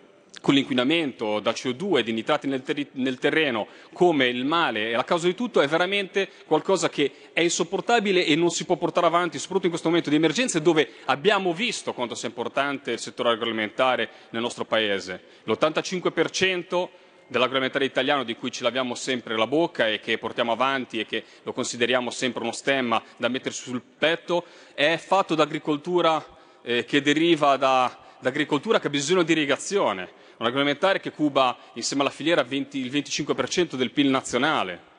con 0.47 0.55
l'inquinamento 0.55 1.40
da 1.40 1.51
CO2 1.51 1.97
e 1.97 2.02
di 2.05 2.12
nitrati 2.12 2.47
nel, 2.47 2.62
ter- 2.62 2.90
nel, 2.93 3.18
terreno 3.18 3.66
come 3.93 4.28
il 4.28 4.44
male 4.44 4.90
e 4.90 4.93
la 4.93 5.02
causa 5.02 5.27
di 5.27 5.35
tutto 5.35 5.60
è 5.60 5.66
veramente 5.66 6.28
qualcosa 6.47 6.89
che 6.89 7.10
è 7.32 7.40
insopportabile 7.40 8.24
e 8.24 8.36
non 8.36 8.51
si 8.51 8.64
può 8.64 8.77
portare 8.77 9.06
avanti, 9.06 9.39
soprattutto 9.39 9.64
in 9.64 9.70
questo 9.73 9.89
momento 9.89 10.09
di 10.09 10.14
emergenze 10.14 10.62
dove 10.62 10.89
abbiamo 11.06 11.52
visto 11.52 11.93
quanto 11.94 12.14
sia 12.14 12.28
importante 12.28 12.93
il 12.93 13.01
settore 13.01 13.31
agroalimentare 13.31 14.09
nel 14.31 14.40
nostro 14.40 14.64
Paese. 14.64 15.20
L'85% 15.47 16.89
dell'agroalimentare 17.27 17.85
italiano 17.85 18.23
di 18.23 18.36
cui 18.36 18.52
ci 18.52 18.62
laviamo 18.62 18.94
sempre 18.94 19.36
la 19.36 19.48
bocca 19.48 19.89
e 19.89 19.98
che 19.98 20.16
portiamo 20.16 20.52
avanti 20.52 21.01
e 21.01 21.06
che 21.06 21.24
lo 21.43 21.52
consideriamo 21.52 22.10
sempre 22.10 22.43
uno 22.44 22.52
stemma 22.52 23.02
da 23.16 23.27
mettersi 23.27 23.62
sul 23.62 23.82
petto 23.82 24.44
è 24.74 24.97
fatto 24.97 25.35
da 25.35 25.43
agricoltura 25.43 26.24
eh, 26.62 26.85
che 26.85 27.02
deriva 27.02 27.56
da, 27.56 27.98
da 28.20 28.28
agricoltura 28.28 28.78
che 28.78 28.86
ha 28.86 28.90
bisogno 28.90 29.24
di 29.24 29.32
irrigazione 29.32 30.23
un 30.38 30.46
agroalimentare 30.46 31.00
che 31.00 31.12
cuba 31.12 31.56
insieme 31.74 32.02
alla 32.02 32.10
filiera 32.10 32.42
20, 32.42 32.78
il 32.78 32.90
25% 32.90 33.74
del 33.76 33.90
PIL 33.90 34.08
nazionale. 34.08 34.94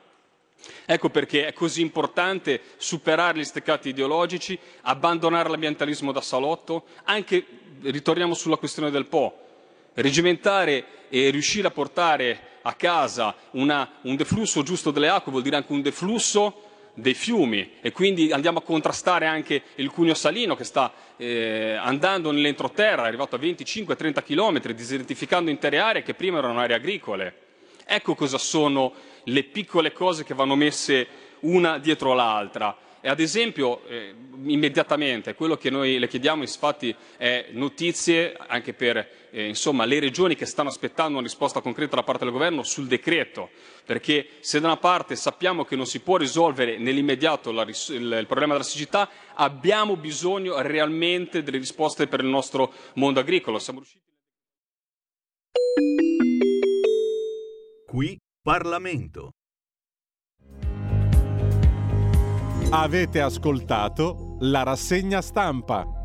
Ecco 0.86 1.10
perché 1.10 1.46
è 1.46 1.54
così 1.54 1.82
importante 1.82 2.62
superare 2.78 3.38
gli 3.38 3.44
steccati 3.44 3.90
ideologici, 3.90 4.58
abbandonare 4.82 5.50
l'ambientalismo 5.50 6.12
da 6.12 6.22
salotto, 6.22 6.86
anche 7.04 7.46
ritorniamo 7.82 8.34
sulla 8.34 8.58
questione 8.58 8.90
del 8.90 9.06
Po, 9.06 9.38
regimentare 9.94 10.86
e 11.10 11.30
riuscire 11.30 11.68
a 11.68 11.72
portare 11.72 12.56
a 12.64 12.74
casa 12.74 13.36
una, 13.52 13.90
un 14.02 14.16
deflusso 14.16 14.64
giusto 14.64 14.92
delle 14.92 15.08
acque 15.08 15.32
vuol 15.32 15.44
dire 15.44 15.56
anche 15.56 15.72
un 15.72 15.82
deflusso 15.82 16.64
dei 16.94 17.14
fiumi. 17.14 17.74
E 17.82 17.92
quindi 17.92 18.32
andiamo 18.32 18.60
a 18.60 18.64
contrastare 18.64 19.26
anche 19.26 19.62
il 19.76 19.90
cuneo 19.90 20.16
salino 20.16 20.56
che 20.56 20.64
sta 20.64 20.92
eh, 21.18 21.78
andando 21.80 22.32
nell'entroterra, 22.32 23.04
è 23.04 23.08
arrivato 23.08 23.36
a 23.36 23.40
25-30 23.40 24.24
km, 24.24 24.72
disidentificando 24.72 25.50
intere 25.50 25.80
aree 25.80 26.04
che 26.04 26.14
prima 26.14 26.38
erano 26.38 26.60
aree 26.60 26.76
agricole. 26.76 27.34
Ecco 27.86 28.16
cosa 28.16 28.38
sono 28.38 28.94
le 29.24 29.44
piccole 29.44 29.92
cose 29.92 30.24
che 30.24 30.34
vanno 30.34 30.56
messe 30.56 31.08
una 31.42 31.78
dietro 31.80 32.14
l'altra. 32.14 32.78
E 33.00 33.10
ad 33.10 33.20
esempio, 33.20 33.86
eh, 33.88 34.14
immediatamente, 34.44 35.36
quello 35.36 35.56
che 35.56 35.70
noi 35.70 36.00
le 36.00 36.08
chiediamo 36.08 36.42
infatti 36.42 36.94
è 37.16 37.48
notizie 37.52 38.36
anche 38.48 38.74
per 38.74 39.17
eh, 39.32 39.48
insomma, 39.48 39.86
le 39.86 40.00
regioni 40.00 40.36
che 40.36 40.46
stanno 40.46 40.70
aspettando 40.70 41.18
una 41.18 41.26
risposta 41.26 41.62
concreta 41.62 41.96
da 41.96 42.04
parte 42.04 42.24
del 42.24 42.34
governo 42.34 42.64
sul 42.64 42.88
decreto, 42.88 43.50
perché 43.86 44.28
se 44.40 44.60
da 44.60 44.68
una 44.68 44.78
parte 44.78 45.16
sappiamo 45.16 45.64
che 45.64 45.76
non 45.76 45.86
si 45.86 46.00
può 46.00 46.18
risolvere 46.18 46.78
nell'immediato 46.78 47.52
la, 47.52 47.64
il, 47.64 47.74
il 48.20 48.26
problema 48.28 48.54
della 48.54 48.64
siccità, 48.64 49.10
abbiamo 49.34 49.96
bisogno 49.96 50.60
realmente 50.62 51.44
delle 51.44 51.58
risposte 51.58 52.08
per 52.08 52.22
il 52.22 52.28
nostro 52.28 52.74
mondo 52.96 53.20
agricolo. 53.20 53.60
Siamo 53.60 53.80
riusciti... 53.80 54.06
Qui 57.86 58.18
Parlamento. 58.42 59.32
Avete 62.70 63.22
ascoltato 63.22 64.36
la 64.42 64.64
rassegna 64.64 65.22
stampa. 65.22 65.97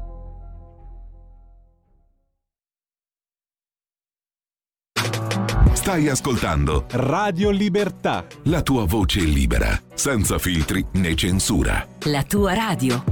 Stai 5.83 6.07
ascoltando 6.09 6.87
Radio 6.91 7.51
Libertà. 7.51 8.25
La 8.45 8.63
tua 8.63 8.87
voce 8.87 9.19
libera, 9.23 9.71
senza 9.95 10.39
filtri 10.39 10.87
né 10.93 11.17
censura. 11.17 11.85
La 12.05 12.23
tua 12.23 12.55
radio. 12.55 13.03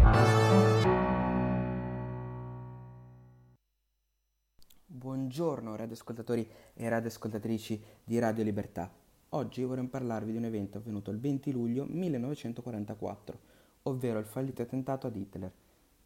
Buongiorno 4.86 5.74
radioascoltatori 5.74 6.48
e 6.74 6.88
radioascoltatrici 6.88 7.82
di 8.04 8.20
Radio 8.20 8.44
Libertà. 8.44 8.88
Oggi 9.30 9.64
vorrei 9.64 9.88
parlarvi 9.88 10.30
di 10.30 10.38
un 10.38 10.44
evento 10.44 10.78
avvenuto 10.78 11.10
il 11.10 11.18
20 11.18 11.50
luglio 11.50 11.84
1944, 11.88 13.38
ovvero 13.82 14.20
il 14.20 14.26
fallito 14.26 14.62
attentato 14.62 15.08
ad 15.08 15.16
Hitler, 15.16 15.50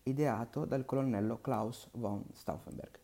ideato 0.04 0.64
dal 0.64 0.86
colonnello 0.86 1.42
Klaus 1.42 1.90
von 1.92 2.24
Stauffenberg. 2.32 3.03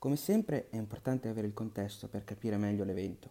Come 0.00 0.16
sempre 0.16 0.70
è 0.70 0.76
importante 0.76 1.28
avere 1.28 1.46
il 1.46 1.52
contesto 1.52 2.08
per 2.08 2.24
capire 2.24 2.56
meglio 2.56 2.84
l'evento. 2.84 3.28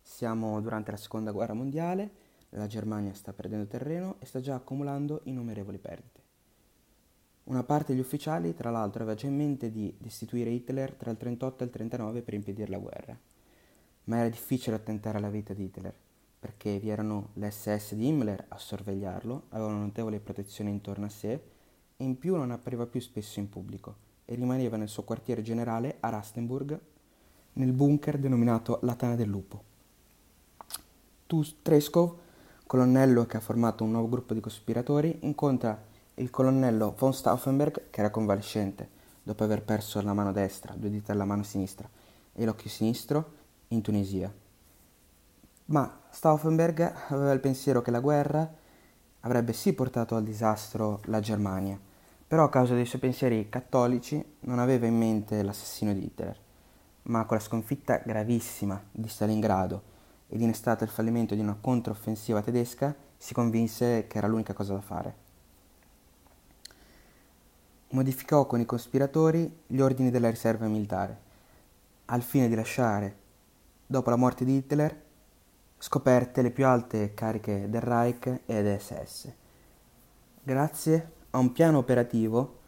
Siamo 0.00 0.60
durante 0.60 0.92
la 0.92 0.96
seconda 0.96 1.32
guerra 1.32 1.52
mondiale, 1.52 2.10
la 2.50 2.68
Germania 2.68 3.12
sta 3.12 3.32
perdendo 3.32 3.66
terreno 3.66 4.14
e 4.20 4.26
sta 4.26 4.38
già 4.38 4.54
accumulando 4.54 5.22
innumerevoli 5.24 5.78
perdite. 5.78 6.20
Una 7.46 7.64
parte 7.64 7.90
degli 7.90 8.00
ufficiali, 8.00 8.54
tra 8.54 8.70
l'altro, 8.70 9.02
aveva 9.02 9.18
già 9.18 9.26
in 9.26 9.34
mente 9.34 9.72
di 9.72 9.92
destituire 9.98 10.50
Hitler 10.50 10.92
tra 10.92 11.10
il 11.10 11.16
38 11.16 11.64
e 11.64 11.66
il 11.66 11.72
39 11.72 12.22
per 12.22 12.34
impedire 12.34 12.70
la 12.70 12.78
guerra. 12.78 13.18
Ma 14.04 14.18
era 14.18 14.28
difficile 14.28 14.76
attentare 14.76 15.18
alla 15.18 15.28
vita 15.28 15.54
di 15.54 15.64
Hitler, 15.64 15.92
perché 16.38 16.78
vi 16.78 16.88
erano 16.88 17.30
le 17.32 17.50
SS 17.50 17.94
di 17.94 18.06
Himmler 18.06 18.44
a 18.46 18.58
sorvegliarlo, 18.58 19.46
aveva 19.48 19.70
una 19.70 19.80
notevole 19.80 20.20
protezione 20.20 20.70
intorno 20.70 21.06
a 21.06 21.08
sé 21.08 21.32
e 21.96 22.04
in 22.04 22.16
più 22.16 22.36
non 22.36 22.52
appariva 22.52 22.86
più 22.86 23.00
spesso 23.00 23.40
in 23.40 23.48
pubblico 23.48 24.05
e 24.26 24.34
rimaneva 24.34 24.76
nel 24.76 24.88
suo 24.88 25.04
quartiere 25.04 25.40
generale 25.40 25.96
a 26.00 26.10
Rastenburg, 26.10 26.78
nel 27.54 27.72
bunker 27.72 28.18
denominato 28.18 28.80
La 28.82 28.94
Tana 28.94 29.14
del 29.14 29.28
Lupo. 29.28 29.62
Treskov, 31.62 32.14
colonnello 32.66 33.24
che 33.24 33.38
ha 33.38 33.40
formato 33.40 33.84
un 33.84 33.92
nuovo 33.92 34.08
gruppo 34.08 34.34
di 34.34 34.40
cospiratori, 34.40 35.20
incontra 35.22 35.80
il 36.14 36.30
colonnello 36.30 36.94
von 36.98 37.14
Stauffenberg, 37.14 37.90
che 37.90 38.00
era 38.00 38.10
convalescente 38.10 38.90
dopo 39.22 39.44
aver 39.44 39.62
perso 39.62 40.00
la 40.02 40.12
mano 40.12 40.32
destra, 40.32 40.74
due 40.76 40.90
dita 40.90 41.12
alla 41.12 41.24
mano 41.24 41.42
sinistra 41.42 41.88
e 42.32 42.44
l'occhio 42.44 42.70
sinistro, 42.70 43.32
in 43.68 43.80
Tunisia. 43.80 44.32
Ma 45.66 46.00
Stauffenberg 46.10 46.94
aveva 47.08 47.32
il 47.32 47.40
pensiero 47.40 47.82
che 47.82 47.90
la 47.90 48.00
guerra 48.00 48.48
avrebbe 49.20 49.52
sì 49.52 49.72
portato 49.72 50.14
al 50.14 50.22
disastro 50.22 51.00
la 51.06 51.18
Germania, 51.18 51.78
però 52.26 52.44
a 52.44 52.50
causa 52.50 52.74
dei 52.74 52.86
suoi 52.86 53.00
pensieri 53.00 53.48
cattolici 53.48 54.24
non 54.40 54.58
aveva 54.58 54.86
in 54.86 54.96
mente 54.96 55.42
l'assassino 55.42 55.92
di 55.92 56.04
Hitler. 56.04 56.38
Ma 57.02 57.24
con 57.24 57.36
la 57.36 57.42
sconfitta 57.42 58.02
gravissima 58.04 58.82
di 58.90 59.08
Stalingrado 59.08 59.94
ed 60.28 60.40
innestato 60.40 60.84
il 60.84 60.90
fallimento 60.90 61.34
di 61.34 61.40
una 61.40 61.56
controffensiva 61.60 62.42
tedesca, 62.42 62.94
si 63.16 63.32
convinse 63.32 64.06
che 64.08 64.18
era 64.18 64.26
l'unica 64.26 64.52
cosa 64.52 64.74
da 64.74 64.80
fare 64.80 65.24
modificò 67.90 68.46
con 68.46 68.60
i 68.60 68.66
cospiratori 68.66 69.62
gli 69.66 69.80
ordini 69.80 70.10
della 70.10 70.30
riserva 70.30 70.66
militare, 70.66 71.20
al 72.06 72.22
fine 72.22 72.48
di 72.48 72.54
lasciare, 72.54 73.16
dopo 73.86 74.10
la 74.10 74.16
morte 74.16 74.44
di 74.44 74.56
Hitler, 74.56 75.04
scoperte 75.78 76.42
le 76.42 76.50
più 76.50 76.66
alte 76.66 77.14
cariche 77.14 77.68
del 77.68 77.80
Reich 77.80 78.40
e 78.44 78.62
del 78.62 78.80
SS, 78.80 79.32
grazie 80.42 81.12
a 81.36 81.38
un 81.38 81.52
piano 81.52 81.76
operativo 81.76 82.60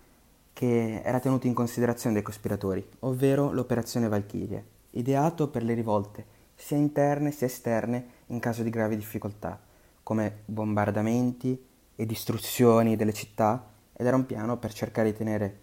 che 0.52 1.00
era 1.02 1.20
tenuto 1.20 1.46
in 1.46 1.54
considerazione 1.54 2.14
dai 2.14 2.22
cospiratori, 2.22 2.86
ovvero 3.00 3.50
l'operazione 3.50 4.08
Valkyrie, 4.08 4.64
ideato 4.90 5.48
per 5.48 5.62
le 5.62 5.72
rivolte 5.72 6.36
sia 6.54 6.76
interne 6.76 7.30
sia 7.30 7.46
esterne 7.46 8.06
in 8.26 8.40
caso 8.40 8.62
di 8.62 8.68
gravi 8.68 8.96
difficoltà, 8.96 9.58
come 10.02 10.42
bombardamenti 10.44 11.64
e 11.94 12.04
distruzioni 12.04 12.94
delle 12.94 13.14
città 13.14 13.72
ed 13.94 14.04
era 14.04 14.16
un 14.16 14.26
piano 14.26 14.58
per 14.58 14.74
cercare 14.74 15.12
di 15.12 15.16
tenere 15.16 15.60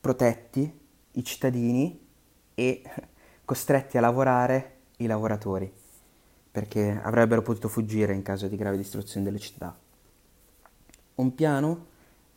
protetti 0.00 0.80
i 1.12 1.24
cittadini 1.24 2.04
e 2.54 2.82
costretti 3.44 3.96
a 3.96 4.00
lavorare 4.00 4.78
i 4.96 5.06
lavoratori, 5.06 5.72
perché 6.50 7.00
avrebbero 7.00 7.42
potuto 7.42 7.68
fuggire 7.68 8.12
in 8.12 8.22
caso 8.22 8.48
di 8.48 8.56
grave 8.56 8.76
distruzione 8.76 9.24
delle 9.24 9.38
città. 9.38 9.81
Un 11.22 11.36
piano 11.36 11.86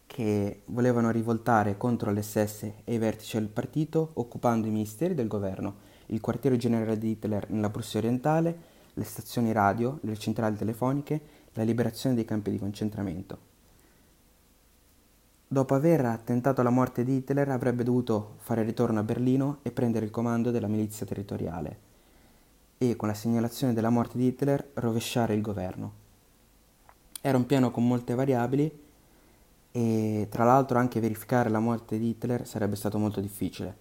che 0.05 0.61
volevano 0.65 1.09
rivoltare 1.09 1.75
contro 1.75 2.11
l'SS 2.11 2.71
e 2.83 2.93
i 2.93 2.99
vertici 2.99 3.39
del 3.39 3.47
partito, 3.47 4.11
occupando 4.13 4.67
i 4.67 4.69
ministeri 4.69 5.15
del 5.15 5.27
governo, 5.27 5.77
il 6.07 6.21
quartiere 6.21 6.55
generale 6.55 6.99
di 6.99 7.09
Hitler 7.09 7.49
nella 7.49 7.71
Prussia 7.71 7.97
orientale, 7.97 8.55
le 8.93 9.03
stazioni 9.03 9.51
radio, 9.53 9.97
le 10.01 10.15
centrali 10.17 10.55
telefoniche, 10.55 11.19
la 11.53 11.63
liberazione 11.63 12.13
dei 12.13 12.25
campi 12.25 12.51
di 12.51 12.59
concentramento. 12.59 13.39
Dopo 15.47 15.73
aver 15.73 16.19
tentato 16.23 16.61
la 16.61 16.69
morte 16.69 17.03
di 17.03 17.15
Hitler 17.15 17.49
avrebbe 17.49 17.83
dovuto 17.83 18.35
fare 18.37 18.61
ritorno 18.61 18.99
a 18.99 19.03
Berlino 19.03 19.57
e 19.63 19.71
prendere 19.71 20.05
il 20.05 20.11
comando 20.11 20.51
della 20.51 20.67
milizia 20.67 21.07
territoriale 21.07 21.79
e 22.77 22.95
con 22.95 23.07
la 23.07 23.15
segnalazione 23.15 23.73
della 23.73 23.89
morte 23.89 24.19
di 24.19 24.27
Hitler 24.27 24.73
rovesciare 24.75 25.33
il 25.33 25.41
governo. 25.41 26.04
Era 27.25 27.37
un 27.37 27.47
piano 27.47 27.71
con 27.71 27.87
molte 27.87 28.13
variabili 28.13 28.71
e 29.71 30.27
tra 30.29 30.43
l'altro 30.43 30.77
anche 30.77 30.99
verificare 30.99 31.49
la 31.49 31.57
morte 31.57 31.97
di 31.97 32.09
Hitler 32.09 32.45
sarebbe 32.45 32.75
stato 32.75 32.99
molto 32.99 33.19
difficile. 33.19 33.75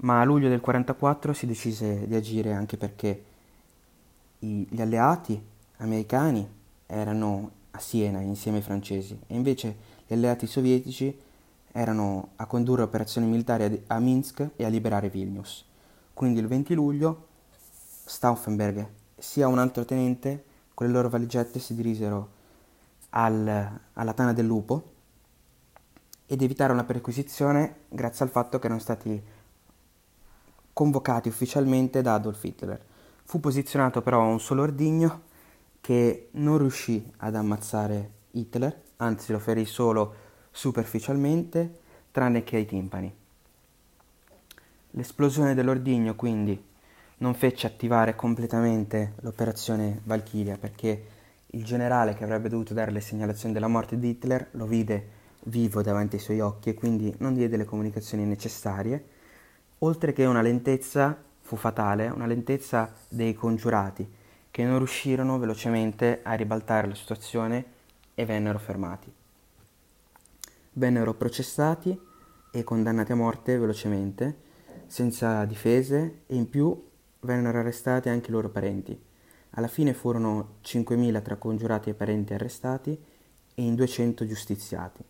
Ma 0.00 0.20
a 0.20 0.24
luglio 0.24 0.50
del 0.50 0.60
1944 0.62 1.32
si 1.32 1.46
decise 1.46 2.06
di 2.06 2.14
agire 2.14 2.52
anche 2.52 2.76
perché 2.76 3.24
gli 4.40 4.78
alleati 4.78 5.42
americani 5.78 6.46
erano 6.84 7.50
a 7.70 7.78
Siena 7.78 8.20
insieme 8.20 8.58
ai 8.58 8.62
francesi 8.62 9.18
e 9.26 9.34
invece 9.34 9.76
gli 10.06 10.12
alleati 10.12 10.46
sovietici 10.46 11.18
erano 11.72 12.32
a 12.36 12.44
condurre 12.44 12.82
operazioni 12.82 13.26
militari 13.26 13.84
a 13.86 13.98
Minsk 13.98 14.50
e 14.54 14.66
a 14.66 14.68
liberare 14.68 15.08
Vilnius. 15.08 15.64
Quindi 16.12 16.40
il 16.40 16.46
20 16.46 16.74
luglio 16.74 17.26
Stauffenberg 18.04 18.86
sia 19.16 19.48
un 19.48 19.58
altro 19.58 19.86
tenente 19.86 20.44
con 20.78 20.86
le 20.86 20.92
loro 20.92 21.08
valigette 21.08 21.58
si 21.58 21.74
dirisero 21.74 22.28
al, 23.10 23.80
alla 23.94 24.12
Tana 24.12 24.32
del 24.32 24.46
Lupo 24.46 24.92
ed 26.24 26.40
evitarono 26.40 26.78
la 26.78 26.84
perquisizione 26.84 27.78
grazie 27.88 28.24
al 28.24 28.30
fatto 28.30 28.60
che 28.60 28.66
erano 28.66 28.80
stati 28.80 29.20
convocati 30.72 31.26
ufficialmente 31.26 32.00
da 32.00 32.14
Adolf 32.14 32.44
Hitler. 32.44 32.80
Fu 33.24 33.40
posizionato 33.40 34.02
però 34.02 34.22
un 34.22 34.38
solo 34.38 34.62
ordigno 34.62 35.22
che 35.80 36.28
non 36.34 36.58
riuscì 36.58 37.12
ad 37.16 37.34
ammazzare 37.34 38.10
Hitler 38.30 38.82
anzi 38.98 39.32
lo 39.32 39.40
ferì 39.40 39.64
solo 39.64 40.14
superficialmente, 40.52 41.80
tranne 42.12 42.44
che 42.44 42.54
ai 42.54 42.66
timpani. 42.66 43.12
L'esplosione 44.92 45.54
dell'ordigno 45.54 46.14
quindi 46.14 46.66
non 47.18 47.34
fece 47.34 47.66
attivare 47.66 48.14
completamente 48.14 49.14
l'operazione 49.20 50.00
Valkyria 50.04 50.56
perché 50.56 51.04
il 51.52 51.64
generale 51.64 52.14
che 52.14 52.24
avrebbe 52.24 52.48
dovuto 52.48 52.74
dare 52.74 52.90
le 52.90 53.00
segnalazioni 53.00 53.54
della 53.54 53.68
morte 53.68 53.98
di 53.98 54.10
Hitler 54.10 54.48
lo 54.52 54.66
vide 54.66 55.16
vivo 55.44 55.82
davanti 55.82 56.16
ai 56.16 56.22
suoi 56.22 56.40
occhi 56.40 56.70
e 56.70 56.74
quindi 56.74 57.14
non 57.18 57.34
diede 57.34 57.56
le 57.56 57.64
comunicazioni 57.64 58.24
necessarie, 58.24 59.04
oltre 59.78 60.12
che 60.12 60.24
una 60.26 60.42
lentezza 60.42 61.16
fu 61.40 61.56
fatale, 61.56 62.08
una 62.08 62.26
lentezza 62.26 62.92
dei 63.08 63.34
congiurati 63.34 64.06
che 64.50 64.64
non 64.64 64.78
riuscirono 64.78 65.38
velocemente 65.38 66.20
a 66.22 66.34
ribaltare 66.34 66.88
la 66.88 66.94
situazione 66.94 67.64
e 68.14 68.24
vennero 68.26 68.58
fermati. 68.58 69.12
Vennero 70.72 71.14
processati 71.14 71.98
e 72.50 72.64
condannati 72.64 73.12
a 73.12 73.16
morte 73.16 73.56
velocemente, 73.56 74.46
senza 74.86 75.44
difese 75.44 76.20
e 76.26 76.34
in 76.34 76.48
più 76.48 76.87
vennero 77.20 77.58
arrestati 77.58 78.08
anche 78.08 78.28
i 78.28 78.32
loro 78.32 78.48
parenti. 78.48 78.98
Alla 79.50 79.68
fine 79.68 79.94
furono 79.94 80.56
5.000 80.62 81.22
tra 81.22 81.36
congiurati 81.36 81.90
e 81.90 81.94
parenti 81.94 82.34
arrestati 82.34 82.90
e 83.54 83.62
in 83.62 83.74
200 83.74 84.26
giustiziati. 84.26 85.02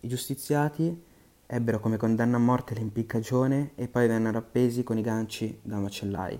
I 0.00 0.08
giustiziati 0.08 1.04
ebbero 1.46 1.80
come 1.80 1.96
condanna 1.96 2.36
a 2.36 2.40
morte 2.40 2.74
l'impiccagione 2.74 3.72
e 3.74 3.88
poi 3.88 4.06
vennero 4.06 4.38
appesi 4.38 4.82
con 4.82 4.98
i 4.98 5.02
ganci 5.02 5.58
da 5.62 5.78
macellai. 5.78 6.38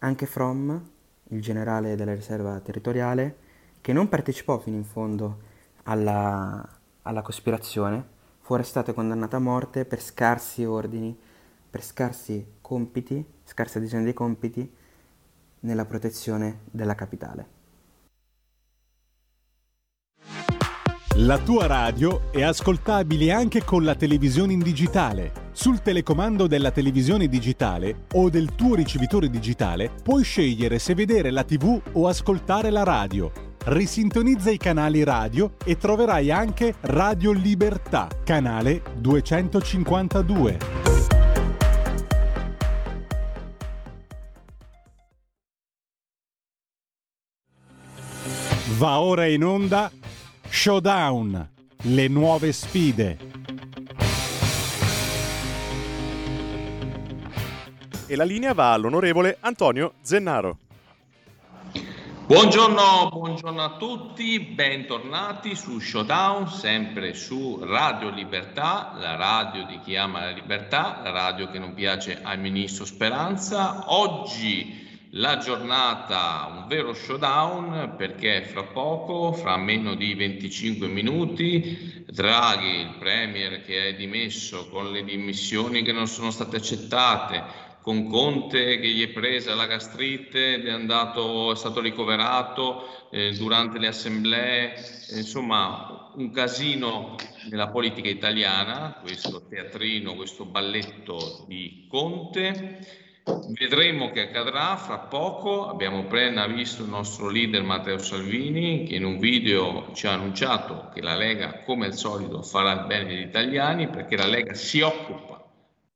Anche 0.00 0.26
Fromm, 0.26 0.76
il 1.28 1.40
generale 1.40 1.96
della 1.96 2.14
riserva 2.14 2.60
territoriale, 2.60 3.36
che 3.80 3.92
non 3.94 4.08
partecipò 4.08 4.58
fino 4.58 4.76
in 4.76 4.84
fondo 4.84 5.38
alla, 5.84 6.68
alla 7.02 7.22
cospirazione, 7.22 8.04
fu 8.40 8.54
arrestato 8.54 8.90
e 8.90 8.94
condannato 8.94 9.36
a 9.36 9.40
morte 9.40 9.86
per 9.86 10.02
scarsi 10.02 10.64
ordini, 10.64 11.18
per 11.68 11.82
scarsi 11.82 12.54
compiti, 12.60 13.24
scarsa 13.44 13.78
adesione 13.78 14.04
dei 14.04 14.14
compiti 14.14 14.70
nella 15.60 15.84
protezione 15.84 16.60
della 16.70 16.94
capitale. 16.94 17.54
La 21.20 21.38
tua 21.38 21.66
radio 21.66 22.30
è 22.30 22.42
ascoltabile 22.42 23.32
anche 23.32 23.64
con 23.64 23.84
la 23.84 23.94
televisione 23.94 24.52
in 24.52 24.60
digitale. 24.60 25.44
Sul 25.52 25.80
telecomando 25.80 26.46
della 26.46 26.70
televisione 26.70 27.26
digitale 27.26 28.04
o 28.14 28.28
del 28.28 28.54
tuo 28.54 28.74
ricevitore 28.74 29.30
digitale 29.30 29.90
puoi 30.02 30.22
scegliere 30.22 30.78
se 30.78 30.94
vedere 30.94 31.30
la 31.30 31.44
TV 31.44 31.80
o 31.92 32.06
ascoltare 32.06 32.68
la 32.68 32.82
radio 32.82 33.32
risintonizza 33.66 34.50
i 34.50 34.58
canali 34.58 35.02
radio 35.02 35.54
e 35.64 35.76
troverai 35.76 36.30
anche 36.30 36.74
Radio 36.82 37.32
Libertà, 37.32 38.08
canale 38.24 38.82
252. 38.98 40.95
Va 48.76 49.00
ora 49.00 49.24
in 49.24 49.42
onda 49.42 49.90
Showdown, 50.50 51.50
le 51.84 52.08
nuove 52.08 52.52
sfide. 52.52 53.18
E 58.06 58.16
la 58.16 58.24
linea 58.24 58.52
va 58.52 58.74
all'onorevole 58.74 59.38
Antonio 59.40 59.94
Zennaro. 60.02 60.58
Buongiorno, 62.26 63.08
buongiorno 63.10 63.62
a 63.62 63.76
tutti, 63.78 64.40
bentornati 64.40 65.54
su 65.54 65.78
Showdown, 65.78 66.46
sempre 66.46 67.14
su 67.14 67.58
Radio 67.62 68.10
Libertà, 68.10 68.94
la 68.98 69.16
radio 69.16 69.64
di 69.64 69.80
chi 69.80 69.96
ama 69.96 70.20
la 70.20 70.30
libertà, 70.32 71.00
la 71.02 71.12
radio 71.12 71.48
che 71.48 71.58
non 71.58 71.72
piace 71.72 72.20
al 72.22 72.38
ministro 72.38 72.84
Speranza. 72.84 73.84
Oggi 73.86 74.85
la 75.16 75.38
giornata, 75.38 76.46
un 76.50 76.66
vero 76.66 76.92
showdown, 76.92 77.94
perché 77.96 78.42
fra 78.42 78.64
poco, 78.64 79.32
fra 79.32 79.56
meno 79.56 79.94
di 79.94 80.14
25 80.14 80.88
minuti, 80.88 82.04
Draghi, 82.06 82.80
il 82.80 82.96
Premier 82.98 83.62
che 83.62 83.88
è 83.88 83.94
dimesso 83.94 84.68
con 84.68 84.92
le 84.92 85.04
dimissioni 85.04 85.82
che 85.82 85.92
non 85.92 86.06
sono 86.06 86.30
state 86.30 86.56
accettate, 86.56 87.64
con 87.80 88.08
Conte 88.08 88.78
che 88.78 88.88
gli 88.88 89.02
è 89.02 89.12
presa 89.12 89.54
la 89.54 89.66
gastrite, 89.66 90.60
è, 90.60 90.70
andato, 90.70 91.52
è 91.52 91.56
stato 91.56 91.80
ricoverato 91.80 93.08
eh, 93.10 93.32
durante 93.32 93.78
le 93.78 93.86
assemblee, 93.86 94.74
eh, 94.74 95.18
insomma 95.18 96.12
un 96.16 96.30
casino 96.30 97.14
nella 97.48 97.68
politica 97.68 98.08
italiana, 98.08 98.98
questo 99.00 99.46
teatrino, 99.48 100.14
questo 100.14 100.44
balletto 100.44 101.44
di 101.48 101.86
Conte. 101.88 103.04
Vedremo 103.26 104.12
che 104.12 104.28
accadrà 104.28 104.76
fra 104.76 104.98
poco. 104.98 105.68
Abbiamo 105.68 106.00
appena 106.00 106.46
visto 106.46 106.84
il 106.84 106.88
nostro 106.88 107.28
leader 107.28 107.64
Matteo 107.64 107.98
Salvini 107.98 108.84
che 108.84 108.94
in 108.94 109.04
un 109.04 109.18
video 109.18 109.90
ci 109.94 110.06
ha 110.06 110.12
annunciato 110.12 110.90
che 110.94 111.02
la 111.02 111.16
Lega, 111.16 111.64
come 111.64 111.86
al 111.86 111.94
solito, 111.94 112.42
farà 112.42 112.72
il 112.72 112.86
bene 112.86 113.06
degli 113.06 113.26
italiani 113.26 113.88
perché 113.88 114.16
la 114.16 114.28
Lega 114.28 114.54
si 114.54 114.80
occupa 114.80 115.44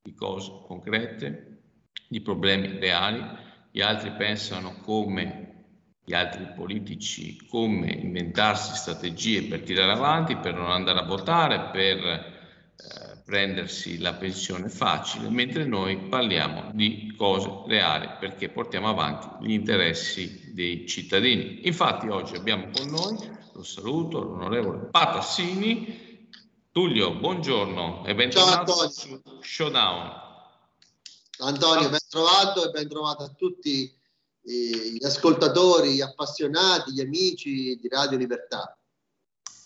di 0.02 0.12
cose 0.12 0.50
concrete, 0.66 1.60
di 2.08 2.20
problemi 2.20 2.78
reali, 2.80 3.24
gli 3.70 3.80
altri 3.80 4.10
pensano 4.10 4.80
come 4.82 5.50
gli 6.04 6.14
altri 6.14 6.50
politici 6.56 7.46
come 7.46 7.92
inventarsi 7.92 8.74
strategie 8.74 9.44
per 9.44 9.60
tirare 9.60 9.92
avanti, 9.92 10.34
per 10.36 10.54
non 10.54 10.72
andare 10.72 10.98
a 10.98 11.04
votare, 11.04 11.70
per 11.70 12.04
eh, 12.04 13.09
prendersi 13.30 13.98
la 13.98 14.14
pensione 14.14 14.68
facile, 14.68 15.30
mentre 15.30 15.64
noi 15.64 16.08
parliamo 16.08 16.72
di 16.74 17.14
cose 17.16 17.62
reali 17.68 18.08
perché 18.18 18.48
portiamo 18.48 18.88
avanti 18.88 19.46
gli 19.46 19.52
interessi 19.52 20.52
dei 20.52 20.84
cittadini. 20.84 21.60
Infatti 21.68 22.08
oggi 22.08 22.34
abbiamo 22.34 22.70
con 22.74 22.88
noi, 22.88 23.16
lo 23.52 23.62
saluto, 23.62 24.20
l'onorevole 24.20 24.88
Patassini. 24.90 26.26
Tullio, 26.72 27.14
buongiorno 27.14 28.04
e 28.04 28.16
bentornato 28.16 28.90
su 28.90 29.22
Showdown. 29.40 30.10
Antonio, 31.38 31.88
ben 31.88 31.98
trovato 32.08 32.66
e 32.66 32.70
ben 32.72 32.88
trovato 32.88 33.22
a 33.22 33.28
tutti 33.28 33.96
gli 34.42 35.04
ascoltatori, 35.04 35.94
gli 35.94 36.00
appassionati, 36.00 36.92
gli 36.92 37.00
amici 37.00 37.76
di 37.76 37.88
Radio 37.88 38.18
Libertà. 38.18 38.76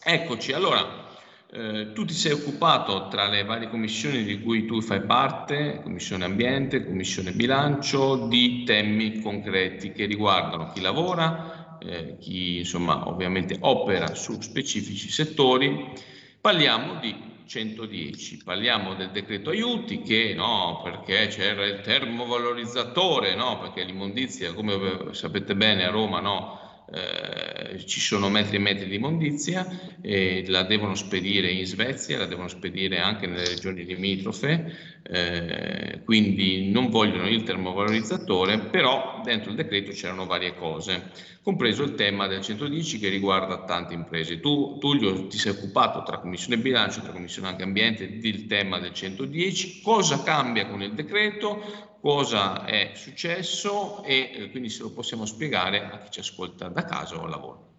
Eccoci, 0.02 0.52
allora, 0.52 1.13
eh, 1.54 1.92
tu 1.92 2.04
ti 2.04 2.14
sei 2.14 2.32
occupato 2.32 3.06
tra 3.06 3.28
le 3.28 3.44
varie 3.44 3.68
commissioni 3.68 4.24
di 4.24 4.42
cui 4.42 4.66
tu 4.66 4.80
fai 4.80 5.02
parte, 5.02 5.80
Commissione 5.84 6.24
Ambiente, 6.24 6.84
Commissione 6.84 7.30
Bilancio, 7.30 8.26
di 8.26 8.64
temi 8.64 9.20
concreti 9.20 9.92
che 9.92 10.06
riguardano 10.06 10.72
chi 10.72 10.80
lavora, 10.80 11.78
eh, 11.80 12.16
chi 12.18 12.58
insomma 12.58 13.06
ovviamente 13.08 13.56
opera 13.60 14.16
su 14.16 14.40
specifici 14.40 15.08
settori. 15.08 15.92
Parliamo 16.40 16.98
di 16.98 17.14
110. 17.46 18.42
Parliamo 18.42 18.94
del 18.94 19.10
decreto 19.10 19.50
aiuti 19.50 20.00
che 20.02 20.34
no, 20.34 20.80
perché 20.82 21.28
c'era 21.28 21.64
il 21.66 21.82
termovalorizzatore, 21.82 23.36
no, 23.36 23.60
perché 23.60 23.84
l'immondizia, 23.84 24.52
come 24.52 25.12
sapete 25.12 25.54
bene 25.54 25.84
a 25.84 25.90
Roma, 25.90 26.18
no, 26.18 26.63
eh, 26.92 27.86
ci 27.86 27.98
sono 27.98 28.28
metri 28.28 28.56
e 28.56 28.60
metri 28.60 28.86
di 28.86 28.96
immondizia 28.96 29.66
e 30.00 30.44
la 30.48 30.62
devono 30.64 30.94
spedire 30.94 31.50
in 31.50 31.64
Svezia, 31.64 32.18
la 32.18 32.26
devono 32.26 32.48
spedire 32.48 32.98
anche 32.98 33.26
nelle 33.26 33.48
regioni 33.48 33.84
limitrofe, 33.84 35.00
eh, 35.02 36.02
quindi 36.04 36.70
non 36.70 36.90
vogliono 36.90 37.28
il 37.28 37.42
termovalorizzatore, 37.42 38.58
però 38.58 39.20
dentro 39.24 39.50
il 39.50 39.56
decreto 39.56 39.92
c'erano 39.92 40.26
varie 40.26 40.54
cose, 40.54 41.10
compreso 41.42 41.82
il 41.82 41.94
tema 41.94 42.26
del 42.26 42.42
110 42.42 42.98
che 42.98 43.08
riguarda 43.08 43.64
tante 43.64 43.94
imprese. 43.94 44.40
Tu, 44.40 44.76
Tullio, 44.78 45.26
ti 45.26 45.38
sei 45.38 45.52
occupato 45.52 46.02
tra 46.02 46.18
Commissione 46.18 46.58
Bilancio, 46.58 47.00
tra 47.00 47.12
Commissione 47.12 47.48
Anche 47.48 47.62
Ambiente 47.62 48.18
del 48.18 48.46
tema 48.46 48.78
del 48.78 48.92
110, 48.92 49.80
cosa 49.82 50.22
cambia 50.22 50.66
con 50.66 50.82
il 50.82 50.92
decreto, 50.92 51.93
cosa 52.04 52.66
è 52.66 52.92
successo 52.94 54.02
e 54.04 54.30
eh, 54.34 54.50
quindi 54.50 54.68
se 54.68 54.82
lo 54.82 54.90
possiamo 54.90 55.24
spiegare 55.24 55.82
a 55.86 56.02
chi 56.02 56.10
ci 56.10 56.20
ascolta 56.20 56.68
da 56.68 56.84
casa 56.84 57.16
o 57.16 57.22
al 57.22 57.30
lavoro. 57.30 57.72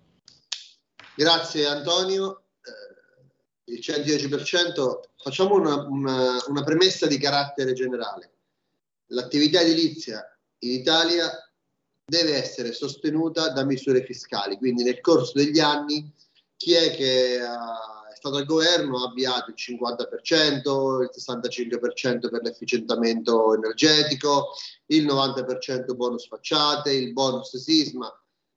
Grazie 1.16 1.68
Antonio. 1.68 2.46
Eh, 2.64 3.74
il 3.74 3.80
110% 3.80 5.00
facciamo 5.16 5.54
una, 5.54 5.76
una, 5.88 6.44
una 6.48 6.64
premessa 6.64 7.06
di 7.06 7.20
carattere 7.20 7.74
generale. 7.74 8.32
L'attività 9.10 9.60
edilizia 9.60 10.28
in 10.64 10.72
Italia 10.72 11.30
deve 12.04 12.34
essere 12.34 12.74
sostenuta 12.74 13.50
da 13.50 13.64
misure 13.64 14.04
fiscali, 14.04 14.58
quindi 14.58 14.82
nel 14.82 15.02
corso 15.02 15.34
degli 15.36 15.60
anni 15.60 16.12
chi 16.58 16.74
è 16.74 16.96
che 16.96 17.40
ha 17.42 17.95
stato 18.26 18.38
al 18.38 18.46
governo 18.46 19.04
ha 19.04 19.10
avviato 19.10 19.52
il 19.52 19.56
50%, 19.56 21.02
il 21.02 21.10
65% 21.16 22.30
per 22.30 22.42
l'efficientamento 22.42 23.54
energetico, 23.54 24.54
il 24.88 25.06
90% 25.06 25.96
bonus 25.96 26.28
facciate, 26.28 26.92
il 26.92 27.14
bonus 27.14 27.56
sisma, 27.58 28.12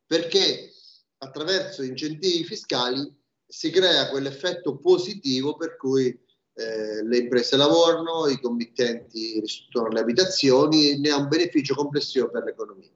perché 0.06 0.72
attraverso 1.18 1.82
incentivi 1.82 2.44
fiscali 2.44 3.14
si 3.46 3.70
crea 3.70 4.08
quell'effetto 4.08 4.78
positivo 4.78 5.56
per 5.56 5.76
cui 5.76 6.06
eh, 6.06 7.04
le 7.04 7.18
imprese 7.18 7.56
lavorano, 7.56 8.26
i 8.26 8.40
committenti 8.40 9.38
ristrutturano 9.40 9.92
le 9.92 10.00
abitazioni, 10.00 10.98
ne 10.98 11.10
ha 11.10 11.16
un 11.16 11.28
beneficio 11.28 11.74
complessivo 11.74 12.30
per 12.30 12.44
l'economia. 12.44 12.90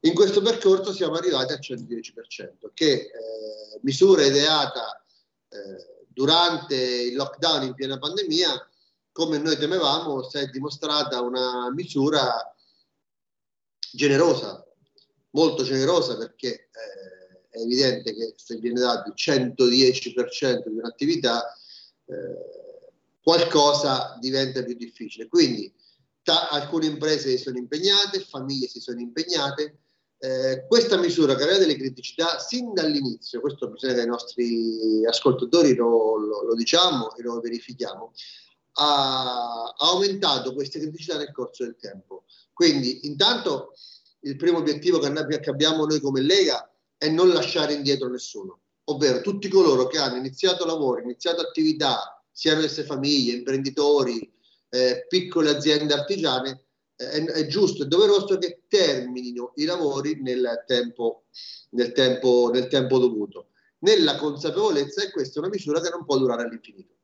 In 0.00 0.14
questo 0.14 0.42
percorso 0.42 0.92
siamo 0.92 1.14
arrivati 1.14 1.52
al 1.52 1.60
110%, 1.60 2.70
che 2.74 2.92
eh, 2.92 3.10
misura 3.80 4.24
ideata 4.24 5.03
eh, 5.54 6.06
durante 6.08 6.74
il 6.74 7.14
lockdown 7.14 7.62
in 7.62 7.74
piena 7.74 7.98
pandemia, 7.98 8.68
come 9.12 9.38
noi 9.38 9.56
temevamo, 9.56 10.28
si 10.28 10.38
è 10.38 10.46
dimostrata 10.46 11.20
una 11.20 11.70
misura 11.72 12.52
generosa, 13.92 14.66
molto 15.30 15.62
generosa 15.62 16.16
perché 16.16 16.48
eh, 16.48 17.48
è 17.48 17.60
evidente 17.60 18.12
che 18.12 18.34
se 18.36 18.56
viene 18.56 18.80
dato 18.80 19.10
il 19.10 19.14
110% 19.16 20.68
di 20.68 20.78
un'attività, 20.78 21.56
eh, 22.06 22.92
qualcosa 23.22 24.16
diventa 24.20 24.62
più 24.64 24.74
difficile. 24.74 25.28
Quindi 25.28 25.72
ta- 26.22 26.48
alcune 26.48 26.86
imprese 26.86 27.30
si 27.30 27.38
sono 27.38 27.58
impegnate, 27.58 28.20
famiglie 28.20 28.66
si 28.66 28.80
sono 28.80 28.98
impegnate, 28.98 29.83
eh, 30.18 30.66
questa 30.66 30.96
misura 30.96 31.34
che 31.34 31.42
aveva 31.42 31.58
delle 31.58 31.76
criticità 31.76 32.38
sin 32.38 32.72
dall'inizio, 32.72 33.40
questo 33.40 33.68
bisogna 33.68 33.94
che 33.94 34.02
i 34.02 34.06
nostri 34.06 35.04
ascoltatori 35.06 35.74
lo, 35.74 36.16
lo, 36.16 36.42
lo 36.44 36.54
diciamo 36.54 37.14
e 37.16 37.22
lo 37.22 37.40
verifichiamo, 37.40 38.12
ha, 38.74 39.64
ha, 39.76 39.90
aumentato 39.90 40.54
queste 40.54 40.80
criticità 40.80 41.18
nel 41.18 41.32
corso 41.32 41.64
del 41.64 41.76
tempo. 41.78 42.24
Quindi 42.52 43.06
intanto 43.06 43.72
il 44.20 44.36
primo 44.36 44.58
obiettivo 44.58 44.98
che, 44.98 45.40
che 45.40 45.50
abbiamo 45.50 45.84
noi 45.84 46.00
come 46.00 46.20
Lega 46.20 46.70
è 46.96 47.08
non 47.08 47.28
lasciare 47.28 47.74
indietro 47.74 48.08
nessuno, 48.08 48.60
ovvero 48.84 49.20
tutti 49.20 49.48
coloro 49.48 49.86
che 49.86 49.98
hanno 49.98 50.16
iniziato 50.16 50.64
lavoro, 50.64 51.02
iniziato 51.02 51.42
attività, 51.42 52.22
siano 52.32 52.62
esse 52.62 52.84
famiglie, 52.84 53.36
imprenditori, 53.36 54.32
eh, 54.70 55.04
piccole 55.06 55.50
aziende 55.50 55.94
artigiane, 55.94 56.63
è, 56.96 57.24
è, 57.24 57.46
giusto 57.46 57.82
e 57.82 57.86
doveroso 57.86 58.38
che 58.38 58.62
terminino 58.68 59.52
i 59.56 59.64
lavori 59.64 60.20
nel 60.20 60.64
tempo, 60.66 61.24
nel 61.70 61.92
tempo, 61.92 62.50
nel 62.52 62.68
tempo 62.68 62.98
dovuto. 62.98 63.48
Nella 63.80 64.16
consapevolezza 64.16 65.02
che 65.02 65.10
questa 65.10 65.36
è 65.36 65.42
una 65.42 65.52
misura 65.52 65.80
che 65.80 65.90
non 65.90 66.04
può 66.04 66.16
durare 66.16 66.44
all'infinito. 66.44 66.94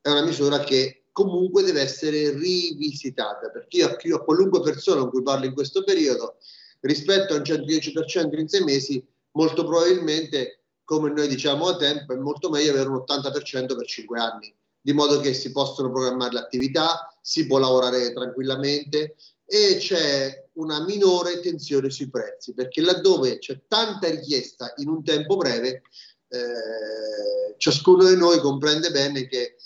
È 0.00 0.10
una 0.10 0.24
misura 0.24 0.60
che 0.60 1.06
comunque 1.12 1.62
deve 1.62 1.80
essere 1.80 2.30
rivisitata, 2.30 3.50
perché 3.50 3.78
io, 3.78 3.96
io 4.02 4.16
a 4.16 4.24
qualunque 4.24 4.60
persona 4.60 5.00
con 5.00 5.10
cui 5.10 5.22
parlo 5.22 5.46
in 5.46 5.54
questo 5.54 5.84
periodo, 5.84 6.38
rispetto 6.80 7.34
a 7.34 7.36
un 7.36 7.42
110% 7.42 8.38
in 8.38 8.48
sei 8.48 8.64
mesi, 8.64 9.06
molto 9.32 9.64
probabilmente, 9.64 10.62
come 10.84 11.10
noi 11.10 11.28
diciamo 11.28 11.68
a 11.68 11.76
tempo, 11.76 12.12
è 12.12 12.16
molto 12.16 12.50
meglio 12.50 12.72
avere 12.72 12.88
un 12.88 13.02
80% 13.06 13.76
per 13.76 13.86
cinque 13.86 14.20
anni 14.20 14.54
di 14.86 14.92
modo 14.92 15.18
che 15.18 15.34
si 15.34 15.50
possono 15.50 15.90
programmare 15.90 16.34
le 16.34 16.38
attività, 16.38 17.12
si 17.20 17.48
può 17.48 17.58
lavorare 17.58 18.12
tranquillamente 18.12 19.16
e 19.44 19.78
c'è 19.80 20.48
una 20.52 20.84
minore 20.84 21.40
tensione 21.40 21.90
sui 21.90 22.08
prezzi, 22.08 22.54
perché 22.54 22.82
laddove 22.82 23.38
c'è 23.38 23.62
tanta 23.66 24.08
richiesta 24.08 24.74
in 24.76 24.88
un 24.88 25.02
tempo 25.02 25.36
breve, 25.36 25.82
eh, 26.28 27.56
ciascuno 27.56 28.06
di 28.06 28.14
noi 28.14 28.38
comprende 28.38 28.92
bene 28.92 29.26
che 29.26 29.56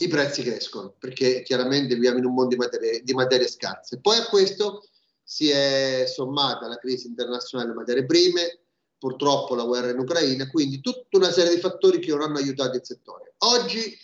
i 0.00 0.08
prezzi 0.08 0.42
crescono 0.42 0.96
perché 0.98 1.42
chiaramente 1.42 1.94
viviamo 1.94 2.18
in 2.18 2.24
un 2.24 2.34
mondo 2.34 2.56
di 2.56 2.56
materie, 2.56 3.02
di 3.04 3.14
materie 3.14 3.46
scarse. 3.46 4.00
Poi 4.00 4.16
a 4.16 4.26
questo 4.26 4.82
si 5.22 5.48
è 5.48 6.06
sommata 6.12 6.66
la 6.66 6.78
crisi 6.78 7.06
internazionale 7.06 7.70
delle 7.70 7.80
materie 7.80 8.04
prime, 8.04 8.62
purtroppo 8.98 9.54
la 9.54 9.64
guerra 9.64 9.90
in 9.90 9.98
Ucraina, 9.98 10.48
quindi 10.48 10.80
tutta 10.80 11.16
una 11.16 11.30
serie 11.30 11.54
di 11.54 11.60
fattori 11.60 11.98
che 11.98 12.10
non 12.10 12.22
hanno 12.22 12.38
aiutato 12.38 12.76
il 12.76 12.84
settore. 12.84 13.34
Oggi 13.38 13.96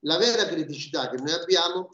la 0.00 0.18
vera 0.18 0.46
criticità 0.46 1.08
che 1.08 1.16
noi 1.16 1.32
abbiamo 1.32 1.88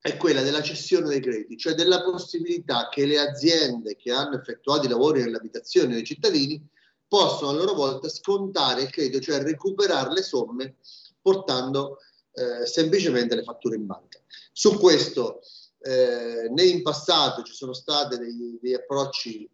è 0.00 0.16
quella 0.16 0.42
della 0.42 0.62
cessione 0.62 1.08
dei 1.08 1.20
crediti, 1.20 1.56
cioè 1.56 1.74
della 1.74 2.02
possibilità 2.02 2.88
che 2.90 3.06
le 3.06 3.18
aziende 3.18 3.96
che 3.96 4.12
hanno 4.12 4.36
effettuato 4.36 4.86
i 4.86 4.90
lavori 4.90 5.22
nell'abitazione 5.22 5.94
dei 5.94 6.04
cittadini 6.04 6.62
possano 7.08 7.50
a 7.50 7.54
loro 7.54 7.74
volta 7.74 8.08
scontare 8.08 8.82
il 8.82 8.90
credito, 8.90 9.20
cioè 9.20 9.42
recuperare 9.42 10.12
le 10.12 10.22
somme 10.22 10.76
portando 11.20 11.98
eh, 12.32 12.66
semplicemente 12.66 13.34
le 13.34 13.44
fatture 13.44 13.76
in 13.76 13.86
banca. 13.86 14.20
Su 14.52 14.78
questo 14.78 15.40
eh, 15.80 16.48
né 16.50 16.62
in 16.64 16.82
passato 16.82 17.42
ci 17.42 17.54
sono 17.54 17.72
stati 17.72 18.18
degli 18.18 18.74
approcci 18.74 19.48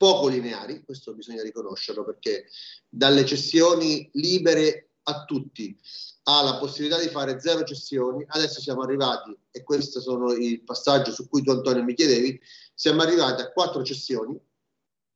poco 0.00 0.28
lineari, 0.28 0.82
questo 0.82 1.12
bisogna 1.12 1.42
riconoscerlo 1.42 2.06
perché 2.06 2.46
dalle 2.88 3.26
cessioni 3.26 4.08
libere 4.14 4.92
a 5.02 5.26
tutti 5.26 5.78
alla 6.22 6.56
possibilità 6.56 6.98
di 6.98 7.08
fare 7.08 7.38
zero 7.38 7.64
cessioni, 7.64 8.24
adesso 8.28 8.62
siamo 8.62 8.80
arrivati, 8.80 9.36
e 9.50 9.62
questo 9.62 10.00
sono 10.00 10.32
il 10.32 10.62
passaggio 10.62 11.12
su 11.12 11.28
cui 11.28 11.42
tu 11.42 11.50
Antonio 11.50 11.82
mi 11.82 11.92
chiedevi, 11.92 12.40
siamo 12.72 13.02
arrivati 13.02 13.42
a 13.42 13.52
quattro 13.52 13.82
cessioni, 13.82 14.40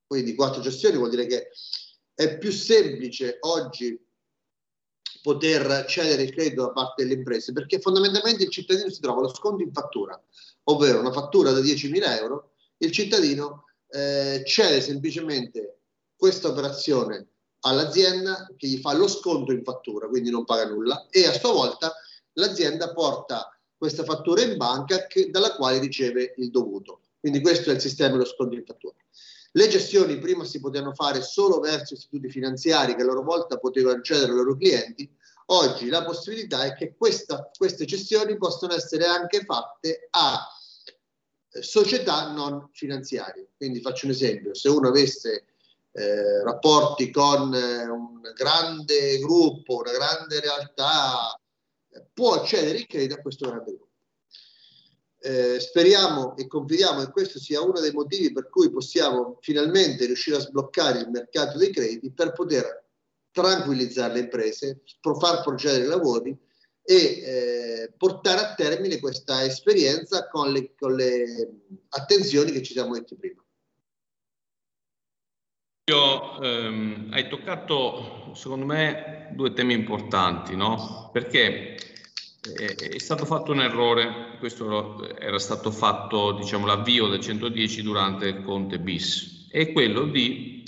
quindi 0.06 0.34
quattro 0.34 0.60
cessioni 0.60 0.98
vuol 0.98 1.08
dire 1.08 1.24
che 1.24 1.48
è 2.12 2.36
più 2.36 2.52
semplice 2.52 3.38
oggi 3.40 3.98
poter 5.22 5.86
cedere 5.88 6.24
il 6.24 6.32
credito 6.34 6.66
da 6.66 6.72
parte 6.72 7.04
delle 7.04 7.14
imprese 7.14 7.52
perché 7.54 7.80
fondamentalmente 7.80 8.44
il 8.44 8.50
cittadino 8.50 8.90
si 8.90 9.00
trova 9.00 9.22
lo 9.22 9.32
sconto 9.32 9.62
in 9.62 9.72
fattura, 9.72 10.22
ovvero 10.64 11.00
una 11.00 11.12
fattura 11.12 11.52
da 11.52 11.60
10.000 11.60 12.18
euro, 12.18 12.52
il 12.76 12.90
cittadino 12.90 13.64
eh, 13.88 14.42
cede 14.44 14.80
semplicemente 14.80 15.78
questa 16.16 16.48
operazione 16.48 17.28
all'azienda 17.60 18.50
che 18.56 18.66
gli 18.66 18.78
fa 18.78 18.92
lo 18.94 19.08
sconto 19.08 19.52
in 19.52 19.62
fattura, 19.62 20.08
quindi 20.08 20.30
non 20.30 20.44
paga 20.44 20.66
nulla, 20.66 21.06
e 21.10 21.26
a 21.26 21.32
sua 21.32 21.52
volta 21.52 21.94
l'azienda 22.34 22.92
porta 22.92 23.48
questa 23.76 24.04
fattura 24.04 24.42
in 24.42 24.56
banca 24.56 25.06
che, 25.06 25.30
dalla 25.30 25.54
quale 25.54 25.78
riceve 25.78 26.34
il 26.38 26.50
dovuto. 26.50 27.00
Quindi 27.20 27.40
questo 27.40 27.70
è 27.70 27.74
il 27.74 27.80
sistema 27.80 28.12
dello 28.12 28.24
sconto 28.24 28.54
in 28.54 28.64
fattura. 28.64 28.94
Le 29.52 29.68
gestioni 29.68 30.18
prima 30.18 30.44
si 30.44 30.60
potevano 30.60 30.94
fare 30.94 31.22
solo 31.22 31.60
verso 31.60 31.94
istituti 31.94 32.28
finanziari 32.28 32.94
che 32.94 33.02
a 33.02 33.04
loro 33.04 33.22
volta 33.22 33.58
potevano 33.58 33.98
accedere 33.98 34.32
ai 34.32 34.36
loro 34.36 34.56
clienti, 34.56 35.08
oggi 35.46 35.88
la 35.88 36.04
possibilità 36.04 36.64
è 36.64 36.74
che 36.74 36.94
questa, 36.96 37.50
queste 37.56 37.84
gestioni 37.84 38.36
possono 38.36 38.74
essere 38.74 39.04
anche 39.04 39.44
fatte 39.44 40.08
a 40.10 40.48
società 41.60 42.32
non 42.32 42.68
finanziarie. 42.72 43.50
Quindi 43.56 43.80
faccio 43.80 44.06
un 44.06 44.12
esempio, 44.12 44.54
se 44.54 44.68
uno 44.68 44.88
avesse 44.88 45.46
eh, 45.92 46.42
rapporti 46.42 47.10
con 47.10 47.54
eh, 47.54 47.88
un 47.88 48.20
grande 48.34 49.18
gruppo, 49.18 49.76
una 49.76 49.92
grande 49.92 50.40
realtà, 50.40 51.38
può 52.12 52.34
accedere 52.34 52.78
il 52.78 52.86
credito 52.86 53.14
a 53.14 53.22
questo 53.22 53.48
grande 53.48 53.70
gruppo. 53.70 53.88
Eh, 55.20 55.58
speriamo 55.58 56.36
e 56.36 56.46
confidiamo 56.46 57.00
che 57.00 57.10
questo 57.10 57.38
sia 57.38 57.62
uno 57.62 57.80
dei 57.80 57.92
motivi 57.92 58.30
per 58.32 58.50
cui 58.50 58.70
possiamo 58.70 59.38
finalmente 59.40 60.04
riuscire 60.04 60.36
a 60.36 60.40
sbloccare 60.40 60.98
il 60.98 61.08
mercato 61.08 61.56
dei 61.56 61.72
crediti 61.72 62.12
per 62.12 62.32
poter 62.32 62.84
tranquillizzare 63.30 64.14
le 64.14 64.20
imprese, 64.20 64.82
far 65.00 65.42
procedere 65.42 65.84
i 65.84 65.88
lavori 65.88 66.38
e 66.84 66.96
eh, 66.96 67.92
portare 67.96 68.40
a 68.40 68.54
termine 68.54 69.00
questa 69.00 69.42
esperienza 69.42 70.28
con 70.28 70.52
le, 70.52 70.74
con 70.78 70.94
le 70.94 71.62
attenzioni 71.88 72.52
che 72.52 72.62
ci 72.62 72.72
siamo 72.72 72.92
detti 72.92 73.16
prima. 73.16 73.42
Io, 75.90 76.40
ehm, 76.40 77.08
hai 77.12 77.28
toccato, 77.28 78.32
secondo 78.34 78.64
me, 78.64 79.30
due 79.32 79.52
temi 79.52 79.74
importanti, 79.74 80.56
no? 80.56 81.10
Perché 81.12 81.74
è, 81.74 82.74
è 82.74 82.98
stato 82.98 83.24
fatto 83.26 83.52
un 83.52 83.60
errore, 83.60 84.36
questo 84.38 85.06
era 85.18 85.38
stato 85.38 85.70
fatto, 85.70 86.32
diciamo, 86.32 86.66
l'avvio 86.66 87.08
del 87.08 87.20
110 87.20 87.82
durante 87.82 88.28
il 88.28 88.42
Conte 88.42 88.78
bis, 88.78 89.48
è 89.50 89.72
quello 89.72 90.04
di 90.04 90.62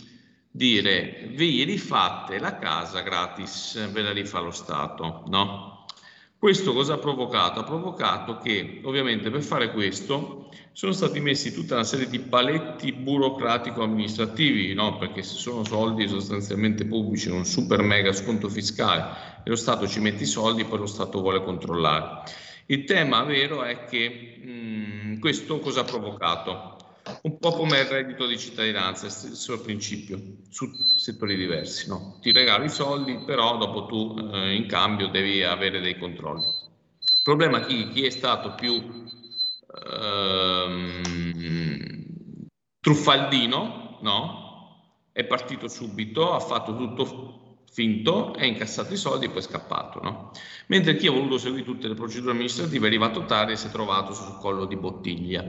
dire 0.50 1.28
vi 1.32 1.64
rifate 1.64 2.38
la 2.38 2.58
casa 2.58 3.00
gratis, 3.00 3.90
ve 3.90 4.02
la 4.02 4.12
rifà 4.12 4.40
lo 4.40 4.50
Stato, 4.50 5.24
no? 5.26 5.75
Questo 6.38 6.74
cosa 6.74 6.94
ha 6.94 6.98
provocato? 6.98 7.60
Ha 7.60 7.64
provocato 7.64 8.36
che 8.38 8.80
ovviamente 8.84 9.30
per 9.30 9.42
fare 9.42 9.72
questo 9.72 10.50
sono 10.72 10.92
stati 10.92 11.18
messi 11.18 11.52
tutta 11.52 11.74
una 11.74 11.84
serie 11.84 12.08
di 12.08 12.18
paletti 12.18 12.92
burocratico-amministrativi, 12.92 14.74
no? 14.74 14.98
perché 14.98 15.22
se 15.22 15.34
sono 15.36 15.64
soldi 15.64 16.06
sostanzialmente 16.06 16.84
pubblici, 16.84 17.30
un 17.30 17.46
super 17.46 17.80
mega 17.80 18.12
sconto 18.12 18.50
fiscale 18.50 19.40
e 19.44 19.48
lo 19.48 19.56
Stato 19.56 19.88
ci 19.88 19.98
mette 20.00 20.24
i 20.24 20.26
soldi, 20.26 20.64
poi 20.66 20.80
lo 20.80 20.86
Stato 20.86 21.20
vuole 21.20 21.42
controllare. 21.42 22.24
Il 22.66 22.84
tema 22.84 23.22
vero 23.22 23.62
è 23.62 23.86
che 23.86 24.36
mh, 24.42 25.18
questo 25.20 25.58
cosa 25.58 25.80
ha 25.80 25.84
provocato? 25.84 26.75
Un 27.22 27.38
po' 27.38 27.52
come 27.52 27.80
il 27.80 27.86
reddito 27.86 28.26
di 28.26 28.38
cittadinanza, 28.38 29.08
stesso 29.08 29.60
principio, 29.60 30.20
su 30.48 30.66
settori 30.96 31.36
diversi. 31.36 31.88
No? 31.88 32.18
Ti 32.20 32.32
regali 32.32 32.66
i 32.66 32.70
soldi, 32.70 33.22
però 33.24 33.56
dopo 33.58 33.86
tu 33.86 34.16
eh, 34.32 34.54
in 34.54 34.66
cambio 34.66 35.08
devi 35.08 35.42
avere 35.42 35.80
dei 35.80 35.96
controlli. 35.98 36.44
Il 36.44 37.22
problema 37.22 37.60
è 37.60 37.66
chi, 37.66 37.88
chi 37.90 38.04
è 38.04 38.10
stato 38.10 38.54
più 38.54 39.08
ehm, 39.92 41.02
truffaldino, 42.80 43.98
no? 44.02 44.44
è 45.12 45.24
partito 45.24 45.68
subito, 45.68 46.32
ha 46.32 46.40
fatto 46.40 46.76
tutto 46.76 47.64
finto, 47.72 48.34
è 48.34 48.44
incassato 48.44 48.92
i 48.94 48.96
soldi 48.96 49.26
e 49.26 49.28
poi 49.28 49.38
è 49.38 49.42
scappato. 49.42 50.00
No? 50.00 50.30
Mentre 50.68 50.96
chi 50.96 51.06
ha 51.06 51.12
voluto 51.12 51.38
seguire 51.38 51.64
tutte 51.64 51.88
le 51.88 51.94
procedure 51.94 52.32
amministrative 52.32 52.84
è 52.84 52.88
arrivato 52.88 53.24
tardi 53.24 53.52
e 53.52 53.56
si 53.56 53.68
è 53.68 53.70
trovato 53.70 54.12
sul 54.12 54.38
collo 54.38 54.64
di 54.66 54.76
bottiglia. 54.76 55.44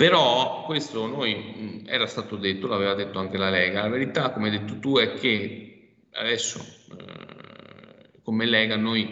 Però 0.00 0.62
questo 0.64 1.06
noi 1.06 1.84
era 1.86 2.06
stato 2.06 2.36
detto, 2.36 2.66
l'aveva 2.66 2.94
detto 2.94 3.18
anche 3.18 3.36
la 3.36 3.50
Lega, 3.50 3.82
la 3.82 3.90
verità 3.90 4.30
come 4.30 4.48
hai 4.48 4.58
detto 4.58 4.78
tu 4.78 4.96
è 4.96 5.12
che 5.12 6.06
adesso 6.12 6.58
eh, 6.58 8.08
come 8.22 8.46
Lega 8.46 8.76
noi 8.76 9.10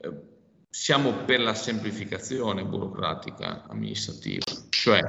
eh, 0.00 0.10
siamo 0.70 1.12
per 1.26 1.40
la 1.40 1.52
semplificazione 1.52 2.64
burocratica 2.64 3.66
amministrativa, 3.68 4.46
cioè 4.70 5.02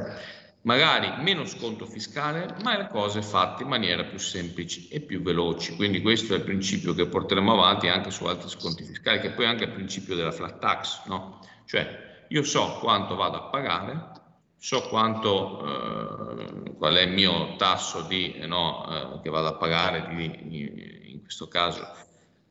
magari 0.63 1.23
meno 1.23 1.45
sconto 1.45 1.85
fiscale, 1.85 2.53
ma 2.61 2.77
le 2.77 2.89
cose 2.89 3.21
fatte 3.21 3.63
in 3.63 3.69
maniera 3.69 4.03
più 4.03 4.19
semplice 4.19 4.89
e 4.89 4.99
più 4.99 5.21
veloci. 5.21 5.77
Quindi 5.77 6.01
questo 6.01 6.33
è 6.33 6.39
il 6.39 6.43
principio 6.43 6.93
che 6.93 7.07
porteremo 7.07 7.53
avanti 7.53 7.87
anche 7.87 8.11
su 8.11 8.25
altri 8.25 8.49
sconti 8.49 8.83
fiscali, 8.83 9.21
che 9.21 9.31
poi 9.31 9.45
è 9.45 9.47
anche 9.47 9.63
il 9.63 9.71
principio 9.71 10.13
della 10.13 10.33
flat 10.33 10.59
tax, 10.59 11.05
no? 11.05 11.39
Cioè 11.65 12.25
io 12.27 12.43
so 12.43 12.79
quanto 12.81 13.15
vado 13.15 13.37
a 13.37 13.43
pagare, 13.43 14.19
so 14.63 14.87
quanto, 14.89 15.65
eh, 15.65 16.75
qual 16.77 16.93
è 16.93 17.01
il 17.01 17.13
mio 17.13 17.55
tasso 17.55 18.03
di, 18.03 18.33
eh, 18.33 18.45
no, 18.45 19.15
eh, 19.17 19.21
che 19.23 19.31
vado 19.31 19.47
a 19.47 19.55
pagare 19.55 20.07
di, 20.15 21.13
in 21.13 21.21
questo 21.23 21.47
caso 21.47 21.81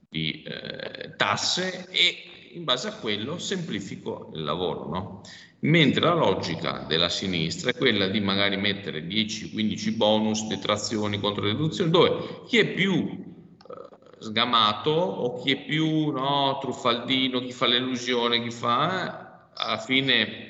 di 0.09 0.43
eh, 0.43 1.15
tasse 1.17 1.87
e 1.89 2.51
in 2.55 2.65
base 2.65 2.89
a 2.89 2.95
quello 2.95 3.39
semplifico 3.39 4.33
il 4.35 4.43
lavoro. 4.43 4.89
No? 4.89 5.21
Mentre 5.61 6.01
la 6.01 6.15
logica 6.15 6.85
della 6.89 7.09
sinistra 7.09 7.71
è 7.71 7.77
quella 7.77 8.09
di 8.09 8.19
magari 8.19 8.57
mettere 8.57 9.07
10-15 9.07 9.97
bonus, 9.97 10.49
detrazioni, 10.49 11.21
contro 11.21 11.45
deduzioni, 11.45 11.93
dove 11.93 12.43
chi 12.49 12.59
è 12.59 12.67
più 12.75 13.07
eh, 13.07 14.19
sgamato 14.19 14.91
o 14.91 15.41
chi 15.41 15.53
è 15.53 15.65
più 15.65 16.11
no, 16.11 16.59
truffaldino, 16.61 17.39
chi 17.39 17.53
fa 17.53 17.67
l'illusione, 17.67 18.43
chi 18.43 18.51
fa, 18.51 18.89
eh, 18.99 19.63
alla 19.63 19.79
fine 19.79 20.50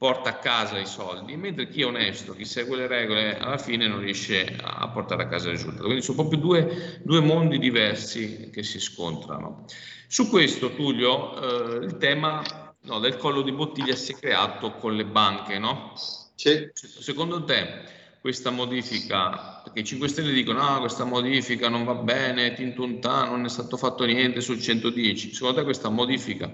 porta 0.00 0.30
a 0.30 0.38
casa 0.38 0.78
i 0.78 0.86
soldi, 0.86 1.36
mentre 1.36 1.68
chi 1.68 1.82
è 1.82 1.84
onesto, 1.84 2.34
chi 2.34 2.46
segue 2.46 2.74
le 2.74 2.86
regole, 2.86 3.36
alla 3.36 3.58
fine 3.58 3.86
non 3.86 4.00
riesce 4.00 4.56
a 4.58 4.88
portare 4.88 5.24
a 5.24 5.28
casa 5.28 5.48
il 5.48 5.56
risultato. 5.56 5.84
Quindi 5.84 6.00
sono 6.00 6.22
proprio 6.22 6.40
due, 6.40 7.00
due 7.04 7.20
mondi 7.20 7.58
diversi 7.58 8.48
che 8.50 8.62
si 8.62 8.80
scontrano. 8.80 9.66
Su 10.06 10.30
questo, 10.30 10.74
Tullio, 10.74 11.82
eh, 11.82 11.84
il 11.84 11.98
tema 11.98 12.42
no, 12.80 12.98
del 12.98 13.18
collo 13.18 13.42
di 13.42 13.52
bottiglia 13.52 13.94
si 13.94 14.12
è 14.12 14.16
creato 14.16 14.72
con 14.72 14.96
le 14.96 15.04
banche, 15.04 15.58
no? 15.58 15.92
Sì. 16.34 16.70
Secondo 16.72 17.44
te 17.44 17.82
questa 18.22 18.48
modifica, 18.48 19.60
perché 19.62 19.80
i 19.80 19.84
5 19.84 20.08
Stelle 20.08 20.32
dicono 20.32 20.62
ah, 20.62 20.78
questa 20.78 21.04
modifica 21.04 21.68
non 21.68 21.84
va 21.84 21.96
bene, 21.96 22.54
tintuntà, 22.54 23.26
non 23.26 23.44
è 23.44 23.50
stato 23.50 23.76
fatto 23.76 24.06
niente 24.06 24.40
sul 24.40 24.62
110, 24.62 25.34
secondo 25.34 25.58
te 25.58 25.64
questa 25.64 25.90
modifica 25.90 26.50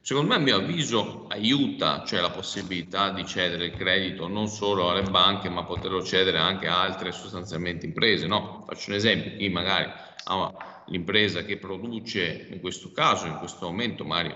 Secondo 0.00 0.30
me, 0.30 0.36
a 0.36 0.38
mio 0.38 0.56
avviso, 0.56 1.26
aiuta, 1.28 2.04
cioè 2.06 2.20
la 2.20 2.30
possibilità 2.30 3.10
di 3.10 3.26
cedere 3.26 3.66
il 3.66 3.76
credito 3.76 4.26
non 4.26 4.48
solo 4.48 4.90
alle 4.90 5.02
banche, 5.02 5.50
ma 5.50 5.64
poterlo 5.64 6.02
cedere 6.02 6.38
anche 6.38 6.66
a 6.66 6.80
altre 6.80 7.12
sostanzialmente 7.12 7.84
imprese. 7.84 8.26
No? 8.26 8.64
Faccio 8.66 8.90
un 8.90 8.96
esempio, 8.96 9.36
chi 9.36 9.48
magari 9.48 9.90
ha 10.24 10.82
l'impresa 10.86 11.42
che 11.42 11.58
produce 11.58 12.48
in 12.50 12.60
questo 12.60 12.90
caso, 12.92 13.26
in 13.26 13.36
questo 13.36 13.66
momento 13.66 14.04
magari 14.04 14.34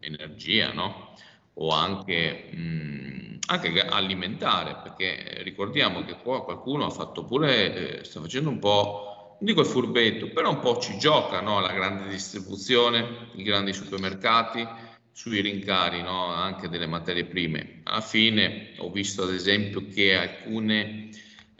energia, 0.00 0.72
no? 0.72 1.14
o 1.60 1.70
anche, 1.70 2.50
mh, 2.52 3.38
anche, 3.46 3.80
alimentare, 3.80 4.76
perché 4.82 5.42
ricordiamo 5.42 6.04
che 6.04 6.16
qua 6.22 6.44
qualcuno 6.44 6.86
ha 6.86 6.90
fatto 6.90 7.24
pure, 7.24 8.00
eh, 8.00 8.04
sta 8.04 8.20
facendo 8.20 8.48
un 8.48 8.58
po', 8.58 9.17
dico 9.40 9.60
il 9.60 9.66
furbetto, 9.66 10.28
però 10.30 10.50
un 10.50 10.60
po' 10.60 10.78
ci 10.78 10.98
gioca 10.98 11.40
no? 11.40 11.60
la 11.60 11.72
grande 11.72 12.08
distribuzione, 12.08 13.30
i 13.34 13.42
grandi 13.42 13.72
supermercati, 13.72 14.66
sui 15.12 15.40
rincari 15.40 16.00
no? 16.02 16.26
anche 16.26 16.68
delle 16.68 16.86
materie 16.86 17.24
prime. 17.24 17.80
Alla 17.84 18.00
fine 18.00 18.74
ho 18.78 18.90
visto 18.90 19.24
ad 19.24 19.32
esempio 19.32 19.86
che 19.88 20.16
alcune 20.16 21.10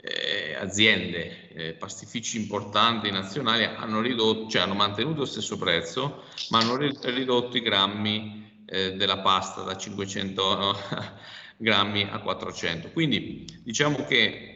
eh, 0.01 0.55
aziende, 0.55 1.49
eh, 1.49 1.73
pastifici 1.73 2.39
importanti 2.39 3.11
nazionali 3.11 3.65
hanno, 3.65 3.99
ridotto, 4.01 4.49
cioè 4.49 4.61
hanno 4.61 4.75
mantenuto 4.75 5.19
lo 5.19 5.25
stesso 5.25 5.57
prezzo, 5.57 6.23
ma 6.49 6.59
hanno 6.59 6.77
ridotto 6.77 7.57
i 7.57 7.61
grammi 7.61 8.63
eh, 8.65 8.93
della 8.93 9.19
pasta 9.19 9.61
da 9.63 9.75
500 9.75 10.77
grammi 11.57 12.07
a 12.09 12.19
400. 12.19 12.91
Quindi 12.91 13.45
diciamo 13.61 14.05
che 14.05 14.48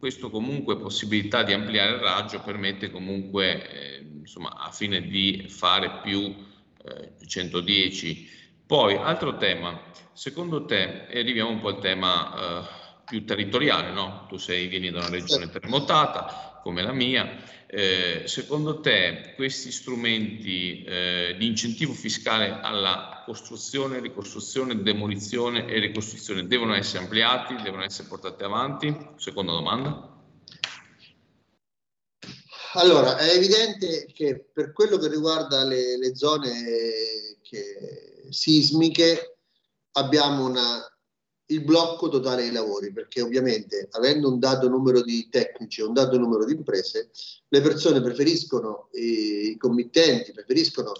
questo 0.00 0.30
comunque 0.30 0.78
possibilità 0.78 1.42
di 1.42 1.52
ampliare 1.52 1.92
il 1.92 1.98
raggio 1.98 2.40
permette 2.40 2.90
comunque 2.90 3.70
eh, 3.70 4.06
insomma 4.20 4.48
a 4.56 4.70
fine 4.70 5.02
di 5.02 5.44
fare 5.46 6.00
più 6.02 6.34
110. 7.26 8.10
Eh, 8.10 8.28
Poi 8.66 8.96
altro 8.96 9.36
tema, 9.36 9.78
secondo 10.14 10.64
te, 10.64 11.06
e 11.06 11.20
arriviamo 11.20 11.50
un 11.50 11.60
po' 11.60 11.68
al 11.68 11.80
tema 11.80 12.34
eh, 12.34 12.68
più 13.04 13.26
territoriale, 13.26 13.92
no? 13.92 14.24
Tu 14.26 14.38
sei, 14.38 14.68
vieni 14.68 14.90
da 14.90 15.00
una 15.00 15.10
regione 15.10 15.50
terremotata 15.50 16.60
come 16.62 16.80
la 16.80 16.92
mia. 16.92 17.58
Eh, 17.66 18.22
secondo 18.24 18.80
te 18.80 19.34
questi 19.36 19.70
strumenti 19.70 20.82
eh, 20.82 21.34
di 21.38 21.46
incentivo 21.46 21.92
fiscale 21.92 22.58
alla 22.62 23.19
costruzione, 23.30 24.00
ricostruzione, 24.00 24.82
demolizione 24.82 25.64
e 25.68 25.78
ricostruzione 25.78 26.48
devono 26.48 26.74
essere 26.74 27.04
ampliati, 27.04 27.54
devono 27.62 27.84
essere 27.84 28.08
portati 28.08 28.42
avanti? 28.42 28.92
Seconda 29.18 29.52
domanda. 29.52 30.18
Allora, 32.74 33.16
è 33.18 33.30
evidente 33.36 34.06
che 34.12 34.50
per 34.52 34.72
quello 34.72 34.96
che 34.96 35.06
riguarda 35.06 35.62
le, 35.62 35.96
le 35.96 36.16
zone 36.16 36.50
che, 37.40 38.26
sismiche 38.30 39.38
abbiamo 39.92 40.46
una 40.46 40.84
il 41.46 41.64
blocco 41.64 42.08
totale 42.08 42.42
dei 42.42 42.52
lavori, 42.52 42.92
perché 42.92 43.22
ovviamente 43.22 43.88
avendo 43.90 44.28
un 44.28 44.38
dato 44.38 44.68
numero 44.68 45.02
di 45.02 45.28
tecnici 45.28 45.80
e 45.80 45.84
un 45.84 45.92
dato 45.92 46.16
numero 46.16 46.44
di 46.44 46.52
imprese, 46.52 47.10
le 47.48 47.60
persone 47.60 48.00
preferiscono, 48.00 48.88
i 48.92 49.56
committenti 49.56 50.30
preferiscono 50.30 50.92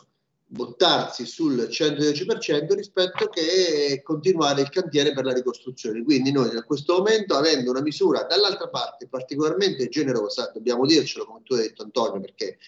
buttarsi 0.52 1.26
sul 1.26 1.68
110% 1.70 2.74
rispetto 2.74 3.28
che 3.28 4.02
continuare 4.02 4.62
il 4.62 4.68
cantiere 4.68 5.12
per 5.12 5.24
la 5.24 5.32
ricostruzione. 5.32 6.02
Quindi 6.02 6.32
noi 6.32 6.52
in 6.52 6.64
questo 6.66 6.96
momento, 6.96 7.36
avendo 7.36 7.70
una 7.70 7.82
misura 7.82 8.24
dall'altra 8.24 8.68
parte 8.68 9.06
particolarmente 9.06 9.88
generosa, 9.88 10.50
dobbiamo 10.52 10.86
dircelo 10.86 11.24
come 11.24 11.42
tu 11.44 11.54
hai 11.54 11.62
detto 11.62 11.84
Antonio, 11.84 12.20
perché 12.20 12.58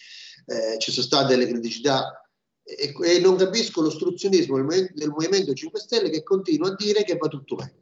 eh, 0.46 0.78
ci 0.78 0.92
sono 0.92 1.06
state 1.06 1.34
delle 1.34 1.48
criticità 1.48 2.24
e, 2.62 2.94
e 3.02 3.18
non 3.18 3.34
capisco 3.34 3.82
l'ostruzionismo 3.82 4.62
del, 4.62 4.92
del 4.94 5.08
Movimento 5.08 5.52
5 5.52 5.80
Stelle 5.80 6.08
che 6.08 6.22
continua 6.22 6.68
a 6.68 6.76
dire 6.76 7.02
che 7.02 7.16
va 7.16 7.26
tutto 7.26 7.56
bene. 7.56 7.80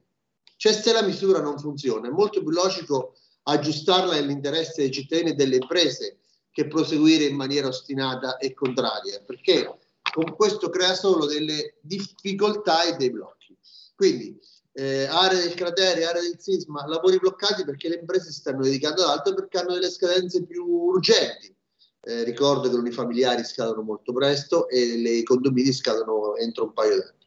Cioè 0.57 0.73
se 0.73 0.93
la 0.93 1.03
misura 1.03 1.41
non 1.43 1.59
funziona 1.59 2.09
è 2.09 2.11
molto 2.11 2.41
più 2.41 2.51
logico 2.51 3.17
aggiustarla 3.43 4.15
nell'interesse 4.15 4.81
dei 4.81 4.91
cittadini 4.91 5.31
e 5.31 5.35
delle 5.35 5.57
imprese 5.57 6.21
che 6.51 6.67
proseguire 6.67 7.25
in 7.25 7.37
maniera 7.37 7.69
ostinata 7.69 8.39
e 8.39 8.55
contraria, 8.55 9.23
perché 9.25 9.80
con 10.13 10.35
questo 10.35 10.69
crea 10.69 10.95
solo 10.95 11.27
delle 11.27 11.77
difficoltà 11.81 12.85
e 12.85 12.97
dei 12.97 13.11
blocchi. 13.11 13.57
Quindi 13.95 14.39
eh, 14.73 15.05
aree 15.05 15.43
del 15.43 15.55
cratere, 15.55 16.05
aree 16.05 16.23
del 16.23 16.37
sisma, 16.39 16.87
lavori 16.87 17.19
bloccati 17.19 17.65
perché 17.65 17.89
le 17.89 17.99
imprese 18.01 18.27
si 18.27 18.41
stanno 18.41 18.63
dedicando 18.63 19.03
ad 19.03 19.11
altro 19.11 19.35
perché 19.35 19.59
hanno 19.59 19.75
delle 19.75 19.91
scadenze 19.91 20.45
più 20.45 20.65
urgenti 20.65 21.55
eh, 22.03 22.25
ricordo 22.25 22.63
che 22.63 22.75
le 22.75 22.81
unifamiliari 22.81 23.45
scadono 23.45 23.83
molto 23.83 24.13
presto 24.13 24.69
e 24.69 24.97
le 24.97 25.23
condomini 25.23 25.73
scadono 25.73 26.37
entro 26.37 26.65
un 26.65 26.73
paio 26.73 26.97
d'anni. 26.97 27.27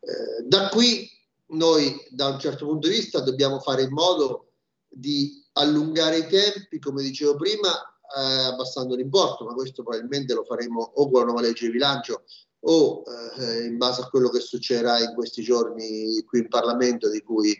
Eh, 0.00 0.42
da 0.46 0.68
qui 0.68 1.10
noi, 1.48 2.06
da 2.10 2.28
un 2.28 2.38
certo 2.38 2.66
punto 2.66 2.88
di 2.88 2.94
vista, 2.94 3.20
dobbiamo 3.20 3.58
fare 3.58 3.82
in 3.82 3.92
modo 3.92 4.52
di 4.88 5.44
allungare 5.52 6.18
i 6.18 6.26
tempi, 6.28 6.78
come 6.78 7.02
dicevo 7.02 7.34
prima, 7.34 7.70
eh, 8.16 8.44
abbassando 8.44 8.94
l'importo, 8.94 9.44
ma 9.44 9.54
questo 9.54 9.82
probabilmente 9.82 10.34
lo 10.34 10.44
faremo 10.44 10.80
o 10.80 11.10
con 11.10 11.20
la 11.20 11.26
nuova 11.26 11.40
legge 11.40 11.66
di 11.66 11.72
bilancio 11.72 12.24
o 12.60 13.02
eh, 13.38 13.64
in 13.64 13.76
base 13.76 14.00
a 14.00 14.08
quello 14.08 14.30
che 14.30 14.40
succederà 14.40 14.98
in 14.98 15.14
questi 15.14 15.42
giorni 15.42 16.22
qui 16.24 16.40
in 16.40 16.48
Parlamento, 16.48 17.08
di 17.10 17.22
cui 17.22 17.52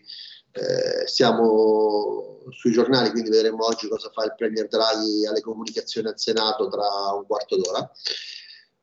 eh, 0.53 1.07
siamo 1.07 2.45
sui 2.51 2.73
giornali, 2.73 3.11
quindi 3.11 3.31
vedremo 3.31 3.65
oggi 3.65 3.89
cosa 3.89 4.11
fa 4.13 4.25
il 4.25 4.35
Premier 4.37 4.67
Draghi 4.67 5.27
alle 5.27 5.41
comunicazioni 5.41 6.09
al 6.09 6.19
Senato 6.19 6.69
tra 6.69 7.13
un 7.15 7.27
quarto 7.27 7.57
d'ora. 7.57 7.91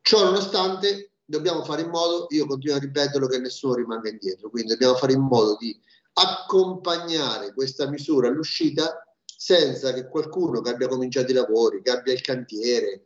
Ciò 0.01 0.23
nonostante 0.23 1.11
dobbiamo 1.25 1.63
fare 1.63 1.81
in 1.81 1.89
modo, 1.89 2.27
io 2.29 2.45
continuo 2.45 2.77
a 2.77 2.79
ripeterlo, 2.79 3.27
che 3.27 3.39
nessuno 3.39 3.73
rimanga 3.73 4.09
indietro, 4.09 4.49
quindi 4.49 4.69
dobbiamo 4.69 4.95
fare 4.95 5.13
in 5.13 5.21
modo 5.21 5.57
di 5.59 5.77
accompagnare 6.13 7.53
questa 7.53 7.89
misura 7.89 8.27
all'uscita 8.27 9.04
senza 9.45 9.93
che 9.93 10.07
qualcuno 10.07 10.59
che 10.59 10.71
abbia 10.71 10.87
cominciato 10.87 11.29
i 11.29 11.35
lavori, 11.35 11.83
che 11.83 11.91
abbia 11.91 12.13
il 12.13 12.21
cantiere, 12.21 13.05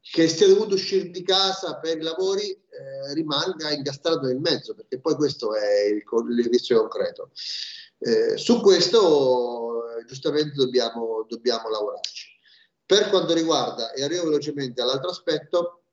che 0.00 0.26
sia 0.26 0.48
dovuto 0.48 0.74
uscire 0.74 1.10
di 1.10 1.22
casa 1.22 1.78
per 1.78 1.98
i 1.98 2.02
lavori 2.02 2.50
eh, 2.50 3.14
rimanga 3.14 3.70
incastrato 3.70 4.26
nel 4.26 4.40
mezzo, 4.40 4.74
perché 4.74 4.98
poi 4.98 5.14
questo 5.14 5.54
è 5.54 5.84
il, 5.84 6.02
il 6.38 6.48
rischio 6.50 6.80
concreto. 6.80 7.30
Eh, 8.00 8.36
su 8.36 8.60
questo 8.62 9.96
eh, 9.96 10.04
giustamente 10.06 10.54
dobbiamo, 10.56 11.24
dobbiamo 11.28 11.68
lavorarci. 11.68 12.30
Per 12.84 13.08
quanto 13.08 13.32
riguarda, 13.32 13.92
e 13.92 14.02
arrivo 14.02 14.24
velocemente 14.24 14.82
all'altro 14.82 15.10
aspetto, 15.10 15.84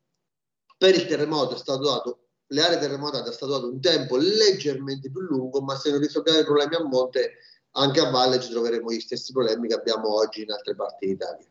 per 0.75 0.95
il 0.95 1.05
terremoto 1.05 1.53
è 1.53 1.59
stato 1.59 1.83
dato, 1.83 2.19
le 2.47 2.61
aree 2.63 2.79
terremotate 2.79 3.29
è 3.29 3.33
stato 3.33 3.51
dato 3.51 3.69
un 3.69 3.79
tempo 3.79 4.17
leggermente 4.17 5.11
più 5.11 5.21
lungo, 5.21 5.61
ma 5.61 5.77
se 5.77 5.91
non 5.91 5.99
risolviamo 5.99 6.39
i 6.39 6.45
problemi 6.45 6.75
a 6.77 6.83
monte, 6.83 7.33
anche 7.73 7.99
a 7.99 8.09
valle 8.09 8.39
ci 8.39 8.51
troveremo 8.51 8.91
gli 8.91 8.99
stessi 8.99 9.31
problemi 9.31 9.67
che 9.67 9.75
abbiamo 9.75 10.15
oggi 10.15 10.41
in 10.41 10.51
altre 10.51 10.75
parti 10.75 11.07
d'Italia. 11.07 11.45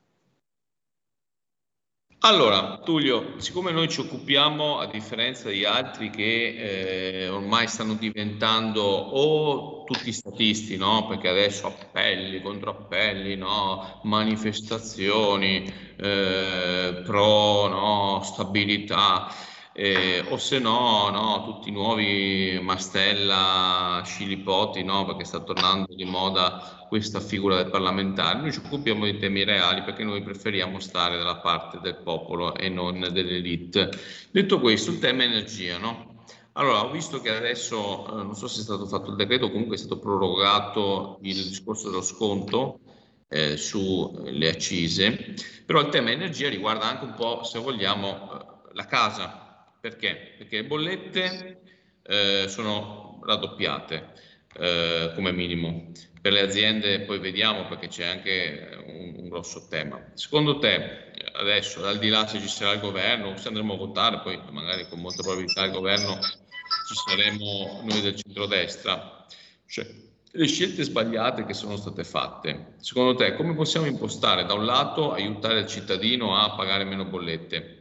Allora, 2.24 2.78
Tullio, 2.84 3.40
siccome 3.40 3.72
noi 3.72 3.88
ci 3.88 3.98
occupiamo, 3.98 4.78
a 4.78 4.86
differenza 4.86 5.48
di 5.48 5.64
altri 5.64 6.08
che 6.10 7.24
eh, 7.24 7.28
ormai 7.28 7.66
stanno 7.66 7.94
diventando 7.94 8.80
o 8.80 9.82
tutti 9.82 10.12
statisti, 10.12 10.76
no? 10.76 11.06
Perché 11.08 11.26
adesso 11.26 11.66
appelli, 11.66 12.40
controappelli, 12.40 13.34
no? 13.34 14.00
Manifestazioni 14.04 15.64
eh, 15.96 17.02
pro 17.04 17.66
no? 17.66 18.22
stabilità 18.22 19.26
eh, 19.74 20.24
o 20.28 20.36
se 20.36 20.58
no, 20.58 21.08
no, 21.10 21.44
tutti 21.44 21.70
i 21.70 21.72
nuovi 21.72 22.58
Mastella, 22.62 24.02
Scilipoti, 24.04 24.82
no, 24.82 25.04
perché 25.06 25.24
sta 25.24 25.40
tornando 25.40 25.94
di 25.94 26.04
moda 26.04 26.86
questa 26.88 27.20
figura 27.20 27.56
del 27.56 27.70
parlamentare. 27.70 28.40
Noi 28.40 28.52
ci 28.52 28.60
occupiamo 28.64 29.04
di 29.06 29.16
temi 29.18 29.44
reali 29.44 29.82
perché 29.82 30.04
noi 30.04 30.22
preferiamo 30.22 30.78
stare 30.78 31.16
dalla 31.16 31.38
parte 31.38 31.78
del 31.80 31.96
popolo 31.96 32.54
e 32.54 32.68
non 32.68 33.00
dell'elite. 33.10 33.90
Detto 34.30 34.60
questo, 34.60 34.90
il 34.90 34.98
tema 34.98 35.24
energia, 35.24 35.78
no? 35.78 36.10
Allora, 36.54 36.84
ho 36.84 36.90
visto 36.90 37.22
che 37.22 37.30
adesso, 37.34 38.06
eh, 38.08 38.22
non 38.22 38.34
so 38.34 38.46
se 38.46 38.60
è 38.60 38.62
stato 38.62 38.84
fatto 38.84 39.10
il 39.10 39.16
decreto, 39.16 39.50
comunque 39.50 39.76
è 39.76 39.78
stato 39.78 39.98
prorogato 39.98 41.18
il 41.22 41.48
discorso 41.48 41.88
dello 41.88 42.02
sconto 42.02 42.80
eh, 43.28 43.56
sulle 43.56 44.50
accise, 44.50 45.34
però 45.64 45.80
il 45.80 45.88
tema 45.88 46.10
energia 46.10 46.50
riguarda 46.50 46.84
anche 46.84 47.06
un 47.06 47.14
po', 47.14 47.42
se 47.42 47.58
vogliamo, 47.58 48.32
eh, 48.38 48.74
la 48.74 48.84
casa, 48.84 49.41
perché? 49.82 50.34
Perché 50.38 50.58
le 50.58 50.64
bollette 50.64 51.60
eh, 52.04 52.44
sono 52.46 53.20
raddoppiate 53.24 54.12
eh, 54.54 55.10
come 55.16 55.32
minimo. 55.32 55.90
Per 56.20 56.32
le 56.32 56.40
aziende 56.40 57.00
poi 57.00 57.18
vediamo 57.18 57.66
perché 57.66 57.88
c'è 57.88 58.04
anche 58.06 58.78
un, 58.86 59.14
un, 59.16 59.28
grosso 59.28 59.66
tema. 59.68 60.00
Secondo 60.14 60.60
te, 60.60 61.10
adesso, 61.32 61.84
al 61.84 61.98
di 61.98 62.10
là 62.10 62.28
se 62.28 62.38
ci 62.38 62.46
sarà 62.46 62.74
il 62.74 62.80
governo, 62.80 63.36
se 63.36 63.48
andremo 63.48 63.74
a 63.74 63.76
votare, 63.76 64.20
poi 64.20 64.40
magari 64.52 64.86
con 64.88 65.00
molta 65.00 65.22
probabilità 65.22 65.64
il 65.64 65.72
governo 65.72 66.16
ci 66.20 66.94
saremo 67.04 67.82
noi 67.82 68.00
del 68.02 68.14
centrodestra, 68.14 69.26
cioè 69.66 69.84
le 70.30 70.46
scelte 70.46 70.84
sbagliate 70.84 71.44
che 71.44 71.54
sono 71.54 71.76
state 71.76 72.04
fatte, 72.04 72.74
secondo 72.78 73.16
te 73.16 73.34
come 73.34 73.52
possiamo 73.56 73.86
impostare 73.86 74.44
da 74.44 74.54
un 74.54 74.64
lato 74.64 75.10
aiutare 75.10 75.58
il 75.60 75.66
cittadino 75.66 76.36
a 76.36 76.54
pagare 76.54 76.84
meno 76.84 77.04
bollette? 77.04 77.80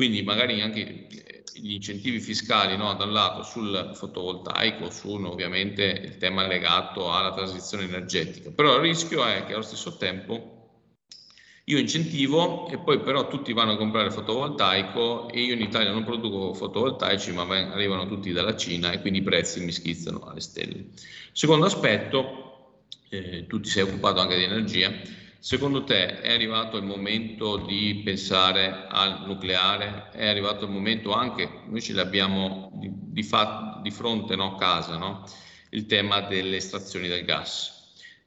Quindi 0.00 0.22
magari 0.22 0.62
anche 0.62 1.08
gli 1.52 1.74
incentivi 1.74 2.20
fiscali 2.20 2.74
no, 2.74 2.94
da 2.94 3.04
un 3.04 3.12
lato 3.12 3.42
sul 3.42 3.90
fotovoltaico, 3.92 4.88
su 4.88 5.10
ovviamente 5.10 5.82
il 5.84 6.16
tema 6.16 6.46
legato 6.46 7.12
alla 7.12 7.34
transizione 7.34 7.84
energetica, 7.84 8.50
però 8.50 8.76
il 8.76 8.80
rischio 8.80 9.22
è 9.26 9.44
che 9.44 9.52
allo 9.52 9.60
stesso 9.62 9.98
tempo 9.98 10.56
Io 11.64 11.78
incentivo 11.78 12.66
e 12.68 12.78
poi 12.78 13.00
però 13.00 13.28
tutti 13.28 13.52
vanno 13.52 13.72
a 13.72 13.76
comprare 13.76 14.10
fotovoltaico 14.10 15.28
e 15.28 15.40
io 15.42 15.54
in 15.54 15.60
Italia 15.60 15.92
non 15.92 16.04
produco 16.04 16.52
fotovoltaici 16.54 17.32
ma 17.32 17.42
arrivano 17.44 18.06
tutti 18.06 18.32
dalla 18.32 18.56
Cina 18.56 18.90
e 18.92 19.00
quindi 19.00 19.20
i 19.20 19.22
prezzi 19.22 19.60
mi 19.60 19.70
schizzano 19.72 20.20
alle 20.24 20.40
stelle. 20.40 20.86
Secondo 21.32 21.66
aspetto, 21.66 22.84
eh, 23.10 23.46
tu 23.46 23.60
ti 23.60 23.68
sei 23.68 23.82
occupato 23.84 24.20
anche 24.20 24.36
di 24.36 24.44
energia, 24.44 24.90
secondo 25.40 25.82
te 25.82 26.20
è 26.20 26.32
arrivato 26.32 26.76
il 26.76 26.84
momento 26.84 27.56
di 27.56 28.02
pensare 28.04 28.86
al 28.88 29.26
nucleare? 29.26 30.10
È 30.12 30.28
arrivato 30.28 30.66
il 30.66 30.70
momento 30.70 31.12
anche, 31.12 31.62
noi 31.66 31.82
ce 31.82 31.94
l'abbiamo 31.94 32.70
di, 32.74 32.90
di, 32.92 33.22
fa, 33.24 33.80
di 33.82 33.90
fronte 33.90 34.36
no, 34.36 34.54
a 34.54 34.58
casa, 34.58 34.96
no? 34.96 35.24
il 35.70 35.86
tema 35.86 36.20
delle 36.20 36.56
estrazioni 36.56 37.08
del 37.08 37.24
gas 37.24 37.78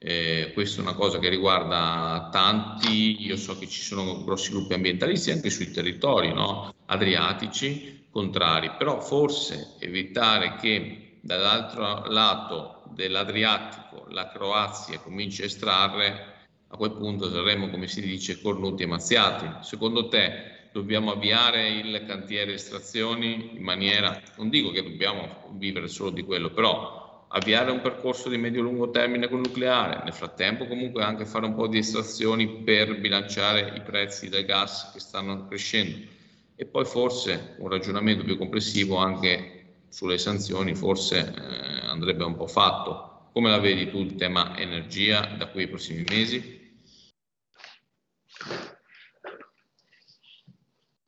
eh, 0.05 0.51
questa 0.53 0.81
è 0.81 0.83
una 0.83 0.95
cosa 0.95 1.17
che 1.17 1.29
riguarda 1.29 2.27
tanti, 2.29 3.23
io 3.23 3.37
so 3.37 3.57
che 3.57 3.69
ci 3.69 3.81
sono 3.81 4.21
grossi 4.25 4.51
gruppi 4.51 4.73
ambientalisti 4.73 5.31
anche 5.31 5.49
sui 5.49 5.71
territori 5.71 6.33
no? 6.33 6.73
adriatici 6.87 8.07
contrari, 8.11 8.71
però 8.77 8.99
forse 8.99 9.75
evitare 9.79 10.57
che 10.59 11.19
dall'altro 11.21 12.03
lato 12.11 12.83
dell'Adriatico 12.93 14.05
la 14.09 14.27
Croazia 14.27 14.99
cominci 14.99 15.41
a 15.41 15.45
estrarre, 15.45 16.32
a 16.73 16.75
quel 16.75 16.93
punto 16.93 17.29
saremmo, 17.29 17.69
come 17.69 17.87
si 17.87 18.01
dice, 18.01 18.41
cornuti 18.41 18.81
e 18.81 18.87
mazziati. 18.87 19.63
Secondo 19.63 20.07
te 20.07 20.69
dobbiamo 20.71 21.11
avviare 21.11 21.69
il 21.69 22.03
cantiere 22.07 22.53
estrazioni 22.53 23.51
in 23.55 23.61
maniera, 23.61 24.19
non 24.37 24.49
dico 24.49 24.71
che 24.71 24.81
dobbiamo 24.81 25.51
vivere 25.51 25.87
solo 25.87 26.09
di 26.09 26.23
quello, 26.23 26.49
però 26.49 27.27
avviare 27.27 27.69
un 27.69 27.79
percorso 27.79 28.27
di 28.27 28.37
medio-lungo 28.37 28.89
termine 28.89 29.27
con 29.27 29.41
il 29.41 29.49
nucleare, 29.49 30.01
nel 30.03 30.13
frattempo 30.13 30.65
comunque 30.65 31.03
anche 31.03 31.25
fare 31.25 31.45
un 31.45 31.53
po' 31.53 31.67
di 31.67 31.77
estrazioni 31.77 32.63
per 32.63 32.99
bilanciare 32.99 33.73
i 33.75 33.81
prezzi 33.81 34.29
del 34.29 34.45
gas 34.45 34.91
che 34.93 34.99
stanno 34.99 35.45
crescendo 35.45 36.07
e 36.55 36.65
poi 36.65 36.85
forse 36.85 37.55
un 37.59 37.69
ragionamento 37.69 38.23
più 38.23 38.37
complessivo 38.37 38.97
anche 38.97 39.83
sulle 39.89 40.17
sanzioni 40.17 40.73
forse 40.73 41.19
eh, 41.19 41.85
andrebbe 41.85 42.23
un 42.23 42.35
po' 42.35 42.47
fatto. 42.47 43.29
Come 43.31 43.49
la 43.49 43.59
vedi 43.59 43.89
tu 43.89 43.99
il 43.99 44.15
tema 44.15 44.57
energia 44.57 45.21
da 45.37 45.47
qui 45.47 45.63
ai 45.63 45.69
prossimi 45.69 46.03
mesi? 46.07 46.62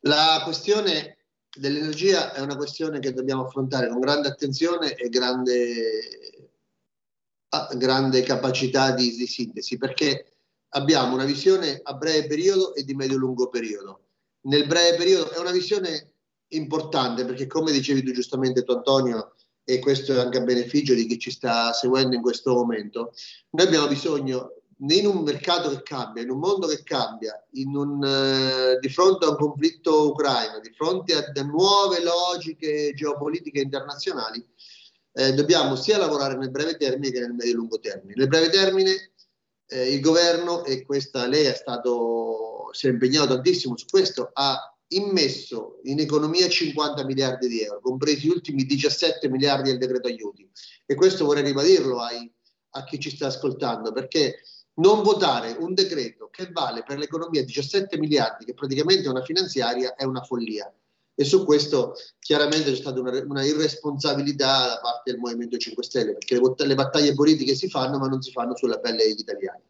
La 0.08 0.42
questione 0.44 1.18
dell'energia 1.58 2.34
è 2.34 2.40
una 2.40 2.56
questione 2.56 3.00
che 3.00 3.12
dobbiamo 3.12 3.46
affrontare 3.46 3.88
con 3.88 4.00
grande 4.00 4.28
attenzione 4.28 4.94
e 4.94 5.10
grande, 5.10 6.52
ah, 7.50 7.74
grande 7.76 8.22
capacità 8.22 8.92
di, 8.92 9.16
di, 9.16 9.26
sintesi, 9.26 9.78
perché 9.78 10.34
abbiamo 10.70 11.16
una 11.16 11.26
visione 11.26 11.80
a 11.82 11.94
breve 11.96 12.28
periodo 12.28 12.76
e 12.76 12.84
di 12.84 12.94
medio-lungo 12.94 13.50
periodo. 13.50 14.02
Nel 14.42 14.68
breve 14.68 14.96
periodo 14.96 15.32
è 15.32 15.40
una 15.40 15.52
visione 15.52 16.12
importante 16.50 17.26
perché, 17.26 17.48
come 17.48 17.72
dicevi 17.72 18.04
tu 18.04 18.12
giustamente, 18.12 18.64
tu 18.64 18.74
Antonio, 18.74 19.34
e 19.64 19.80
questo 19.80 20.14
è 20.14 20.20
anche 20.20 20.38
a 20.38 20.44
beneficio 20.44 20.94
di 20.94 21.08
chi 21.08 21.18
ci 21.18 21.32
sta 21.32 21.74
seguendo 21.74 22.16
in 22.16 22.22
questo 22.22 22.54
momento, 22.54 23.12
noi 23.50 23.66
abbiamo 23.66 23.88
bisogno 23.88 24.62
in 24.80 25.06
un 25.06 25.24
mercato 25.24 25.70
che 25.70 25.84
cambia, 25.84 26.24
in 26.24 26.30
un 26.30 26.40
mondo 26.40 26.68
che 26.68 26.84
cambia, 26.84 27.42
un, 27.54 28.04
eh, 28.04 28.78
di 28.80 28.90
fronte 28.90 29.26
a 29.26 29.30
un 29.30 29.38
conflitto 29.38 30.10
ucraino, 30.10 30.60
di 30.60 30.72
fronte 30.76 31.14
a, 31.14 31.32
a 31.34 31.44
nuove 31.44 32.04
logiche 32.04 32.94
geopolitiche 32.94 33.62
internazionali, 33.62 34.46
eh, 35.14 35.34
dobbiamo 35.34 35.76
sia 35.78 35.98
lavorare 35.98 36.36
nel 36.36 36.52
breve 36.52 36.76
termine 36.76 37.12
che 37.12 37.22
nel 37.22 37.34
medio-lungo 37.34 37.80
termine. 37.80 38.16
Nel 38.18 38.28
breve 38.28 38.50
termine 38.50 39.14
eh, 39.68 39.94
il 39.94 40.02
governo, 40.02 40.66
e 40.66 40.84
questa 40.86 41.26
lei 41.26 41.46
è 41.46 41.54
stato, 41.54 42.70
si 42.72 42.88
è 42.88 42.90
impegnato 42.90 43.28
tantissimo 43.28 43.78
su 43.78 43.86
questo, 43.86 44.30
ha 44.34 44.60
immesso 44.90 45.80
in 45.84 46.00
economia 46.00 46.48
50 46.48 47.06
miliardi 47.06 47.48
di 47.48 47.62
euro, 47.62 47.80
compresi 47.80 48.28
gli 48.28 48.30
ultimi 48.30 48.66
17 48.66 49.30
miliardi 49.30 49.70
del 49.70 49.80
decreto 49.80 50.08
aiuti. 50.08 50.48
E 50.86 50.96
questo 50.96 51.26
vorrei 51.26 51.44
ribadirlo 51.44 52.00
ai, 52.00 52.32
a 52.72 52.84
chi 52.84 53.00
ci 53.00 53.10
sta 53.10 53.28
ascoltando, 53.28 53.94
perché 53.94 54.42
non 54.76 55.04
votare 55.04 55.56
un 55.60 55.74
decreto 55.74 56.30
che 56.32 56.50
vale 56.52 56.84
per 56.84 56.98
l'economia 56.98 57.44
17 57.44 57.98
miliardi, 57.98 58.46
che 58.46 58.54
praticamente 58.54 59.06
è 59.06 59.10
una 59.10 59.24
finanziaria, 59.24 59.96
è 59.96 60.04
una 60.04 60.22
follia. 60.22 60.72
E 61.18 61.24
su 61.24 61.46
questo 61.46 61.96
chiaramente 62.20 62.72
c'è 62.72 62.76
stata 62.76 63.00
una, 63.00 63.24
una 63.26 63.46
irresponsabilità 63.46 64.68
da 64.68 64.80
parte 64.82 65.12
del 65.12 65.20
Movimento 65.20 65.56
5 65.56 65.84
Stelle, 65.84 66.14
perché 66.14 66.36
le, 66.36 66.66
le, 66.66 66.76
battaglie 66.76 67.14
politiche 67.14 67.56
si 67.56 67.70
fanno, 67.70 67.98
ma 67.98 68.08
non 68.08 68.22
si 68.22 68.32
fanno 68.32 68.56
sulla 68.56 68.80
pelle 68.80 69.06
degli 69.06 69.20
italiani. 69.20 69.64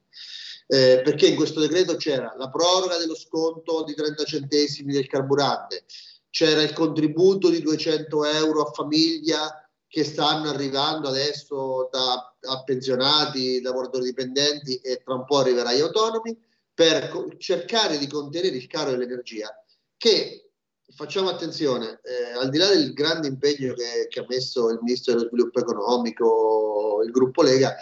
Eh, 0.68 1.02
perché 1.04 1.28
in 1.28 1.36
questo 1.36 1.60
decreto 1.60 1.96
c'era 1.98 2.34
la 2.36 2.50
proroga 2.50 2.98
dello 2.98 3.14
sconto 3.14 3.84
di 3.84 3.94
30 3.94 4.24
centesimi 4.24 4.92
del 4.92 5.06
carburante, 5.06 5.84
c'era 6.32 6.64
il 6.64 6.74
contributo 6.74 7.50
di 7.50 7.62
200 7.62 8.26
euro 8.26 8.64
a 8.64 8.72
famiglia 8.72 9.65
che 9.96 10.04
stanno 10.04 10.50
arrivando 10.50 11.08
adesso 11.08 11.88
da 11.90 12.36
pensionati, 12.66 13.62
lavoratori 13.62 14.04
dipendenti 14.04 14.76
e 14.76 15.02
tra 15.02 15.14
un 15.14 15.24
po' 15.24 15.38
arriverà 15.38 15.70
agli 15.70 15.80
autonomi, 15.80 16.38
per 16.74 17.08
co- 17.08 17.30
cercare 17.38 17.98
di 17.98 18.06
contenere 18.06 18.58
il 18.58 18.68
caro 18.68 18.92
dell'energia, 18.92 19.48
che 19.96 20.52
facciamo 20.94 21.30
attenzione, 21.30 22.02
eh, 22.04 22.32
al 22.34 22.50
di 22.50 22.58
là 22.58 22.68
del 22.68 22.92
grande 22.92 23.30
impegno 23.30 23.74
che, 23.74 24.08
che, 24.10 24.20
ha 24.20 24.26
messo 24.28 24.70
il 24.70 24.80
Ministro 24.82 25.14
dello 25.14 25.30
Sviluppo 25.30 25.60
Economico, 25.62 27.02
il 27.02 27.12
gruppo 27.12 27.42
Lega, 27.42 27.74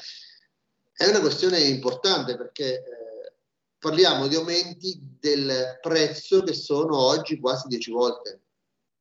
è 0.93 1.07
una 1.07 1.19
questione 1.19 1.61
importante 1.61 2.37
perché 2.37 2.75
eh, 2.75 3.33
parliamo 3.79 4.27
di 4.27 4.35
aumenti 4.35 4.99
del 5.19 5.79
prezzo 5.81 6.43
che 6.43 6.53
sono 6.53 6.95
oggi 6.95 7.39
quasi 7.39 7.67
10 7.69 7.89
volte. 7.91 8.41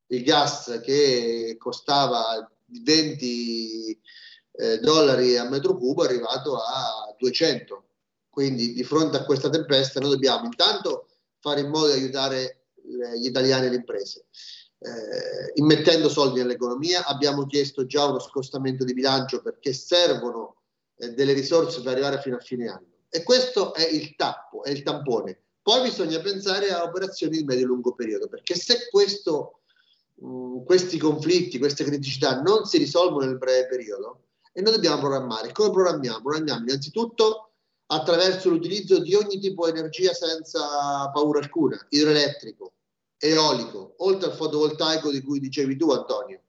Il 0.07 0.23
gas 0.23 0.81
che 0.83 1.55
costava 1.59 2.47
20 2.81 4.01
eh, 4.55 4.79
dollari 4.79 5.37
a 5.37 5.49
metro 5.49 5.77
cubo 5.77 6.03
è 6.03 6.07
arrivato 6.07 6.57
a 6.57 7.13
200. 7.17 7.83
Quindi 8.29 8.73
di 8.73 8.83
fronte 8.83 9.17
a 9.17 9.25
questa 9.25 9.49
tempesta 9.49 9.99
noi 9.99 10.11
dobbiamo 10.11 10.45
intanto 10.45 11.07
fare 11.39 11.61
in 11.61 11.69
modo 11.69 11.87
di 11.87 11.99
aiutare 11.99 12.65
le, 12.83 13.19
gli 13.19 13.27
italiani 13.27 13.67
e 13.67 13.69
le 13.69 13.75
imprese. 13.75 14.25
Eh, 14.79 15.51
immettendo 15.55 16.09
soldi 16.09 16.39
nell'economia, 16.39 17.05
abbiamo 17.05 17.45
chiesto 17.45 17.85
già 17.85 18.05
uno 18.05 18.19
scostamento 18.19 18.83
di 18.83 18.93
bilancio 18.93 19.41
perché 19.41 19.71
servono 19.71 20.63
eh, 20.95 21.13
delle 21.13 21.33
risorse 21.33 21.81
per 21.81 21.93
arrivare 21.93 22.21
fino 22.21 22.35
a 22.35 22.39
fine 22.39 22.67
anno. 22.67 22.87
E 23.09 23.23
questo 23.23 23.73
è 23.73 23.87
il 23.87 24.15
tappo, 24.15 24.63
è 24.63 24.71
il 24.71 24.83
tampone. 24.83 25.39
Poi 25.61 25.83
bisogna 25.83 26.19
pensare 26.19 26.71
a 26.71 26.83
operazioni 26.83 27.37
di 27.37 27.43
medio-lungo 27.43 27.93
periodo, 27.93 28.27
perché 28.27 28.55
se 28.55 28.89
questo 28.89 29.61
mh, 30.23 30.63
questi 30.63 30.97
conflitti, 30.97 31.59
queste 31.59 31.83
criticità 31.83 32.41
non 32.41 32.65
si 32.65 32.77
risolvono 32.77 33.25
nel 33.25 33.37
breve 33.37 33.67
periodo 33.67 34.21
e 34.53 34.61
noi 34.61 34.73
dobbiamo 34.73 34.99
programmare. 34.99 35.51
Come 35.51 35.71
programmiamo? 35.71 36.21
Programmiamo 36.21 36.65
innanzitutto 36.65 37.49
attraverso 37.87 38.49
l'utilizzo 38.49 38.99
di 38.99 39.13
ogni 39.13 39.39
tipo 39.39 39.69
di 39.69 39.77
energia 39.77 40.13
senza 40.13 41.09
paura 41.11 41.39
alcuna, 41.39 41.77
idroelettrico, 41.89 42.73
eolico, 43.17 43.95
oltre 43.97 44.29
al 44.29 44.35
fotovoltaico 44.35 45.11
di 45.11 45.21
cui 45.21 45.39
dicevi 45.39 45.75
tu 45.75 45.91
Antonio, 45.91 46.41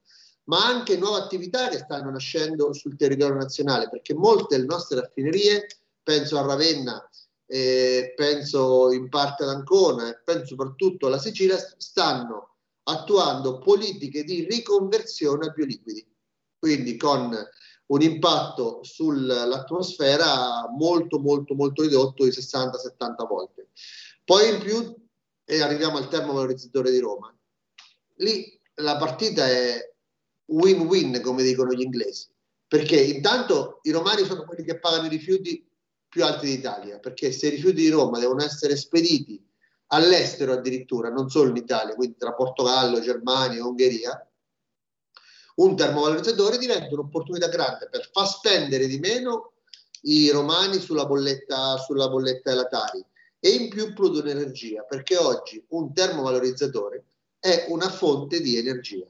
ma 0.44 0.64
anche 0.64 0.96
nuove 0.96 1.18
attività 1.18 1.68
che 1.68 1.78
stanno 1.78 2.10
nascendo 2.10 2.72
sul 2.72 2.96
territorio 2.96 3.34
nazionale, 3.34 3.88
perché 3.88 4.14
molte 4.14 4.56
delle 4.56 4.68
nostre 4.68 5.00
raffinerie, 5.00 5.66
penso 6.02 6.38
a 6.38 6.46
Ravenna, 6.46 7.08
eh, 7.46 8.12
penso 8.16 8.90
in 8.92 9.08
parte 9.08 9.42
ad 9.42 9.50
Ancona, 9.50 10.18
penso 10.24 10.46
soprattutto 10.46 11.06
alla 11.06 11.18
Sicilia, 11.18 11.56
stanno 11.76 12.53
attuando 12.84 13.58
politiche 13.58 14.24
di 14.24 14.46
riconversione 14.48 15.46
a 15.46 15.50
bioliquidi, 15.50 16.06
quindi 16.58 16.96
con 16.96 17.36
un 17.86 18.02
impatto 18.02 18.80
sull'atmosfera 18.82 20.70
molto 20.70 21.18
molto 21.18 21.54
molto 21.54 21.82
ridotto 21.82 22.24
di 22.24 22.30
60-70 22.30 23.26
volte. 23.28 23.68
Poi 24.24 24.54
in 24.54 24.60
più 24.60 25.02
e 25.44 25.60
arriviamo 25.60 25.98
al 25.98 26.08
termovalorizzatore 26.08 26.90
di 26.90 26.98
Roma. 26.98 27.34
Lì 28.16 28.60
la 28.76 28.96
partita 28.96 29.46
è 29.46 29.92
win-win, 30.46 31.20
come 31.22 31.42
dicono 31.42 31.72
gli 31.72 31.82
inglesi, 31.82 32.28
perché 32.66 33.00
intanto 33.00 33.80
i 33.82 33.90
romani 33.90 34.24
sono 34.24 34.44
quelli 34.44 34.64
che 34.64 34.78
pagano 34.78 35.06
i 35.06 35.10
rifiuti 35.10 35.66
più 36.08 36.24
alti 36.24 36.46
d'Italia, 36.46 36.98
perché 36.98 37.32
se 37.32 37.48
i 37.48 37.50
rifiuti 37.50 37.82
di 37.82 37.88
Roma 37.88 38.18
devono 38.18 38.42
essere 38.42 38.76
spediti 38.76 39.42
all'estero 39.88 40.52
addirittura, 40.52 41.10
non 41.10 41.28
solo 41.28 41.50
in 41.50 41.56
Italia, 41.56 41.94
quindi 41.94 42.16
tra 42.16 42.34
Portogallo, 42.34 43.00
Germania 43.00 43.64
Ungheria, 43.64 44.26
un 45.56 45.76
termovalorizzatore 45.76 46.58
diventa 46.58 46.92
un'opportunità 46.92 47.48
grande 47.48 47.88
per 47.88 48.08
far 48.12 48.26
spendere 48.26 48.86
di 48.86 48.98
meno 48.98 49.52
i 50.02 50.28
romani 50.30 50.80
sulla 50.80 51.06
bolletta, 51.06 51.76
sulla 51.78 52.08
bolletta 52.08 52.50
della 52.50 52.66
Tari 52.66 53.04
e 53.38 53.50
in 53.50 53.68
più 53.68 53.92
produrre 53.92 54.32
energia, 54.32 54.82
perché 54.82 55.16
oggi 55.16 55.64
un 55.68 55.92
termovalorizzatore 55.92 57.04
è 57.38 57.66
una 57.68 57.88
fonte 57.88 58.40
di 58.40 58.56
energia. 58.56 59.06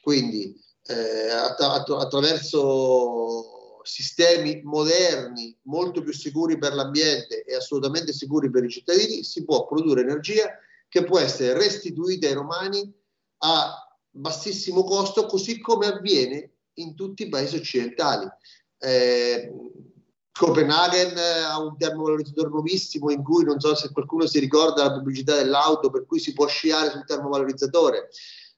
Quindi 0.00 0.58
eh, 0.84 1.30
att- 1.30 1.60
attraverso 1.60 3.51
sistemi 3.84 4.60
moderni, 4.64 5.56
molto 5.62 6.02
più 6.02 6.12
sicuri 6.12 6.58
per 6.58 6.74
l'ambiente 6.74 7.44
e 7.44 7.54
assolutamente 7.54 8.12
sicuri 8.12 8.50
per 8.50 8.64
i 8.64 8.70
cittadini, 8.70 9.24
si 9.24 9.44
può 9.44 9.66
produrre 9.66 10.02
energia 10.02 10.50
che 10.88 11.04
può 11.04 11.18
essere 11.18 11.58
restituita 11.58 12.26
ai 12.26 12.34
romani 12.34 12.92
a 13.38 13.96
bassissimo 14.10 14.84
costo, 14.84 15.26
così 15.26 15.60
come 15.60 15.86
avviene 15.86 16.50
in 16.74 16.94
tutti 16.94 17.24
i 17.24 17.28
paesi 17.28 17.56
occidentali. 17.56 18.28
Eh, 18.78 19.52
Copenaghen 20.32 21.16
ha 21.18 21.58
un 21.60 21.76
termovalorizzatore 21.76 22.48
nuovissimo 22.48 23.10
in 23.10 23.22
cui 23.22 23.44
non 23.44 23.60
so 23.60 23.74
se 23.74 23.92
qualcuno 23.92 24.26
si 24.26 24.38
ricorda 24.38 24.84
la 24.84 24.92
pubblicità 24.92 25.36
dell'auto 25.36 25.90
per 25.90 26.06
cui 26.06 26.18
si 26.18 26.32
può 26.32 26.46
sciare 26.46 26.90
sul 26.90 27.04
termovalorizzatore. 27.04 28.08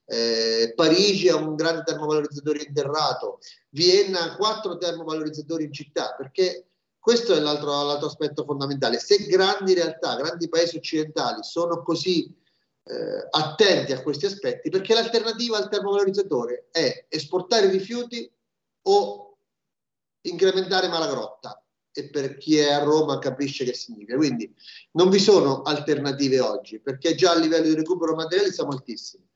Eh, 0.06 0.72
Parigi 0.76 1.28
ha 1.28 1.36
un 1.36 1.54
grande 1.54 1.82
termovalorizzatore 1.82 2.64
interrato, 2.66 3.38
Vienna 3.70 4.22
ha 4.22 4.36
quattro 4.36 4.76
termovalorizzatori 4.76 5.64
in 5.64 5.72
città, 5.72 6.14
perché 6.16 6.66
questo 6.98 7.34
è 7.34 7.40
l'altro, 7.40 7.70
l'altro 7.82 8.06
aspetto 8.06 8.44
fondamentale. 8.44 8.98
Se 8.98 9.16
grandi 9.26 9.74
realtà, 9.74 10.16
grandi 10.16 10.48
paesi 10.48 10.76
occidentali 10.76 11.42
sono 11.42 11.82
così 11.82 12.34
eh, 12.84 13.26
attenti 13.30 13.92
a 13.92 14.02
questi 14.02 14.26
aspetti, 14.26 14.70
perché 14.70 14.94
l'alternativa 14.94 15.56
al 15.56 15.68
termovalorizzatore 15.68 16.68
è 16.70 17.06
esportare 17.08 17.68
rifiuti 17.68 18.30
o 18.86 19.38
incrementare 20.22 20.88
Malagrotta 20.88 21.62
e 21.92 22.10
per 22.10 22.36
chi 22.36 22.58
è 22.58 22.72
a 22.72 22.82
Roma 22.82 23.18
capisce 23.18 23.64
che 23.64 23.74
significa. 23.74 24.16
Quindi 24.16 24.52
non 24.92 25.10
vi 25.10 25.18
sono 25.18 25.62
alternative 25.62 26.40
oggi, 26.40 26.80
perché 26.80 27.14
già 27.14 27.32
a 27.32 27.38
livello 27.38 27.68
di 27.68 27.74
recupero 27.74 28.14
materiale 28.14 28.52
siamo 28.52 28.72
altissimi. 28.72 29.26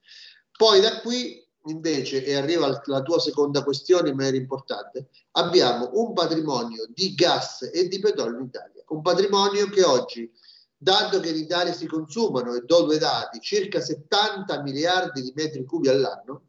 Poi 0.58 0.80
da 0.80 0.98
qui 0.98 1.40
invece, 1.66 2.24
e 2.24 2.34
arriva 2.34 2.82
la 2.86 3.02
tua 3.02 3.20
seconda 3.20 3.62
questione, 3.62 4.12
ma 4.12 4.26
era 4.26 4.36
importante, 4.36 5.08
abbiamo 5.32 5.90
un 5.92 6.12
patrimonio 6.12 6.84
di 6.92 7.14
gas 7.14 7.70
e 7.72 7.86
di 7.86 8.00
petrolio 8.00 8.40
in 8.40 8.46
Italia, 8.46 8.82
un 8.88 9.00
patrimonio 9.00 9.68
che 9.68 9.84
oggi, 9.84 10.28
dato 10.76 11.20
che 11.20 11.28
in 11.28 11.36
Italia 11.36 11.72
si 11.72 11.86
consumano, 11.86 12.54
e 12.54 12.62
do 12.62 12.82
due 12.82 12.98
dati, 12.98 13.38
circa 13.38 13.80
70 13.80 14.60
miliardi 14.62 15.22
di 15.22 15.32
metri 15.36 15.64
cubi 15.64 15.86
all'anno, 15.90 16.42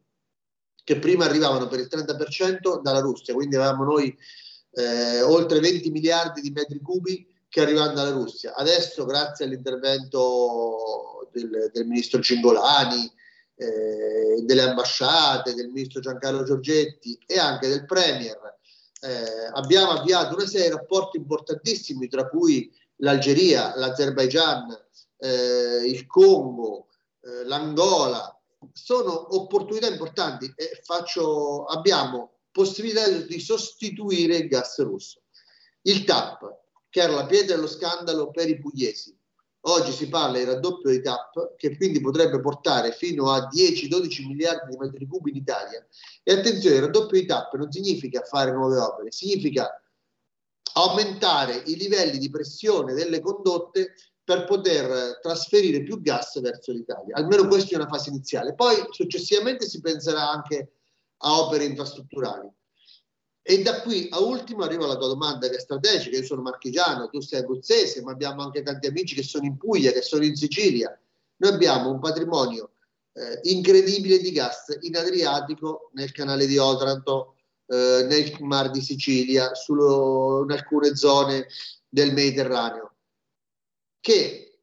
che 0.82 0.98
prima 0.98 1.26
arrivavano 1.26 1.68
per 1.68 1.78
il 1.78 1.88
30% 1.88 2.80
dalla 2.82 2.98
Russia, 2.98 3.32
quindi 3.32 3.54
avevamo 3.54 3.84
noi 3.84 4.12
eh, 4.72 5.22
oltre 5.22 5.60
20 5.60 5.88
miliardi 5.92 6.40
di 6.40 6.50
metri 6.50 6.80
cubi 6.80 7.24
che 7.48 7.60
arrivano 7.60 7.92
dalla 7.92 8.10
Russia. 8.10 8.56
Adesso, 8.56 9.04
grazie 9.04 9.44
all'intervento 9.44 11.28
del, 11.30 11.70
del 11.72 11.86
ministro 11.86 12.20
Cingolani, 12.20 13.18
eh, 13.60 14.42
delle 14.42 14.62
ambasciate, 14.62 15.52
del 15.54 15.68
ministro 15.68 16.00
Giancarlo 16.00 16.44
Giorgetti 16.44 17.18
e 17.26 17.38
anche 17.38 17.68
del 17.68 17.84
Premier, 17.84 18.38
eh, 19.02 19.50
abbiamo 19.52 19.92
avviato 19.92 20.34
una 20.34 20.46
serie 20.46 20.68
di 20.68 20.74
rapporti 20.74 21.18
importantissimi, 21.18 22.08
tra 22.08 22.26
cui 22.26 22.72
l'Algeria, 22.96 23.76
l'Azerbaigian, 23.76 24.66
eh, 25.18 25.82
il 25.84 26.06
Congo, 26.06 26.88
eh, 27.20 27.44
l'Angola. 27.44 28.34
Sono 28.72 29.36
opportunità 29.36 29.88
importanti 29.88 30.50
e 30.56 30.80
faccio, 30.82 31.64
abbiamo 31.64 32.38
possibilità 32.50 33.08
di 33.08 33.40
sostituire 33.40 34.36
il 34.36 34.48
gas 34.48 34.80
russo. 34.80 35.22
Il 35.82 36.04
TAP, 36.04 36.58
che 36.88 37.00
era 37.00 37.12
la 37.12 37.26
pietra 37.26 37.56
dello 37.56 37.68
scandalo 37.68 38.30
per 38.30 38.48
i 38.48 38.58
pugliesi, 38.58 39.16
oggi 39.62 39.92
si 39.92 40.08
parla 40.08 40.38
di 40.38 40.44
raddoppio 40.44 40.90
di 40.90 41.02
TAP, 41.02 41.54
che 41.56 41.76
quindi 41.76 42.00
potrebbe 42.00 42.40
portare 42.40 42.92
fino 42.92 43.30
a 43.30 43.48
10-12 43.48 44.26
miliardi 44.26 44.70
di 44.70 44.76
metri 44.78 45.06
cubi 45.06 45.30
in 45.30 45.36
Italia. 45.36 45.84
E 46.22 46.32
attenzione, 46.32 46.76
il 46.76 46.82
raddoppio 46.82 47.20
di 47.20 47.26
TAP 47.26 47.54
non 47.56 47.70
significa 47.70 48.22
fare 48.22 48.52
nuove 48.52 48.78
opere, 48.78 49.10
significa 49.10 49.68
aumentare 50.74 51.62
i 51.66 51.76
livelli 51.76 52.18
di 52.18 52.30
pressione 52.30 52.94
delle 52.94 53.20
condotte 53.20 53.94
per 54.22 54.44
poter 54.44 55.18
trasferire 55.20 55.82
più 55.82 56.00
gas 56.00 56.40
verso 56.40 56.70
l'Italia. 56.72 57.16
Almeno 57.16 57.48
questa 57.48 57.74
è 57.74 57.76
una 57.76 57.88
fase 57.88 58.10
iniziale. 58.10 58.54
Poi 58.54 58.76
successivamente 58.90 59.66
si 59.66 59.80
penserà 59.80 60.30
anche 60.30 60.74
a 61.22 61.40
opere 61.40 61.64
infrastrutturali. 61.64 62.48
E 63.42 63.62
da 63.62 63.80
qui 63.80 64.06
a 64.10 64.20
ultimo 64.20 64.64
arriva 64.64 64.86
la 64.86 64.96
tua 64.96 65.08
domanda 65.08 65.48
che 65.48 65.56
è 65.56 65.60
strategica. 65.60 66.16
Io 66.16 66.24
sono 66.24 66.42
marchigiano, 66.42 67.08
tu 67.08 67.20
sei 67.20 67.40
abruzzese, 67.40 68.02
ma 68.02 68.12
abbiamo 68.12 68.42
anche 68.42 68.62
tanti 68.62 68.86
amici 68.86 69.14
che 69.14 69.22
sono 69.22 69.46
in 69.46 69.56
Puglia, 69.56 69.92
che 69.92 70.02
sono 70.02 70.24
in 70.24 70.36
Sicilia. 70.36 70.96
Noi 71.36 71.52
abbiamo 71.52 71.90
un 71.90 72.00
patrimonio 72.00 72.72
eh, 73.12 73.40
incredibile 73.44 74.18
di 74.18 74.30
gas 74.30 74.76
in 74.80 74.96
Adriatico, 74.96 75.90
nel 75.94 76.12
canale 76.12 76.46
di 76.46 76.58
Otranto, 76.58 77.36
eh, 77.66 78.04
nel 78.06 78.36
Mar 78.40 78.70
di 78.70 78.80
Sicilia, 78.80 79.54
sullo, 79.54 80.42
in 80.44 80.52
alcune 80.52 80.94
zone 80.94 81.46
del 81.88 82.12
Mediterraneo, 82.12 82.94
che 84.00 84.60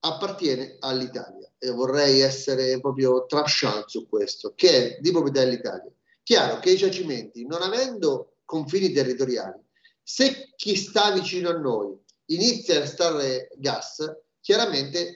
appartiene 0.00 0.76
all'Italia. 0.80 1.50
E 1.58 1.70
vorrei 1.70 2.20
essere 2.20 2.80
proprio 2.80 3.26
trasciant 3.26 3.86
su 3.86 4.08
questo, 4.08 4.54
che 4.54 4.96
è 4.96 4.98
di 5.00 5.10
proprietà 5.10 5.44
dell'Italia. 5.44 5.92
Chiaro 6.22 6.58
che 6.60 6.70
i 6.70 6.76
giacimenti, 6.76 7.46
non 7.46 7.62
avendo 7.62 8.36
confini 8.44 8.92
territoriali, 8.92 9.60
se 10.02 10.52
chi 10.56 10.76
sta 10.76 11.12
vicino 11.12 11.50
a 11.50 11.58
noi 11.58 11.96
inizia 12.26 12.78
a 12.78 12.82
estrarre 12.82 13.48
gas, 13.56 14.04
chiaramente 14.40 15.14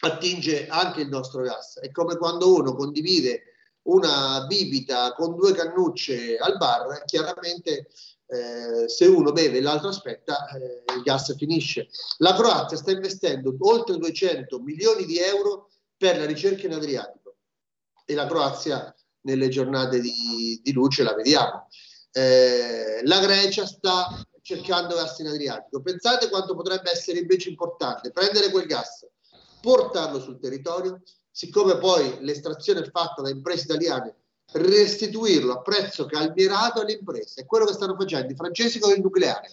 attinge 0.00 0.66
anche 0.66 1.02
il 1.02 1.08
nostro 1.08 1.42
gas. 1.42 1.78
È 1.78 1.90
come 1.90 2.16
quando 2.16 2.52
uno 2.52 2.74
condivide 2.74 3.42
una 3.82 4.44
bibita 4.46 5.12
con 5.12 5.36
due 5.36 5.52
cannucce 5.52 6.36
al 6.36 6.56
bar, 6.56 7.04
chiaramente 7.04 7.88
eh, 8.26 8.88
se 8.88 9.06
uno 9.06 9.32
beve 9.32 9.58
e 9.58 9.60
l'altro 9.60 9.88
aspetta, 9.88 10.46
eh, 10.48 10.84
il 10.94 11.02
gas 11.02 11.34
finisce. 11.36 11.88
La 12.18 12.34
Croazia 12.34 12.76
sta 12.76 12.90
investendo 12.90 13.54
oltre 13.60 13.96
200 13.96 14.60
milioni 14.60 15.04
di 15.04 15.18
euro 15.18 15.70
per 15.96 16.18
la 16.18 16.26
ricerca 16.26 16.66
in 16.66 16.74
Adriatico 16.74 17.36
e 18.04 18.14
la 18.14 18.26
Croazia 18.26 18.94
nelle 19.22 19.48
giornate 19.48 20.00
di, 20.00 20.60
di 20.62 20.72
luce 20.72 21.02
la 21.02 21.14
vediamo. 21.14 21.68
Eh, 22.12 23.00
la 23.04 23.20
Grecia 23.20 23.66
sta 23.66 24.24
cercando 24.42 24.94
gas 24.96 25.18
in 25.18 25.28
Adriatico. 25.28 25.80
Pensate 25.80 26.28
quanto 26.28 26.54
potrebbe 26.54 26.90
essere 26.90 27.20
invece 27.20 27.48
importante 27.48 28.10
prendere 28.10 28.50
quel 28.50 28.66
gas, 28.66 29.06
portarlo 29.60 30.20
sul 30.20 30.40
territorio, 30.40 31.02
siccome 31.30 31.78
poi 31.78 32.18
l'estrazione 32.20 32.80
è 32.80 32.90
fatta 32.90 33.22
da 33.22 33.30
imprese 33.30 33.64
italiane, 33.64 34.14
restituirlo 34.52 35.52
a 35.52 35.60
prezzo 35.60 36.06
calmierato 36.06 36.80
alle 36.80 36.92
imprese. 36.94 37.42
È 37.42 37.46
quello 37.46 37.66
che 37.66 37.74
stanno 37.74 37.96
facendo 37.96 38.32
i 38.32 38.36
francesi 38.36 38.78
con 38.78 38.92
il 38.92 39.00
nucleare. 39.00 39.52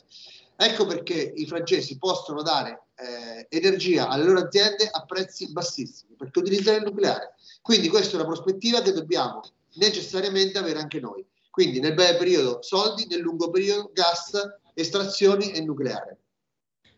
Ecco 0.60 0.88
perché 0.88 1.14
i 1.14 1.46
francesi 1.46 2.00
possono 2.00 2.42
dare 2.42 2.88
eh, 2.96 3.46
energia 3.50 4.08
alle 4.08 4.24
loro 4.24 4.40
aziende 4.40 4.90
a 4.92 5.06
prezzi 5.06 5.52
bassissimi, 5.52 6.16
perché 6.16 6.40
utilizzano 6.40 6.78
il 6.78 6.84
nucleare. 6.84 7.36
Quindi 7.62 7.90
questa 7.90 8.14
è 8.14 8.16
una 8.16 8.26
prospettiva 8.26 8.82
che 8.82 8.92
dobbiamo 8.92 9.42
necessariamente 9.78 10.58
avere 10.58 10.80
anche 10.80 11.00
noi. 11.00 11.26
Quindi 11.50 11.80
nel 11.80 11.94
breve 11.94 12.18
periodo 12.18 12.62
soldi, 12.62 13.08
nel 13.08 13.22
lungo 13.22 13.50
periodo 13.50 13.90
gas, 13.94 14.32
estrazioni 14.74 15.52
e 15.52 15.62
nucleare. 15.62 16.20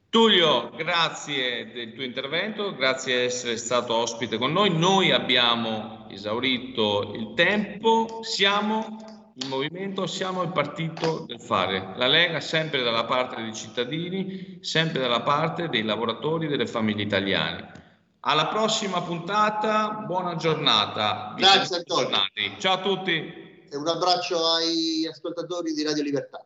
Tullio, 0.09 0.71
grazie 0.71 1.71
del 1.71 1.93
tuo 1.93 2.03
intervento, 2.03 2.75
grazie 2.75 3.19
di 3.19 3.25
essere 3.25 3.57
stato 3.57 3.93
ospite 3.93 4.37
con 4.37 4.51
noi. 4.51 4.75
Noi 4.75 5.11
abbiamo 5.11 6.07
esaurito 6.09 7.13
il 7.13 7.33
tempo, 7.35 8.21
siamo 8.23 9.33
il 9.35 9.47
movimento, 9.47 10.07
siamo 10.07 10.41
il 10.41 10.51
partito 10.51 11.25
del 11.27 11.39
fare. 11.39 11.93
La 11.95 12.07
Lega 12.07 12.39
sempre 12.39 12.81
dalla 12.81 13.05
parte 13.05 13.41
dei 13.41 13.53
cittadini, 13.53 14.57
sempre 14.61 14.99
dalla 14.99 15.21
parte 15.21 15.69
dei 15.69 15.83
lavoratori 15.83 16.47
e 16.47 16.49
delle 16.49 16.67
famiglie 16.67 17.03
italiane. 17.03 17.88
Alla 18.21 18.47
prossima 18.47 19.01
puntata, 19.01 20.03
buona 20.05 20.35
giornata. 20.35 21.33
Grazie 21.37 21.77
Antonio. 21.77 22.17
Ciao 22.57 22.73
a 22.73 22.81
tutti. 22.81 23.11
E 23.11 23.77
un 23.77 23.87
abbraccio 23.87 24.45
ai 24.45 25.07
ascoltatori 25.07 25.73
di 25.73 25.83
Radio 25.83 26.03
Libertà. 26.03 26.45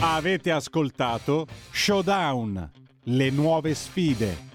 Avete 0.00 0.50
ascoltato 0.50 1.46
Showdown, 1.70 2.70
le 3.04 3.30
nuove 3.30 3.74
sfide 3.74 4.51